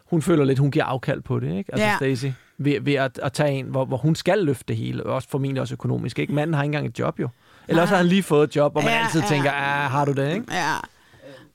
Hun 0.09 0.21
føler 0.21 0.45
lidt, 0.45 0.59
hun 0.59 0.71
giver 0.71 0.85
afkald 0.85 1.21
på 1.21 1.39
det, 1.39 1.57
ikke? 1.57 1.73
Altså 1.73 1.85
Ja. 1.87 1.95
Stacy. 1.95 2.25
Ved, 2.57 2.81
ved 2.81 2.93
at, 2.93 3.19
at 3.23 3.33
tage 3.33 3.51
en, 3.51 3.65
hvor, 3.65 3.85
hvor 3.85 3.97
hun 3.97 4.15
skal 4.15 4.37
løfte 4.39 4.63
det 4.67 4.77
hele, 4.77 5.05
og 5.05 5.13
også 5.15 5.29
formentlig 5.29 5.61
også 5.61 5.73
økonomisk. 5.73 6.19
Ikke? 6.19 6.33
Manden 6.33 6.53
har 6.53 6.63
ikke 6.63 6.67
engang 6.69 6.87
et 6.87 6.99
job, 6.99 7.19
jo. 7.19 7.29
Eller 7.67 7.81
også 7.81 7.91
har 7.91 7.97
han 7.97 8.05
lige 8.07 8.23
fået 8.23 8.43
et 8.49 8.55
job, 8.55 8.71
hvor 8.71 8.81
man 8.81 8.89
Ja, 8.91 9.03
altid 9.03 9.21
ja. 9.21 9.27
tænker, 9.27 9.51
ah, 9.51 9.91
har 9.91 10.05
du 10.05 10.11
det, 10.11 10.33
ikke? 10.33 10.45
Ja. 10.51 10.73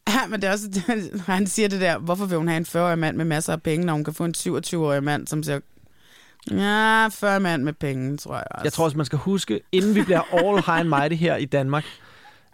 Ja, 0.08 0.26
men 0.28 0.42
det 0.42 0.48
er 0.48 0.52
også, 0.52 0.80
han 1.32 1.46
siger 1.46 1.68
det 1.68 1.80
der, 1.80 1.98
hvorfor 1.98 2.26
vil 2.26 2.38
hun 2.38 2.48
have 2.48 2.56
en 2.56 2.66
40-årig 2.68 2.98
mand 2.98 3.16
med 3.16 3.24
masser 3.24 3.52
af 3.52 3.62
penge, 3.62 3.86
når 3.86 3.92
hun 3.92 4.04
kan 4.04 4.14
få 4.14 4.24
en 4.24 4.34
27-årig 4.38 5.02
mand, 5.04 5.26
som 5.26 5.42
siger, 5.42 5.60
ja, 6.50 7.08
40 7.08 7.40
mand 7.40 7.62
med 7.62 7.72
penge, 7.72 8.16
tror 8.16 8.34
jeg 8.34 8.44
også. 8.50 8.64
Jeg 8.64 8.72
tror 8.72 8.84
også, 8.84 8.96
man 8.96 9.06
skal 9.06 9.18
huske, 9.18 9.60
inden 9.72 9.94
vi 9.94 10.02
bliver 10.02 10.20
all 10.34 10.56
high 10.56 10.80
and 10.80 10.88
mighty 10.88 11.14
her 11.14 11.36
i 11.36 11.44
Danmark, 11.44 11.84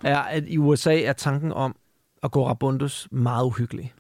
er, 0.05 0.19
at 0.19 0.45
i 0.47 0.59
USA 0.59 1.01
er 1.01 1.13
tanken 1.13 1.53
om 1.53 1.77
at 2.23 2.31
gå 2.31 2.47
rabundus 2.49 3.09
meget 3.11 3.45
uhyggelig. 3.45 3.93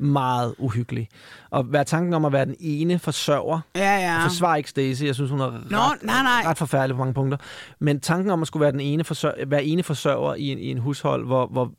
Meget 0.00 0.54
uhyggelig. 0.58 1.08
Og 1.50 1.72
være 1.72 1.84
tanken 1.84 2.14
om 2.14 2.24
at 2.24 2.32
være 2.32 2.44
den 2.44 2.56
ene 2.60 2.98
forsørger. 2.98 3.60
Ja, 3.76 3.80
ja. 3.80 4.12
Jeg 4.12 4.22
forsvarer 4.22 4.56
ikke 4.56 4.70
Stacey. 4.70 5.06
Jeg 5.06 5.14
synes, 5.14 5.30
hun 5.30 5.40
er 5.40 5.50
Nå, 5.50 5.76
ret, 5.78 6.02
nej, 6.02 6.22
nej. 6.22 6.42
ret 6.50 6.58
forfærdelig 6.58 6.94
på 6.94 6.98
mange 6.98 7.14
punkter. 7.14 7.38
Men 7.78 8.00
tanken 8.00 8.30
om 8.30 8.40
at 8.42 8.46
skulle 8.48 8.60
være 8.60 8.72
den 8.72 8.80
ene 8.80 9.04
forsørger, 9.04 9.46
være 9.46 9.64
ene 9.64 9.82
forsørger 9.82 10.34
i 10.34 10.52
en, 10.52 10.58
i 10.58 10.70
en 10.70 10.78
hushold, 10.78 11.26
hvor, 11.26 11.46
hvor, 11.46 11.72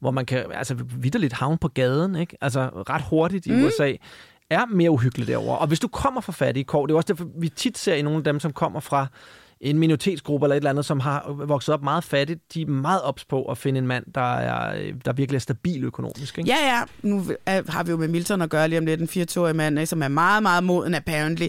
hvor 0.00 0.10
man 0.10 0.26
kan 0.26 0.44
altså 0.54 0.74
vidderligt 0.98 1.32
havne 1.32 1.58
på 1.58 1.68
gaden, 1.68 2.14
ikke? 2.16 2.36
altså 2.40 2.70
ret 2.90 3.02
hurtigt 3.10 3.46
i 3.46 3.52
Mm. 3.52 3.64
USA, 3.64 3.92
er 4.50 4.66
mere 4.66 4.90
uhyggeligt 4.90 5.28
derovre. 5.28 5.58
Og 5.58 5.66
hvis 5.66 5.80
du 5.80 5.88
kommer 5.88 6.20
fra 6.20 6.32
fattige 6.32 6.64
kår, 6.64 6.86
det 6.86 6.92
er 6.92 6.96
også 6.96 7.12
derfor, 7.12 7.26
vi 7.38 7.48
tit 7.48 7.78
ser 7.78 7.94
i 7.94 8.02
nogle 8.02 8.18
af 8.18 8.24
dem, 8.24 8.40
som 8.40 8.52
kommer 8.52 8.80
fra 8.80 9.06
en 9.62 9.78
minoritetsgruppe 9.78 10.44
eller 10.44 10.54
et 10.54 10.56
eller 10.56 10.70
andet, 10.70 10.84
som 10.84 11.00
har 11.00 11.32
vokset 11.46 11.74
op 11.74 11.82
meget 11.82 12.04
fattigt, 12.04 12.54
de 12.54 12.62
er 12.62 12.66
meget 12.66 13.02
ops 13.02 13.24
på 13.24 13.44
at 13.44 13.58
finde 13.58 13.78
en 13.78 13.86
mand, 13.86 14.04
der, 14.14 14.34
er, 14.34 14.92
der 15.04 15.12
virkelig 15.12 15.36
er 15.36 15.40
stabil 15.40 15.84
økonomisk. 15.84 16.38
Ikke? 16.38 16.50
Ja, 16.50 16.76
ja. 16.76 16.82
Nu 17.02 17.24
har 17.68 17.84
vi 17.84 17.90
jo 17.90 17.96
med 17.96 18.08
Milton 18.08 18.42
at 18.42 18.50
gøre 18.50 18.68
lige 18.68 18.78
om 18.78 18.86
lidt, 18.86 19.00
en 19.00 19.22
24-årig 19.22 19.56
mand, 19.56 19.78
ikke, 19.78 19.86
som 19.86 20.02
er 20.02 20.08
meget, 20.08 20.42
meget 20.42 20.64
moden 20.64 20.94
apparently. 20.94 21.46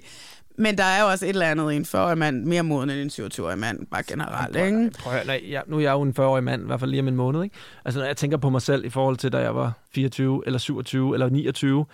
Men 0.57 0.78
der 0.78 0.84
er 0.84 1.01
jo 1.01 1.07
også 1.07 1.26
et 1.26 1.30
eller 1.30 1.45
andet 1.45 1.72
i 1.72 1.76
en 1.76 1.84
40-årig 1.84 2.18
mand, 2.18 2.45
mere 2.45 2.64
moden 2.64 2.89
end 2.89 2.99
en 3.20 3.26
27-årig 3.26 3.57
mand, 3.57 3.88
bare 3.91 4.03
generelt, 4.03 4.55
ikke? 4.55 4.91
Prøv 4.99 5.14
nej, 5.26 5.41
ja, 5.49 5.61
nu 5.68 5.78
er 5.78 5.82
jeg 5.82 5.91
jo 5.91 6.01
en 6.01 6.14
40-årig 6.20 6.43
mand, 6.43 6.64
i 6.64 6.66
hvert 6.66 6.80
fald 6.80 6.91
lige 6.91 7.01
om 7.01 7.07
en 7.07 7.16
måned, 7.16 7.43
ikke? 7.43 7.55
Altså, 7.86 7.99
når 7.99 8.07
jeg 8.07 8.18
tænker 8.18 8.38
på 8.38 8.49
mig 8.49 8.61
selv 8.61 8.86
i 8.86 8.89
forhold 8.89 9.18
til, 9.18 9.32
da 9.32 9.38
jeg 9.38 9.55
var 9.55 9.74
24, 9.93 10.43
eller 10.45 10.59
27, 10.59 11.14
eller 11.14 11.30
29, 11.30 11.86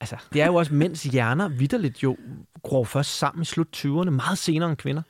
altså, 0.00 0.16
det 0.32 0.42
er 0.42 0.46
jo 0.46 0.54
også 0.54 0.74
mænds 0.74 1.02
hjerner 1.02 1.48
vidderligt 1.48 2.02
jo 2.02 2.16
gror 2.62 2.84
først 2.84 3.18
sammen 3.18 3.42
i 3.42 3.44
slut 3.44 3.68
20'erne, 3.76 4.10
meget 4.10 4.38
senere 4.38 4.68
end 4.68 4.76
kvinder. 4.76 5.02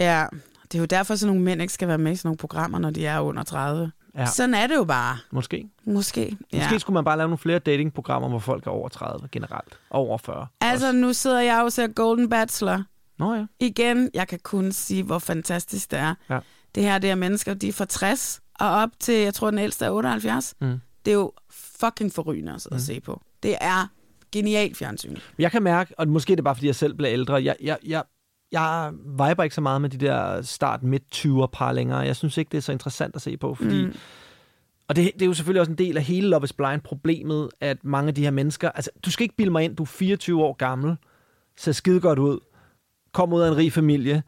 Ja, 0.00 0.26
det 0.62 0.74
er 0.74 0.78
jo 0.78 0.86
derfor, 0.86 1.14
sådan 1.14 1.34
nogle 1.34 1.44
mænd 1.44 1.60
ikke 1.60 1.72
skal 1.72 1.88
være 1.88 1.98
med 1.98 2.12
i 2.12 2.16
sådan 2.16 2.28
nogle 2.28 2.36
programmer, 2.36 2.78
når 2.78 2.90
de 2.90 3.06
er 3.06 3.20
under 3.20 3.42
30. 3.42 3.92
Ja. 4.16 4.26
Sådan 4.26 4.54
er 4.54 4.66
det 4.66 4.74
jo 4.74 4.84
bare. 4.84 5.18
Måske. 5.30 5.68
Måske, 5.84 6.36
ja. 6.52 6.58
Måske 6.58 6.80
skulle 6.80 6.94
man 6.94 7.04
bare 7.04 7.16
lave 7.16 7.28
nogle 7.28 7.38
flere 7.38 7.58
datingprogrammer, 7.58 8.28
hvor 8.28 8.38
folk 8.38 8.66
er 8.66 8.70
over 8.70 8.88
30 8.88 9.28
generelt. 9.32 9.78
Og 9.90 10.00
over 10.00 10.18
40. 10.18 10.46
Altså, 10.60 10.86
også. 10.86 10.98
nu 10.98 11.12
sidder 11.12 11.40
jeg 11.40 11.62
og 11.62 11.72
ser 11.72 11.86
Golden 11.86 12.28
Bachelor. 12.28 12.84
Nå 13.18 13.34
ja. 13.34 13.46
Igen, 13.60 14.10
jeg 14.14 14.28
kan 14.28 14.38
kun 14.42 14.72
sige, 14.72 15.02
hvor 15.02 15.18
fantastisk 15.18 15.90
det 15.90 15.98
er. 15.98 16.14
Ja. 16.30 16.38
Det 16.74 16.82
her, 16.82 16.98
det 16.98 17.10
er 17.10 17.14
mennesker, 17.14 17.54
de 17.54 17.68
er 17.68 17.72
fra 17.72 17.84
60 17.84 18.40
og 18.60 18.70
op 18.70 18.90
til, 19.00 19.14
jeg 19.14 19.34
tror, 19.34 19.50
den 19.50 19.58
ældste 19.58 19.84
er 19.84 19.90
78. 19.90 20.54
Mm. 20.60 20.80
Det 21.04 21.10
er 21.10 21.14
jo 21.14 21.32
fucking 21.50 22.12
forrygende 22.12 22.52
at 22.52 22.60
sidde 22.60 22.74
mm. 22.74 22.76
og 22.76 22.80
se 22.80 23.00
på. 23.00 23.22
Det 23.42 23.56
er 23.60 23.86
genialt 24.32 24.76
fjernsyn. 24.76 25.16
Jeg 25.38 25.50
kan 25.50 25.62
mærke, 25.62 25.94
og 25.98 26.08
måske 26.08 26.32
er 26.32 26.36
det 26.36 26.44
bare, 26.44 26.54
fordi 26.54 26.66
jeg 26.66 26.74
selv 26.74 26.94
bliver 26.94 27.12
ældre, 27.12 27.34
jeg, 27.44 27.56
jeg, 27.62 27.78
jeg, 27.86 28.02
jeg 28.52 28.92
viber 29.04 29.42
ikke 29.42 29.54
så 29.54 29.60
meget 29.60 29.80
med 29.80 29.90
de 29.90 29.98
der 30.06 30.42
start 30.42 30.82
midt 30.82 31.02
20'er 31.14 31.46
par 31.52 31.72
længere. 31.72 31.98
Jeg 31.98 32.16
synes 32.16 32.36
ikke, 32.36 32.48
det 32.50 32.58
er 32.58 32.62
så 32.62 32.72
interessant 32.72 33.16
at 33.16 33.22
se 33.22 33.36
på, 33.36 33.54
fordi... 33.54 33.84
Mm. 33.86 33.94
Og 34.88 34.96
det, 34.96 35.10
det 35.14 35.22
er 35.22 35.26
jo 35.26 35.34
selvfølgelig 35.34 35.60
også 35.60 35.72
en 35.72 35.78
del 35.78 35.96
af 35.96 36.02
hele 36.02 36.28
Love 36.28 36.44
is 36.44 36.52
Blind-problemet, 36.52 37.48
at 37.60 37.84
mange 37.84 38.08
af 38.08 38.14
de 38.14 38.22
her 38.22 38.30
mennesker... 38.30 38.70
Altså, 38.70 38.90
du 39.04 39.10
skal 39.10 39.22
ikke 39.24 39.36
bilde 39.36 39.52
mig 39.52 39.64
ind, 39.64 39.76
du 39.76 39.82
er 39.82 39.86
24 39.86 40.44
år 40.44 40.52
gammel, 40.52 40.96
ser 41.56 41.72
skide 41.72 42.00
godt 42.00 42.18
ud, 42.18 42.38
kommer 43.12 43.36
ud 43.36 43.42
af 43.42 43.48
en 43.48 43.56
rig 43.56 43.72
familie, 43.72 44.22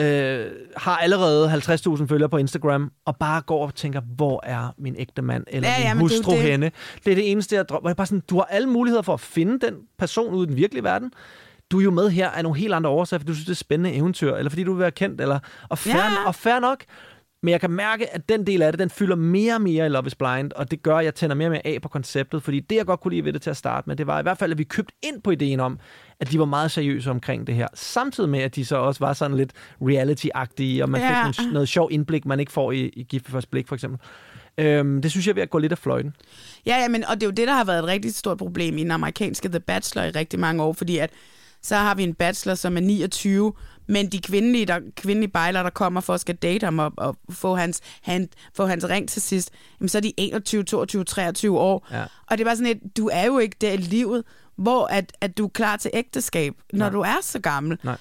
øh, 0.00 0.46
har 0.76 0.96
allerede 0.96 1.52
50.000 1.52 2.06
følgere 2.06 2.28
på 2.28 2.36
Instagram, 2.36 2.92
og 3.04 3.16
bare 3.16 3.40
går 3.40 3.66
og 3.66 3.74
tænker, 3.74 4.00
hvor 4.00 4.40
er 4.44 4.74
min 4.78 4.94
ægte 4.98 5.22
mand 5.22 5.44
eller 5.46 5.68
Ja, 5.68 5.78
min 5.78 5.86
ja, 5.86 5.94
men 5.94 6.04
det 6.04 6.16
hustru 6.16 6.32
det. 6.32 6.42
henne? 6.42 6.70
Det 7.04 7.10
er 7.10 7.14
det 7.14 7.30
eneste, 7.30 7.56
jeg 7.56 7.68
drømmer. 7.68 7.88
Jeg 7.88 7.92
er 7.92 7.96
bare 7.96 8.06
sådan, 8.06 8.22
du 8.30 8.36
har 8.36 8.44
alle 8.44 8.68
muligheder 8.68 9.02
for 9.02 9.14
at 9.14 9.20
finde 9.20 9.66
den 9.66 9.74
person 9.98 10.34
ude 10.34 10.44
i 10.44 10.46
den 10.48 10.56
virkelige 10.56 10.84
verden. 10.84 11.12
Du 11.74 11.78
er 11.78 11.84
jo 11.84 11.90
med 11.90 12.10
her 12.10 12.28
af 12.28 12.42
nogle 12.42 12.58
helt 12.58 12.74
andre 12.74 12.90
årsager, 12.90 13.18
fordi 13.18 13.28
du 13.28 13.34
synes, 13.34 13.46
det 13.46 13.52
er 13.52 13.56
spændende 13.56 13.92
eventyr, 13.98 14.34
eller 14.34 14.50
fordi 14.50 14.64
du 14.64 14.72
vil 14.72 14.80
være 14.80 14.90
kendt, 14.90 15.20
eller, 15.20 15.38
og, 15.68 15.78
fair, 15.78 15.94
Ja. 15.96 16.26
og 16.26 16.34
fair 16.34 16.58
nok. 16.60 16.84
Men 17.42 17.52
jeg 17.52 17.60
kan 17.60 17.70
mærke, 17.70 18.14
at 18.14 18.28
den 18.28 18.46
del 18.46 18.62
af 18.62 18.72
det, 18.72 18.78
den 18.78 18.90
fylder 18.90 19.16
mere 19.16 19.54
og 19.54 19.60
mere 19.62 19.86
i 19.86 19.88
Love 19.88 20.06
is 20.06 20.14
Blind, 20.14 20.52
og 20.52 20.70
det 20.70 20.82
gør, 20.82 20.96
at 20.96 21.04
jeg 21.04 21.14
tænder 21.14 21.36
mere 21.36 21.46
og 21.48 21.50
mere 21.52 21.66
af 21.66 21.78
på 21.82 21.88
konceptet, 21.88 22.42
fordi 22.42 22.60
det, 22.60 22.76
jeg 22.76 22.86
godt 22.86 23.00
kunne 23.00 23.10
lide 23.14 23.24
ved 23.24 23.32
det 23.32 23.42
til 23.42 23.50
at 23.50 23.56
starte 23.56 23.88
med, 23.88 23.96
det 23.96 24.06
var 24.06 24.18
i 24.20 24.22
hvert 24.22 24.38
fald, 24.38 24.52
at 24.52 24.58
vi 24.58 24.64
købte 24.64 24.94
ind 25.02 25.22
på 25.22 25.30
ideen 25.30 25.60
om, 25.60 25.78
at 26.20 26.30
de 26.32 26.38
var 26.38 26.44
meget 26.44 26.70
seriøse 26.70 27.10
omkring 27.10 27.46
det 27.46 27.54
her. 27.54 27.66
Samtidig 27.74 28.28
med, 28.30 28.40
at 28.40 28.54
de 28.56 28.64
så 28.64 28.76
også 28.76 29.00
var 29.04 29.12
sådan 29.12 29.36
lidt 29.36 29.52
reality-agtige, 29.82 30.82
og 30.82 30.88
man 30.90 31.00
Ja. 31.00 31.30
fik 31.30 31.52
noget 31.52 31.68
sjov 31.68 31.88
indblik, 31.92 32.24
man 32.26 32.40
ikke 32.40 32.52
får 32.52 32.72
i, 32.72 32.88
i 32.88 33.02
Gift 33.02 33.30
første 33.30 33.50
blik, 33.50 33.68
for 33.68 33.74
eksempel. 33.74 34.00
Øhm, 34.58 35.02
det 35.02 35.10
synes 35.10 35.26
jeg 35.26 35.32
er 35.32 35.34
ved 35.34 35.42
at 35.42 35.50
gå 35.50 35.58
lidt 35.58 35.72
af 35.72 35.78
fløjten. 35.78 36.16
Ja, 36.66 36.76
ja, 36.82 36.88
men, 36.88 37.04
og 37.04 37.14
det 37.14 37.22
er 37.22 37.26
jo 37.26 37.30
det, 37.32 37.48
der 37.48 37.54
har 37.54 37.64
været 37.64 37.78
et 37.78 37.84
rigtig 37.86 38.14
stort 38.14 38.38
problem 38.38 38.78
i 38.78 38.82
den 38.82 38.90
amerikanske 38.90 39.48
The 39.48 39.60
Bachelor 39.60 40.02
i 40.04 40.10
rigtig 40.10 40.40
mange 40.40 40.62
år, 40.62 40.72
fordi 40.72 40.98
at 40.98 41.10
så 41.64 41.76
har 41.76 41.94
vi 41.94 42.02
en 42.02 42.14
bachelor, 42.14 42.54
som 42.54 42.76
er 42.76 42.80
29, 42.80 43.52
men 43.86 44.06
de 44.12 44.20
kvindelige, 44.20 44.66
der, 44.66 44.80
kvindelige 44.96 45.30
bejler, 45.30 45.62
der 45.62 45.70
kommer 45.70 46.00
for 46.00 46.14
at 46.14 46.20
skal 46.20 46.34
date 46.34 46.64
ham 46.64 46.78
og, 46.78 46.92
og 46.96 47.16
få, 47.30 47.54
hans, 47.54 47.80
han, 48.02 48.28
få 48.54 48.66
hans 48.66 48.88
ring 48.88 49.08
til 49.08 49.22
sidst, 49.22 49.50
jamen, 49.80 49.88
så 49.88 49.98
er 49.98 50.02
de 50.02 50.12
21, 50.16 50.62
22, 50.64 51.04
23 51.04 51.58
år. 51.58 51.86
Ja. 51.90 52.02
Og 52.02 52.38
det 52.38 52.40
er 52.40 52.44
bare 52.44 52.56
sådan 52.56 52.72
et, 52.72 52.96
du 52.96 53.08
er 53.12 53.26
jo 53.26 53.38
ikke 53.38 53.56
der 53.60 53.72
i 53.72 53.76
livet, 53.76 54.24
hvor 54.56 54.86
at, 54.86 55.12
at 55.20 55.38
du 55.38 55.44
er 55.44 55.48
klar 55.48 55.76
til 55.76 55.90
ægteskab, 55.94 56.54
når 56.72 56.78
Nej. 56.78 56.90
du 56.90 57.00
er 57.00 57.16
så 57.22 57.38
gammel. 57.38 57.78
Nej. 57.82 57.96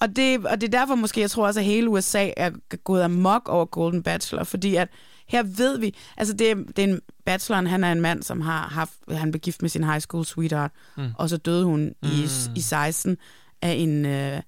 Og 0.00 0.16
det, 0.16 0.46
og 0.46 0.60
det 0.60 0.74
er 0.74 0.78
derfor 0.78 0.94
måske, 0.94 1.20
jeg 1.20 1.30
tror 1.30 1.46
også, 1.46 1.60
at 1.60 1.66
hele 1.66 1.88
USA 1.88 2.30
er 2.36 2.50
gået 2.84 3.02
amok 3.02 3.48
over 3.48 3.64
Golden 3.64 4.02
Bachelor, 4.02 4.44
fordi 4.44 4.76
at 4.76 4.88
her 5.28 5.42
ved 5.42 5.78
vi, 5.78 5.94
altså 6.16 6.34
det, 6.34 6.56
det 6.76 6.78
er 6.84 6.88
en 6.88 7.00
bacheloren, 7.24 7.66
han 7.66 7.84
er 7.84 7.92
en 7.92 8.00
mand, 8.00 8.22
som 8.22 8.40
har 8.40 8.68
haft, 8.68 8.92
han 9.10 9.30
blev 9.30 9.40
gift 9.40 9.62
med 9.62 9.70
sin 9.70 9.84
high 9.84 10.00
school 10.00 10.24
sweetheart, 10.24 10.70
Mm. 10.96 11.08
og 11.18 11.28
så 11.28 11.36
døde 11.36 11.64
hun 11.64 11.80
mm. 12.02 12.08
i, 12.08 12.28
i 12.56 12.60
16 12.60 13.16
af 13.62 13.72
en 13.72 14.06
øh, 14.06 14.40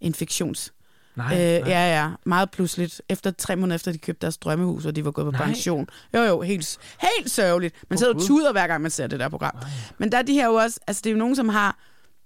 infektions. 0.00 0.72
Nej, 1.16 1.26
øh, 1.34 1.40
nej. 1.60 1.70
Ja, 1.70 2.00
ja, 2.02 2.10
meget 2.26 2.50
pludseligt. 2.50 3.02
Efter 3.08 3.30
tre 3.30 3.56
måneder 3.56 3.74
efter, 3.74 3.92
de 3.92 3.98
købte 3.98 4.20
deres 4.20 4.38
drømmehus, 4.38 4.86
og 4.86 4.96
de 4.96 5.04
var 5.04 5.10
gået 5.10 5.24
på 5.24 5.30
Nej. 5.30 5.44
pension. 5.46 5.88
Jo, 6.14 6.20
jo, 6.22 6.40
helt, 6.40 6.78
helt 7.00 7.30
sørgeligt. 7.30 7.74
Man 7.90 7.96
Åh, 7.96 7.98
sidder 7.98 8.12
Gud. 8.12 8.26
tuder 8.26 8.52
hver 8.52 8.66
gang, 8.66 8.82
man 8.82 8.90
ser 8.90 9.06
det 9.06 9.20
der 9.20 9.28
program. 9.28 9.54
Men 9.98 10.12
der 10.12 10.18
er 10.18 10.22
de 10.22 10.32
her 10.32 10.46
jo 10.46 10.54
også, 10.54 10.80
altså 10.86 11.00
det 11.04 11.10
er 11.10 11.12
jo 11.14 11.18
nogen, 11.18 11.36
som 11.36 11.48
har 11.48 11.78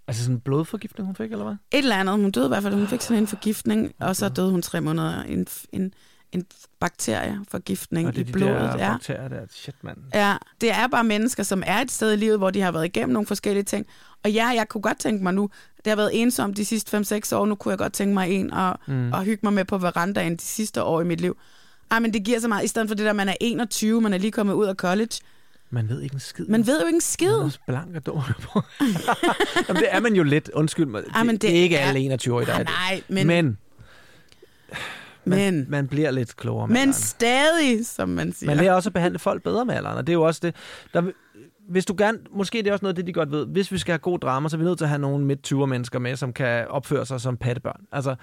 Altså 0.09 0.23
sådan 0.23 0.35
en 0.37 0.41
blodforgiftning, 0.41 1.07
hun 1.07 1.15
fik, 1.17 1.33
eller 1.33 1.45
hvad? 1.45 1.55
et 1.73 1.79
eller 1.79 1.97
andet. 1.97 2.15
Hun 2.21 2.31
døde 2.31 2.47
i 2.47 2.49
hvert 2.49 2.63
fald. 2.63 2.75
Hun 2.75 2.89
fik 2.89 3.01
sådan 3.01 3.23
en 3.23 3.27
forgiftning, 3.27 3.93
og 4.01 4.17
så 4.17 4.29
døde 4.29 4.51
hun 4.51 4.63
tre 4.63 4.81
måneder. 4.81 5.23
En, 5.23 5.47
en, 5.73 5.95
en 6.33 6.45
bakterieforgiftning 6.81 8.09
Og 8.09 8.13
det 8.15 8.19
i 8.19 8.23
er 8.23 8.25
de 8.27 8.33
blodet. 8.33 8.55
der 8.55 8.79
ja. 8.79 8.93
bakterier 8.93 9.29
der. 9.29 9.41
Shit, 9.51 9.75
mand. 9.83 9.97
ja, 10.15 10.37
det 10.61 10.71
er 10.71 10.87
bare 10.87 11.05
mennesker, 11.05 11.43
som 11.43 11.63
er 11.67 11.79
et 11.81 11.91
sted 11.91 12.13
i 12.13 12.17
livet, 12.17 12.39
hvor 12.39 12.51
de 12.51 12.61
har 12.61 12.73
været 12.73 12.85
igennem 12.85 13.13
nogle 13.13 13.27
forskellige 13.27 13.65
ting. 13.65 13.87
Og 14.25 14.31
ja, 14.31 14.47
jeg 14.47 14.69
kunne 14.69 14.83
godt 14.83 14.99
tænke 14.99 15.23
mig 15.25 15.35
nu, 15.35 15.51
det 15.85 15.91
har 15.91 15.97
været 15.97 16.11
ensomt 16.23 16.57
de 16.57 16.65
sidste 16.65 16.97
5-6 16.99 17.35
år, 17.37 17.47
nu 17.47 17.55
kunne 17.55 17.71
jeg 17.73 17.79
godt 17.79 17.93
tænke 17.93 18.15
mig 18.15 18.31
en 18.31 18.53
og, 18.53 18.79
Mm. 18.87 19.13
og 19.13 19.25
hygge 19.25 19.41
mig 19.43 19.53
med 19.53 19.65
på 19.65 19.79
verandaen 19.79 20.37
de 20.37 20.43
sidste 20.43 20.83
år 20.83 21.01
i 21.01 21.05
mit 21.05 21.21
liv. 21.21 21.37
Ej, 21.91 21.99
men 21.99 22.13
det 22.15 22.25
giver 22.25 22.41
så 22.41 22.49
meget, 22.49 22.65
i 22.65 22.69
stedet 22.69 22.89
for 22.89 22.95
det 22.95 23.07
der, 23.07 23.13
man 23.13 23.29
er 23.29 23.35
21, 23.41 24.01
man 24.01 24.13
er 24.13 24.19
lige 24.19 24.31
kommet 24.33 24.55
ud 24.55 24.67
af 24.67 24.75
college. 24.75 25.11
Man 25.71 25.89
ved 25.89 26.01
ikke 26.03 26.15
en 26.15 26.21
skid. 26.21 26.47
Man 26.47 26.67
ved 26.67 26.81
jo 26.81 26.87
ikke 26.87 26.95
en 26.97 27.01
skid. 27.01 27.31
Man 27.31 27.41
er 27.41 27.45
også 27.45 27.59
blank 27.67 27.97
og 27.97 28.07
dum 28.07 28.21
på. 28.43 28.63
Jamen, 29.69 29.83
det 29.83 29.89
er 29.91 30.01
man 30.01 30.15
jo 30.15 30.23
lidt. 30.23 30.49
Undskyld 30.55 30.87
mig. 30.87 31.03
Det, 31.03 31.11
Ej, 31.15 31.23
men 31.23 31.35
det, 31.35 31.43
det 31.43 31.51
er 31.59 31.63
ikke 31.63 31.77
er- 31.77 31.89
alle 31.89 32.01
21 32.01 32.41
der 32.41 32.47
er 32.47 32.53
Ah, 32.53 32.59
det. 32.59 32.67
nej, 32.69 33.03
men- 33.09 33.27
men 33.27 33.59
man, 35.25 35.39
Men, 35.55 35.67
man 35.69 35.89
bliver 35.89 36.11
lidt 36.11 36.37
klogere 36.37 36.67
med 36.69 36.75
men 36.75 36.81
alderen. 36.81 36.93
stadig, 37.03 37.87
som 37.87 38.09
man 38.09 38.33
siger. 38.33 38.51
Man 38.51 38.57
lærer 38.57 38.73
også 38.75 38.89
at 38.89 38.93
behandle 38.93 39.19
folk 39.19 39.43
bedre 39.43 39.65
med 39.65 39.75
alderen, 39.75 39.99
og 39.99 40.07
det 40.07 40.13
er 40.13 40.15
jo 40.15 40.23
også 40.23 40.41
det. 40.43 40.55
Der, 40.95 41.03
hvis 41.71 41.85
du 41.87 41.95
gerne, 41.99 42.19
måske 42.33 42.59
det 42.59 42.67
er 42.67 42.73
også 42.73 42.85
noget 42.85 42.93
af 42.93 42.97
det, 42.97 43.07
de 43.07 43.13
godt 43.13 43.31
ved. 43.31 43.47
Hvis 43.47 43.73
vi 43.73 43.79
skal 43.79 43.93
have 43.93 43.99
god 43.99 44.19
drama, 44.19 44.49
så 44.49 44.57
er 44.57 44.59
vi 44.59 44.65
nødt 44.65 44.79
til 44.79 44.85
at 44.85 44.89
have 44.89 44.99
nogle 45.01 45.25
midt 45.25 45.43
20 45.43 45.67
mennesker 45.67 45.99
med, 45.99 46.17
som 46.17 46.33
kan 46.33 46.69
opføre 46.69 47.07
sig 47.07 47.21
som 47.21 47.37
pattebørn. 47.37 47.81
Altså, 47.93 48.15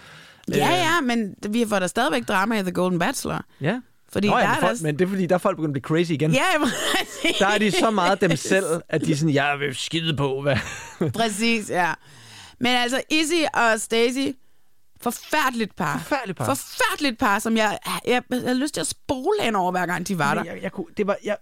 Ja, 0.51 0.69
ja, 0.75 1.01
men 1.01 1.35
vi 1.49 1.65
får 1.69 1.79
da 1.79 1.87
stadigvæk 1.87 2.27
drama 2.27 2.59
i 2.59 2.61
The 2.61 2.71
Golden 2.71 2.99
Bachelor. 2.99 3.45
Ja. 3.61 3.79
Fordi 4.11 4.29
Nå, 4.29 4.37
ja, 4.37 4.41
der 4.43 4.47
men, 4.49 4.55
er 4.57 4.59
folk, 4.61 4.77
der... 4.77 4.83
men 4.83 4.99
det 4.99 5.05
er 5.05 5.09
fordi, 5.09 5.25
der 5.25 5.35
er 5.35 5.39
folk 5.39 5.57
begyndt 5.57 5.77
at 5.77 5.83
blive 5.83 5.97
crazy 5.99 6.11
igen. 6.11 6.31
Ja, 6.31 6.43
præcis. 6.97 7.37
Der 7.39 7.47
er 7.47 7.57
de 7.57 7.71
så 7.71 7.91
meget 7.91 8.21
dem 8.21 8.35
selv, 8.35 8.65
at 8.89 9.01
de 9.05 9.11
er 9.11 9.15
sådan, 9.15 9.33
jeg 9.33 9.55
vil 9.59 9.75
skide 9.75 10.15
på, 10.17 10.41
hvad... 10.41 10.57
Præcis, 11.13 11.69
ja. 11.69 11.93
Men 12.59 12.71
altså, 12.71 13.01
Izzy 13.09 13.43
og 13.53 13.79
Stacy, 13.79 14.27
forfærdeligt 15.01 15.75
par. 15.75 15.97
Forfærdeligt 15.97 16.37
par. 16.37 16.45
Forfærdeligt 16.45 17.19
par, 17.19 17.39
som 17.39 17.57
jeg, 17.57 17.79
jeg, 17.85 18.23
jeg 18.31 18.39
havde 18.41 18.59
lyst 18.59 18.73
til 18.73 18.81
at 18.81 18.87
spole 18.87 19.41
hen 19.41 19.55
over, 19.55 19.71
hver 19.71 19.85
gang 19.85 20.07
de 20.07 20.17
var 20.17 20.33
der. 20.33 20.43
Men 20.43 20.53
Jeg, 20.53 20.63
jeg 20.63 20.71
kunne, 20.71 20.85
det 20.97 21.07
var, 21.07 21.17
jeg, 21.23 21.37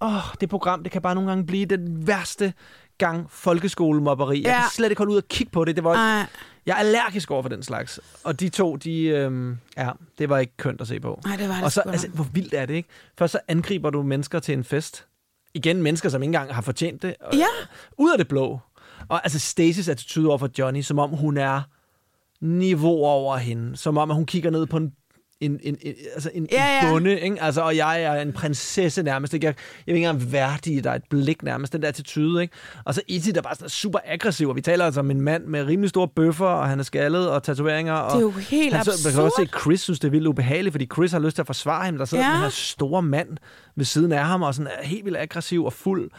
åh, 0.00 0.10
det 0.40 0.48
program, 0.48 0.82
det 0.82 0.92
kan 0.92 1.02
bare 1.02 1.14
nogle 1.14 1.30
gange 1.30 1.46
blive 1.46 1.66
den 1.66 2.06
værste 2.06 2.52
gang 2.98 3.30
folkeskolemobberi. 3.30 4.42
Jeg 4.42 4.48
Ja. 4.50 4.60
kan 4.60 4.70
slet 4.70 4.90
ikke 4.90 5.00
holde 5.00 5.12
ud 5.12 5.16
og 5.16 5.28
kigge 5.28 5.50
på 5.50 5.64
det. 5.64 5.76
det 5.76 5.84
var, 5.84 5.94
Ej. 5.94 6.26
jeg 6.66 6.72
er 6.72 6.76
allergisk 6.76 7.30
over 7.30 7.42
for 7.42 7.48
den 7.48 7.62
slags. 7.62 8.00
Og 8.24 8.40
de 8.40 8.48
to, 8.48 8.76
de, 8.76 9.00
øhm, 9.02 9.58
ja, 9.76 9.90
det 10.18 10.28
var 10.28 10.38
ikke 10.38 10.56
kønt 10.56 10.80
at 10.80 10.88
se 10.88 11.00
på. 11.00 11.20
Nej, 11.24 11.36
det 11.36 11.48
var 11.48 11.54
det 11.54 11.64
Og 11.64 11.72
så, 11.72 11.80
altså, 11.80 12.08
hvor 12.08 12.24
vildt 12.32 12.54
er 12.54 12.66
det, 12.66 12.74
ikke? 12.74 12.88
Først 13.18 13.32
så 13.32 13.38
angriber 13.48 13.90
du 13.90 14.02
mennesker 14.02 14.38
til 14.38 14.54
en 14.54 14.64
fest. 14.64 15.06
Igen 15.54 15.82
mennesker, 15.82 16.08
som 16.08 16.22
ikke 16.22 16.28
engang 16.28 16.54
har 16.54 16.62
fortjent 16.62 17.02
det. 17.02 17.14
Og, 17.20 17.34
Ja. 17.34 17.46
Ud 17.98 18.12
af 18.12 18.18
det 18.18 18.28
blå. 18.28 18.60
Og 19.08 19.20
altså 19.24 19.38
Stacys 19.38 19.88
attitude 19.88 20.28
over 20.28 20.38
for 20.38 20.50
Johnny, 20.58 20.82
som 20.82 20.98
om 20.98 21.10
hun 21.10 21.36
er 21.36 21.62
niveau 22.46 23.04
over 23.04 23.36
hende. 23.36 23.76
Som 23.76 23.98
om, 23.98 24.10
at 24.10 24.14
hun 24.16 24.26
kigger 24.26 24.50
ned 24.50 24.66
på 24.66 24.76
en 24.76 24.92
en, 25.40 25.60
en, 25.62 25.76
en, 25.82 25.94
altså 26.14 26.30
en, 26.34 26.48
Ja, 26.52 26.78
en 26.80 26.84
ja. 26.86 26.90
bonde, 26.92 27.20
ikke? 27.20 27.42
Altså, 27.42 27.60
og 27.60 27.76
jeg 27.76 28.02
er 28.02 28.14
en 28.22 28.32
prinsesse 28.32 29.02
nærmest. 29.02 29.34
Ikke? 29.34 29.46
Jeg, 29.46 29.54
jeg 29.86 29.92
vil 29.92 29.98
ikke 29.98 30.08
engang 30.08 30.32
værdige 30.32 30.80
dig 30.80 30.90
et 30.90 31.02
blik 31.10 31.42
nærmest, 31.42 31.72
den 31.72 31.82
der 31.82 31.88
attitude. 31.88 32.42
Ikke? 32.42 32.54
Og 32.84 32.94
så 32.94 33.02
Izzy, 33.08 33.30
der 33.30 33.42
bare 33.42 33.54
sådan 33.54 33.64
er 33.64 33.68
super 33.68 33.98
aggressiv, 34.04 34.48
og 34.48 34.56
vi 34.56 34.60
taler 34.60 34.84
altså 34.84 35.00
om 35.00 35.10
en 35.10 35.20
mand 35.20 35.44
med 35.46 35.64
rimelig 35.66 35.90
store 35.90 36.08
bøffer, 36.08 36.46
og 36.46 36.68
han 36.68 36.78
er 36.78 36.82
skaldet 36.84 37.30
og 37.30 37.42
tatoveringer. 37.42 37.92
Og 37.92 38.10
Det 38.10 38.16
er 38.16 38.20
jo 38.22 38.30
helt 38.30 38.74
han, 38.74 38.84
så, 38.84 38.90
Man 39.04 39.12
kan 39.14 39.22
også 39.22 39.34
se, 39.36 39.42
absurd. 39.42 39.56
at 39.56 39.62
Chris 39.62 39.80
synes, 39.80 40.00
det 40.00 40.06
er 40.08 40.10
vildt 40.12 40.26
ubehageligt, 40.26 40.72
fordi 40.72 40.86
Chris 40.94 41.12
har 41.12 41.18
lyst 41.18 41.34
til 41.36 41.42
at 41.42 41.46
forsvare 41.46 41.84
ham. 41.84 41.98
Der 41.98 42.04
sidder 42.04 42.24
Ja. 42.26 42.32
den 42.32 42.40
her 42.40 42.48
store 42.48 43.02
mand 43.02 43.28
ved 43.76 43.84
siden 43.84 44.12
af 44.12 44.24
ham, 44.26 44.42
og 44.42 44.54
sådan 44.54 44.72
er 44.82 44.86
helt 44.86 45.04
vildt 45.04 45.18
aggressiv 45.18 45.64
og 45.64 45.72
fuld. 45.72 46.10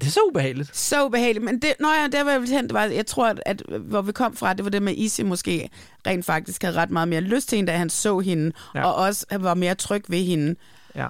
Det 0.00 0.06
er 0.06 0.10
så 0.10 0.20
ubehageligt. 0.28 0.76
Så 0.76 1.06
ubehageligt. 1.06 1.44
Men 1.44 1.62
det, 1.62 1.72
når 1.80 2.02
jeg, 2.02 2.12
der 2.12 2.24
var 2.24 2.30
jeg 2.30 2.40
vil 2.40 2.48
hen, 2.48 2.64
det 2.64 2.72
var, 2.72 2.84
jeg 2.84 3.06
tror, 3.06 3.26
at, 3.26 3.42
at, 3.46 3.62
hvor 3.80 4.02
vi 4.02 4.12
kom 4.12 4.36
fra, 4.36 4.54
det 4.54 4.64
var 4.64 4.70
det 4.70 4.82
med 4.82 4.94
Izzy 4.96 5.20
måske 5.20 5.70
rent 6.06 6.24
faktisk 6.24 6.62
havde 6.62 6.76
ret 6.76 6.90
meget 6.90 7.08
mere 7.08 7.20
lyst 7.20 7.48
til 7.48 7.56
hende, 7.56 7.72
da 7.72 7.76
han 7.76 7.90
så 7.90 8.18
hende, 8.18 8.52
Ja. 8.74 8.84
og 8.86 8.94
også 8.94 9.26
var 9.40 9.54
mere 9.54 9.74
tryg 9.74 10.04
ved 10.08 10.18
hende. 10.24 10.54
Ja. 10.94 11.06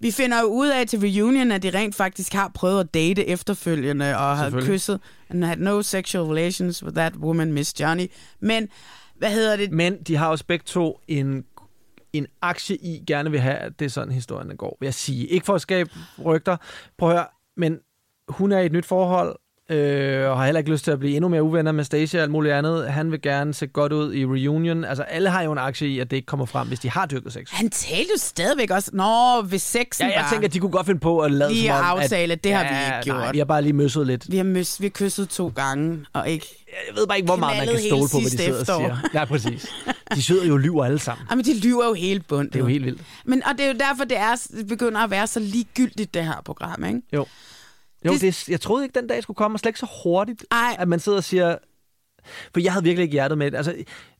Vi 0.00 0.10
finder 0.10 0.40
jo 0.40 0.46
ud 0.46 0.68
af 0.68 0.86
til 0.86 0.98
reunion, 1.00 1.52
at 1.52 1.62
de 1.62 1.70
rent 1.70 1.94
faktisk 1.94 2.32
har 2.32 2.50
prøvet 2.54 2.80
at 2.80 2.94
date 2.94 3.26
efterfølgende, 3.26 4.16
og 4.16 4.36
har 4.38 4.50
kysset, 4.50 5.00
and 5.28 5.44
had 5.44 5.56
no 5.56 5.82
sexual 5.82 6.24
relations 6.26 6.82
with 6.82 6.94
that 6.96 7.16
woman, 7.16 7.52
Miss 7.52 7.80
Johnny. 7.80 8.06
Men 8.40 8.68
hvad 9.16 9.30
hedder 9.30 9.56
det? 9.56 9.72
Men 9.72 10.02
de 10.02 10.16
har 10.16 10.28
også 10.28 10.44
begge 10.44 10.62
to 10.66 11.00
en, 11.08 11.44
en 12.12 12.26
aktie 12.42 12.76
i, 12.76 13.02
gerne 13.06 13.30
vil 13.30 13.40
have, 13.40 13.56
at 13.56 13.78
det 13.78 13.84
er 13.84 13.88
sådan, 13.90 14.12
historien 14.12 14.56
går, 14.56 14.76
vil 14.80 14.86
jeg 14.86 14.94
sige. 14.94 15.26
Ikke 15.26 15.46
for 15.46 15.54
at 15.54 15.60
skabe 15.60 15.90
rygter. 16.24 16.56
Prøv 16.98 17.10
at 17.10 17.16
høre, 17.16 17.26
men 17.56 17.78
hun 18.28 18.52
er 18.52 18.58
i 18.58 18.66
et 18.66 18.72
nyt 18.72 18.86
forhold, 18.86 19.36
øh, 19.70 20.30
og 20.30 20.36
har 20.38 20.44
heller 20.44 20.58
ikke 20.58 20.70
lyst 20.70 20.84
til 20.84 20.90
at 20.90 20.98
blive 20.98 21.16
endnu 21.16 21.28
mere 21.28 21.42
uvenner 21.42 21.72
med 21.72 21.84
Stacey 21.84 22.18
og 22.18 22.22
alt 22.22 22.30
muligt 22.30 22.54
andet. 22.54 22.90
Han 22.90 23.12
vil 23.12 23.22
gerne 23.22 23.54
se 23.54 23.66
godt 23.66 23.92
ud 23.92 24.14
i 24.14 24.24
reunion. 24.26 24.84
Altså, 24.84 25.02
alle 25.02 25.30
har 25.30 25.42
jo 25.42 25.52
en 25.52 25.58
aktie 25.58 25.88
i, 25.88 25.98
at 25.98 26.10
det 26.10 26.16
ikke 26.16 26.26
kommer 26.26 26.46
frem, 26.46 26.68
hvis 26.68 26.80
de 26.80 26.90
har 26.90 27.06
dyrket 27.06 27.32
sex. 27.32 27.50
Han 27.50 27.70
talte 27.70 28.10
jo 28.14 28.18
stadigvæk 28.18 28.70
også, 28.70 28.90
nå, 28.94 29.42
hvis 29.42 29.62
sexen 29.62 30.06
Ja, 30.06 30.12
jeg 30.12 30.20
bare... 30.22 30.30
tænker, 30.32 30.48
at 30.48 30.54
de 30.54 30.58
kunne 30.58 30.70
godt 30.70 30.86
finde 30.86 31.00
på 31.00 31.20
at 31.20 31.32
lade 31.32 31.52
Lige 31.52 31.66
som 31.68 31.76
om, 31.76 31.84
aftale, 31.84 32.32
at, 32.32 32.44
det 32.44 32.52
har 32.52 32.62
vi 32.62 32.94
ikke 32.94 33.04
gjort. 33.04 33.16
Nej, 33.16 33.32
vi 33.32 33.38
har 33.38 33.44
bare 33.44 33.62
lige 33.62 33.72
møsset 33.72 34.06
lidt. 34.06 34.32
Vi 34.32 34.36
har, 34.36 34.44
møs, 34.44 34.80
vi 34.80 34.84
har 34.86 34.90
kysset 34.90 35.28
to 35.28 35.52
gange, 35.54 36.06
og 36.12 36.28
ikke... 36.28 36.46
Jeg 36.88 36.96
ved 36.96 37.06
bare 37.06 37.18
ikke, 37.18 37.26
hvor 37.26 37.36
meget 37.36 37.58
man 37.58 37.66
kan 37.68 37.78
stole 37.78 38.00
hele 38.00 38.08
på, 38.12 38.18
hvad 38.20 38.30
de 38.30 38.30
sidste 38.30 38.44
sidder 38.44 38.54
og 38.54 38.60
efterår. 38.60 38.78
siger. 38.80 39.20
Ja, 39.20 39.24
præcis. 39.24 39.66
De 40.14 40.22
sidder 40.22 40.46
jo 40.46 40.52
og 40.52 40.60
lyver 40.60 40.84
alle 40.84 40.98
sammen. 40.98 41.26
Jamen, 41.30 41.44
de 41.44 41.60
lyver 41.60 41.84
jo 41.86 41.92
helt 41.92 42.26
bundt. 42.28 42.52
Det 42.52 42.58
er 42.58 42.62
jo 42.62 42.68
helt 42.68 42.84
vildt. 42.84 43.00
Men, 43.24 43.42
og 43.46 43.52
det 43.58 43.64
er 43.64 43.68
jo 43.68 43.78
derfor, 43.78 44.04
det, 44.04 44.18
er, 44.18 44.46
det 44.58 44.66
begynder 44.68 45.00
at 45.00 45.10
være 45.10 45.26
så 45.26 45.40
ligegyldigt, 45.40 46.14
det 46.14 46.24
her 46.24 46.42
program, 46.44 46.84
ikke? 46.84 47.00
Jo. 47.12 47.26
Jo, 48.04 48.12
Det- 48.12 48.20
det, 48.20 48.48
jeg 48.48 48.60
troede 48.60 48.84
ikke, 48.84 49.00
den 49.00 49.08
dag 49.08 49.22
skulle 49.22 49.34
komme, 49.36 49.54
og 49.54 49.60
slet 49.60 49.68
ikke 49.70 49.78
så 49.80 49.88
hurtigt, 50.04 50.44
Ej. 50.50 50.76
at 50.78 50.88
man 50.88 51.00
sidder 51.00 51.18
og 51.18 51.24
siger... 51.24 51.56
For 52.54 52.60
jeg 52.60 52.72
havde 52.72 52.84
virkelig 52.84 53.02
ikke 53.02 53.12
hjertet 53.12 53.38
med 53.38 53.50
det. 53.50 53.56
Altså, 53.56 53.74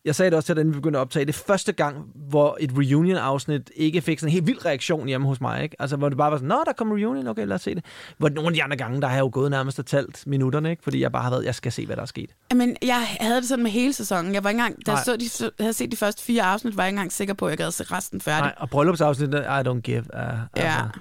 jeg 0.04 0.14
sagde 0.14 0.30
det 0.30 0.36
også 0.36 0.46
til, 0.46 0.56
da 0.56 0.62
vi 0.62 0.70
begyndte 0.70 0.98
at 0.98 1.00
optage. 1.00 1.24
Det 1.24 1.34
første 1.34 1.72
gang, 1.72 1.96
hvor 2.28 2.56
et 2.60 2.70
reunion-afsnit 2.78 3.70
ikke 3.76 4.00
fik 4.00 4.18
sådan 4.18 4.28
en 4.28 4.32
helt 4.32 4.46
vild 4.46 4.64
reaktion 4.64 5.06
hjemme 5.06 5.26
hos 5.26 5.40
mig. 5.40 5.62
Ikke? 5.62 5.76
Altså, 5.78 5.96
hvor 5.96 6.08
det 6.08 6.18
bare 6.18 6.30
var 6.30 6.36
sådan, 6.36 6.48
nå, 6.48 6.62
der 6.66 6.72
kommer 6.72 6.96
reunion, 6.96 7.26
okay, 7.26 7.46
lad 7.46 7.54
os 7.54 7.62
se 7.62 7.74
det. 7.74 7.84
Hvor 8.18 8.28
nogle 8.28 8.48
af 8.48 8.54
de 8.54 8.62
andre 8.62 8.76
gange, 8.76 9.00
der 9.00 9.06
har 9.06 9.14
jeg 9.14 9.20
jo 9.20 9.30
gået 9.32 9.50
nærmest 9.50 9.78
og 9.78 9.86
talt 9.86 10.22
minutterne, 10.26 10.70
ikke? 10.70 10.82
fordi 10.82 11.00
jeg 11.00 11.12
bare 11.12 11.22
har 11.22 11.30
været, 11.30 11.44
jeg 11.44 11.54
skal 11.54 11.72
se, 11.72 11.86
hvad 11.86 11.96
der 11.96 12.02
er 12.02 12.06
sket. 12.06 12.30
Men 12.54 12.76
jeg 12.82 13.06
havde 13.20 13.36
det 13.36 13.48
sådan 13.48 13.62
med 13.62 13.70
hele 13.70 13.92
sæsonen. 13.92 14.34
Jeg 14.34 14.44
var 14.44 14.50
ikke 14.50 14.60
engang, 14.60 14.86
da 14.86 14.92
jeg 14.92 15.00
så 15.04 15.16
de, 15.16 15.50
havde 15.62 15.72
set 15.72 15.92
de 15.92 15.96
første 15.96 16.22
fire 16.24 16.42
afsnit, 16.42 16.76
var 16.76 16.82
jeg 16.82 16.88
ikke 16.88 16.96
engang 16.96 17.12
sikker 17.12 17.34
på, 17.34 17.46
at 17.46 17.50
jeg 17.50 17.58
gad 17.58 17.70
se 17.70 17.84
resten 17.84 18.20
færdig. 18.20 18.42
Nej, 18.42 18.54
og 18.56 18.70
bryllupsafsnittet, 18.70 19.40
I 19.40 19.68
don't 19.68 19.80
give. 19.80 19.98
Uh, 20.00 20.04
Ja. 20.14 20.38
altså. 20.56 21.00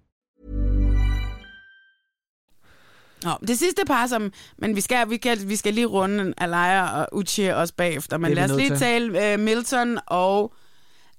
Nå, 3.23 3.31
det 3.47 3.59
sidste 3.59 3.85
par, 3.85 4.07
som... 4.07 4.33
Men 4.57 4.75
vi 4.75 4.81
skal, 4.81 5.09
vi 5.09 5.15
skal, 5.15 5.49
vi 5.49 5.55
skal 5.55 5.73
lige 5.73 5.85
runde 5.85 6.33
Alaya 6.37 7.01
og 7.01 7.07
Uche 7.11 7.55
også 7.55 7.73
bagefter. 7.73 8.17
Men 8.17 8.33
lad 8.33 8.51
os 8.51 8.57
lige 8.57 8.69
til. 8.69 8.77
tale 8.79 9.33
uh, 9.33 9.39
Milton 9.39 9.99
og 10.07 10.53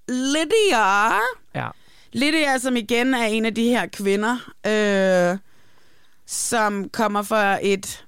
Lydia. 0.08 1.08
Ja. 1.54 1.68
Lydia, 2.12 2.58
som 2.58 2.76
igen 2.76 3.14
er 3.14 3.24
en 3.24 3.44
af 3.44 3.54
de 3.54 3.64
her 3.64 3.86
kvinder, 3.86 4.36
øh, 4.66 5.38
som 6.26 6.88
kommer 6.88 7.22
fra 7.22 7.58
et 7.62 8.04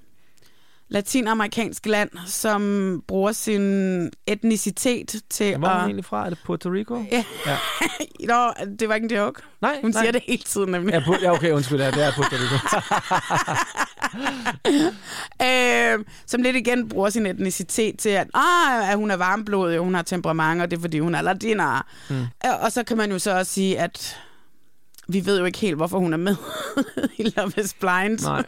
latinamerikansk 0.89 1.85
land, 1.85 2.09
som 2.25 3.01
bruger 3.07 3.31
sin 3.31 4.11
etnicitet 4.27 5.15
til 5.29 5.57
Hvor 5.57 5.67
er 5.67 5.71
hun 5.73 5.79
at... 5.79 5.85
egentlig 5.85 6.05
fra? 6.05 6.25
Er 6.25 6.29
det 6.29 6.39
Puerto 6.45 6.69
Rico? 6.69 7.05
Ja. 7.11 7.23
ja. 7.45 7.57
Nå, 8.33 8.53
det 8.79 8.89
var 8.89 8.95
ikke 8.95 9.05
en 9.05 9.17
joke. 9.17 9.41
Nej, 9.61 9.81
Hun 9.81 9.91
nej. 9.91 10.01
siger 10.03 10.11
det 10.11 10.21
hele 10.27 10.43
tiden 10.43 10.71
nemlig. 10.71 11.03
Ja, 11.21 11.31
okay, 11.33 11.51
undskyld, 11.51 11.81
ja, 11.81 11.91
det 11.91 12.03
er 12.05 12.11
Puerto 12.11 12.35
Rico. 12.35 12.57
øh, 15.45 16.05
som 16.25 16.41
lidt 16.41 16.55
igen 16.55 16.89
bruger 16.89 17.09
sin 17.09 17.25
etnicitet 17.25 17.99
til, 17.99 18.09
at, 18.09 18.27
ah, 18.33 18.89
at 18.91 18.97
hun 18.97 19.11
er 19.11 19.15
varmblodig, 19.15 19.79
og 19.79 19.83
hun 19.85 19.95
har 19.95 20.01
temperament, 20.01 20.61
og 20.61 20.71
det 20.71 20.77
er, 20.77 20.81
fordi 20.81 20.99
hun 20.99 21.15
er 21.15 21.21
latiner. 21.21 21.85
Mm. 22.09 22.15
Øh, 22.21 22.63
Og 22.63 22.71
så 22.71 22.83
kan 22.83 22.97
man 22.97 23.11
jo 23.11 23.19
så 23.19 23.37
også 23.37 23.53
sige, 23.53 23.79
at 23.79 24.17
vi 25.07 25.25
ved 25.25 25.39
jo 25.39 25.45
ikke 25.45 25.59
helt, 25.59 25.75
hvorfor 25.75 25.99
hun 25.99 26.13
er 26.13 26.17
med 26.17 26.35
i 27.17 27.33
Love 27.37 27.51
is 27.57 27.73
Blind. 27.73 28.19
Nej. 28.19 28.43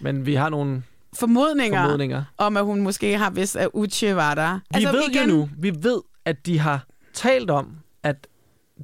Men 0.00 0.26
vi 0.26 0.34
har 0.34 0.48
nogle 0.48 0.82
Formodninger, 1.14 1.82
formodninger. 1.82 2.24
om, 2.38 2.56
at 2.56 2.64
hun 2.64 2.80
måske 2.80 3.18
har 3.18 3.30
vidst, 3.30 3.56
at 3.56 3.68
Uche 3.74 4.16
var 4.16 4.34
der. 4.34 4.54
Vi 4.54 4.60
altså, 4.74 4.92
ved 4.92 5.02
igen... 5.10 5.30
jo 5.30 5.36
nu, 5.36 5.48
vi 5.58 5.72
ved, 5.82 6.00
at 6.24 6.46
de 6.46 6.58
har 6.58 6.86
talt 7.14 7.50
om, 7.50 7.76
at 8.02 8.26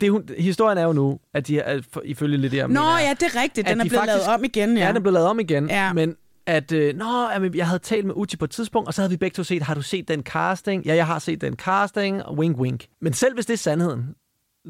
det, 0.01 0.11
hun, 0.11 0.29
historien 0.39 0.79
er 0.79 0.83
jo 0.83 0.93
nu, 0.93 1.18
at 1.35 1.47
de 1.47 1.59
er, 1.59 1.81
ifølge 2.05 2.37
lidt 2.37 2.53
Nå 2.53 2.81
ja, 2.81 3.14
det 3.20 3.22
er 3.22 3.43
rigtigt. 3.43 3.68
Den 3.68 3.81
er 3.81 3.85
de 3.85 3.91
blevet 3.91 4.07
lavet 4.07 4.27
om 4.27 4.45
igen. 4.45 4.77
Ja. 4.77 4.83
Ja, 4.83 4.89
den 4.89 4.97
er 4.97 5.01
blevet 5.01 5.14
lavet 5.14 5.29
om 5.29 5.41
igen. 5.41 5.68
Ja. 5.68 5.93
Men 5.93 6.16
at, 6.47 6.72
øh, 6.72 6.97
nå, 6.97 7.29
jamen, 7.33 7.55
jeg 7.55 7.66
havde 7.66 7.79
talt 7.79 8.05
med 8.05 8.14
Uchi 8.16 8.37
på 8.37 8.45
et 8.45 8.51
tidspunkt, 8.51 8.89
og 8.89 8.95
så 8.95 9.01
havde 9.01 9.11
vi 9.11 9.16
begge 9.16 9.35
to 9.35 9.45
set, 9.45 9.62
har 9.62 9.74
du 9.74 9.83
set 9.83 10.09
den 10.09 10.22
casting? 10.22 10.85
Ja, 10.87 10.95
jeg 10.95 11.07
har 11.07 11.18
set 11.18 11.41
den 11.41 11.55
casting, 11.55 12.22
wink, 12.31 12.59
wink. 12.59 12.87
Men 13.01 13.12
selv 13.12 13.35
hvis 13.35 13.47
det 13.47 13.53
er 13.53 13.59
sandheden, 13.59 14.14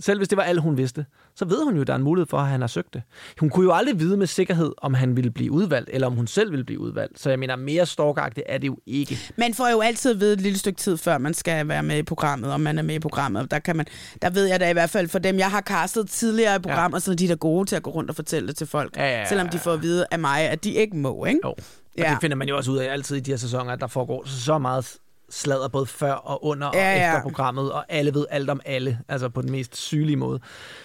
selv 0.01 0.19
hvis 0.19 0.29
det 0.29 0.37
var 0.37 0.43
alt, 0.43 0.61
hun 0.61 0.77
vidste, 0.77 1.07
så 1.35 1.45
ved 1.45 1.65
hun 1.65 1.75
jo, 1.75 1.81
at 1.81 1.87
der 1.87 1.93
er 1.93 1.97
en 1.97 2.03
mulighed 2.03 2.27
for, 2.27 2.39
at 2.39 2.47
han 2.47 2.61
har 2.61 2.69
søgt 2.69 2.95
det. 2.95 3.03
Hun 3.41 3.51
kunne 3.51 3.65
jo 3.65 3.73
aldrig 3.73 4.01
vide 4.01 4.17
med 4.17 4.27
sikkerhed, 4.27 4.73
om 4.79 4.95
han 4.95 5.17
ville 5.17 5.31
blive 5.31 5.53
udvalgt, 5.53 5.91
eller 5.93 6.07
om 6.07 6.13
hun 6.13 6.27
selv 6.27 6.51
ville 6.51 6.65
blive 6.65 6.81
udvalgt. 6.81 7.21
Så 7.21 7.31
jeg 7.31 7.39
mener, 7.39 7.57
mere 7.57 7.87
stalkeragtigt 7.87 8.47
er 8.49 8.59
det 8.59 8.67
jo 8.67 8.79
ikke. 8.87 9.19
Man 9.37 9.55
får 9.55 9.69
jo 9.71 9.81
altid 9.81 10.11
at 10.15 10.21
vide 10.21 10.33
et 10.33 10.41
lille 10.41 10.59
stykke 10.59 10.79
tid, 10.79 10.97
før 10.97 11.19
man 11.19 11.35
skal 11.35 11.69
være 11.69 11.83
med 11.83 11.99
i 11.99 12.03
programmet, 12.03 12.53
om 12.53 12.61
man 12.61 12.79
er 12.79 12.83
med 12.83 12.95
i 12.95 12.99
programmet. 12.99 13.51
Der, 13.51 13.59
kan 13.59 13.77
man, 13.77 13.87
der 14.23 14.31
ved 14.31 14.45
jeg 14.47 14.61
da 14.61 14.71
i 14.71 14.73
hvert 14.73 14.91
fald, 14.91 15.09
for 15.09 15.19
dem, 15.19 15.39
jeg 15.39 15.51
har 15.51 15.61
castet 15.61 16.09
tidligere 16.09 16.57
i 16.57 16.59
programmer, 16.59 16.97
ja. 16.97 17.01
så 17.01 17.11
er 17.11 17.15
de 17.17 17.29
der 17.29 17.37
gode 17.37 17.69
til 17.69 17.77
at 17.77 17.83
gå 17.83 17.91
rundt 17.91 18.11
og 18.11 18.17
fortælle 18.17 18.49
det 18.49 18.57
til 18.57 18.67
folk. 18.67 18.97
Ja, 18.97 19.05
ja, 19.05 19.19
ja, 19.19 19.29
Selvom 19.29 19.49
de 19.49 19.59
får 19.59 19.73
at 19.73 19.83
vide 19.83 20.07
af 20.11 20.19
mig, 20.19 20.41
at 20.41 20.65
de 20.65 20.71
ikke 20.73 20.97
må, 20.97 21.25
ikke? 21.25 21.41
Jo. 21.45 21.49
Og 21.49 21.57
Ja. 21.99 22.11
det 22.11 22.19
finder 22.21 22.37
man 22.37 22.49
jo 22.49 22.57
også 22.57 22.71
ud 22.71 22.79
af 22.79 22.93
altid 22.93 23.17
i 23.17 23.21
de 23.21 23.31
her 23.31 23.39
sæsoner, 23.39 23.73
at 23.73 23.81
der 23.81 23.87
foregår 23.87 24.25
så 24.27 24.59
meget 24.59 24.95
sladder 25.31 25.69
både 25.69 25.87
før 25.87 26.13
og 26.13 26.45
under 26.45 26.71
Ja, 26.75 26.93
og 26.93 26.97
ja. 26.99 27.09
efter 27.09 27.23
programmet, 27.23 27.73
og 27.73 27.85
alle 27.89 28.15
ved 28.15 28.27
alt 28.31 28.51
om 28.51 28.61
alle, 28.65 28.99
altså 29.09 29.29
på 29.29 29.43
den 29.43 29.51
mest 29.53 29.77
sygelige 29.77 30.17
måde. 30.17 30.41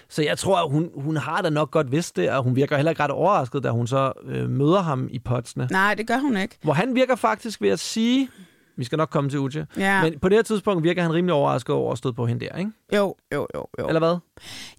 Så 0.09 0.23
jeg 0.23 0.37
tror, 0.37 0.57
at 0.65 0.71
hun, 0.71 0.89
hun 0.95 1.17
har 1.17 1.41
da 1.41 1.49
nok 1.49 1.71
godt 1.71 1.91
vidst 1.91 2.15
det, 2.15 2.29
og 2.31 2.43
hun 2.43 2.55
virker 2.55 2.75
heller 2.75 2.89
ikke 2.89 3.03
ret 3.03 3.11
overrasket, 3.11 3.63
da 3.63 3.69
hun 3.69 3.87
så 3.87 4.11
øh, 4.25 4.49
møder 4.49 4.81
ham 4.81 5.07
i 5.11 5.19
potsene. 5.19 5.67
Nej, 5.71 5.93
det 5.95 6.07
gør 6.07 6.17
hun 6.17 6.37
ikke. 6.37 6.57
Hvor 6.61 6.73
han 6.73 6.95
virker 6.95 7.15
faktisk 7.15 7.61
ved 7.61 7.69
at 7.69 7.79
sige, 7.79 8.29
vi 8.77 8.83
skal 8.83 8.97
nok 8.97 9.09
komme 9.09 9.29
til 9.29 9.39
Uche, 9.39 9.67
Ja. 9.77 10.03
men 10.03 10.19
på 10.19 10.29
det 10.29 10.37
her 10.37 10.43
tidspunkt 10.43 10.83
virker 10.83 11.01
han 11.01 11.13
rimelig 11.13 11.33
overrasket 11.33 11.75
over 11.75 11.91
at 11.91 11.97
støde 11.97 12.13
på 12.13 12.25
hende 12.25 12.45
der, 12.45 12.55
ikke? 12.57 12.71
Jo, 12.95 13.15
jo, 13.33 13.47
jo. 13.55 13.65
jo. 13.79 13.87
Eller 13.87 13.99
hvad? 13.99 14.15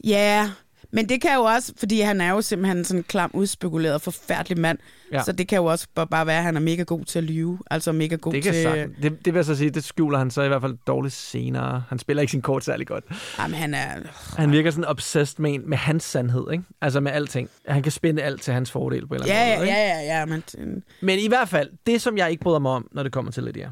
Ja, 0.05 0.51
men 0.95 1.09
det 1.09 1.21
kan 1.21 1.35
jo 1.35 1.41
også, 1.43 1.73
fordi 1.79 2.01
han 2.01 2.21
er 2.21 2.31
jo 2.31 2.41
simpelthen 2.41 2.85
sådan 2.85 3.01
en 3.01 3.05
klam, 3.05 3.31
udspekuleret, 3.35 4.03
forfærdelig 4.03 4.59
mand. 4.59 4.79
Ja. 5.13 5.23
Så 5.23 5.33
det 5.33 5.49
kan 5.49 5.57
jo 5.59 5.65
også 5.65 5.87
bare- 5.95 6.27
være, 6.27 6.37
at 6.39 6.43
han 6.43 6.57
er 6.57 6.61
mega 6.61 6.83
god 6.83 7.05
til 7.05 7.19
at 7.19 7.25
lyve. 7.25 7.59
Altså 7.71 7.93
mega 7.93 8.17
god 8.17 8.33
Det 8.33 8.43
kan 8.43 8.53
til... 8.53 8.63
sagtens. 8.63 8.97
det, 9.03 9.25
det 9.25 9.35
vil 9.35 9.39
jeg 9.39 9.45
så 9.45 9.55
sige, 9.57 9.71
det 9.71 9.85
skjuler 9.85 10.19
han 10.19 10.31
så 10.31 10.43
i 10.43 10.49
hvert 10.49 10.61
fald 10.63 10.77
dårligt 10.87 11.15
senere. 11.15 11.85
Han 11.89 11.99
spiller 11.99 12.21
ikke 12.21 12.31
sin 12.31 12.43
kort 12.43 12.65
særlig 12.65 12.87
godt. 12.87 13.05
Jamen, 13.39 13.55
han 13.55 13.75
er... 13.75 13.89
Han 14.37 14.53
virker 14.53 14.71
sådan 14.71 14.85
obsessed 14.85 15.41
med, 15.41 15.55
en, 15.55 15.71
med 15.71 15.79
hans 15.79 16.05
sandhed, 16.05 16.47
ikke? 16.53 16.65
Altså 16.81 17.01
med 17.01 17.13
alting. 17.13 17.49
Han 17.69 17.83
kan 17.83 17.93
spænde 17.93 18.23
alt 18.23 18.43
til 18.43 18.55
hans 18.55 18.71
fordel 18.71 19.07
på 19.07 19.15
en 19.15 19.21
eller 19.23 19.35
anden 19.35 19.49
ja, 19.53 19.57
måde. 19.59 19.67
ikke? 19.67 19.79
ja, 19.79 19.99
ja, 20.01 20.19
ja, 20.19 20.25
men... 20.27 20.83
Men 21.01 21.19
i 21.19 21.29
hvert 21.29 21.49
fald, 21.49 21.71
det 21.87 22.03
som 22.03 22.17
jeg 22.19 22.31
ikke 22.31 22.43
bryder 22.43 22.59
mig 22.59 22.73
om, 22.73 22.89
når 22.93 23.03
det 23.03 23.13
kommer 23.13 23.33
til 23.33 23.43
Lydia, 23.43 23.71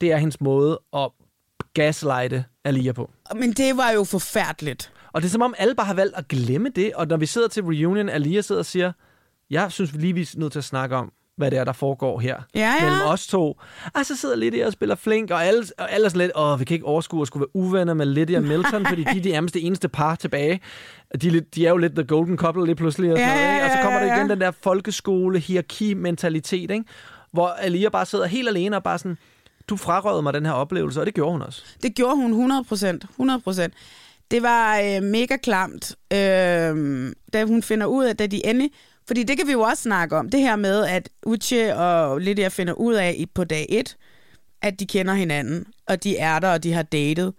det 0.00 0.12
er 0.12 0.16
hendes 0.16 0.40
måde 0.40 0.80
at 0.96 1.08
gaslighte 1.74 2.44
Alia 2.64 2.92
på. 2.92 3.10
Men 3.34 3.52
det 3.52 3.76
var 3.76 3.90
jo 3.90 4.04
forfærdeligt. 4.04 4.92
Og 5.12 5.22
det 5.22 5.28
er 5.28 5.30
som 5.30 5.42
om 5.42 5.54
alle 5.58 5.74
bare 5.74 5.86
har 5.86 5.94
valgt 5.94 6.16
at 6.16 6.28
glemme 6.28 6.68
det, 6.68 6.92
og 6.94 7.06
når 7.06 7.16
vi 7.16 7.26
sidder 7.26 7.48
til 7.48 7.62
reunion, 7.62 8.08
Alia 8.08 8.40
sidder 8.40 8.58
og 8.58 8.66
siger, 8.66 8.92
jeg 9.50 9.72
synes 9.72 9.94
vi 9.94 9.98
lige, 9.98 10.12
vi 10.14 10.20
er 10.20 10.34
nødt 10.36 10.52
til 10.52 10.58
at 10.58 10.64
snakke 10.64 10.96
om, 10.96 11.12
hvad 11.36 11.50
det 11.50 11.58
er, 11.58 11.64
der 11.64 11.72
foregår 11.72 12.20
her. 12.20 12.40
Ja, 12.54 12.60
ja. 12.60 12.84
Mellem 12.84 13.00
os 13.06 13.26
to. 13.26 13.60
Og 13.94 14.06
så 14.06 14.16
sidder 14.16 14.36
Lydia 14.36 14.66
og 14.66 14.72
spiller 14.72 14.94
flink, 14.94 15.30
og 15.30 15.44
alle, 15.46 15.64
og 15.78 15.92
alle 15.92 16.06
er 16.06 16.16
lidt, 16.16 16.32
åh, 16.36 16.60
vi 16.60 16.64
kan 16.64 16.74
ikke 16.74 16.86
overskue 16.86 17.20
at 17.20 17.26
skulle 17.26 17.40
være 17.40 17.56
uvenner 17.56 17.94
med 17.94 18.06
Lydia 18.06 18.38
og 18.42 18.44
Milton, 18.44 18.86
fordi 18.86 19.04
de 19.04 19.18
er 19.18 19.22
de 19.22 19.30
nærmest 19.30 19.54
det 19.54 19.66
eneste 19.66 19.88
par 19.88 20.14
tilbage. 20.14 20.60
De 21.22 21.26
er, 21.28 21.32
lidt, 21.32 21.54
de 21.54 21.66
er 21.66 21.70
jo 21.70 21.76
lidt 21.76 21.94
the 21.94 22.04
golden 22.04 22.36
couple 22.38 22.64
lige 22.66 22.76
pludselig. 22.76 23.12
Og, 23.12 23.18
sådan 23.18 23.28
Ja, 23.36 23.42
noget, 23.44 23.54
ikke? 23.54 23.64
og 23.64 23.70
så 23.70 23.82
kommer 23.82 23.98
ja, 23.98 24.04
der 24.04 24.12
ja, 24.12 24.16
igen 24.18 24.26
ja. 24.28 24.34
den 24.34 24.40
der 24.40 24.50
folkeskole, 24.62 25.38
hierarki-mentalitet, 25.38 26.70
ikke? 26.70 26.84
hvor 27.32 27.48
Alia 27.48 27.88
bare 27.88 28.06
sidder 28.06 28.26
helt 28.26 28.48
alene 28.48 28.76
og 28.76 28.82
bare 28.82 28.98
sådan, 28.98 29.18
du 29.68 29.76
frarøvede 29.76 30.22
mig 30.22 30.32
den 30.34 30.46
her 30.46 30.52
oplevelse, 30.52 31.00
og 31.00 31.06
det 31.06 31.14
gjorde 31.14 31.32
hun 31.32 31.42
også. 31.42 31.62
Det 31.82 31.94
gjorde 31.94 32.16
hun 32.16 32.30
100 32.30 32.64
procent. 32.64 33.04
100 33.10 33.40
procent. 33.40 33.74
Det 34.30 34.42
var 34.42 34.80
øh, 34.80 35.02
mega 35.02 35.36
klamt, 35.36 35.96
øh, 36.12 37.12
da 37.32 37.44
hun 37.44 37.62
finder 37.62 37.86
ud 37.86 38.04
af, 38.04 38.16
da 38.16 38.26
de 38.26 38.46
endelig... 38.46 38.70
Fordi 39.06 39.22
det 39.22 39.36
kan 39.38 39.46
vi 39.46 39.52
jo 39.52 39.60
også 39.60 39.82
snakke 39.82 40.16
om, 40.16 40.30
det 40.30 40.40
her 40.40 40.56
med, 40.56 40.84
at 40.86 41.08
Uche 41.26 41.76
og 41.76 42.20
Lydia 42.20 42.48
finder 42.48 42.72
ud 42.72 42.94
af 42.94 43.24
på 43.34 43.44
dag 43.44 43.66
1, 43.68 43.96
at 44.62 44.80
de 44.80 44.86
kender 44.86 45.14
hinanden, 45.14 45.66
og 45.86 46.04
de 46.04 46.16
er 46.16 46.38
der, 46.38 46.52
og 46.52 46.62
de 46.62 46.72
har 46.72 46.82
datet. 46.82 47.34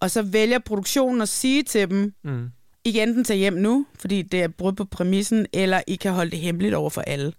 Og 0.00 0.10
så 0.10 0.22
vælger 0.22 0.58
produktionen 0.58 1.20
at 1.20 1.28
sige 1.28 1.62
til 1.62 1.90
dem, 1.90 2.12
Mm. 2.24 2.48
I 2.84 2.90
kan 2.92 3.08
enten 3.08 3.24
tage 3.24 3.38
hjem 3.38 3.52
nu, 3.52 3.86
fordi 3.98 4.22
det 4.22 4.42
er 4.42 4.48
brud 4.48 4.72
på 4.72 4.84
præmissen, 4.84 5.46
eller 5.52 5.80
I 5.86 5.94
kan 5.96 6.12
holde 6.12 6.30
det 6.30 6.38
hemmeligt 6.38 6.74
over 6.74 6.90
for 6.90 7.00
alle. 7.00 7.32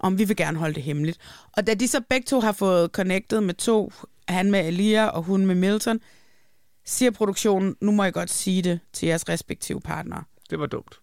Om 0.00 0.18
vi 0.18 0.24
vil 0.24 0.36
gerne 0.36 0.58
holde 0.58 0.74
det 0.74 0.82
hemmeligt. 0.82 1.18
Og 1.52 1.66
da 1.66 1.74
de 1.74 1.88
så 1.88 2.00
begge 2.10 2.24
to 2.26 2.40
har 2.40 2.52
fået 2.52 2.90
connected 2.90 3.40
med 3.40 3.54
to, 3.54 3.92
han 4.28 4.50
med 4.50 4.66
Elia 4.68 5.06
og 5.06 5.22
hun 5.22 5.46
med 5.46 5.54
Milton, 5.54 6.00
siger 6.86 7.10
produktionen, 7.10 7.76
nu 7.80 7.90
må 7.92 8.04
I 8.04 8.10
godt 8.10 8.30
sige 8.30 8.62
det 8.62 8.80
til 8.92 9.06
jeres 9.06 9.28
respektive 9.28 9.80
partnere. 9.80 10.22
Det 10.50 10.58
var 10.60 10.66
dumt. 10.66 11.00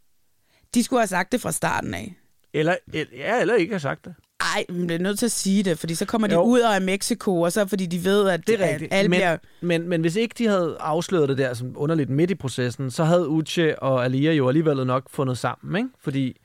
De 0.73 0.83
skulle 0.83 0.99
have 0.99 1.07
sagt 1.07 1.31
det 1.31 1.41
fra 1.41 1.51
starten 1.51 1.93
af. 1.93 2.15
Eller, 2.53 2.75
el- 2.93 3.07
ja, 3.17 3.41
eller 3.41 3.55
ikke 3.55 3.73
have 3.73 3.79
sagt 3.79 4.05
det. 4.05 4.15
Ej, 4.55 4.65
men 4.69 4.89
det 4.89 4.95
er 4.95 4.99
nødt 4.99 5.19
til 5.19 5.25
at 5.25 5.31
sige 5.31 5.63
det, 5.63 5.79
fordi 5.79 5.95
så 5.95 6.05
kommer 6.05 6.27
de 6.27 6.33
Jo. 6.33 6.41
ud 6.41 6.59
af 6.59 6.81
Mexico, 6.81 7.41
og 7.41 7.51
så 7.51 7.65
fordi 7.67 7.85
de 7.85 8.03
ved, 8.03 8.29
at, 8.29 8.47
Det 8.47 8.61
er 8.61 8.67
rigtigt. 8.73 8.93
alle 8.93 9.09
men, 9.09 9.17
bliver... 9.17 9.37
men, 9.61 9.89
men 9.89 10.01
hvis 10.01 10.15
ikke 10.15 10.35
de 10.37 10.47
havde 10.47 10.77
afsløret 10.79 11.29
det 11.29 11.37
der 11.37 11.53
som 11.53 11.73
underligt 11.75 12.09
midt 12.09 12.31
i 12.31 12.35
processen, 12.35 12.91
så 12.91 13.03
havde 13.03 13.27
Uche 13.27 13.79
og 13.83 14.05
Alia 14.05 14.31
jo 14.33 14.47
alligevel 14.47 14.85
nok 14.87 15.09
fundet 15.09 15.37
sammen. 15.37 15.75
Ikke? 15.75 15.89
Fordi 15.99 16.37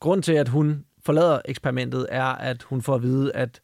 grund 0.00 0.22
til, 0.22 0.32
at 0.32 0.48
hun 0.48 0.84
forlader 1.04 1.40
eksperimentet, 1.44 2.06
er, 2.10 2.24
at 2.24 2.62
hun 2.62 2.82
får 2.82 2.94
at 2.94 3.02
vide, 3.02 3.32
at 3.32 3.60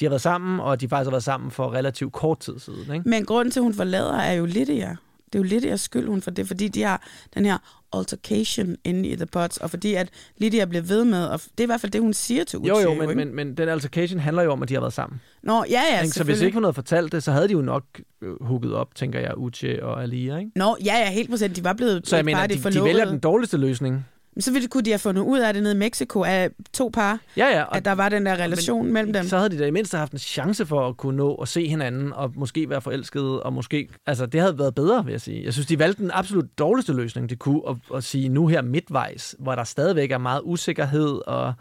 de 0.00 0.04
har 0.04 0.10
været 0.10 0.22
sammen, 0.22 0.60
og 0.60 0.80
de 0.80 0.88
faktisk 0.88 1.06
har 1.06 1.10
været 1.10 1.24
sammen 1.24 1.50
for 1.50 1.72
relativt 1.72 2.12
kort 2.12 2.38
tid 2.40 2.58
siden. 2.58 2.94
Ikke? 2.94 3.08
Men 3.08 3.24
grunden 3.24 3.52
til, 3.52 3.60
at 3.60 3.64
hun 3.64 3.74
forlader, 3.74 4.16
er 4.16 4.32
jo 4.32 4.46
Lydia. 4.46 4.96
Det 5.32 5.38
er 5.38 5.42
jo 5.42 5.42
Lydias 5.42 5.80
skyld, 5.80 6.08
hun 6.08 6.22
for 6.22 6.30
det, 6.30 6.46
fordi 6.46 6.68
de 6.68 6.82
har 6.82 7.02
den 7.34 7.44
her 7.44 7.58
altercation 7.92 8.76
inde 8.84 9.08
i 9.08 9.16
The 9.16 9.26
Pots, 9.26 9.56
og 9.56 9.70
fordi 9.70 9.94
at 9.94 10.08
Lydia 10.38 10.64
bliver 10.64 10.82
ved 10.82 11.04
med, 11.04 11.24
og 11.26 11.40
det 11.40 11.60
er 11.60 11.62
i 11.62 11.66
hvert 11.66 11.80
fald 11.80 11.92
det, 11.92 12.00
hun 12.00 12.12
siger 12.12 12.44
til 12.44 12.58
Uche. 12.58 12.68
Jo, 12.68 12.80
jo, 12.80 12.92
ikke? 12.92 13.06
men, 13.06 13.16
men, 13.16 13.34
men 13.34 13.54
den 13.54 13.68
altercation 13.68 14.20
handler 14.20 14.42
jo 14.42 14.52
om, 14.52 14.62
at 14.62 14.68
de 14.68 14.74
har 14.74 14.80
været 14.80 14.92
sammen. 14.92 15.20
Nå, 15.42 15.64
ja, 15.70 15.82
ja, 15.90 16.06
så 16.06 16.24
hvis 16.24 16.40
ikke 16.40 16.54
hun 16.54 16.64
havde 16.64 16.74
fortalt 16.74 17.12
det, 17.12 17.22
så 17.22 17.32
havde 17.32 17.48
de 17.48 17.52
jo 17.52 17.60
nok 17.60 17.84
øh, 18.22 18.42
hooket 18.42 18.74
op, 18.74 18.94
tænker 18.94 19.20
jeg, 19.20 19.38
Uche 19.38 19.84
og 19.84 20.02
Alia. 20.02 20.38
Ikke? 20.38 20.50
Nå, 20.56 20.76
ja, 20.84 20.98
ja, 20.98 21.10
helt 21.10 21.30
procent. 21.30 21.56
De 21.56 21.64
var 21.64 21.72
blevet 21.72 22.08
Så 22.08 22.16
jeg 22.16 22.24
mener, 22.24 22.46
de, 22.46 22.54
de 22.54 22.84
vælger 22.84 23.04
den 23.04 23.18
dårligste 23.18 23.56
løsning. 23.56 24.06
Men 24.34 24.42
så 24.42 24.52
ville, 24.52 24.68
kunne 24.68 24.82
de 24.82 24.90
have 24.90 24.98
fundet 24.98 25.22
ud 25.22 25.38
af 25.38 25.54
det 25.54 25.62
nede 25.62 25.74
i 25.74 25.78
Mexico 25.78 26.22
af 26.24 26.50
to 26.72 26.90
par, 26.92 27.18
Ja, 27.36 27.46
ja. 27.48 27.62
Og, 27.62 27.76
at 27.76 27.84
der 27.84 27.92
var 27.92 28.08
den 28.08 28.26
der 28.26 28.32
relation 28.32 28.84
men, 28.84 28.92
mellem 28.92 29.12
dem. 29.12 29.24
Så 29.24 29.36
havde 29.36 29.50
de 29.50 29.58
da 29.58 29.66
i 29.66 29.70
mindste 29.70 29.96
haft 29.96 30.12
en 30.12 30.18
chance 30.18 30.66
for 30.66 30.88
at 30.88 30.96
kunne 30.96 31.16
nå 31.16 31.34
at 31.34 31.48
se 31.48 31.68
hinanden, 31.68 32.12
og 32.12 32.32
måske 32.36 32.70
være 32.70 32.80
forelskede, 32.80 33.42
og 33.42 33.52
måske... 33.52 33.88
Altså, 34.06 34.26
det 34.26 34.40
havde 34.40 34.58
været 34.58 34.74
bedre, 34.74 35.04
vil 35.04 35.12
jeg 35.12 35.20
sige. 35.20 35.44
Jeg 35.44 35.52
synes, 35.52 35.66
de 35.66 35.78
valgte 35.78 36.02
den 36.02 36.10
absolut 36.14 36.58
dårligste 36.58 36.92
løsning, 36.92 37.30
de 37.30 37.36
kunne, 37.36 37.62
at, 37.68 37.76
at 37.94 38.04
sige 38.04 38.28
nu 38.28 38.46
her 38.46 38.62
midtvejs, 38.62 39.36
hvor 39.38 39.54
der 39.54 39.64
stadigvæk 39.64 40.10
er 40.10 40.18
meget 40.18 40.40
usikkerhed, 40.44 41.20
og 41.26 41.54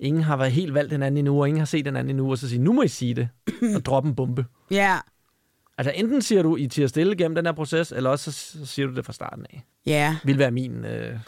ingen 0.00 0.22
har 0.22 0.36
været 0.36 0.52
helt 0.52 0.74
valgt 0.74 0.92
hinanden 0.92 1.18
endnu, 1.18 1.40
og 1.40 1.48
ingen 1.48 1.58
har 1.60 1.66
set 1.66 1.86
hinanden 1.86 2.10
endnu, 2.10 2.30
og 2.30 2.38
så 2.38 2.48
sige, 2.48 2.58
nu 2.62 2.72
må 2.72 2.82
I 2.82 2.88
sige 2.88 3.14
det, 3.14 3.28
og 3.76 3.84
droppe 3.84 4.08
en 4.08 4.14
bombe. 4.14 4.44
Ja, 4.70 4.98
Altså, 5.78 5.92
enten 5.96 6.22
siger 6.22 6.42
du, 6.42 6.56
I 6.56 6.66
tiger 6.66 6.86
stille 6.86 7.16
gennem 7.16 7.34
den 7.34 7.46
her 7.46 7.52
proces, 7.52 7.92
eller 7.92 8.10
også 8.10 8.32
så, 8.32 8.66
siger 8.66 8.86
du 8.86 8.94
det 8.94 9.04
fra 9.06 9.12
starten 9.12 9.46
af. 9.52 9.64
ja. 9.86 10.16
Vil 10.24 10.38
være 10.38 10.50
min... 10.50 10.84
Øh, 10.84 11.18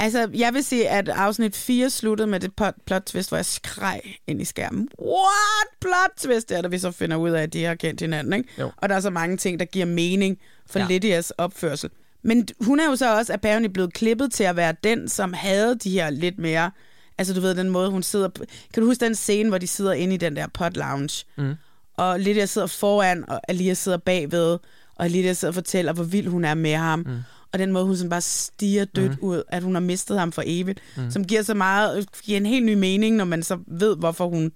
Altså, 0.00 0.28
jeg 0.34 0.54
vil 0.54 0.64
sige, 0.64 0.88
at 0.88 1.08
afsnit 1.08 1.56
4 1.56 1.90
sluttede 1.90 2.26
med 2.28 2.40
det 2.40 2.50
plot, 2.86 3.02
twist, 3.06 3.28
hvor 3.30 3.38
jeg 3.38 3.44
skreg 3.46 4.00
ind 4.26 4.40
i 4.42 4.44
skærmen. 4.44 4.88
What? 5.02 5.68
Plot 5.80 6.10
twist? 6.16 6.48
Det 6.48 6.56
er, 6.58 6.62
da 6.62 6.68
vi 6.68 6.78
så 6.78 6.90
finder 6.90 7.16
ud 7.16 7.30
af, 7.30 7.42
at 7.42 7.52
de 7.52 7.64
har 7.64 7.74
kendt 7.74 8.00
hinanden, 8.00 8.32
ikke? 8.32 8.48
Jo. 8.58 8.70
Og 8.76 8.88
der 8.88 8.94
er 8.94 9.00
så 9.00 9.10
mange 9.10 9.36
ting, 9.36 9.60
der 9.60 9.66
giver 9.66 9.86
mening 9.86 10.38
for 10.66 10.78
ja. 10.78 10.86
Lydias 10.90 11.30
opførsel. 11.30 11.90
Men 12.22 12.48
hun 12.60 12.80
er 12.80 12.86
jo 12.86 12.96
så 12.96 13.16
også 13.16 13.32
apparently 13.32 13.68
blevet 13.72 13.92
klippet 13.94 14.32
til 14.32 14.44
at 14.44 14.56
være 14.56 14.74
den, 14.84 15.08
som 15.08 15.32
havde 15.32 15.78
de 15.78 15.90
her 15.90 16.10
lidt 16.10 16.38
mere... 16.38 16.70
Altså, 17.18 17.34
du 17.34 17.40
ved, 17.40 17.54
den 17.54 17.70
måde, 17.70 17.90
hun 17.90 18.02
sidder... 18.02 18.28
på- 18.28 18.44
Kan 18.74 18.82
du 18.82 18.86
huske 18.88 19.04
den 19.04 19.14
scene, 19.14 19.48
hvor 19.48 19.58
de 19.58 19.66
sidder 19.66 19.92
inde 19.92 20.14
i 20.14 20.18
den 20.18 20.36
der 20.36 20.46
pot 20.54 20.76
lounge? 20.76 21.24
Mm. 21.38 21.54
Og 21.96 22.20
Lydia 22.20 22.46
sidder 22.46 22.66
foran, 22.66 23.24
og 23.30 23.40
Alia 23.48 23.74
sidder 23.74 23.98
bagved, 23.98 24.58
og 24.96 25.10
Lydia 25.10 25.32
sidder 25.32 25.50
og 25.50 25.54
fortæller, 25.54 25.92
hvor 25.92 26.04
vild 26.04 26.26
hun 26.28 26.44
er 26.44 26.54
med 26.54 26.74
ham. 26.74 26.98
Mm. 26.98 27.16
Og 27.52 27.58
den 27.58 27.72
måde, 27.72 27.84
hun 27.84 27.96
sådan 27.96 28.10
bare 28.10 28.20
stiger 28.20 28.84
dødt 28.84 29.22
mm. 29.22 29.28
ud, 29.28 29.42
at 29.48 29.62
hun 29.62 29.74
har 29.74 29.80
mistet 29.80 30.18
ham 30.18 30.32
for 30.32 30.42
evigt, 30.46 30.80
mm. 30.96 31.10
som 31.10 31.24
giver 31.24 31.42
så 31.42 31.54
meget, 31.54 32.08
giver 32.22 32.38
en 32.38 32.46
helt 32.46 32.66
ny 32.66 32.74
mening, 32.74 33.16
når 33.16 33.24
man 33.24 33.42
så 33.42 33.58
ved, 33.66 33.96
hvorfor 33.96 34.28
hun... 34.28 34.52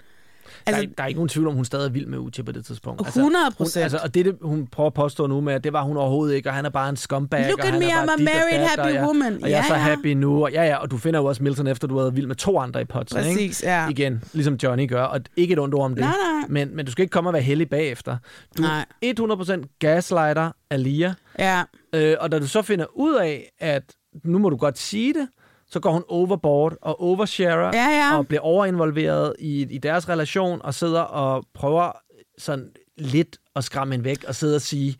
Altså, 0.67 0.81
Altså, 0.81 0.81
der, 0.83 0.89
er, 0.89 0.95
der 0.97 1.03
er 1.03 1.07
ikke 1.07 1.19
nogen 1.19 1.29
tvivl 1.29 1.49
om, 1.49 1.55
hun 1.55 1.65
stadig 1.65 1.85
er 1.87 1.91
vild 1.91 2.07
med 2.07 2.19
Uche 2.19 2.45
på 2.45 2.53
det 2.53 2.65
tidspunkt. 2.67 3.01
100%. 3.03 3.21
hun, 3.23 3.35
altså, 3.77 3.99
og 4.03 4.15
det, 4.15 4.25
det, 4.25 4.37
hun 4.43 4.67
prøver 4.67 4.87
at 4.87 4.95
påstå 4.95 5.27
nu 5.27 5.41
med, 5.41 5.55
at 5.55 5.65
det 5.65 5.73
var 5.73 5.83
hun 5.83 5.97
overhovedet 5.97 6.35
ikke, 6.37 6.49
og 6.49 6.55
han 6.55 6.65
er 6.65 6.71
bare 6.71 6.89
en 6.89 6.97
scumbag. 6.97 7.49
Look 7.49 7.65
at 7.65 7.75
me, 7.79 7.85
er 7.85 7.89
I'm 7.91 8.13
a 8.13 8.17
married, 8.23 8.59
dat, 8.61 8.69
happy 8.69 8.81
og 8.89 8.95
jeg, 8.95 9.05
woman. 9.05 9.43
Og 9.43 9.51
jeg 9.51 9.59
er 9.59 9.63
Ja, 9.63 9.69
så 9.69 9.75
ja. 9.75 9.81
happy 9.81 10.07
nu. 10.07 10.43
Og, 10.45 10.53
ja, 10.53 10.65
ja, 10.65 10.77
og 10.77 10.91
du 10.91 10.97
finder 10.99 11.21
jo 11.21 11.27
også 11.27 11.43
Milton 11.43 11.67
efter, 11.67 11.89
du 11.89 11.95
har 11.97 12.03
været 12.03 12.17
vild 12.17 12.27
med 12.27 12.37
to 12.37 12.59
andre 12.59 12.81
i 12.81 12.85
potsen. 12.85 13.19
Præcis, 13.19 13.61
ikke? 13.61 13.73
ja. 13.73 13.89
Igen, 13.89 14.23
ligesom 14.33 14.55
Johnny 14.63 14.89
gør, 14.89 15.03
og 15.03 15.21
ikke 15.37 15.53
et 15.53 15.59
ondt 15.59 15.75
ord 15.75 15.85
om 15.85 15.95
det. 15.95 16.01
Nej, 16.05 16.11
nej. 16.39 16.47
Men, 16.49 16.77
men 16.77 16.87
du 16.87 16.93
skal 16.93 17.03
ikke 17.03 17.13
komme 17.13 17.31
og 17.31 17.35
være 17.35 17.43
heldig 17.43 17.69
bagefter. 17.71 18.17
Du 18.57 18.63
Nej. 18.63 18.85
er 19.03 19.63
100% 19.65 19.77
gaslighter 19.79 20.51
Alia. 20.71 21.15
ja, 21.39 21.63
Øh, 21.95 22.17
og 22.21 22.33
da 22.33 22.39
du 22.39 22.47
så 22.47 22.63
finder 22.63 22.87
ud 22.95 23.15
af, 23.15 23.53
at 23.59 23.83
nu 24.25 24.39
må 24.39 24.51
du 24.51 24.57
godt 24.57 24.79
sige 24.79 25.15
det, 25.15 25.29
så 25.71 25.81
går 25.81 25.91
hun 25.93 26.05
overboard 26.09 26.77
og 26.83 27.01
oversharer 27.01 27.71
Ja, 27.75 27.89
ja. 27.89 28.17
og 28.19 28.29
bliver 28.29 28.41
overinvolveret 28.41 29.35
i, 29.39 29.63
i 29.71 29.79
deres 29.79 30.09
relation 30.09 30.61
og 30.65 30.75
sidder 30.75 31.01
og 31.01 31.45
prøver 31.55 31.93
sådan 32.39 32.71
lidt 32.99 33.37
at 33.57 33.65
skræmme 33.65 33.95
hende 33.95 34.05
væk 34.05 34.25
og 34.29 34.35
sidder 34.35 34.55
og 34.55 34.63
sige, 34.63 34.97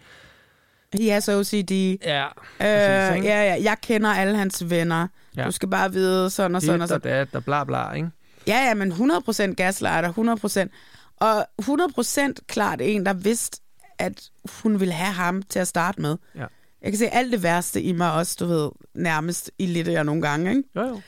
he 0.95 1.11
has 1.11 1.29
OCD. 1.29 1.71
ja, 2.05 2.27
Øh, 2.61 3.25
ja, 3.25 3.45
ja, 3.45 3.57
jeg 3.63 3.77
kender 3.83 4.11
alle 4.11 4.37
hans 4.39 4.71
venner. 4.71 5.09
Ja. 5.37 5.45
Du 5.45 5.51
skal 5.51 5.69
bare 5.71 5.93
vide 5.93 6.31
sådan 6.31 6.55
og 6.55 6.63
sådan 6.63 6.83
og 6.83 6.89
sådan. 6.89 7.13
dat 7.19 7.35
og 7.35 7.45
bla 7.45 7.65
bla, 7.65 7.93
ikke? 7.93 8.09
Ja, 8.47 8.65
ja, 8.69 8.75
men 8.75 8.93
100% 8.93 9.55
gaslighter, 9.55 10.13
100%. 10.13 10.69
Og 11.17 11.47
100% 11.63 12.35
klart 12.49 12.81
en, 12.81 13.07
der 13.07 13.13
vidste, 13.13 13.61
at 13.99 14.23
hun 14.63 14.81
ville 14.81 14.95
have 14.95 15.13
ham 15.13 15.43
til 15.43 15.59
at 15.59 15.69
starte 15.69 16.01
med. 16.01 16.17
Ja. 16.37 16.45
Jeg 16.85 16.93
kan 16.93 16.99
se 16.99 17.09
alt 17.09 17.33
det 17.33 17.43
værste 17.43 17.83
i 17.83 17.93
mig 17.93 18.13
også, 18.13 18.37
du 18.41 18.47
ved, 18.47 18.71
nærmest 18.95 19.51
i 19.59 19.67
lidt 19.67 19.89
af 19.89 20.07
nogle 20.07 20.23
gange, 20.23 20.51
ikke? 20.51 20.63
Jo, 20.77 20.83
jo. 20.83 21.01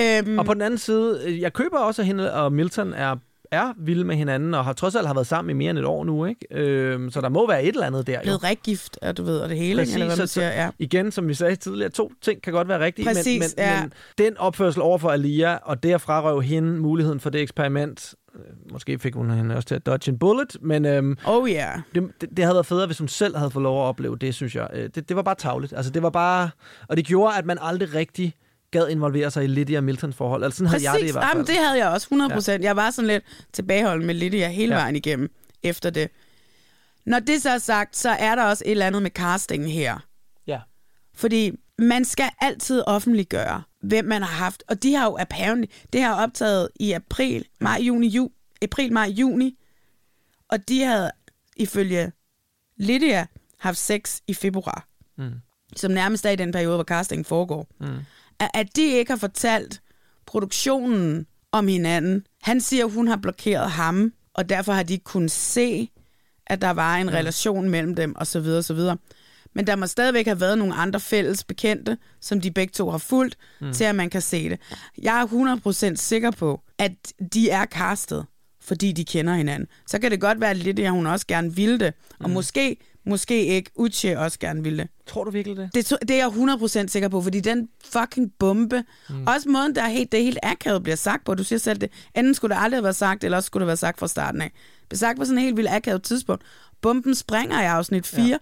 Øhm, 0.00 0.38
Og 0.38 0.44
på 0.44 0.54
den 0.54 0.62
anden 0.62 0.78
side, 0.78 1.20
øh, 1.24 1.40
jeg 1.40 1.52
køber 1.52 1.78
også, 1.78 2.02
at 2.02 2.06
hende 2.06 2.32
og 2.32 2.52
Milton 2.52 2.92
er, 2.92 3.16
er 3.50 3.72
vilde 3.78 4.04
med 4.04 4.16
hinanden, 4.16 4.54
og 4.54 4.64
har 4.64 4.72
trods 4.72 4.94
alt 4.94 5.06
har 5.06 5.14
været 5.14 5.26
sammen 5.26 5.50
i 5.50 5.58
mere 5.58 5.70
end 5.70 5.78
et 5.78 5.84
år 5.84 6.04
nu, 6.04 6.24
ikke? 6.24 6.46
Øhm, 6.50 7.10
så 7.10 7.20
der 7.20 7.28
må 7.28 7.46
være 7.46 7.62
et 7.64 7.68
eller 7.68 7.86
andet 7.86 8.06
der, 8.06 8.22
blevet 8.22 8.44
riggift, 8.44 8.98
og 9.02 9.16
du 9.16 9.22
ved, 9.22 9.38
og 9.38 9.48
det 9.48 9.58
hele, 9.58 9.80
Præcis, 9.80 9.94
eller 9.94 10.06
hvad 10.06 10.16
man 10.16 10.28
siger, 10.28 10.48
ja. 10.48 10.70
Igen, 10.78 11.12
som 11.12 11.28
vi 11.28 11.34
sagde 11.34 11.56
tidligere, 11.56 11.90
to 11.90 12.12
ting 12.22 12.42
kan 12.42 12.52
godt 12.52 12.68
være 12.68 12.80
rigtige, 12.80 13.06
men, 13.06 13.14
Præcis, 13.14 13.54
men, 13.56 13.64
ja. 13.66 13.80
men 13.80 13.92
den 14.18 14.38
opførsel 14.38 14.82
over 14.82 14.98
for 14.98 15.10
Alia, 15.10 15.56
og 15.56 15.82
det 15.82 15.92
at 15.94 16.00
frarøve 16.00 16.42
hende 16.42 16.70
muligheden 16.72 17.20
for 17.20 17.30
det 17.30 17.40
eksperiment, 17.40 18.14
måske 18.72 18.98
fik 18.98 19.14
hun 19.14 19.30
hende 19.30 19.56
også 19.56 19.68
til 19.68 19.74
at 19.74 19.86
dodge 19.86 20.10
en 20.12 20.18
bullet, 20.18 20.56
men 20.60 20.84
øhm, 20.84 21.16
Oh. 21.26 21.50
Yeah. 21.50 21.78
det, 21.94 22.10
det, 22.20 22.28
det 22.36 22.38
havde 22.44 22.54
været 22.54 22.66
federe, 22.66 22.86
hvis 22.86 22.98
hun 22.98 23.08
selv 23.08 23.36
havde 23.36 23.50
fået 23.50 23.62
lov 23.62 23.82
at 23.82 23.86
opleve 23.88 24.16
det, 24.16 24.34
synes 24.34 24.54
jeg. 24.54 24.68
Øh, 24.72 24.90
Det, 24.94 25.08
det 25.08 25.16
var 25.16 25.22
bare 25.22 25.34
tavligt. 25.34 25.72
Altså, 25.76 25.90
det 25.92 26.02
var 26.02 26.10
bare... 26.10 26.50
Og 26.88 26.96
det 26.96 27.06
gjorde, 27.06 27.36
at 27.36 27.46
man 27.46 27.58
aldrig 27.60 27.94
rigtig 27.94 28.34
gad 28.70 28.88
involvere 28.88 29.30
sig 29.30 29.44
i 29.44 29.46
Lydia 29.46 29.78
og 29.78 29.84
Miltons 29.84 30.16
forhold. 30.16 30.44
Altså, 30.44 30.56
sådan 30.58 30.68
havde 30.68 30.82
jeg 30.84 31.00
det 31.00 31.08
i 31.08 31.12
hvert 31.12 31.24
fald. 31.24 31.32
Jamen, 31.32 31.46
det 31.46 31.56
havde 31.56 31.78
jeg 31.78 31.88
også, 31.88 32.08
100%. 32.48 32.50
Ja. 32.52 32.58
Jeg 32.62 32.76
var 32.76 32.90
sådan 32.90 33.08
lidt 33.08 33.24
tilbageholden 33.52 34.06
med 34.06 34.14
Lydia 34.14 34.48
hele 34.48 34.74
ja. 34.74 34.80
vejen 34.80 34.96
igennem 34.96 35.30
efter 35.62 35.90
det. 35.90 36.08
Når 37.06 37.18
det 37.18 37.42
så 37.42 37.50
er 37.50 37.58
sagt, 37.58 37.96
så 37.96 38.10
er 38.10 38.34
der 38.34 38.42
også 38.44 38.62
et 38.66 38.70
eller 38.70 38.86
andet 38.86 39.02
med 39.02 39.10
castingen 39.10 39.68
her. 39.68 39.98
Ja. 40.46 40.60
Fordi 41.14 41.52
man 41.78 42.04
skal 42.04 42.28
altid 42.40 42.82
offentliggøre, 42.86 43.62
hvem 43.82 44.04
man 44.04 44.22
har 44.22 44.44
haft. 44.44 44.62
Og 44.68 44.82
de 44.82 44.94
har 44.94 45.04
jo 45.04 45.16
apparently, 45.20 45.66
det 45.92 46.02
har 46.02 46.14
optaget 46.22 46.68
i 46.80 46.92
april, 46.92 47.44
maj, 47.60 47.78
juni, 47.80 48.08
ju, 48.08 48.30
april, 48.62 48.92
maj, 48.92 49.06
juni. 49.06 49.58
Og 50.48 50.68
de 50.68 50.82
havde 50.82 51.10
ifølge 51.56 52.12
Lydia 52.76 53.26
haft 53.58 53.78
sex 53.78 54.20
i 54.26 54.34
februar. 54.34 54.88
Mm. 55.18 55.32
Som 55.76 55.90
nærmest 55.90 56.26
er 56.26 56.30
i 56.30 56.36
den 56.36 56.52
periode, 56.52 56.76
hvor 56.76 56.84
castingen 56.84 57.24
foregår. 57.24 57.66
Mm. 57.80 57.98
At, 58.38 58.50
at 58.54 58.76
de 58.76 58.82
ikke 58.82 59.12
har 59.12 59.18
fortalt 59.18 59.82
produktionen 60.26 61.26
om 61.52 61.68
hinanden. 61.68 62.26
Han 62.42 62.60
siger, 62.60 62.84
at 62.84 62.92
hun 62.92 63.08
har 63.08 63.16
blokeret 63.16 63.70
ham, 63.70 64.12
og 64.34 64.48
derfor 64.48 64.72
har 64.72 64.82
de 64.82 64.92
ikke 64.92 65.04
kunnet 65.04 65.30
se, 65.30 65.90
at 66.46 66.60
der 66.60 66.70
var 66.70 66.96
en 66.96 67.12
relation 67.12 67.68
mellem 67.68 67.94
dem, 67.94 68.16
og 68.16 68.26
så 68.26 68.40
Men 69.54 69.66
der 69.66 69.76
må 69.76 69.86
stadigvæk 69.86 70.26
have 70.26 70.40
været 70.40 70.58
nogle 70.58 70.74
andre 70.74 71.00
fælles 71.00 71.44
bekendte, 71.44 71.96
som 72.20 72.40
de 72.40 72.50
begge 72.50 72.72
to 72.72 72.90
har 72.90 72.98
fulgt, 72.98 73.36
mm. 73.60 73.72
til 73.72 73.84
at 73.84 73.94
man 73.94 74.10
kan 74.10 74.22
se 74.22 74.48
det. 74.50 74.60
Jeg 75.02 75.20
er 75.20 75.90
100% 75.92 75.96
sikker 75.96 76.30
på, 76.30 76.60
at 76.78 76.92
de 77.34 77.50
er 77.50 77.66
castet. 77.66 78.26
fordi 78.64 78.92
de 78.92 79.04
kender 79.04 79.34
hinanden. 79.34 79.68
Så 79.86 79.98
kan 79.98 80.10
det 80.10 80.20
godt 80.20 80.40
være 80.40 80.54
lidt, 80.54 80.78
at 80.78 80.90
hun 80.90 81.06
også 81.06 81.26
gerne 81.26 81.54
ville 81.56 81.78
det. 81.78 81.94
Og 82.20 82.28
Mm. 82.28 82.34
måske, 82.34 82.76
måske 83.06 83.44
ikke, 83.46 83.70
Uche 83.76 84.18
også 84.18 84.38
gerne 84.38 84.62
ville 84.62 84.78
det. 84.82 84.88
Tror 85.06 85.24
du 85.24 85.30
virkelig 85.30 85.56
det? 85.56 85.70
Det, 85.74 85.90
det 86.08 86.10
er 86.10 86.16
jeg 86.16 86.26
100% 86.84 86.88
sikker 86.88 87.08
på, 87.08 87.22
fordi 87.22 87.40
den 87.40 87.68
fucking 87.84 88.32
bombe, 88.38 88.84
mm. 89.10 89.26
også 89.26 89.48
måden, 89.48 89.74
der 89.74 89.82
er 89.82 89.88
helt, 89.88 90.12
det 90.12 90.24
helt 90.24 90.38
akavet 90.42 90.82
bliver 90.82 90.96
sagt 90.96 91.24
på, 91.24 91.34
du 91.34 91.44
siger 91.44 91.58
selv 91.58 91.78
det, 91.80 91.90
enten 92.16 92.34
skulle 92.34 92.54
det 92.56 92.62
aldrig 92.62 92.76
have 92.76 92.82
været 92.82 92.96
sagt, 92.96 93.24
eller 93.24 93.36
også 93.36 93.46
skulle 93.46 93.60
det 93.62 93.66
være 93.66 93.76
sagt 93.76 93.98
fra 93.98 94.08
starten 94.08 94.40
af. 94.40 94.50
Det 94.80 94.88
blev 94.88 94.98
sagt 94.98 95.18
på 95.18 95.24
sådan 95.24 95.38
en 95.38 95.44
helt 95.44 95.56
vildt 95.56 95.70
akavet 95.70 96.02
tidspunkt. 96.02 96.44
Bomben 96.80 97.14
springer 97.14 97.62
i 97.62 97.64
afsnit 97.64 98.06
4, 98.06 98.24
ja. 98.26 98.36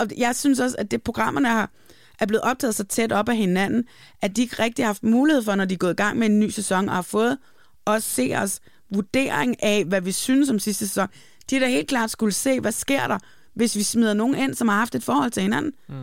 Og 0.00 0.06
jeg 0.16 0.36
synes 0.36 0.60
også, 0.60 0.76
at 0.78 0.90
det 0.90 1.02
programmerne 1.02 1.48
har, 1.48 1.70
er 2.18 2.26
blevet 2.26 2.42
optaget 2.42 2.74
så 2.74 2.84
tæt 2.84 3.12
op 3.12 3.28
af 3.28 3.36
hinanden, 3.36 3.84
at 4.22 4.36
de 4.36 4.42
ikke 4.42 4.62
rigtig 4.62 4.84
har 4.84 4.88
haft 4.88 5.02
mulighed 5.02 5.42
for, 5.42 5.54
når 5.54 5.64
de 5.64 5.74
er 5.74 5.78
gået 5.78 5.92
i 5.92 5.96
gang 5.96 6.18
med 6.18 6.26
en 6.26 6.40
ny 6.40 6.48
sæson, 6.48 6.88
og 6.88 6.94
har 6.94 7.02
fået 7.02 7.38
os 7.86 8.04
se 8.04 8.32
os 8.36 8.60
vurdering 8.94 9.62
af, 9.62 9.84
hvad 9.84 10.00
vi 10.00 10.12
synes 10.12 10.50
om 10.50 10.58
sidste 10.58 10.88
sæson. 10.88 11.08
De 11.50 11.54
har 11.54 11.60
da 11.60 11.68
helt 11.68 11.88
klart 11.88 12.10
skulle 12.10 12.32
se, 12.32 12.60
hvad 12.60 12.72
sker 12.72 13.06
der, 13.06 13.18
hvis 13.54 13.76
vi 13.76 13.82
smider 13.82 14.14
nogen 14.14 14.34
ind, 14.34 14.54
som 14.54 14.68
har 14.68 14.76
haft 14.76 14.94
et 14.94 15.02
forhold 15.02 15.30
til 15.30 15.42
hinanden. 15.42 15.72
Mm. 15.88 15.94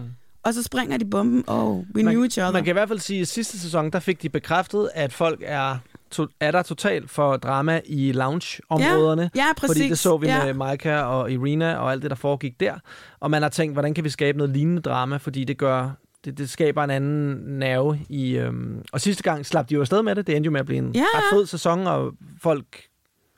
Og 0.43 0.53
så 0.53 0.63
springer 0.63 0.97
de 0.97 1.05
bomben, 1.05 1.43
oh, 1.47 1.77
we 1.77 2.03
man, 2.03 2.05
knew 2.05 2.23
each 2.23 2.39
other. 2.39 2.51
Man 2.51 2.63
kan 2.63 2.71
i 2.71 2.73
hvert 2.73 2.87
fald 2.87 2.99
sige, 2.99 3.21
at 3.21 3.27
sidste 3.27 3.59
sæson, 3.59 3.91
der 3.91 3.99
fik 3.99 4.21
de 4.21 4.29
bekræftet, 4.29 4.89
at 4.93 5.13
folk 5.13 5.39
er, 5.45 5.77
to, 6.11 6.27
er 6.39 6.51
der 6.51 6.61
totalt 6.61 7.09
for 7.09 7.37
drama 7.37 7.81
i 7.85 8.11
lounge-områderne. 8.11 9.29
Ja, 9.35 9.41
ja, 9.41 9.47
Fordi 9.49 9.67
præcis. 9.67 9.89
det 9.89 9.99
så 9.99 10.17
vi 10.17 10.27
Ja. 10.27 10.45
med 10.45 10.53
Maika 10.53 10.97
og 10.99 11.31
Irina 11.31 11.75
og 11.75 11.91
alt 11.91 12.01
det, 12.01 12.09
der 12.11 12.15
foregik 12.15 12.59
der. 12.59 12.73
Og 13.19 13.31
man 13.31 13.41
har 13.41 13.49
tænkt, 13.49 13.75
hvordan 13.75 13.93
kan 13.93 14.03
vi 14.03 14.09
skabe 14.09 14.37
noget 14.37 14.53
lignende 14.53 14.81
drama, 14.81 15.17
fordi 15.17 15.43
det 15.43 15.57
gør... 15.57 15.89
Det, 16.25 16.37
det 16.37 16.49
skaber 16.49 16.83
en 16.83 16.89
anden 16.89 17.35
nerve 17.59 17.99
i... 18.09 18.37
Øhm, 18.37 18.81
og 18.91 19.01
sidste 19.01 19.23
gang 19.23 19.45
slap 19.45 19.69
de 19.69 19.73
jo 19.73 19.81
afsted 19.81 20.01
med 20.03 20.15
det. 20.15 20.27
Det 20.27 20.35
endte 20.35 20.45
jo 20.45 20.51
med 20.51 20.59
at 20.59 20.65
blive 20.65 20.77
en 20.77 20.91
Ja, 20.95 20.99
ret 21.15 21.23
ja. 21.31 21.35
fed 21.37 21.45
sæson, 21.45 21.87
og 21.87 22.11
folk 22.41 22.65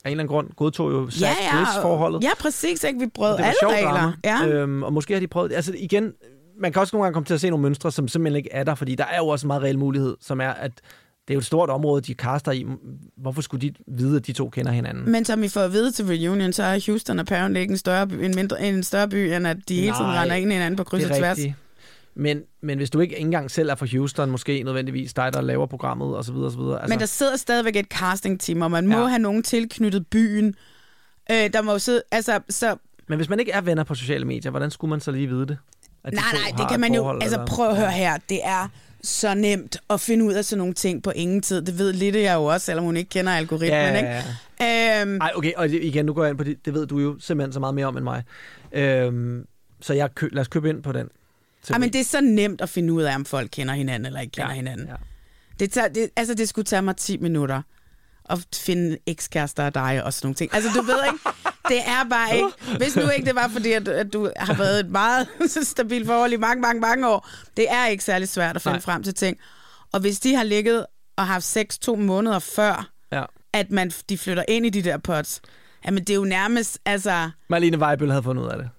af 0.06 0.10
en 0.10 0.12
eller 0.12 0.24
anden 0.24 0.28
grund 0.28 0.50
godtog 0.56 0.92
jo 0.92 1.04
ja, 1.06 1.10
Zach 1.12 1.40
ja, 1.78 1.82
forholdet 1.82 2.24
ja, 2.24 2.30
præcis. 2.40 2.84
Ikke? 2.84 3.00
Vi 3.00 3.08
brød 3.08 3.36
alle 3.40 3.54
sjovt 3.62 3.74
regler. 3.74 4.12
Ja. 4.26 4.48
Øhm, 4.48 4.84
og 4.84 4.94
måske 4.94 5.14
har 5.14 5.20
de 5.20 5.28
prøvet... 5.28 5.54
Altså 5.54 5.74
igen, 5.78 6.14
man 6.60 6.72
kan 6.74 6.80
også 6.82 6.96
nogle 6.96 7.04
gange 7.06 7.14
komme 7.14 7.26
til 7.26 7.34
at 7.34 7.42
se 7.42 7.50
nogle 7.50 7.64
mønstre, 7.64 7.92
som 7.92 8.08
simpelthen 8.08 8.38
ikke 8.38 8.50
er 8.52 8.64
der, 8.64 8.76
fordi 8.76 8.96
der 8.96 9.06
er 9.06 9.18
jo 9.18 9.28
også 9.28 9.46
en 9.46 9.48
meget 9.48 9.62
reel 9.64 9.80
mulighed, 9.80 10.18
som 10.22 10.42
er, 10.42 10.50
at 10.50 10.72
det 11.30 11.34
er 11.34 11.36
jo 11.36 11.40
et 11.40 11.46
stort 11.46 11.70
område, 11.70 12.02
de 12.02 12.14
kaster 12.14 12.52
i. 12.52 12.66
Hvorfor 13.18 13.42
skulle 13.42 13.68
de 13.70 13.74
vide, 13.88 14.16
at 14.18 14.28
de 14.28 14.34
to 14.34 14.50
kender 14.50 14.72
hinanden? 14.72 15.12
Men 15.12 15.26
som 15.26 15.42
vi 15.42 15.48
får 15.48 15.62
at 15.62 15.72
vide 15.72 15.92
til 15.92 16.06
reunion, 16.06 16.54
så 16.54 16.64
er 16.64 16.80
Houston 16.86 17.20
apparently 17.20 17.60
ikke 17.60 17.72
en 17.72 17.78
større 17.78 18.08
by, 18.08 18.14
en, 18.14 18.36
mindre, 18.36 18.62
en 18.62 18.84
større 18.84 19.08
by, 19.10 19.16
end 19.36 19.48
at 19.48 19.58
de 19.70 19.76
hele 19.76 19.88
tiden 19.96 20.12
render 20.12 20.36
ind 20.36 20.52
i 20.52 20.54
hinanden 20.54 20.78
på 20.78 20.84
kryds 20.84 21.04
og 21.04 21.10
tværs. 21.18 21.38
rigtigt. 21.38 21.56
Men, 22.16 22.42
men 22.62 22.78
hvis 22.78 22.90
du 22.90 23.00
ikke 23.00 23.18
engang 23.20 23.52
selv 23.52 23.70
er 23.70 23.76
fra 23.76 23.86
Houston, 23.92 24.30
måske 24.32 24.64
nødvendigvis 24.64 25.14
dig, 25.14 25.34
der 25.34 25.42
laver 25.42 25.66
programmet 25.66 26.18
osv. 26.18 26.36
osv. 26.36 26.60
Altså, 26.60 26.86
Men 26.90 27.00
der 27.00 27.06
sidder 27.06 27.36
stadigvæk 27.38 27.76
et 27.76 27.86
casting-team, 27.86 28.62
og 28.62 28.72
man 28.72 28.88
må 28.88 28.98
Ja. 29.00 29.06
have 29.08 29.20
nogen 29.20 29.44
tilknyttet 29.44 30.08
byen. 30.08 30.56
Øh, 31.32 31.50
der 31.54 31.62
må 31.62 31.72
jo 31.72 31.80
sidde, 31.80 32.02
altså, 32.12 32.40
så, 32.50 32.76
men 33.10 33.16
hvis 33.18 33.30
man 33.30 33.40
ikke 33.40 33.52
er 33.52 33.62
venner 33.62 33.84
på 33.84 33.96
sociale 33.96 34.26
medier, 34.26 34.52
hvordan 34.52 34.72
skulle 34.72 34.90
man 34.90 35.00
så 35.00 35.12
lige 35.12 35.28
vide 35.28 35.46
det? 35.48 35.58
Nej, 36.04 36.12
nej, 36.14 36.58
det 36.58 36.70
kan 36.72 36.80
man 36.80 36.94
jo, 36.94 37.02
forhold, 37.02 37.22
altså 37.24 37.36
eller- 37.38 37.48
prøv 37.48 37.70
at 37.70 37.78
høre 37.78 37.92
her, 37.92 38.18
det 38.30 38.40
er 38.44 38.68
så 39.04 39.34
nemt 39.34 39.78
at 39.90 40.02
finde 40.02 40.26
ud 40.26 40.34
af 40.34 40.46
sådan 40.46 40.58
nogle 40.58 40.74
ting 40.74 41.04
på 41.04 41.12
ingen 41.16 41.42
tid. 41.42 41.62
Det 41.62 41.78
ved 41.78 41.94
Litte 41.94 42.22
jeg 42.22 42.36
jo 42.36 42.44
også, 42.46 42.66
selvom 42.66 42.86
hun 42.86 42.98
ikke 42.98 43.10
kender 43.10 43.32
algoritmen, 43.32 43.70
Ja, 43.72 43.88
ja, 43.90 43.98
ikke? 43.98 44.24
ja. 44.60 45.02
Øhm, 45.02 45.18
Ej, 45.22 45.32
okay, 45.36 45.54
og 45.58 45.70
igen, 45.70 46.06
nu 46.06 46.14
går 46.14 46.24
jeg 46.24 46.30
ind 46.30 46.38
på 46.38 46.44
det. 46.44 46.66
Det 46.66 46.74
ved 46.74 46.88
du 46.88 47.00
jo 47.00 47.20
simpelthen 47.20 47.54
så 47.54 47.60
meget 47.60 47.76
mere 47.76 47.86
om 47.86 47.98
end 47.98 48.04
mig. 48.04 48.24
Øhm, 48.72 49.46
så 49.82 49.94
jeg 49.94 50.16
kø, 50.16 50.30
lad 50.32 50.42
os 50.42 50.48
købe 50.48 50.70
ind 50.70 50.84
på 50.84 50.92
den. 50.92 51.08
Ej, 51.70 51.78
men 51.78 51.94
det 51.94 52.02
er 52.02 52.06
så 52.06 52.22
nemt 52.22 52.62
at 52.62 52.70
finde 52.70 52.94
ud 52.94 53.02
af, 53.04 53.16
om 53.16 53.26
folk 53.26 53.50
kender 53.54 53.74
hinanden 53.74 54.06
eller 54.06 54.20
ikke 54.20 54.32
kender 54.32 54.50
Ja, 54.50 54.56
hinanden. 54.56 54.88
ja. 54.88 54.94
Det, 55.60 55.72
tager, 55.72 55.88
det, 55.88 56.10
altså, 56.16 56.34
det 56.34 56.50
skulle 56.50 56.66
tage 56.66 56.82
mig 56.82 56.96
10 56.98 57.18
minutter 57.18 57.62
at 58.30 58.48
finde 58.56 58.98
ekskærester 59.08 59.64
af 59.66 59.74
dig 59.74 60.04
og 60.04 60.14
sådan 60.14 60.26
nogle 60.28 60.36
ting. 60.36 60.54
Altså, 60.54 60.70
du 60.76 60.82
ved 60.82 60.98
ikke, 61.06 61.20
det 61.68 61.78
er 61.88 62.04
bare 62.10 62.36
ikke... 62.36 62.78
Hvis 62.78 62.96
nu 62.96 63.10
ikke 63.10 63.26
det 63.26 63.36
var 63.36 63.48
fordi, 63.48 63.72
at, 63.72 63.88
at 63.88 64.14
du 64.14 64.30
har 64.38 64.54
været 64.54 64.80
et 64.80 64.90
meget 64.90 65.28
stabilt 65.64 66.08
forhold 66.08 66.34
i 66.34 66.38
mange, 66.38 66.62
mange, 66.62 66.82
mange 66.82 67.08
år, 67.10 67.28
det 67.58 67.66
er 67.70 67.86
ikke 67.88 68.04
særlig 68.04 68.30
svært 68.30 68.56
at 68.56 68.62
finde 68.62 68.74
Nej. 68.78 68.82
Frem 68.82 69.04
til 69.04 69.14
ting. 69.14 69.38
Og 69.92 70.00
hvis 70.00 70.20
de 70.20 70.36
har 70.36 70.44
ligget 70.44 70.86
og 71.18 71.28
haft 71.28 71.44
sex 71.44 71.78
to 71.78 71.96
måneder 71.96 72.40
før, 72.40 72.90
Ja. 73.12 73.24
at 73.54 73.72
man, 73.72 73.92
de 74.10 74.18
flytter 74.18 74.44
ind 74.48 74.66
i 74.66 74.70
de 74.70 74.82
der 74.84 74.98
pots, 74.98 75.42
jamen 75.86 76.04
det 76.04 76.10
er 76.10 76.16
jo 76.16 76.24
nærmest, 76.26 76.80
altså... 76.86 77.30
Marlene 77.50 77.78
Weibøl 77.80 78.10
havde 78.10 78.24
fundet 78.24 78.44
ud 78.44 78.50
af 78.50 78.58
det. 78.58 78.70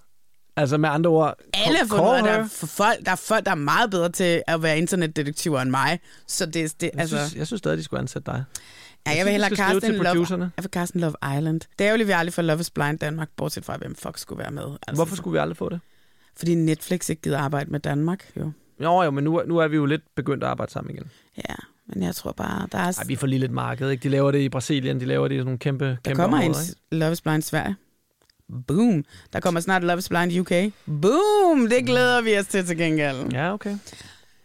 Altså 0.56 0.78
med 0.78 0.88
andre 0.88 1.10
ord... 1.10 1.34
Alle 1.54 1.78
har 1.78 1.86
fundet 1.86 2.04
ud 2.22 2.28
af, 2.28 2.38
er 2.38 2.46
for 2.48 2.66
folk, 2.66 3.04
der 3.06 3.12
er 3.12 3.16
folk, 3.16 3.44
der 3.44 3.50
er 3.50 3.54
meget 3.54 3.90
bedre 3.90 4.08
til 4.08 4.42
at 4.46 4.62
være 4.62 4.78
internetdetektiver 4.78 5.60
end 5.60 5.70
mig. 5.70 6.00
Så 6.26 6.46
det, 6.46 6.54
det 6.54 6.82
Jeg, 6.82 6.90
altså... 7.00 7.16
synes, 7.16 7.34
jeg 7.34 7.46
synes 7.46 7.58
stadig, 7.58 7.78
de 7.78 7.84
skulle 7.84 8.00
ansætte 8.00 8.30
dig. 8.32 8.44
Ja, 9.06 9.10
jeg, 9.10 9.16
synes, 9.16 9.24
vil 9.24 9.26
vi 9.26 9.32
hellere 9.32 9.74
en 9.74 9.80
til 9.80 9.94
Love, 9.94 10.50
jeg 10.56 10.64
vil 10.64 10.70
kaste 10.70 10.96
en 10.96 11.00
Love 11.00 11.14
Island. 11.38 11.60
Det 11.78 11.86
er 11.86 11.90
jo 11.90 11.96
lige, 11.96 12.06
vi 12.06 12.12
aldrig 12.12 12.32
får 12.32 12.42
Love 12.42 12.60
is 12.60 12.70
Blind 12.70 12.98
Danmark, 12.98 13.28
bortset 13.36 13.64
fra, 13.64 13.76
hvem 13.76 13.94
fuck 13.94 14.18
skulle 14.18 14.38
være 14.38 14.50
med. 14.50 14.62
Altså, 14.62 14.94
Hvorfor 14.94 15.16
skulle 15.16 15.32
vi 15.32 15.38
aldrig 15.38 15.56
få 15.56 15.68
det? 15.68 15.80
Fordi 16.36 16.54
Netflix 16.54 17.08
ikke 17.08 17.22
gider 17.22 17.38
arbejde 17.38 17.70
med 17.70 17.80
Danmark, 17.80 18.30
jo. 18.36 18.52
Jo, 18.82 19.02
jo, 19.02 19.10
men 19.10 19.24
nu, 19.24 19.42
nu 19.46 19.58
er 19.58 19.68
vi 19.68 19.76
jo 19.76 19.86
lidt 19.86 20.02
begyndt 20.16 20.44
at 20.44 20.50
arbejde 20.50 20.72
sammen 20.72 20.94
igen. 20.94 21.10
Ja, 21.36 21.54
men 21.86 22.02
jeg 22.02 22.14
tror 22.14 22.32
bare, 22.32 22.68
der 22.72 22.78
er... 22.78 22.98
Ej, 22.98 23.04
vi 23.06 23.16
får 23.16 23.26
lige 23.26 23.38
lidt 23.38 23.52
marked, 23.52 23.90
ikke? 23.90 24.02
De 24.02 24.08
laver 24.08 24.30
det 24.30 24.38
i 24.38 24.48
Brasilien, 24.48 25.00
de 25.00 25.04
laver 25.04 25.28
det 25.28 25.34
i 25.34 25.38
sådan 25.38 25.44
nogle 25.44 25.58
kæmpe, 25.58 25.84
Der 25.84 25.96
kæmpe 26.04 26.22
kommer 26.22 26.38
en 26.38 26.44
områder, 26.44 26.62
ikke? 26.62 26.96
Love 26.96 27.12
is 27.12 27.20
Blind 27.20 27.42
Sverige. 27.42 27.76
Boom. 28.66 29.04
Der 29.32 29.40
kommer 29.40 29.60
snart 29.60 29.84
Love 29.84 29.98
is 29.98 30.08
Blind 30.08 30.40
UK. 30.40 30.72
Boom. 31.02 31.68
Det 31.68 31.86
glæder 31.86 32.20
vi 32.22 32.38
os 32.38 32.46
til 32.46 32.66
til 32.66 32.76
gengæld. 32.76 33.32
Ja, 33.32 33.52
okay. 33.52 33.76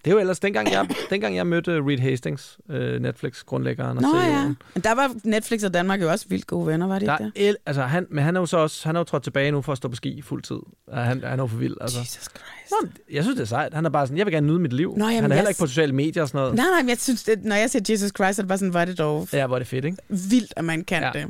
Det 0.05 0.11
er 0.11 0.15
jo 0.15 0.19
ellers, 0.19 0.39
dengang 0.39 0.71
jeg, 0.71 0.87
dengang 1.09 1.35
jeg 1.35 1.47
mødte 1.47 1.71
Reed 1.81 1.99
Hastings, 1.99 2.57
øh, 2.69 3.01
Netflix-grundlæggeren 3.01 3.97
og 3.97 4.01
Nå 4.03 4.07
CEO'en, 4.09 4.25
ja. 4.29 4.43
Men 4.73 4.83
der 4.83 4.95
var 4.95 5.11
Netflix 5.23 5.63
og 5.63 5.73
Danmark 5.73 6.01
jo 6.01 6.09
også 6.11 6.25
vildt 6.29 6.47
gode 6.47 6.67
venner, 6.67 6.87
var 6.87 6.99
det 6.99 7.07
Der 7.07 7.17
ikke 7.17 7.31
det? 7.39 7.47
el, 7.49 7.55
altså 7.65 7.81
han, 7.81 8.07
men 8.09 8.23
han 8.23 8.35
er 8.35 8.39
jo 8.39 8.45
så 8.45 8.57
også, 8.57 8.87
han 8.87 8.95
er 8.95 8.99
jo 8.99 9.03
trådt 9.03 9.23
tilbage 9.23 9.51
nu 9.51 9.61
for 9.61 9.71
at 9.71 9.77
stå 9.77 9.87
på 9.89 9.95
ski 9.95 10.21
fuld 10.21 10.43
tid. 10.43 10.59
Han, 10.93 11.05
han 11.05 11.23
er 11.23 11.43
jo 11.43 11.47
for 11.47 11.57
vild, 11.57 11.75
altså. 11.81 11.99
Jesus 11.99 12.13
Christ. 12.23 12.71
Nå, 12.81 12.87
jeg 13.11 13.23
synes, 13.23 13.35
det 13.35 13.41
er 13.43 13.47
sejt. 13.47 13.73
Han 13.73 13.85
er 13.85 13.89
bare 13.89 14.07
sådan, 14.07 14.17
jeg 14.17 14.25
vil 14.25 14.33
gerne 14.33 14.47
nyde 14.47 14.59
mit 14.59 14.73
liv. 14.73 14.97
Nå, 14.97 15.05
jamen, 15.05 15.21
han 15.21 15.31
er 15.31 15.35
heller 15.35 15.49
ikke 15.49 15.59
på 15.59 15.67
sociale 15.67 15.93
medier 15.93 16.23
og 16.23 16.29
sådan 16.29 16.39
noget. 16.39 16.55
Nej, 16.55 16.65
nej, 16.73 16.81
men 16.81 16.89
jeg 16.89 16.97
synes, 16.97 17.23
det, 17.23 17.43
når 17.45 17.55
jeg 17.55 17.69
siger 17.69 17.83
Jesus 17.89 18.11
Christ, 18.15 18.35
så 18.35 18.41
er 18.41 18.43
det 18.43 18.47
bare 18.47 18.57
sådan, 18.57 18.75
er 18.75 18.85
det 18.85 18.97
dog 18.97 19.27
Ja, 19.33 19.47
hvor 19.47 19.55
er 19.55 19.59
det 19.59 19.67
fedt, 19.67 19.85
ikke? 19.85 19.97
vildt, 20.09 20.53
at 20.55 20.65
man 20.65 20.83
kan 20.83 21.03
Ja. 21.03 21.11
det. 21.13 21.27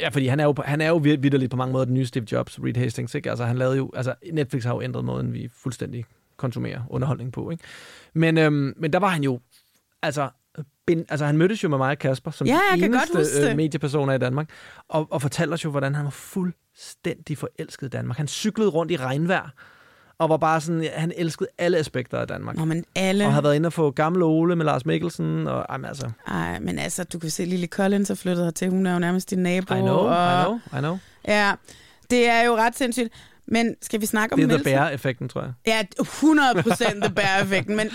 Ja, 0.00 0.08
fordi 0.08 0.26
han 0.26 0.40
er 0.40 0.44
jo, 0.44 0.54
han 0.64 0.80
er 0.80 0.88
jo 0.88 0.96
vitterligt 0.96 1.50
på 1.50 1.56
mange 1.56 1.72
måder 1.72 1.84
den 1.84 1.94
nye 1.94 2.06
Steve 2.06 2.26
Jobs, 2.32 2.58
Reed 2.64 2.76
Hastings, 2.76 3.14
ikke? 3.14 3.30
Altså, 3.30 3.44
han 3.44 3.58
lavede 3.58 3.76
jo, 3.76 3.90
altså, 3.96 4.14
Netflix 4.32 4.64
har 4.64 4.74
jo 4.74 4.82
ændret 4.82 5.04
måden, 5.04 5.32
vi 5.32 5.48
fuldstændig 5.62 6.04
konsumerer 6.42 6.80
underholdning 6.90 7.32
på, 7.32 7.50
ikke? 7.50 7.64
Men, 8.14 8.38
øhm, 8.38 8.74
men 8.76 8.92
der 8.92 8.98
var 8.98 9.08
han 9.08 9.22
jo, 9.22 9.40
altså, 10.02 10.28
ben, 10.86 11.04
altså 11.08 11.26
han 11.26 11.36
mødtes 11.36 11.64
jo 11.64 11.68
med 11.68 11.78
mig 11.78 11.90
og 11.90 11.98
Kasper, 11.98 12.30
som 12.30 12.46
Ja, 12.46 12.60
de 12.74 12.84
eneste 12.84 13.18
øh, 13.50 13.56
mediepersoner 13.56 14.12
i 14.12 14.18
Danmark, 14.18 14.50
og, 14.88 15.06
og 15.10 15.22
fortalte 15.22 15.54
os 15.54 15.64
jo, 15.64 15.70
hvordan 15.70 15.94
han 15.94 16.04
var 16.04 16.10
fuldstændig 16.10 17.38
forelsket 17.38 17.86
i 17.86 17.90
Danmark. 17.90 18.16
Han 18.16 18.28
cyklede 18.28 18.70
rundt 18.70 18.92
i 18.92 18.96
regnvejr, 18.96 19.48
og 20.18 20.28
var 20.28 20.36
bare 20.36 20.60
sådan, 20.60 20.88
han 20.94 21.12
elskede 21.16 21.48
alle 21.58 21.78
aspekter 21.78 22.18
af 22.18 22.26
Danmark. 22.26 22.56
Nå, 22.56 22.64
men 22.64 22.84
alle... 22.94 23.26
Og 23.26 23.32
har 23.32 23.40
været 23.40 23.54
inde 23.54 23.66
og 23.66 23.72
få 23.72 23.90
gamle 23.90 24.24
Ole 24.24 24.56
med 24.56 24.64
Lars 24.64 24.86
Mikkelsen, 24.86 25.46
og 25.46 25.66
jamen, 25.70 25.84
altså, 25.84 26.10
Ej, 26.26 26.58
men 26.58 26.78
altså, 26.78 27.04
du 27.04 27.18
kan 27.18 27.30
se, 27.30 27.44
Lille 27.44 27.66
Collins 27.66 28.10
er 28.10 28.14
flyttet 28.14 28.44
hertil. 28.44 28.70
Hun 28.70 28.86
er 28.86 28.92
jo 28.92 28.98
nærmest 28.98 29.30
din 29.30 29.38
nabo. 29.38 29.74
I 29.74 29.80
know, 29.80 29.96
og... 29.96 30.42
I 30.42 30.44
know, 30.44 30.78
I 30.78 30.78
know. 30.78 30.98
Ja, 31.28 31.52
det 32.10 32.28
er 32.28 32.42
jo 32.42 32.56
ret 32.56 32.76
sindssygt. 32.76 33.12
Men 33.52 33.74
skal 33.82 34.00
vi 34.00 34.06
snakke 34.06 34.32
om 34.32 34.40
Det 34.40 34.52
er 34.52 34.56
The? 34.56 34.64
Bear-effekten, 34.64 35.28
tror 35.28 35.42
jeg. 35.42 35.52
Ja, 35.66 35.82
100 36.00 36.62
procent 36.62 37.04
The 37.04 37.14
Bear-effekten. 37.14 37.76
Men 37.76 37.90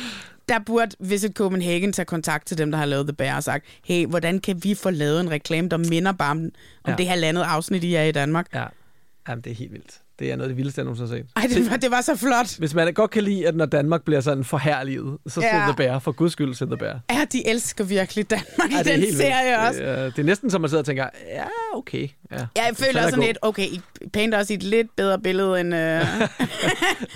der 0.49 0.59
burde 0.65 0.95
Visit 0.99 1.33
Copenhagen 1.33 1.93
tage 1.93 2.05
kontakt 2.05 2.47
til 2.47 2.57
dem, 2.57 2.71
der 2.71 2.77
har 2.77 2.85
lavet 2.85 3.07
The 3.07 3.13
Bear 3.13 3.35
og 3.35 3.43
sagt, 3.43 3.65
hey, 3.83 4.05
hvordan 4.05 4.39
kan 4.39 4.63
vi 4.63 4.75
få 4.75 4.89
lavet 4.89 5.19
en 5.21 5.31
reklame, 5.31 5.69
der 5.69 5.77
minder 5.77 6.11
bare 6.11 6.31
om, 6.31 6.37
om 6.37 6.51
Ja. 6.87 6.95
det 6.95 7.07
her 7.07 7.15
landet 7.15 7.41
afsnit, 7.43 7.83
I 7.83 7.95
er 7.95 8.03
i 8.03 8.11
Danmark? 8.11 8.47
Ja, 8.53 8.65
jamen, 9.29 9.43
det 9.43 9.51
er 9.51 9.55
helt 9.55 9.71
vildt. 9.71 10.01
Det 10.19 10.31
er 10.31 10.35
noget 10.35 10.43
af 10.43 10.49
det 10.49 10.57
vildeste, 10.57 10.79
jeg 10.79 10.83
nogensinde 10.85 11.09
har 11.09 11.17
set. 11.17 11.25
Ej, 11.35 11.59
det 11.61 11.71
var, 11.71 11.77
det 11.77 11.91
var 11.91 12.01
så 12.01 12.15
flot. 12.15 12.57
Hvis 12.57 12.73
man 12.73 12.93
godt 12.93 13.11
kan 13.11 13.23
lide, 13.23 13.47
at 13.47 13.55
når 13.55 13.65
Danmark 13.65 14.01
bliver 14.03 14.21
sådan 14.21 14.43
forherliget, 14.43 15.17
så 15.27 15.41
Ja. 15.41 15.57
ja. 15.57 15.63
The 15.63 15.73
Bear. 15.77 15.99
For 15.99 16.11
guds 16.11 16.31
skyld, 16.33 16.55
The 16.67 16.77
Bear. 16.77 16.99
Ja, 17.11 17.25
de 17.31 17.47
elsker 17.47 17.83
virkelig 17.83 18.29
Danmark 18.29 18.71
Ja, 18.71 18.79
i 18.79 18.83
det 18.83 18.93
er 18.93 18.97
den 18.97 19.15
serie 19.15 19.45
vildt. 19.57 19.67
også. 19.67 19.79
Det, 19.79 19.89
er- 19.89 20.03
det 20.09 20.19
er 20.19 20.23
næsten 20.23 20.49
som, 20.49 20.61
man 20.61 20.69
sidder 20.69 20.81
og 20.81 20.85
tænker, 20.85 21.09
ja, 21.33 21.43
okay. 21.77 22.07
Ja, 22.31 22.37
Ja, 22.37 22.45
jeg 22.55 22.75
føler 22.75 22.99
er 22.99 23.03
også 23.05 23.09
sådan 23.15 23.25
lidt, 23.25 23.37
okay, 23.41 23.63
I 23.65 23.81
painter 24.13 24.37
også 24.37 24.53
i 24.53 24.55
et 24.55 24.63
lidt 24.63 24.95
bedre 24.95 25.19
billede 25.19 25.59
end... 25.59 25.75
Øh... 25.75 26.01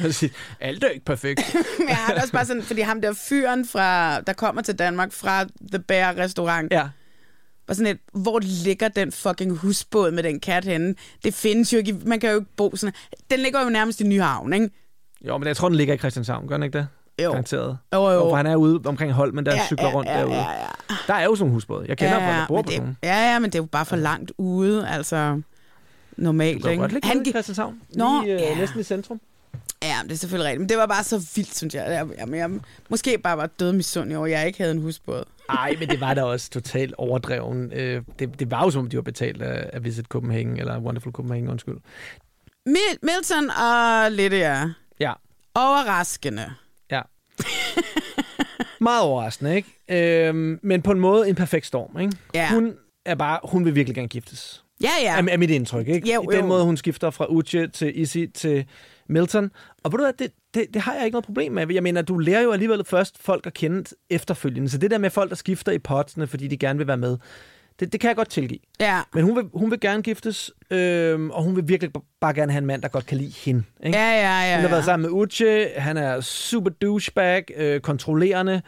Alt 0.59 0.83
er 0.83 0.87
ikke 0.87 1.05
perfekt. 1.05 1.55
Men 1.79 1.87
jeg 1.89 1.95
har 1.97 2.13
det 2.13 2.21
også 2.21 2.33
bare 2.33 2.45
sådan, 2.45 2.63
fordi 2.63 2.81
ham 2.81 3.01
der 3.01 3.13
fyren, 3.29 3.67
fra, 3.67 4.21
der 4.21 4.33
kommer 4.33 4.61
til 4.61 4.79
Danmark 4.79 5.13
fra 5.13 5.43
The 5.71 5.79
Bear 5.87 6.17
restaurant, 6.17 6.73
ja. 6.73 6.87
Var 7.71 7.75
sådan 7.75 7.91
et, 7.95 8.21
hvor 8.21 8.39
ligger 8.65 8.87
den 8.87 9.11
fucking 9.11 9.51
husbåd 9.57 10.11
med 10.11 10.23
den 10.23 10.39
kat 10.39 10.65
henne? 10.65 10.95
Det 11.25 11.33
findes 11.33 11.73
jo 11.73 11.77
ikke, 11.77 11.97
man 12.05 12.19
kan 12.19 12.29
jo 12.29 12.35
ikke 12.35 12.51
bo 12.57 12.75
sådan. 12.75 12.93
Den 13.31 13.39
ligger 13.39 13.63
jo 13.63 13.69
nærmest 13.69 14.01
i 14.01 14.03
Nyhavn, 14.03 14.53
ikke? 14.53 14.69
Jo, 15.27 15.37
men 15.37 15.47
jeg 15.47 15.57
tror, 15.57 15.69
den 15.69 15.77
ligger 15.77 15.93
i 15.93 15.97
Christianshavn, 15.97 16.47
gør 16.47 16.55
den 16.55 16.63
ikke 16.63 16.77
det? 16.77 16.87
Jo. 17.23 17.29
Garanteret. 17.31 17.77
Jo, 17.93 18.09
jo. 18.09 18.19
For 18.19 18.35
han 18.35 18.45
er 18.45 18.55
ude 18.55 18.81
omkring 18.85 19.11
Holmen, 19.11 19.45
der 19.45 19.53
Ja, 19.55 19.65
cykler 19.65 19.87
ja, 19.87 19.93
rundt 19.93 20.09
ja, 20.09 20.19
derude. 20.19 20.35
ja, 20.35 20.51
ja. 20.51 20.67
Der 21.07 21.13
er 21.13 21.23
jo 21.23 21.35
sådan 21.35 21.41
nogle 21.43 21.53
husbåde. 21.53 21.85
Jeg 21.87 21.97
kender 21.97 22.13
ja, 22.15 22.27
folk, 22.27 22.37
der 22.39 22.47
bor 22.47 22.61
på 22.61 22.69
det, 22.71 22.77
nogle. 22.79 22.95
ja, 23.03 23.31
ja, 23.33 23.39
men 23.39 23.49
det 23.51 23.55
er 23.59 23.63
jo 23.63 23.67
bare 23.71 23.85
for 23.85 23.95
langt 23.95 24.31
ude, 24.37 24.87
altså 24.87 25.41
normalt, 26.17 26.57
Du 26.57 26.61
kan 26.61 26.71
ikke? 26.71 26.81
godt 26.81 26.91
ligge 26.93 27.07
Han 27.07 27.23
i 27.25 27.29
Christianshavn. 27.29 27.81
Nå, 27.95 28.21
Lige, 28.23 28.33
øh, 28.35 28.41
ja. 28.41 28.55
Næsten 28.55 28.79
i 28.79 28.83
centrum. 28.83 29.21
Ja, 29.83 29.95
det 30.03 30.11
er 30.11 30.15
selvfølgelig 30.15 30.49
rigtigt. 30.49 30.59
Men 30.61 30.69
det 30.69 30.77
var 30.77 30.85
bare 30.85 31.03
så 31.03 31.27
vildt, 31.35 31.57
synes 31.57 31.75
jeg. 31.75 31.85
Jeg, 31.87 32.07
jeg, 32.17 32.37
jeg 32.37 32.51
måske 32.89 33.17
bare 33.17 33.37
var 33.37 33.45
død 33.47 33.73
misundelig 33.73 34.17
over, 34.17 34.25
at 34.27 34.31
jeg 34.31 34.47
ikke 34.47 34.59
havde 34.59 34.71
en 34.71 34.81
husbåd. 34.81 35.23
Nej, 35.49 35.75
men 35.79 35.89
det 35.89 36.01
var 36.01 36.13
da 36.13 36.23
også 36.23 36.49
totalt 36.49 36.93
overdreven. 36.97 37.73
Øh, 37.73 38.01
det, 38.19 38.39
det 38.39 38.51
var 38.51 38.63
jo 38.63 38.71
som 38.71 38.79
om, 38.79 38.89
de 38.89 38.95
var 38.95 39.01
betalt 39.03 39.41
af, 39.41 39.69
af 39.73 39.83
Visit 39.83 40.05
Copenhagen, 40.05 40.59
eller 40.59 40.79
Wonderful 40.79 41.11
Copenhagen, 41.11 41.49
undskyld. 41.49 41.77
Mil- 42.69 42.99
Milton 43.03 43.49
og 43.49 44.11
Lydia. 44.11 44.69
Ja. 44.99 45.13
Overraskende. 45.55 46.51
Ja. 46.91 47.01
Meget 48.79 49.01
overraskende, 49.01 49.55
ikke? 49.55 50.27
Øhm, 50.27 50.59
men 50.63 50.81
på 50.81 50.91
en 50.91 50.99
måde 50.99 51.29
en 51.29 51.35
perfekt 51.35 51.65
storm, 51.65 51.99
ikke? 51.99 52.17
Ja. 52.33 52.49
Hun 52.49 52.73
er 53.05 53.15
bare, 53.15 53.39
hun 53.43 53.65
vil 53.65 53.75
virkelig 53.75 53.95
gerne 53.95 54.07
giftes. 54.07 54.63
Ja, 54.83 54.89
ja. 55.01 55.21
Er, 55.21 55.23
er 55.31 55.37
mit 55.37 55.49
indtryk, 55.49 55.87
ikke? 55.87 56.13
Jo, 56.13 56.21
I 56.21 56.25
den 56.35 56.41
jo. 56.41 56.45
måde, 56.47 56.63
hun 56.63 56.77
skifter 56.77 57.09
fra 57.09 57.25
Uche 57.29 57.67
til 57.67 57.99
Izzy 57.99 58.17
til 58.33 58.65
Milton. 59.09 59.51
Og 59.83 59.91
ved 59.91 59.97
du 59.97 60.03
hvad, 60.03 60.13
det, 60.13 60.31
det, 60.53 60.73
det 60.73 60.81
har 60.81 60.93
jeg 60.93 61.05
ikke 61.05 61.13
noget 61.13 61.25
problem 61.25 61.51
med. 61.51 61.73
Jeg 61.73 61.83
mener, 61.83 62.01
du 62.01 62.17
lærer 62.17 62.41
jo 62.41 62.51
alligevel 62.51 62.85
først 62.85 63.23
folk 63.23 63.45
at 63.45 63.53
kende 63.53 63.83
efterfølgende. 64.09 64.69
Så 64.69 64.77
det 64.77 64.91
der 64.91 64.97
med 64.97 65.09
folk, 65.09 65.29
der 65.29 65.35
skifter 65.35 65.71
i 65.71 65.79
potsene, 65.79 66.27
fordi 66.27 66.47
de 66.47 66.57
gerne 66.57 66.77
vil 66.77 66.87
være 66.87 66.97
med, 66.97 67.17
det, 67.79 67.91
det 67.91 67.99
kan 67.99 68.07
jeg 68.07 68.15
godt 68.15 68.29
tilgive. 68.29 68.59
Ja. 68.79 69.01
Men 69.13 69.23
hun 69.23 69.35
vil, 69.35 69.45
hun 69.53 69.71
vil 69.71 69.79
gerne 69.79 70.03
giftes, 70.03 70.51
øhm, 70.71 71.31
og 71.31 71.43
hun 71.43 71.55
vil 71.55 71.67
virkelig 71.67 71.91
bare 72.21 72.33
gerne 72.33 72.51
have 72.51 72.59
en 72.59 72.65
mand, 72.65 72.81
der 72.81 72.87
godt 72.87 73.05
kan 73.05 73.17
lide 73.17 73.33
hende. 73.45 73.63
Ikke? 73.83 73.97
Ja, 73.97 74.11
ja, 74.11 74.49
ja. 74.49 74.55
Hun 74.55 74.61
har 74.61 74.67
ja. 74.69 74.69
været 74.69 74.85
sammen 74.85 75.11
med 75.11 75.21
Uche. 75.21 75.69
Han 75.77 75.97
er 75.97 76.21
super 76.21 76.69
douchebag, 76.69 77.43
øh, 77.57 77.79
kontrollerende, 77.79 78.61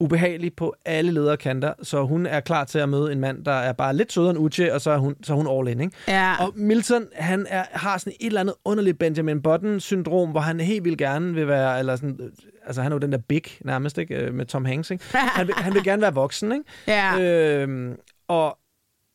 ubehagelig 0.00 0.56
på 0.56 0.74
alle 0.84 1.12
lederkanter. 1.12 1.72
Så 1.82 2.04
hun 2.04 2.26
er 2.26 2.40
klar 2.40 2.64
til 2.64 2.78
at 2.78 2.88
møde 2.88 3.12
en 3.12 3.20
mand, 3.20 3.44
der 3.44 3.52
er 3.52 3.72
bare 3.72 3.96
lidt 3.96 4.12
sødere 4.12 4.30
end 4.30 4.38
Uche, 4.38 4.74
og 4.74 4.80
så 4.80 4.90
er 4.90 4.98
hun, 4.98 5.16
så 5.22 5.32
er 5.32 5.36
hun 5.36 5.58
all 5.58 5.68
in. 5.68 5.80
Ikke? 5.80 5.96
Ja. 6.08 6.34
Og 6.40 6.52
Milton, 6.56 7.06
han 7.14 7.46
er, 7.48 7.64
har 7.72 7.98
sådan 7.98 8.12
et 8.20 8.26
eller 8.26 8.40
andet 8.40 8.54
underligt 8.64 8.98
Benjamin 8.98 9.42
Button-syndrom, 9.42 10.30
hvor 10.30 10.40
han 10.40 10.60
helt 10.60 10.84
vildt 10.84 10.98
gerne 10.98 11.34
vil 11.34 11.48
være, 11.48 11.78
eller 11.78 11.96
sådan, 11.96 12.32
altså 12.66 12.82
han 12.82 12.92
er 12.92 12.96
jo 12.96 13.00
den 13.00 13.12
der 13.12 13.18
big 13.18 13.42
nærmest, 13.60 13.98
ikke? 13.98 14.14
Øh, 14.16 14.34
med 14.34 14.46
Tom 14.46 14.64
Hanks. 14.64 14.90
Ikke? 14.90 15.04
Han, 15.12 15.46
vil, 15.46 15.54
han 15.54 15.74
vil 15.74 15.84
gerne 15.84 16.02
være 16.02 16.14
voksen, 16.14 16.52
ikke? 16.52 16.64
Ja. 16.86 17.20
Øhm, 17.20 17.96
og, 18.28 18.58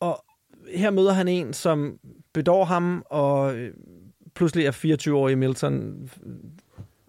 og 0.00 0.24
her 0.74 0.90
møder 0.90 1.12
han 1.12 1.28
en, 1.28 1.52
som 1.52 1.98
bedår 2.34 2.64
ham, 2.64 3.04
og 3.10 3.54
øh, 3.54 3.74
pludselig 4.34 4.66
er 4.66 4.72
24-årige 4.72 5.36
Milton 5.36 6.08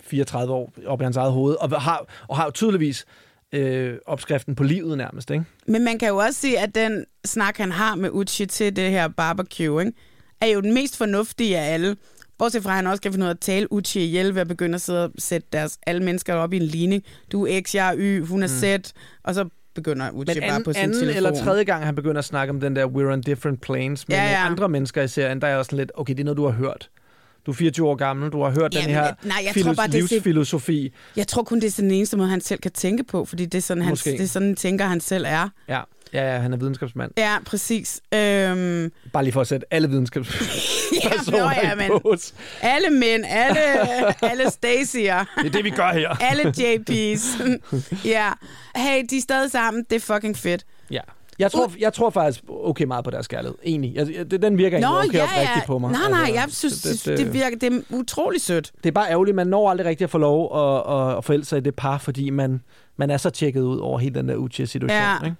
34 0.01 0.53
år 0.53 0.73
op 0.85 1.01
i 1.01 1.03
hans 1.03 1.17
eget 1.17 1.31
hoved, 1.31 1.55
og 1.55 1.81
har, 1.81 2.05
og 2.27 2.37
har 2.37 2.45
jo 2.45 2.51
tydeligvis 2.51 3.05
øh, 3.53 3.97
opskriften 4.05 4.55
på 4.55 4.63
livet 4.63 4.97
nærmest, 4.97 5.31
ikke? 5.31 5.45
Men 5.67 5.83
man 5.83 5.99
kan 5.99 6.09
jo 6.09 6.17
også 6.17 6.39
sige, 6.39 6.59
at 6.59 6.75
den 6.75 7.05
snak, 7.25 7.57
han 7.57 7.71
har 7.71 7.95
med 7.95 8.09
Uchi 8.13 8.45
til 8.45 8.75
det 8.75 8.89
her 8.91 9.07
barbecue, 9.07 9.81
ikke, 9.81 9.93
er 10.41 10.47
jo 10.47 10.61
den 10.61 10.73
mest 10.73 10.97
fornuftige 10.97 11.57
af 11.57 11.73
alle. 11.73 11.95
Bortset 12.37 12.63
fra, 12.63 12.69
at 12.69 12.75
han 12.75 12.87
også 12.87 13.01
kan 13.01 13.11
finde 13.11 13.23
ud 13.23 13.27
af 13.29 13.33
at 13.33 13.39
tale 13.39 13.73
Uchi 13.73 13.99
ihjel 13.99 14.35
ved 14.35 14.41
at 14.41 14.47
begynde 14.47 14.75
at 14.75 14.81
sidde 14.81 15.03
og 15.03 15.11
sætte 15.17 15.47
deres, 15.53 15.77
alle 15.87 16.03
mennesker 16.03 16.33
op 16.33 16.53
i 16.53 16.57
en 16.57 16.63
ligning. 16.63 17.03
Du 17.31 17.45
er 17.45 17.61
X, 17.61 17.75
jeg 17.75 17.89
er 17.89 17.95
Y, 17.97 18.25
hun 18.25 18.43
er 18.43 18.47
Z, 18.47 18.63
og 19.23 19.35
så 19.35 19.49
begynder 19.75 20.11
Uchi 20.11 20.39
Men 20.39 20.49
bare 20.49 20.63
på 20.63 20.69
anden, 20.69 20.73
sin 20.73 20.83
anden 20.83 20.99
telefon. 20.99 21.17
eller 21.17 21.43
tredje 21.43 21.63
gang, 21.63 21.85
han 21.85 21.95
begynder 21.95 22.19
at 22.19 22.25
snakke 22.25 22.51
om 22.51 22.59
den 22.59 22.75
der 22.75 22.87
We're 22.87 23.13
on 23.13 23.21
different 23.21 23.61
planes 23.61 24.07
med 24.07 24.15
ja. 24.15 24.23
ja. 24.23 24.45
andre 24.45 24.69
mennesker 24.69 25.01
i 25.01 25.07
serien, 25.07 25.41
der 25.41 25.47
er 25.47 25.57
også 25.57 25.75
lidt, 25.75 25.91
okay, 25.95 26.13
det 26.13 26.19
er 26.19 26.23
noget, 26.23 26.37
du 26.37 26.45
har 26.45 26.51
hørt. 26.51 26.89
Du 27.45 27.51
er 27.51 27.55
24 27.55 27.87
år 27.87 27.95
gammel, 27.95 28.29
du 28.31 28.43
har 28.43 28.49
hørt 28.49 28.71
den 28.73 28.81
Jamen, 28.81 28.95
her 28.95 29.03
jeg- 29.03 29.15
nej, 29.23 29.37
jeg 29.45 29.53
tror 29.63 29.71
filos- 29.71 29.75
bare, 29.75 29.87
det 29.87 29.93
livsfilosofi. 30.11 30.93
Jeg 31.15 31.27
tror 31.27 31.43
kun, 31.43 31.59
det 31.61 31.67
er 31.67 31.71
sådan 31.71 31.89
den 31.89 31.97
eneste 31.97 32.17
måde, 32.17 32.29
han 32.29 32.41
selv 32.41 32.59
kan 32.59 32.71
tænke 32.71 33.03
på, 33.03 33.25
fordi 33.25 33.45
det 33.45 33.57
er 33.57 33.61
sådan, 33.61 33.83
han, 33.83 33.95
det 33.95 34.21
er 34.21 34.27
sådan 34.27 34.55
tænker, 34.55 34.85
han 34.85 35.01
selv 35.01 35.25
er. 35.27 35.49
Ja, 35.69 35.79
ja, 36.13 36.33
ja, 36.33 36.39
han 36.39 36.53
er 36.53 36.57
videnskabsmand. 36.57 37.11
Ja, 37.17 37.37
præcis. 37.45 38.01
Øhm, 38.13 38.91
Bare 39.13 39.23
lige 39.23 39.33
for 39.33 39.41
at 39.41 39.47
sætte 39.47 39.65
alle 39.73 39.89
videnskabspersoner 39.89 41.51
ja, 41.63 41.73
i 41.73 41.75
men- 41.75 42.19
alle 42.61 42.89
mænd, 42.89 43.23
alle, 43.27 43.59
alle 44.31 44.43
Stacy'er. 44.43 45.25
Det 45.41 45.45
er 45.45 45.49
det, 45.51 45.63
vi 45.63 45.69
gør 45.69 45.93
her. 45.93 46.09
alle 46.21 46.43
JP's. 46.57 47.49
ja. 48.15 48.29
Hey, 48.75 49.03
de 49.09 49.17
er 49.17 49.21
stadig 49.21 49.51
sammen. 49.51 49.85
Det 49.89 49.95
er 49.95 49.99
fucking 50.13 50.37
fedt. 50.37 50.65
Ja. 50.91 51.01
Jeg 51.39 51.51
tror, 51.51 51.71
jeg 51.79 51.93
tror 51.93 52.09
faktisk 52.09 52.43
okay 52.49 52.83
meget 52.85 53.03
på 53.05 53.11
deres 53.11 53.27
kærlighed. 53.27 53.57
Enig. 53.63 53.95
Jeg, 53.95 54.07
det- 54.31 54.41
den 54.41 54.57
virker 54.57 54.79
Nå, 54.79 54.87
egentlig 54.87 55.23
okay 55.23 55.35
ja, 55.35 55.41
ja. 55.55 55.61
på 55.65 55.77
mig. 55.79 55.91
Nej, 55.91 56.09
nej, 56.09 56.19
Altså, 56.19 56.33
jeg 56.33 56.45
synes, 56.51 56.81
det, 56.81 57.05
det, 57.05 57.17
det 57.17 57.33
virker, 57.33 57.57
det 57.57 57.73
er 57.73 57.79
utrolig 57.89 58.41
sødt. 58.41 58.71
Det 58.83 58.85
er 58.89 58.91
bare 58.91 59.09
ærgerligt, 59.09 59.35
man 59.35 59.47
når 59.47 59.69
aldrig 59.69 59.87
rigtig 59.87 60.03
at 60.03 60.09
få 60.09 60.17
lov 60.17 60.57
at, 60.57 60.93
at, 61.11 61.17
at 61.17 61.23
forælde 61.25 61.45
sig 61.45 61.57
i 61.57 61.61
det 61.61 61.75
par, 61.75 61.97
fordi 61.97 62.29
man, 62.29 62.61
man 62.97 63.09
er 63.09 63.17
så 63.17 63.29
tjekket 63.29 63.61
ud 63.61 63.77
over 63.77 63.99
hele 63.99 64.15
den 64.15 64.27
der 64.29 64.35
Uche-situation. 64.35 64.97
Ja. 64.97 65.15
Ikke? 65.25 65.35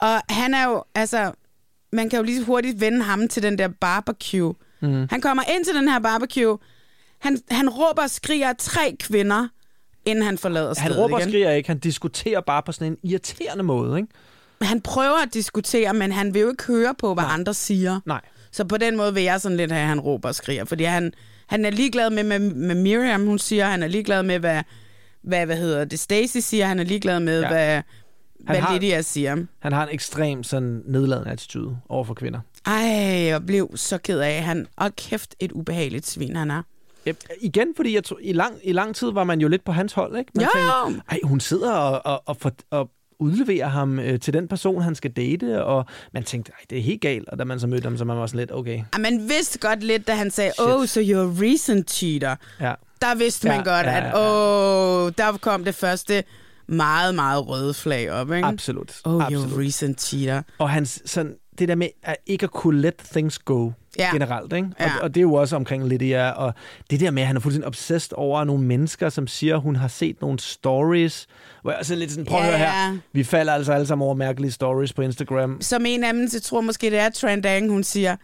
Og 0.00 0.20
han 0.28 0.54
er 0.54 0.64
jo, 0.64 0.84
altså, 0.94 1.32
man 1.92 2.08
kan 2.10 2.16
jo 2.18 2.22
lige 2.24 2.44
hurtigt 2.44 2.80
vende 2.80 3.02
ham 3.02 3.28
til 3.28 3.42
den 3.42 3.58
der 3.58 3.68
barbecue. 3.80 4.54
Mm. 4.80 5.06
Han 5.10 5.20
kommer 5.20 5.42
ind 5.56 5.64
til 5.64 5.74
den 5.74 5.88
her 5.88 5.98
barbecue. 5.98 6.58
Han, 7.18 7.38
han 7.50 7.68
råber 7.68 8.02
og 8.02 8.10
skriger 8.10 8.52
tre 8.58 8.96
kvinder, 9.00 9.48
inden 10.04 10.24
han 10.24 10.38
forlader 10.38 10.74
stedet 10.74 10.92
Han 10.92 11.02
råber 11.02 11.14
og 11.14 11.20
igen. 11.20 11.30
skriger 11.30 11.50
ikke, 11.50 11.68
han 11.68 11.78
diskuterer 11.78 12.40
bare 12.40 12.62
på 12.62 12.72
sådan 12.72 12.86
en 12.92 12.98
irriterende 13.10 13.62
måde. 13.64 13.96
Ikke? 13.98 14.08
Han 14.62 14.80
prøver 14.80 15.22
at 15.22 15.34
diskutere, 15.34 15.94
men 15.94 16.12
han 16.12 16.34
vil 16.34 16.42
jo 16.42 16.50
ikke 16.50 16.64
høre 16.66 16.94
på, 16.98 17.14
hvad 17.14 17.24
Nej. 17.24 17.32
andre 17.34 17.54
siger. 17.54 18.00
Nej. 18.06 18.20
Så 18.52 18.64
på 18.64 18.76
den 18.76 18.96
måde 18.96 19.14
vil 19.14 19.22
jeg 19.22 19.40
sådan 19.40 19.56
lidt 19.56 19.72
have, 19.72 19.82
at 19.82 19.88
han 19.88 20.00
råber 20.00 20.28
og 20.28 20.34
skriger. 20.34 20.64
Fordi 20.64 20.84
han, 20.84 21.12
han 21.46 21.64
er 21.64 21.70
ligeglad 21.70 22.10
med, 22.10 22.24
med, 22.24 22.38
med 22.38 22.74
Miriam, 22.74 23.26
hun 23.26 23.38
siger. 23.38 23.66
Han 23.66 23.82
er 23.82 23.86
ligeglad 23.86 24.22
med, 24.22 24.38
hvad, 24.38 24.62
hvad, 25.22 25.46
hvad 25.46 25.56
hedder 25.56 25.84
det, 25.84 25.98
Stacy 26.00 26.36
siger. 26.40 26.66
Han 26.66 26.78
er 26.78 26.84
ligeglad 26.84 27.20
med, 27.20 27.40
Ja. 27.40 27.48
hvad, 27.48 27.82
hvad 28.40 28.56
har- 28.60 28.74
Lydia 28.74 29.02
siger. 29.02 29.36
Han 29.58 29.72
har 29.72 29.86
en 29.86 29.94
ekstrem 29.94 30.42
sådan 30.42 30.82
nedladende 30.86 31.30
attitude 31.30 31.78
over 31.88 32.04
for 32.04 32.14
kvinder. 32.14 32.40
Ej, 32.66 32.74
jeg 33.26 33.46
blev 33.46 33.70
så 33.76 33.98
ked 33.98 34.18
af. 34.20 34.42
Han, 34.42 34.66
og 34.76 34.96
kæft, 34.96 35.34
et 35.40 35.52
ubehageligt 35.52 36.06
svin, 36.06 36.36
han 36.36 36.50
er. 36.50 36.62
Ja, 37.06 37.12
igen, 37.40 37.66
fordi 37.76 37.94
jeg 37.94 38.04
tror, 38.04 38.18
i, 38.22 38.32
lang, 38.32 38.54
i 38.62 38.72
lang 38.72 38.94
tid 38.96 39.12
var 39.12 39.24
man 39.24 39.40
jo 39.40 39.48
lidt 39.48 39.64
på 39.64 39.72
hans 39.72 39.92
hold. 39.92 40.18
Ikke? 40.18 40.30
Man 40.34 40.44
jo. 40.44 40.50
tænkte, 40.86 41.02
Ej, 41.10 41.18
hun 41.24 41.40
sidder 41.40 41.72
og, 41.72 42.06
og, 42.14 42.22
og, 42.28 42.36
for, 42.36 42.52
og 42.70 42.90
udleverer 43.20 43.68
ham 43.68 43.98
øh, 43.98 44.20
til 44.20 44.34
den 44.34 44.48
person, 44.48 44.82
han 44.82 44.94
skal 44.94 45.10
date, 45.10 45.64
og 45.64 45.86
man 46.14 46.24
tænkte, 46.24 46.52
det 46.70 46.78
er 46.78 46.82
helt 46.82 47.00
galt. 47.00 47.28
Og 47.28 47.38
da 47.38 47.44
man 47.44 47.60
så 47.60 47.66
mødte 47.66 47.84
ham, 47.84 47.96
så 47.96 48.04
man 48.04 48.16
var 48.16 48.26
sådan 48.26 48.38
lidt, 48.38 48.52
okay. 48.52 48.82
Ej, 48.92 48.98
man 49.00 49.28
vidste 49.28 49.58
godt 49.58 49.82
lidt, 49.82 50.06
da 50.06 50.14
han 50.14 50.30
sagde, 50.30 50.52
Shit. 50.58 50.66
oh, 50.68 50.86
so 50.86 51.00
you're 51.00 51.16
a 51.16 51.44
recent 51.52 51.90
cheater. 51.90 52.36
Ja. 52.60 52.74
Der 53.00 53.14
vidste 53.14 53.48
man 53.48 53.56
Ja, 53.56 53.62
godt, 53.76 53.86
ja, 53.86 53.96
at 53.98 54.04
ja. 54.04 55.04
åh, 55.06 55.12
der 55.18 55.38
kom 55.40 55.64
det 55.64 55.74
første 55.74 56.24
meget, 56.66 57.14
meget 57.14 57.48
røde 57.48 57.74
flag 57.74 58.12
op, 58.12 58.32
ikke? 58.32 58.46
Absolut. 58.48 58.92
Oh, 59.04 59.24
Absolut. 59.24 59.46
you're 59.52 59.56
a 59.60 59.66
recent 59.66 60.00
cheater. 60.02 60.42
Og 60.58 60.70
hans, 60.70 61.02
sådan, 61.06 61.34
det 61.58 61.68
der 61.68 61.74
med 61.74 61.88
at 62.02 62.16
ikke 62.26 62.44
at 62.44 62.50
kunne 62.50 62.80
let 62.80 62.94
things 63.12 63.38
go 63.38 63.70
Ja. 63.98 64.10
generelt. 64.12 64.52
Ikke? 64.52 64.68
Ja. 64.80 64.94
Og, 64.96 65.02
og 65.02 65.14
det 65.14 65.20
er 65.20 65.22
jo 65.22 65.34
også 65.34 65.56
omkring 65.56 65.88
Lydia. 65.88 66.30
Og 66.30 66.54
det 66.90 67.00
der 67.00 67.10
med, 67.10 67.22
at 67.22 67.26
han 67.26 67.36
er 67.36 67.40
fuldstændig 67.40 67.66
obsessed 67.66 68.12
over 68.18 68.44
nogle 68.44 68.64
mennesker, 68.64 69.08
som 69.08 69.26
siger, 69.26 69.54
at 69.56 69.62
hun 69.62 69.76
har 69.76 69.88
set 69.88 70.20
nogle 70.20 70.38
stories. 70.38 71.26
Hvor 71.62 71.70
jeg 71.70 71.78
er 71.80 71.84
sådan 71.84 71.98
lidt 71.98 72.10
sådan, 72.10 72.24
prøv 72.24 72.40
at 72.40 72.46
Ja, 72.46 72.50
høre 72.58 72.58
her. 72.92 72.98
Vi 73.12 73.24
falder 73.24 73.52
altså 73.52 73.72
alle 73.72 73.86
sammen 73.86 74.04
over 74.06 74.14
mærkelige 74.14 74.50
stories 74.52 74.92
på 74.92 75.02
Instagram. 75.02 75.60
Som 75.60 75.86
en 75.86 76.04
af 76.04 76.12
dem, 76.12 76.28
så 76.28 76.40
tror 76.40 76.60
måske, 76.60 76.90
det 76.90 76.98
er 76.98 77.08
Trendang, 77.10 77.70
hun 77.70 77.84
siger, 77.84 78.16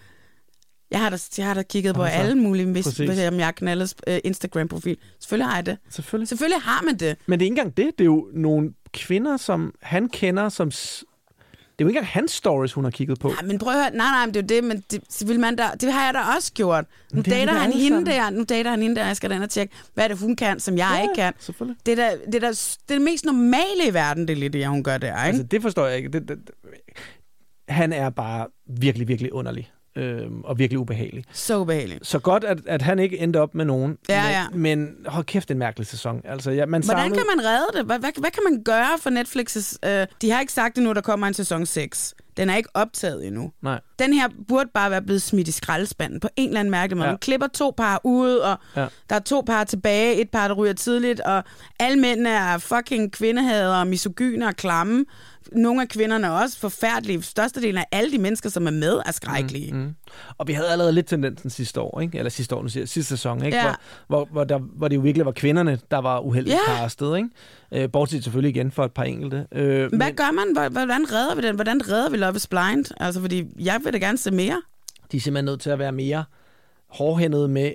jeg 0.91 1.01
har 1.01 1.11
da, 1.11 1.17
jeg 1.39 1.47
har 1.47 1.55
da 1.55 1.63
kigget 1.63 1.95
på 1.95 2.03
Og 2.03 2.09
så- 2.09 2.15
alle 2.15 2.35
mulige, 2.35 2.67
hvis, 2.73 2.87
hvis 2.87 3.19
jeg 3.19 3.33
har 3.45 3.53
knaldet 3.53 3.95
uh, 4.11 4.15
Instagram-profil. 4.25 4.97
Selvfølgelig 5.21 5.49
har 5.49 5.57
jeg 5.57 5.67
det. 5.67 5.79
Selvfølgelig. 5.91 6.29
Selvfølgelig 6.29 6.63
har 6.63 6.83
man 6.85 6.97
det. 6.97 7.17
Men 7.27 7.39
det 7.41 7.45
er 7.45 7.51
ikke 7.51 7.61
engang 7.61 7.77
det. 7.77 7.87
Det 7.99 8.01
er 8.01 8.05
jo 8.05 8.29
nogle 8.35 8.73
kvinder, 8.93 9.37
som 9.37 9.75
han 9.83 10.09
kender, 10.09 10.49
som... 10.49 10.71
Det 11.79 11.85
er 11.85 11.87
jo 11.87 11.89
ikke 11.89 11.99
engang 11.99 12.13
hans 12.13 12.33
stories, 12.33 12.73
hun 12.73 12.85
har 12.85 12.91
kigget 12.91 13.19
på. 13.19 13.29
Nej, 13.29 13.43
men 13.43 13.59
prøv 13.59 13.73
at 13.73 13.79
høre, 13.79 13.91
nej, 13.97 14.11
nej, 14.11 14.27
men 14.27 14.35
det 14.35 14.53
er 14.53 14.57
jo 14.57 14.61
det, 14.63 14.69
men 14.69 14.85
det, 14.91 15.29
vil 15.29 15.41
man 15.41 15.57
da, 15.57 15.65
det 15.81 15.93
har 15.93 16.05
jeg 16.05 16.15
da 16.15 16.21
også 16.37 16.53
gjort. 16.53 16.85
Nu 17.13 17.23
det 17.23 17.31
dater 17.31 17.53
da 17.53 17.59
han 17.59 17.73
hende 17.73 18.07
der, 18.07 18.31
nu 18.31 18.45
dater 18.49 18.71
han 18.71 18.83
hende 18.83 18.97
der, 18.97 19.07
jeg 19.07 19.17
skal 19.17 19.31
da 19.31 19.41
og 19.43 19.51
tjekke, 19.51 19.75
hvad 19.95 20.05
er 20.05 20.09
det, 20.09 20.19
hun 20.19 20.37
kan, 20.37 20.61
som 20.61 20.77
jeg 20.79 20.89
Ja, 20.97 21.03
ikke 21.03 21.15
kan. 21.15 21.33
Det 21.87 21.93
er, 21.93 21.97
da, 21.97 22.17
det, 22.27 22.35
er 22.35 22.41
da, 22.41 22.49
det 22.49 22.79
er 22.89 22.95
det 22.95 23.03
mest 23.03 23.25
normale 23.25 23.89
i 23.89 23.95
verden, 23.95 24.29
det 24.29 24.33
er 24.33 24.37
lidt 24.37 24.53
det, 24.53 24.67
hun 24.67 24.83
gør 24.85 24.99
der, 24.99 25.07
ikke? 25.07 25.19
Altså, 25.27 25.43
det 25.43 25.63
forstår 25.63 25.87
jeg 25.87 25.97
ikke. 25.97 26.09
Det, 26.09 26.29
det, 26.29 26.39
det, 26.47 26.55
han 27.69 27.93
er 27.93 28.11
bare 28.11 28.47
virkelig, 28.67 29.09
virkelig 29.09 29.33
underlig. 29.33 29.71
Øhm, 29.97 30.41
og 30.45 30.59
virkelig 30.59 30.79
ubehagelig. 30.79 31.25
Så 31.33 31.59
ubehageligt. 31.59 32.07
Så 32.07 32.19
godt, 32.19 32.45
at, 32.45 32.59
at 32.67 32.83
han 32.83 32.99
ikke 32.99 33.19
endte 33.19 33.41
op 33.41 33.55
med 33.55 33.65
nogen. 33.65 33.99
Ja, 34.09 34.23
men, 34.23 34.31
ja. 34.31 34.77
men 34.77 34.97
hold 35.07 35.25
kæft, 35.25 35.51
en 35.51 35.59
mærkelig 35.59 35.87
sæson. 35.87 36.21
Altså, 36.25 36.51
ja, 36.51 36.67
man 36.67 36.83
Hvordan 36.83 36.99
savnede, 36.99 37.17
kan 37.17 37.27
man 37.37 37.47
redde 37.47 37.67
det? 37.75 37.87
Hvad, 37.87 37.99
hvad, 37.99 38.11
hvad 38.21 38.31
kan 38.31 38.43
man 38.51 38.63
gøre 38.63 38.99
for 39.01 39.11
Netflix's... 39.11 39.89
Øh, 39.91 40.07
de 40.23 40.31
har 40.31 40.41
ikke 40.41 40.53
sagt 40.53 40.79
endnu, 40.79 40.93
der 40.93 41.01
kommer 41.01 41.27
en 41.27 41.35
sæson 41.35 41.67
6. 41.67 42.15
Den 42.37 42.51
er 42.51 42.57
ikke 42.57 42.69
optaget 42.75 43.27
endnu. 43.27 43.53
Nej. 43.63 43.81
Den 43.99 44.13
her 44.13 44.29
burde 44.49 44.71
bare 44.75 44.91
være 44.91 45.03
blevet 45.03 45.23
smidt 45.23 45.49
i 45.49 45.53
skraldespanden 45.53 46.21
på 46.21 46.29
en 46.37 46.49
eller 46.49 46.61
anden 46.61 46.71
mærkelig 46.71 46.97
måde. 46.97 47.07
Ja. 47.07 47.13
Man 47.13 47.19
klipper 47.19 47.47
to 47.47 47.75
par 47.77 48.01
ud, 48.05 48.37
og 48.37 48.59
Ja. 48.77 48.87
der 49.11 49.17
er 49.17 49.21
to 49.21 49.43
par 49.47 49.65
tilbage. 49.65 50.21
Et 50.21 50.31
par, 50.31 50.49
der 50.49 50.55
ryger 50.55 50.73
tidligt, 50.73 51.21
og 51.21 51.45
alle 51.81 52.01
mændene 52.01 52.29
er 52.31 52.59
fucking 52.59 53.13
kvindehader, 53.13 53.85
misogyner 53.85 54.47
og 54.47 54.55
klamme. 54.57 55.05
Nogle 55.53 55.83
af 55.83 55.89
kvinderne 55.89 56.27
er 56.27 56.31
også 56.31 56.59
forfærdelige. 56.59 57.23
Størstedelen 57.23 57.79
af 57.79 57.85
alle 57.93 58.13
de 58.13 58.19
mennesker, 58.19 58.51
som 58.51 58.67
er 58.67 58.71
med, 58.71 59.01
er 59.07 59.13
skrækkelige. 59.13 59.73
Mm. 59.75 59.95
Og 60.39 60.49
vi 60.49 60.53
havde 60.53 60.69
allerede 60.69 60.93
lidt 60.93 61.07
tendensen 61.07 61.51
sidste 61.51 61.81
år, 61.81 62.01
ikke? 62.01 62.19
eller 62.19 62.31
sidste 62.31 62.55
år, 62.55 62.63
nu 62.63 62.69
siger 62.69 62.83
jeg, 62.83 62.89
sidste 62.89 63.09
sæson, 63.17 63.45
ikke? 63.45 63.57
Ja. 63.59 63.63
Hvor, 63.63 63.77
hvor, 64.07 64.25
hvor, 64.33 64.45
der, 64.45 64.59
hvor 64.59 64.89
det 64.89 64.97
jo 64.97 65.01
virkelig 65.01 65.27
var 65.27 65.33
kvinderne, 65.33 65.79
der 65.91 65.99
var 65.99 66.21
uheldigt 66.21 66.57
Ja. 66.69 66.77
castet. 66.77 67.17
Ikke? 67.17 67.29
Øh, 67.73 67.91
bortset 67.91 68.25
selvfølgelig 68.25 68.57
igen 68.57 68.71
for 68.71 68.85
et 68.85 68.93
par 68.93 69.03
enkelte. 69.05 69.47
Øh, 69.53 69.93
Hvad 69.93 70.13
gør 70.13 70.31
man? 70.33 70.53
Hvor- 70.53 70.69
Hvordan 70.69 71.13
redder 71.13 71.35
vi 71.35 71.43
den? 71.43 71.55
Hvordan 71.55 71.89
redder 71.89 72.11
vi 72.11 72.17
Love 72.17 72.37
is 72.37 72.47
Blind? 72.47 72.85
Altså, 73.01 73.21
fordi 73.21 73.45
jeg 73.59 73.81
vil 73.85 73.93
da 73.93 73.99
gerne 73.99 74.19
se 74.19 74.31
mere. 74.31 74.63
de 75.13 75.17
er 75.17 75.21
simpelthen 75.21 75.45
nødt 75.45 75.61
til 75.61 75.71
at 75.71 75.79
være 75.79 75.93
mere 75.93 76.25
hårdhændede 76.87 77.49
med, 77.49 77.73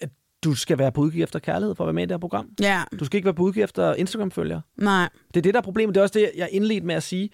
at 0.00 0.08
du 0.44 0.54
skal 0.54 0.78
være 0.78 0.92
på 0.92 1.00
udkig 1.00 1.22
efter 1.22 1.38
kærlighed 1.38 1.74
for 1.74 1.84
at 1.84 1.86
være 1.86 1.92
med 1.94 2.02
i 2.02 2.06
det 2.06 2.12
her 2.12 2.18
program. 2.18 2.48
Ja. 2.60 2.82
Du 3.00 3.04
skal 3.04 3.16
ikke 3.16 3.24
være 3.26 3.34
på 3.34 3.42
udkig 3.42 3.62
efter 3.62 3.94
Instagram-følgere. 3.94 4.60
Nej. 4.76 5.08
Det 5.34 5.36
er 5.36 5.42
det, 5.42 5.54
der 5.54 5.60
er 5.60 5.64
problemet. 5.64 5.94
Det 5.94 6.00
er 6.00 6.02
også 6.02 6.18
det, 6.18 6.30
jeg 6.36 6.48
indledte 6.52 6.86
med 6.86 6.94
at 6.94 7.02
sige, 7.02 7.30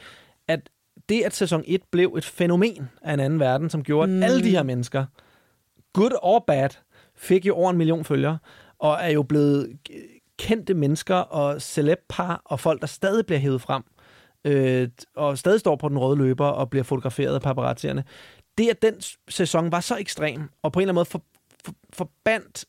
at 0.49 0.61
det, 1.09 1.23
at 1.23 1.35
sæson 1.35 1.65
1 1.67 1.81
blev 1.91 2.15
et 2.19 2.25
fænomen 2.25 2.89
af 3.03 3.15
en 3.15 3.21
anden 3.21 3.41
verden, 3.41 3.71
som 3.71 3.83
gjorde, 3.85 4.13
at 4.13 4.17
Mm. 4.17 4.23
alle 4.23 4.43
de 4.45 4.51
her 4.51 4.63
mennesker, 4.63 5.05
good 5.93 6.11
or 6.23 6.45
bad, 6.47 6.69
fik 7.17 7.47
jo 7.47 7.55
over 7.55 7.71
en 7.71 7.77
million 7.79 8.05
følgere, 8.05 8.39
og 8.79 8.99
er 9.01 9.09
jo 9.11 9.23
blevet 9.23 9.73
kendte 10.39 10.75
mennesker 10.75 11.15
og 11.15 11.63
celebpar 11.63 12.43
og 12.45 12.61
folk, 12.61 12.81
der 12.81 12.87
stadig 12.87 13.27
bliver 13.27 13.39
hævet 13.39 13.61
frem, 13.61 13.83
øh, 14.45 14.89
og 15.17 15.39
stadig 15.39 15.61
står 15.61 15.77
på 15.77 15.89
den 15.89 15.99
røde 15.99 16.19
løber 16.19 16.47
og 16.47 16.71
bliver 16.71 16.83
fotograferet 16.85 17.35
af 17.35 17.43
paparazzierne. 17.43 18.05
Det, 18.59 18.69
at 18.69 18.83
den 18.83 18.95
sæson 19.29 19.73
var 19.73 19.81
så 19.81 19.97
ekstrem, 19.97 20.41
og 20.63 20.73
på 20.73 20.79
en 20.81 20.83
eller 20.83 20.91
anden 20.93 20.95
måde 20.95 21.05
for, 21.05 21.23
for, 21.65 21.73
forbandt 21.93 22.65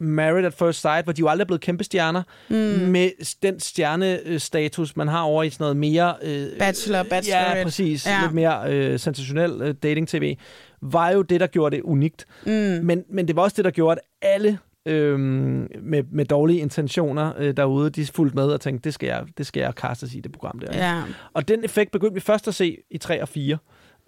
Married 0.00 0.46
at 0.46 0.54
First 0.54 0.80
Sight, 0.80 1.04
hvor 1.06 1.12
de 1.12 1.20
jo 1.20 1.28
aldrig 1.28 1.44
er 1.44 1.46
blevet 1.46 1.60
kæmpe 1.60 1.84
stjerner, 1.84 2.22
Mm. 2.48 2.54
med 2.90 3.10
den 3.42 3.60
stjernestatus, 3.60 4.96
man 4.96 5.08
har 5.08 5.22
over 5.22 5.42
i 5.42 5.50
sådan 5.50 5.64
noget 5.64 5.76
mere... 5.76 6.14
Øh, 6.22 6.58
Bachelor, 6.58 7.02
bachelorette. 7.02 7.58
Ja, 7.58 7.64
præcis. 7.64 8.06
Ja. 8.06 8.12
Ja. 8.12 8.20
Lidt 8.22 8.32
mere 8.34 8.72
øh, 8.72 9.00
sensationel 9.00 9.62
øh, 9.62 9.74
dating-tv, 9.82 10.36
var 10.82 11.10
jo 11.10 11.22
det, 11.22 11.40
der 11.40 11.46
gjorde 11.46 11.76
det 11.76 11.82
unikt. 11.82 12.26
Mm. 12.46 12.52
Men, 12.82 13.04
men 13.10 13.28
det 13.28 13.36
var 13.36 13.42
også 13.42 13.54
det, 13.56 13.64
der 13.64 13.70
gjorde, 13.70 14.00
at 14.00 14.28
alle 14.30 14.58
øh, 14.86 15.18
med, 15.20 16.02
med 16.12 16.24
dårlige 16.24 16.58
intentioner 16.60 17.32
øh, 17.38 17.56
derude, 17.56 17.90
de 17.90 18.06
fulgte 18.06 18.34
med 18.36 18.44
og 18.44 18.60
tænkte, 18.60 18.84
det 18.84 18.94
skal 18.94 19.06
jeg, 19.06 19.24
det 19.38 19.46
skal 19.46 19.60
jeg 19.60 19.72
castes 19.72 20.14
i 20.14 20.20
det 20.20 20.32
program 20.32 20.58
der. 20.58 20.66
ikke? 20.72 20.84
Ja. 20.84 21.02
Og 21.34 21.48
den 21.48 21.64
effekt 21.64 21.90
begyndte 21.90 22.14
vi 22.14 22.20
først 22.20 22.48
at 22.48 22.54
se 22.54 22.76
i 22.90 22.98
3 22.98 23.22
og 23.22 23.28
4. 23.28 23.58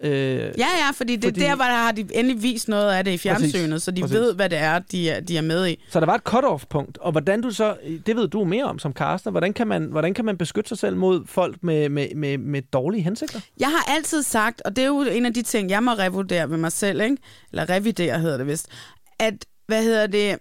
Øh, 0.03 0.11
Ja, 0.11 0.47
ja, 0.57 0.91
fordi 0.93 1.15
det 1.15 1.23
Fordi- 1.23 1.39
der, 1.39 1.55
hvor 1.55 1.65
der 1.65 1.73
har 1.73 1.91
de 1.91 2.05
endelig 2.13 2.43
vist 2.43 2.67
noget 2.67 2.91
af 2.91 3.03
det 3.05 3.11
i 3.11 3.17
fjernsynet, 3.17 3.69
Præcis. 3.69 3.83
så 3.83 3.91
de 3.91 4.01
Præcis. 4.01 4.17
ved, 4.17 4.33
hvad 4.35 4.49
det 4.49 4.57
er, 4.57 4.79
de 4.79 5.09
er, 5.09 5.19
de 5.19 5.37
er 5.37 5.41
med 5.41 5.67
i. 5.67 5.83
Så 5.89 5.99
der 5.99 6.05
var 6.05 6.15
et 6.15 6.21
cut-off-punkt, 6.21 6.97
og 6.97 7.11
hvordan 7.11 7.41
du 7.41 7.51
så, 7.51 7.75
det 8.05 8.15
ved 8.15 8.27
du 8.27 8.43
mere 8.43 8.63
om 8.65 8.79
som 8.79 8.93
caster, 8.93 9.31
hvordan 9.31 9.53
kan 9.53 9.67
man, 9.67 9.83
hvordan 9.85 10.13
kan 10.13 10.25
man 10.25 10.37
beskytte 10.37 10.67
sig 10.69 10.77
selv 10.77 10.95
mod 10.97 11.23
folk 11.25 11.63
med, 11.63 11.89
med, 11.89 12.07
med, 12.15 12.37
med 12.37 12.61
dårlige 12.61 13.01
hensigter? 13.03 13.39
Jeg 13.59 13.67
har 13.67 13.93
altid 13.95 14.23
sagt, 14.23 14.61
og 14.65 14.75
det 14.75 14.81
er 14.81 14.87
jo 14.87 15.01
en 15.11 15.25
af 15.25 15.33
de 15.33 15.41
ting, 15.41 15.69
jeg 15.69 15.83
må 15.83 15.91
revurdere 15.91 16.49
ved 16.49 16.57
mig 16.57 16.71
selv, 16.71 17.01
ikke? 17.01 17.17
eller 17.51 17.69
revidere 17.69 18.19
hedder 18.19 18.37
det 18.37 18.47
vist, 18.47 18.67
at, 19.19 19.45
hvad 19.67 19.83
hedder 19.83 20.07
det, 20.07 20.37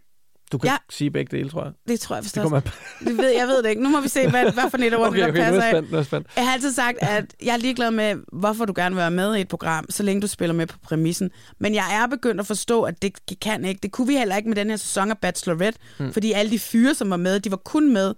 Du 0.53 0.59
kan 0.59 0.69
Ja. 0.71 0.77
sige 0.91 1.11
begge 1.11 1.37
dele, 1.37 1.49
tror 1.51 1.65
jeg. 1.65 1.73
det 1.89 2.01
tror 2.01 2.17
jeg 2.17 2.25
vist 2.25 2.35
Det 2.35 2.43
kommer 2.43 2.61
Det 3.05 3.19
ved, 3.19 3.29
jeg 3.29 3.47
ved 3.49 3.63
det 3.63 3.71
ikke. 3.71 3.83
Nu 3.83 3.89
må 3.89 4.01
vi 4.01 4.09
se, 4.09 4.29
hvad, 4.31 4.53
hvad 4.53 4.71
for 4.71 4.79
et 4.79 4.97
ord, 4.97 5.07
Okay, 5.09 5.21
der 5.21 5.29
okay, 5.29 5.39
nu 5.39 5.43
er 5.43 5.45
passer 5.51 5.63
af. 5.63 5.71
spændt, 5.73 5.93
nu 5.93 5.99
er 5.99 6.03
spændt. 6.03 6.27
Jeg 6.37 6.47
har 6.47 6.53
altid 6.53 6.73
sagt, 6.73 6.99
at 7.01 7.25
jeg 7.45 7.53
er 7.53 7.57
ligeglad 7.57 7.91
med, 7.91 8.15
hvorfor 8.33 8.65
du 8.65 8.73
gerne 8.77 8.95
vil 8.95 9.01
være 9.01 9.11
med 9.11 9.37
i 9.37 9.41
et 9.41 9.49
program, 9.49 9.87
så 9.91 10.03
længe 10.03 10.23
du 10.23 10.27
spiller 10.27 10.55
med 10.55 10.67
på 10.67 10.79
præmissen. 10.83 11.31
Men 11.59 11.75
jeg 11.75 11.85
er 12.03 12.07
begyndt 12.07 12.41
at 12.41 12.47
forstå, 12.47 12.83
at 12.83 13.03
det 13.03 13.13
kan 13.41 13.65
ikke. 13.65 13.79
Det 13.83 13.93
kunne 13.93 14.07
vi 14.07 14.17
heller 14.17 14.37
ikke 14.37 14.49
med 14.49 14.57
den 14.57 14.71
her 14.71 14.77
sæson 14.77 15.11
af 15.11 15.19
Bachelorette, 15.19 15.79
Mm. 16.01 16.13
fordi 16.13 16.33
alle 16.33 16.51
de 16.51 16.59
fyre, 16.59 16.95
som 16.95 17.11
var 17.11 17.17
med, 17.17 17.41
de 17.41 17.51
var 17.51 17.57
kun 17.57 17.93
med 17.93 18.15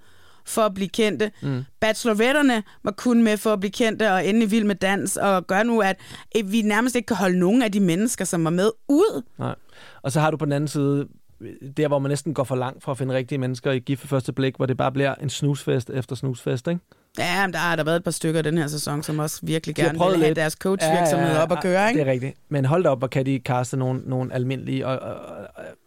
for 0.46 0.62
at 0.62 0.74
blive 0.74 0.88
kendte. 0.88 1.30
Mm. 1.42 1.62
Bacheloretterne 1.80 2.62
var 2.84 2.90
kun 2.90 3.22
med 3.22 3.36
for 3.36 3.52
at 3.52 3.60
blive 3.60 3.70
kendte 3.72 4.12
og 4.12 4.26
ende 4.26 4.42
i 4.42 4.48
vild 4.48 4.64
med 4.64 4.74
dans, 4.74 5.16
og 5.16 5.46
gør 5.46 5.62
nu, 5.62 5.80
at 5.82 5.96
vi 6.44 6.62
nærmest 6.62 6.96
ikke 6.96 7.06
kan 7.06 7.16
holde 7.16 7.38
nogen 7.38 7.62
af 7.62 7.72
de 7.72 7.80
mennesker, 7.80 8.24
som 8.24 8.44
var 8.44 8.50
med, 8.50 8.70
ud. 8.88 9.22
Nej. 9.38 9.54
Og 10.02 10.12
så 10.12 10.20
har 10.20 10.30
du 10.30 10.36
på 10.36 10.44
den 10.44 10.52
anden 10.52 10.68
side, 10.68 11.06
der 11.76 11.88
hvor 11.88 11.98
man 11.98 12.08
næsten 12.08 12.34
går 12.34 12.44
for 12.44 12.56
langt 12.56 12.84
for 12.84 12.92
at 12.92 12.98
finde 12.98 13.14
rigtige 13.14 13.38
mennesker 13.38 13.72
i 13.72 13.78
gift 13.78 14.00
for 14.00 14.08
første 14.08 14.32
blik, 14.32 14.56
hvor 14.56 14.66
det 14.66 14.76
bare 14.76 14.92
bliver 14.92 15.14
en 15.14 15.30
snusfest 15.30 15.90
efter 15.90 16.16
snusfest, 16.16 16.68
ikke? 16.68 16.80
Ja, 17.18 17.46
men 17.46 17.52
der 17.52 17.58
har 17.58 17.76
der 17.76 17.84
været 17.84 17.96
et 17.96 18.04
par 18.04 18.10
stykker 18.10 18.42
den 18.42 18.58
her 18.58 18.66
sæson, 18.66 19.02
som 19.02 19.18
også 19.18 19.40
virkelig 19.42 19.76
gerne 19.76 19.92
vil 19.98 20.02
have 20.02 20.18
lidt. 20.18 20.36
deres 20.36 20.52
coachvirksomhed 20.52 21.36
op 21.36 21.52
at 21.52 21.62
køre, 21.62 21.88
ikke? 21.88 22.00
Det 22.00 22.08
er 22.08 22.12
rigtigt. 22.12 22.34
Men 22.48 22.64
hold 22.64 22.82
da 22.82 22.88
op, 22.88 22.98
hvor 22.98 23.06
kan 23.08 23.26
de 23.26 23.38
kaste 23.40 23.76
nogle, 23.76 24.00
nogle 24.06 24.34
almindelige, 24.34 24.86
og, 24.86 24.98
og, 24.98 25.14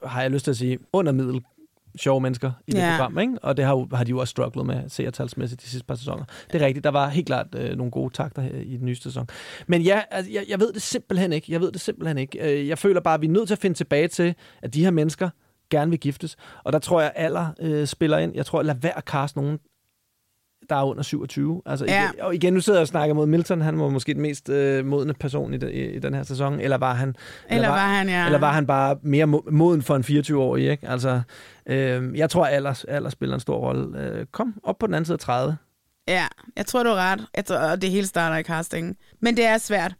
og, 0.01 0.09
har 0.09 0.21
jeg 0.21 0.31
lyst 0.31 0.43
til 0.43 0.51
at 0.51 0.57
sige, 0.57 0.79
under 0.93 1.11
middel 1.11 1.41
sjove 1.99 2.21
mennesker 2.21 2.51
i 2.67 2.71
det 2.71 2.77
Ja. 2.77 2.95
program, 2.97 3.19
ikke? 3.19 3.33
Og 3.41 3.57
det 3.57 3.65
har, 3.65 3.71
jo, 3.71 3.87
har 3.93 4.03
de 4.03 4.09
jo 4.09 4.17
også 4.19 4.31
strugglet 4.31 4.65
med 4.65 4.89
seertalsmæssigt 4.89 5.61
de 5.61 5.67
sidste 5.67 5.85
par 5.85 5.95
sæsoner. 5.95 6.23
Det 6.51 6.61
er 6.61 6.65
rigtigt, 6.65 6.83
der 6.83 6.91
var 6.91 7.09
helt 7.09 7.27
klart 7.27 7.47
øh, 7.55 7.77
nogle 7.77 7.91
gode 7.91 8.13
takter 8.13 8.41
her 8.41 8.55
i 8.55 8.77
den 8.77 8.85
nye 8.85 8.95
sæson. 8.95 9.27
Men 9.67 9.81
ja, 9.81 10.01
altså, 10.11 10.31
jeg, 10.31 10.43
jeg 10.49 10.59
ved 10.59 10.73
det 10.73 10.81
simpelthen 10.81 11.33
ikke. 11.33 11.51
Jeg 11.51 11.61
ved 11.61 11.71
det 11.71 11.81
simpelthen 11.81 12.17
ikke. 12.17 12.59
Øh, 12.61 12.67
Jeg 12.67 12.77
føler 12.77 13.01
bare, 13.01 13.13
at 13.13 13.21
vi 13.21 13.27
er 13.27 13.31
nødt 13.31 13.47
til 13.47 13.55
at 13.55 13.59
finde 13.59 13.77
tilbage 13.77 14.07
til, 14.07 14.35
at 14.61 14.73
de 14.73 14.83
her 14.83 14.91
mennesker 14.91 15.29
gerne 15.71 15.91
vil 15.91 15.99
giftes. 15.99 16.35
Og 16.63 16.73
der 16.73 16.79
tror 16.79 17.01
jeg, 17.01 17.11
alder 17.15 17.47
øh, 17.61 17.87
spiller 17.87 18.17
ind. 18.17 18.31
Jeg 18.35 18.45
tror, 18.45 18.61
lad 18.63 18.75
være 18.75 18.97
at 18.97 19.05
kaste 19.05 19.37
nogen, 19.37 19.59
der 20.69 20.75
er 20.75 20.83
under 20.83 21.03
27. 21.03 21.61
Altså, 21.65 21.85
Ja. 21.85 22.09
igen, 22.11 22.21
og 22.21 22.35
igen, 22.35 22.53
nu 22.53 22.59
sidder 22.61 22.79
jeg 22.79 22.81
og 22.81 22.87
snakker 22.87 23.13
mod 23.15 23.25
Milton. 23.27 23.61
Han 23.61 23.79
var 23.79 23.89
måske 23.89 24.13
den 24.13 24.21
mest 24.21 24.49
øh, 24.49 24.85
modne 24.85 25.13
person 25.13 25.53
i, 25.53 25.57
de, 25.57 25.73
i, 25.73 25.95
i 25.95 25.99
den 25.99 26.13
her 26.13 26.23
sæson. 26.23 26.59
Eller 26.59 26.77
var 26.77 26.93
han... 26.93 27.15
Eller 27.49 27.67
var 27.67 27.87
han, 27.87 28.09
ja. 28.09 28.25
Eller 28.25 28.39
var 28.39 28.51
han 28.51 28.67
bare 28.67 28.97
mere 29.01 29.25
mo- 29.25 29.51
moden 29.51 29.81
for 29.81 29.95
en 29.95 30.03
24-årig, 30.03 30.69
ikke? 30.71 30.87
Altså, 30.89 31.21
øh, 31.65 32.17
jeg 32.17 32.29
tror, 32.29 32.45
alder, 32.45 32.83
alder 32.87 33.09
spiller 33.09 33.33
en 33.35 33.39
stor 33.39 33.57
rolle. 33.57 33.99
Øh, 33.99 34.25
kom 34.31 34.53
op 34.63 34.77
på 34.79 34.87
den 34.87 34.93
anden 34.95 35.05
side 35.05 35.15
af 35.15 35.19
30. 35.19 35.57
Ja, 36.07 36.25
jeg 36.57 36.65
tror, 36.65 36.83
du 36.83 36.89
er 36.89 36.95
ret. 36.95 37.25
Jeg 37.35 37.45
tror, 37.45 37.57
og 37.57 37.81
det 37.81 37.89
hele 37.89 38.07
starter 38.07 38.37
i 38.37 38.43
castingen. 38.43 38.95
Men 39.19 39.37
det 39.37 39.45
er 39.45 39.57
svært. 39.57 39.95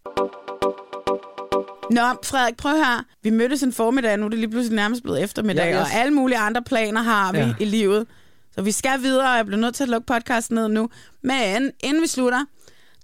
Nå, 1.91 2.01
Frederik, 2.23 2.57
prøv 2.57 2.75
her. 2.75 3.03
Vi 3.23 3.29
mødtes 3.29 3.63
en 3.63 3.73
formiddag, 3.73 4.17
nu 4.17 4.25
er 4.25 4.29
det 4.29 4.39
lige 4.39 4.49
pludselig 4.49 4.75
nærmest 4.75 5.03
blevet 5.03 5.23
eftermiddag, 5.23 5.65
Ja, 5.65 5.71
yes. 5.81 5.87
og 5.91 5.99
alle 5.99 6.13
mulige 6.13 6.37
andre 6.37 6.61
planer 6.61 7.01
har 7.01 7.31
vi 7.31 7.37
Ja. 7.37 7.53
i 7.59 7.65
livet. 7.65 8.07
Så 8.55 8.61
vi 8.61 8.71
skal 8.71 9.01
videre, 9.01 9.29
og 9.31 9.37
jeg 9.37 9.45
bliver 9.45 9.59
nødt 9.59 9.75
til 9.75 9.83
at 9.83 9.89
lukke 9.89 10.05
podcasten 10.05 10.55
ned 10.55 10.67
nu. 10.69 10.89
Men 11.21 11.71
inden 11.79 12.01
vi 12.01 12.07
slutter, 12.07 12.45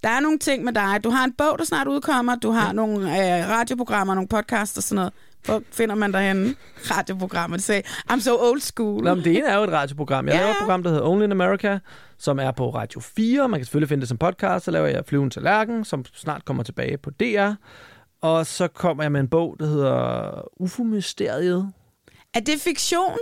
der 0.04 0.10
er 0.10 0.20
nogle 0.20 0.38
ting 0.40 0.64
med 0.64 0.74
dig. 0.74 1.00
Du 1.04 1.10
har 1.10 1.24
en 1.26 1.34
bog, 1.34 1.56
der 1.60 1.66
snart 1.66 1.88
udkommer. 1.88 2.36
Du 2.36 2.52
har 2.52 2.66
ja. 2.68 2.72
nogle 2.74 3.00
øh, 3.42 3.50
radioprogrammer, 3.50 4.14
nogle 4.16 4.28
podcasts 4.28 4.78
og 4.78 4.84
sådan 4.84 4.96
noget. 4.96 5.14
Hvor 5.46 5.62
finder 5.72 5.96
man 5.96 6.12
dig 6.12 6.22
henne? 6.28 6.56
Radioprogrammer, 6.98 7.58
det 7.58 7.64
sagde, 7.66 7.82
I'm 8.12 8.20
so 8.20 8.38
old 8.50 8.60
school. 8.62 9.04
Nå, 9.04 9.14
men 9.16 9.24
det 9.24 9.38
ene 9.38 9.48
er 9.48 9.58
jo 9.58 9.64
et 9.64 9.72
radioprogram. 9.72 10.28
Jeg 10.28 10.34
Ja. 10.36 10.40
laver 10.40 10.52
et 10.52 10.58
program, 10.60 10.84
der 10.84 10.90
hedder 10.90 11.06
Only 11.06 11.24
in 11.24 11.32
America, 11.32 11.80
som 12.18 12.40
er 12.40 12.52
på 12.52 12.70
Radio 12.70 13.00
4. 13.00 13.50
Man 13.50 13.60
kan 13.60 13.66
selvfølgelig 13.66 13.90
finde 13.90 14.02
det 14.02 14.10
som 14.10 14.18
podcast. 14.18 14.66
Så 14.66 14.72
laver 14.72 14.88
jeg 14.88 15.04
Flyven 15.08 15.30
til 15.30 15.42
Lærken, 15.42 15.86
som 15.86 16.06
snart 16.14 16.46
kommer 16.46 16.64
tilbage 16.64 16.98
på 16.98 17.10
DR. 17.10 17.52
Og 18.28 18.46
så 18.46 18.68
kommer 18.68 19.04
jeg 19.04 19.12
med 19.12 19.20
en 19.20 19.28
bog, 19.28 19.56
der 19.60 19.66
hedder 19.66 20.62
UFO-mysteriet. 20.62 21.72
Er 22.34 22.40
det 22.40 22.62
fiktion? 22.62 23.18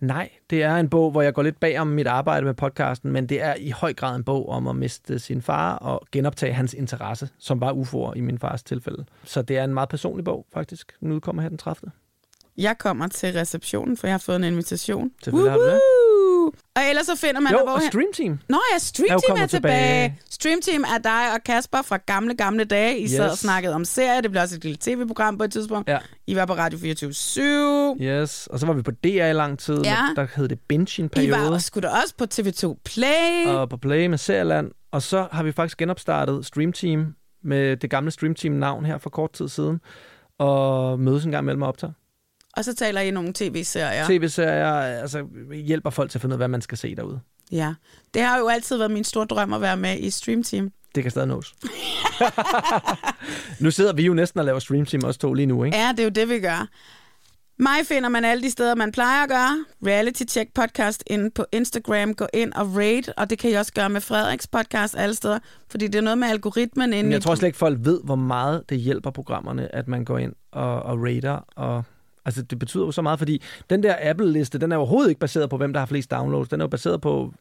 Nej, 0.00 0.30
det 0.50 0.62
er 0.62 0.76
en 0.76 0.88
bog, 0.88 1.10
hvor 1.10 1.22
jeg 1.22 1.34
går 1.34 1.42
lidt 1.42 1.60
bag 1.60 1.78
om 1.78 1.86
mit 1.86 2.06
arbejde 2.06 2.46
med 2.46 2.54
podcasten, 2.54 3.12
men 3.12 3.28
det 3.28 3.42
er 3.42 3.54
i 3.54 3.70
høj 3.70 3.92
grad 3.92 4.16
en 4.16 4.24
bog 4.24 4.48
om 4.48 4.66
at 4.66 4.76
miste 4.76 5.18
sin 5.18 5.42
far 5.42 5.76
og 5.76 6.06
genoptage 6.12 6.52
hans 6.52 6.74
interesse, 6.74 7.28
som 7.38 7.60
var 7.60 7.72
UFO'er 7.72 8.12
i 8.16 8.20
min 8.20 8.38
fars 8.38 8.62
tilfælde. 8.62 9.04
Så 9.24 9.42
det 9.42 9.58
er 9.58 9.64
en 9.64 9.74
meget 9.74 9.88
personlig 9.88 10.24
bog, 10.24 10.46
faktisk. 10.52 11.00
Den 11.00 11.12
udkommer 11.12 11.42
her 11.42 11.48
den 11.48 11.58
30. 11.58 11.90
Jeg 12.56 12.78
kommer 12.78 13.08
til 13.08 13.32
receptionen, 13.32 13.96
for 13.96 14.06
jeg 14.06 14.14
har 14.14 14.18
fået 14.18 14.36
en 14.36 14.44
invitation. 14.44 15.10
Selvfølgelig 15.22 15.52
har 15.52 15.58
du 15.58 15.64
det. 15.64 15.80
Og 16.76 16.82
ellers 16.90 17.06
så 17.06 17.16
finder 17.16 17.40
man 17.40 17.52
Jo, 17.52 17.58
og 17.58 17.82
Stream 17.82 18.12
Team. 18.14 18.38
Nå 18.48 18.60
ja, 18.72 18.78
Stream 18.78 19.06
er 19.10 19.18
Team 19.18 19.32
er 19.32 19.34
kommet 19.34 19.50
tilbage. 19.50 20.08
tilbage. 20.08 20.20
Stream 20.30 20.60
Team 20.60 20.84
er 20.94 20.98
dig 20.98 21.32
og 21.34 21.44
Kasper 21.44 21.82
fra 21.82 21.96
gamle, 21.96 22.34
gamle 22.34 22.64
dage. 22.64 22.98
I 22.98 23.02
yes. 23.02 23.10
sad 23.10 23.30
og 23.30 23.38
snakkede 23.38 23.74
om 23.74 23.84
serier. 23.84 24.20
Det 24.20 24.30
blev 24.30 24.42
også 24.42 24.56
et 24.56 24.64
lille 24.64 24.78
tv-program 24.80 25.38
på 25.38 25.44
et 25.44 25.52
tidspunkt. 25.52 25.88
Ja. 25.88 25.98
I 26.26 26.36
var 26.36 26.46
på 26.46 26.54
Radio 26.54 26.78
24 26.78 27.96
Yes, 28.00 28.46
og 28.46 28.58
så 28.60 28.66
var 28.66 28.72
vi 28.72 28.82
på 28.82 28.90
DR 28.90 29.06
i 29.26 29.32
lang 29.32 29.58
tid. 29.58 29.78
Ja. 29.84 29.96
Der 30.16 30.26
hed 30.36 30.48
det 30.48 30.58
Binge 30.68 31.00
en 31.02 31.06
I 31.06 31.08
periode. 31.08 31.40
var 31.40 31.50
også, 31.50 31.66
skulle 31.66 31.88
da 31.88 31.94
også 32.02 32.14
på 32.18 32.24
TV2 32.34 32.80
Play. 32.84 33.46
og 33.46 33.68
på 33.68 33.76
Play 33.76 34.06
med 34.06 34.18
Serieland. 34.18 34.70
Og 34.92 35.02
så 35.02 35.26
har 35.32 35.42
vi 35.42 35.52
faktisk 35.52 35.78
genopstartet 35.78 36.46
Stream 36.46 36.72
Team 36.72 37.14
med 37.44 37.76
det 37.76 37.90
gamle 37.90 38.10
Stream 38.10 38.34
Team 38.34 38.52
navn 38.54 38.84
her 38.84 38.98
for 38.98 39.10
kort 39.10 39.32
tid 39.32 39.48
siden. 39.48 39.80
Og 40.38 41.00
mødes 41.00 41.24
en 41.24 41.30
gang 41.32 41.44
mellem 41.44 41.62
og 41.62 41.68
optager. 41.68 41.92
Og 42.56 42.64
så 42.64 42.74
taler 42.74 43.00
I 43.00 43.10
nogle 43.10 43.32
tv-serier. 43.34 44.06
TV-serier 44.06 44.72
altså, 44.72 45.26
hjælper 45.54 45.90
folk 45.90 46.10
til 46.10 46.18
at 46.18 46.20
finde 46.20 46.32
ud 46.32 46.34
af, 46.34 46.38
hvad 46.38 46.48
man 46.48 46.62
skal 46.62 46.78
se 46.78 46.94
derude. 46.94 47.20
Ja. 47.52 47.74
Det 48.14 48.22
har 48.22 48.38
jo 48.38 48.48
altid 48.48 48.76
været 48.76 48.90
min 48.90 49.04
store 49.04 49.26
drøm 49.26 49.52
at 49.52 49.60
være 49.60 49.76
med 49.76 49.98
i 49.98 50.10
Stream 50.10 50.42
Team. 50.42 50.72
Det 50.94 51.02
kan 51.02 51.10
stadig 51.10 51.28
nås. 51.28 51.54
nu 53.60 53.70
sidder 53.70 53.92
vi 53.92 54.02
jo 54.02 54.14
næsten 54.14 54.38
og 54.38 54.44
laver 54.46 54.58
Stream 54.58 54.86
Team 54.86 55.04
også 55.04 55.20
to 55.20 55.34
lige 55.34 55.46
nu, 55.46 55.64
ikke? 55.64 55.76
Ja, 55.76 55.90
det 55.90 56.00
er 56.00 56.04
jo 56.04 56.10
det, 56.10 56.28
vi 56.28 56.40
gør. 56.40 56.68
Mig 57.58 57.86
finder 57.86 58.08
man 58.08 58.24
alle 58.24 58.42
de 58.42 58.50
steder, 58.50 58.74
man 58.74 58.92
plejer 58.92 59.22
at 59.22 59.28
gøre. 59.28 59.64
Reality 59.86 60.22
Check 60.28 60.50
Podcast 60.54 61.04
inde 61.06 61.30
på 61.30 61.44
Instagram. 61.52 62.14
Gå 62.14 62.26
ind 62.34 62.52
og 62.52 62.76
rate, 62.76 63.12
og 63.18 63.30
det 63.30 63.38
kan 63.38 63.50
I 63.50 63.54
også 63.54 63.72
gøre 63.72 63.88
med 63.90 64.00
Frederiks 64.00 64.46
podcast 64.46 64.96
alle 64.96 65.14
steder, 65.14 65.38
fordi 65.70 65.86
det 65.86 65.94
er 65.94 66.02
noget 66.02 66.18
med 66.18 66.28
algoritmen 66.28 66.92
inde 66.92 67.02
Men 67.02 67.12
i 67.12 67.14
jeg 67.14 67.22
tror 67.22 67.34
slet 67.34 67.48
ikke, 67.48 67.58
folk 67.58 67.78
ved, 67.80 68.00
hvor 68.04 68.16
meget 68.16 68.62
det 68.68 68.78
hjælper 68.78 69.10
programmerne, 69.10 69.74
at 69.74 69.88
man 69.88 70.04
går 70.04 70.18
ind 70.18 70.32
og, 70.52 70.82
og 70.82 70.98
rater. 71.02 71.44
Og, 71.56 71.84
altså, 72.26 72.42
det 72.42 72.58
betyder 72.58 72.84
jo 72.84 72.92
så 72.92 73.02
meget, 73.02 73.18
fordi 73.18 73.42
den 73.70 73.82
der 73.82 73.94
Apple-liste, 74.00 74.58
den 74.58 74.72
er 74.72 74.76
overhovedet 74.76 75.08
ikke 75.08 75.20
baseret 75.20 75.50
på, 75.50 75.56
hvem 75.56 75.72
der 75.72 75.80
har 75.80 75.86
flest 75.86 76.10
downloads. 76.10 76.48
Den 76.48 76.60
er 76.60 76.64
jo 76.64 76.68
baseret 76.68 77.00
på, 77.00 77.32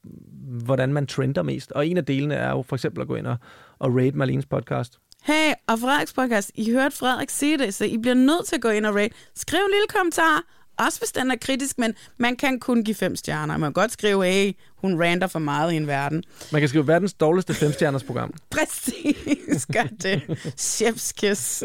hvordan 0.65 0.93
man 0.93 1.07
trender 1.07 1.43
mest. 1.43 1.71
Og 1.71 1.87
en 1.87 1.97
af 1.97 2.05
delene 2.05 2.35
er 2.35 2.49
jo 2.49 2.61
for 2.61 2.75
eksempel 2.75 3.01
at 3.01 3.07
gå 3.07 3.15
ind 3.15 3.27
og, 3.27 3.37
og 3.79 3.95
rate 3.95 4.17
Marlenes 4.17 4.45
podcast. 4.45 4.99
Hey, 5.23 5.53
og 5.67 5.79
Frederiks 5.79 6.13
podcast, 6.13 6.51
I 6.55 6.71
hørte 6.71 6.95
Frederik 6.95 7.29
sige 7.29 7.57
det, 7.57 7.73
så 7.73 7.85
I 7.85 7.97
bliver 7.97 8.13
nødt 8.13 8.45
til 8.45 8.55
at 8.55 8.61
gå 8.61 8.69
ind 8.69 8.85
og 8.85 8.95
rate. 8.95 9.13
Skriv 9.35 9.59
en 9.59 9.71
lille 9.71 9.87
kommentar, 9.89 10.43
også 10.77 10.99
hvis 10.99 11.11
den 11.11 11.31
er 11.31 11.35
kritisk, 11.41 11.80
men 11.80 11.93
man 12.18 12.35
kan 12.35 12.60
kun 12.60 12.84
give 12.84 12.95
fem 12.95 13.15
stjerner. 13.15 13.57
Man 13.57 13.68
kan 13.68 13.73
godt 13.73 13.91
skrive, 13.91 14.26
hey, 14.26 14.53
hun 14.77 15.02
ranter 15.03 15.27
for 15.27 15.39
meget 15.39 15.73
i 15.73 15.76
en 15.76 15.88
verden. 15.88 16.23
Man 16.52 16.61
kan 16.61 16.69
skrive 16.69 16.88
verdens 16.88 17.14
dårligste 17.14 17.53
femstjerners 17.53 18.03
program. 18.03 18.34
Præcis, 18.56 19.65
gør 19.73 19.84
det. 20.03 20.22
Chef's 20.61 21.11
kiss. 21.18 21.64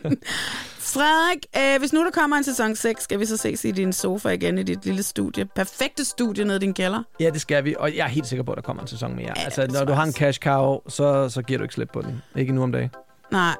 Frederik, 0.92 1.46
øh, 1.56 1.78
hvis 1.78 1.92
nu 1.92 2.04
der 2.04 2.10
kommer 2.10 2.36
en 2.36 2.44
sæson 2.44 2.76
6, 2.76 3.02
skal 3.02 3.20
vi 3.20 3.26
så 3.26 3.36
ses 3.36 3.64
i 3.64 3.70
din 3.70 3.92
sofa 3.92 4.28
igen 4.28 4.58
i 4.58 4.62
dit 4.62 4.84
lille 4.84 5.02
studie. 5.02 5.44
Perfekte 5.44 6.04
studie 6.04 6.44
nede 6.44 6.56
i 6.56 6.60
din 6.60 6.74
kælder. 6.74 7.02
Ja, 7.20 7.30
det 7.30 7.40
skal 7.40 7.64
vi, 7.64 7.74
og 7.78 7.96
jeg 7.96 8.04
er 8.04 8.08
helt 8.08 8.26
sikker 8.26 8.42
på, 8.42 8.52
at 8.52 8.56
der 8.56 8.62
kommer 8.62 8.82
en 8.82 8.88
sæson 8.88 9.16
mere. 9.16 9.32
Ja, 9.36 9.44
altså, 9.44 9.66
når 9.66 9.84
du 9.84 9.92
har 9.92 10.02
en 10.02 10.12
cash 10.12 10.40
cow, 10.40 10.78
så, 10.88 11.28
så 11.28 11.42
giver 11.42 11.58
du 11.58 11.64
ikke 11.64 11.74
slip 11.74 11.88
på 11.92 12.02
den. 12.02 12.22
Ikke 12.36 12.52
nu 12.52 12.62
om 12.62 12.72
dagen. 12.72 12.90
Nej, 13.30 13.56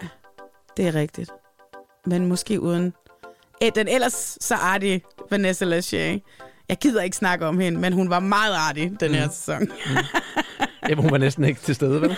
det 0.77 0.87
er 0.87 0.95
rigtigt. 0.95 1.31
Men 2.07 2.27
måske 2.27 2.61
uden... 2.61 2.93
Æ, 3.63 3.71
den 3.75 3.89
ellers 3.89 4.39
så 4.41 4.55
artige 4.55 5.03
Vanessa 5.31 5.65
Lachey. 5.65 6.19
Jeg 6.69 6.77
gider 6.81 7.03
ikke 7.03 7.17
snakke 7.17 7.47
om 7.47 7.61
hende, 7.61 7.81
men 7.81 7.93
hun 7.93 8.11
var 8.11 8.21
meget 8.21 8.55
artig 8.55 8.93
den 9.01 9.15
her 9.15 9.27
Mm. 9.27 9.33
sæson. 9.33 9.69
Jamen, 10.89 11.03
hun 11.03 11.11
var 11.13 11.19
næsten 11.19 11.45
ikke 11.45 11.61
til 11.61 11.75
stede, 11.75 12.01
vel? 12.01 12.11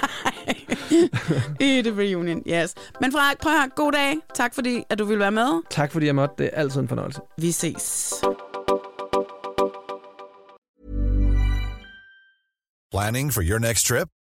I 1.60 1.82
The 1.82 1.98
Reunion, 1.98 2.42
yes. 2.48 2.74
Men 3.00 3.12
Frederik, 3.12 3.38
prøv 3.42 3.52
at. 3.52 3.74
God 3.76 3.92
dag. 3.92 4.14
Tak 4.34 4.54
fordi, 4.54 4.84
at 4.90 4.98
du 4.98 5.04
ville 5.04 5.20
være 5.20 5.30
med. 5.30 5.62
tak 5.70 5.92
fordi 5.92 6.06
jeg 6.06 6.14
måtte. 6.14 6.34
Det 6.38 6.50
er 6.52 6.60
altid 6.60 6.80
en 6.80 6.88
fornøjelse. 6.88 7.20
Vi 7.38 7.52
ses. 7.52 8.14
Planning 12.92 13.32
for 13.32 13.42
your 13.42 13.58
next 13.58 13.86
trip? 13.86 14.08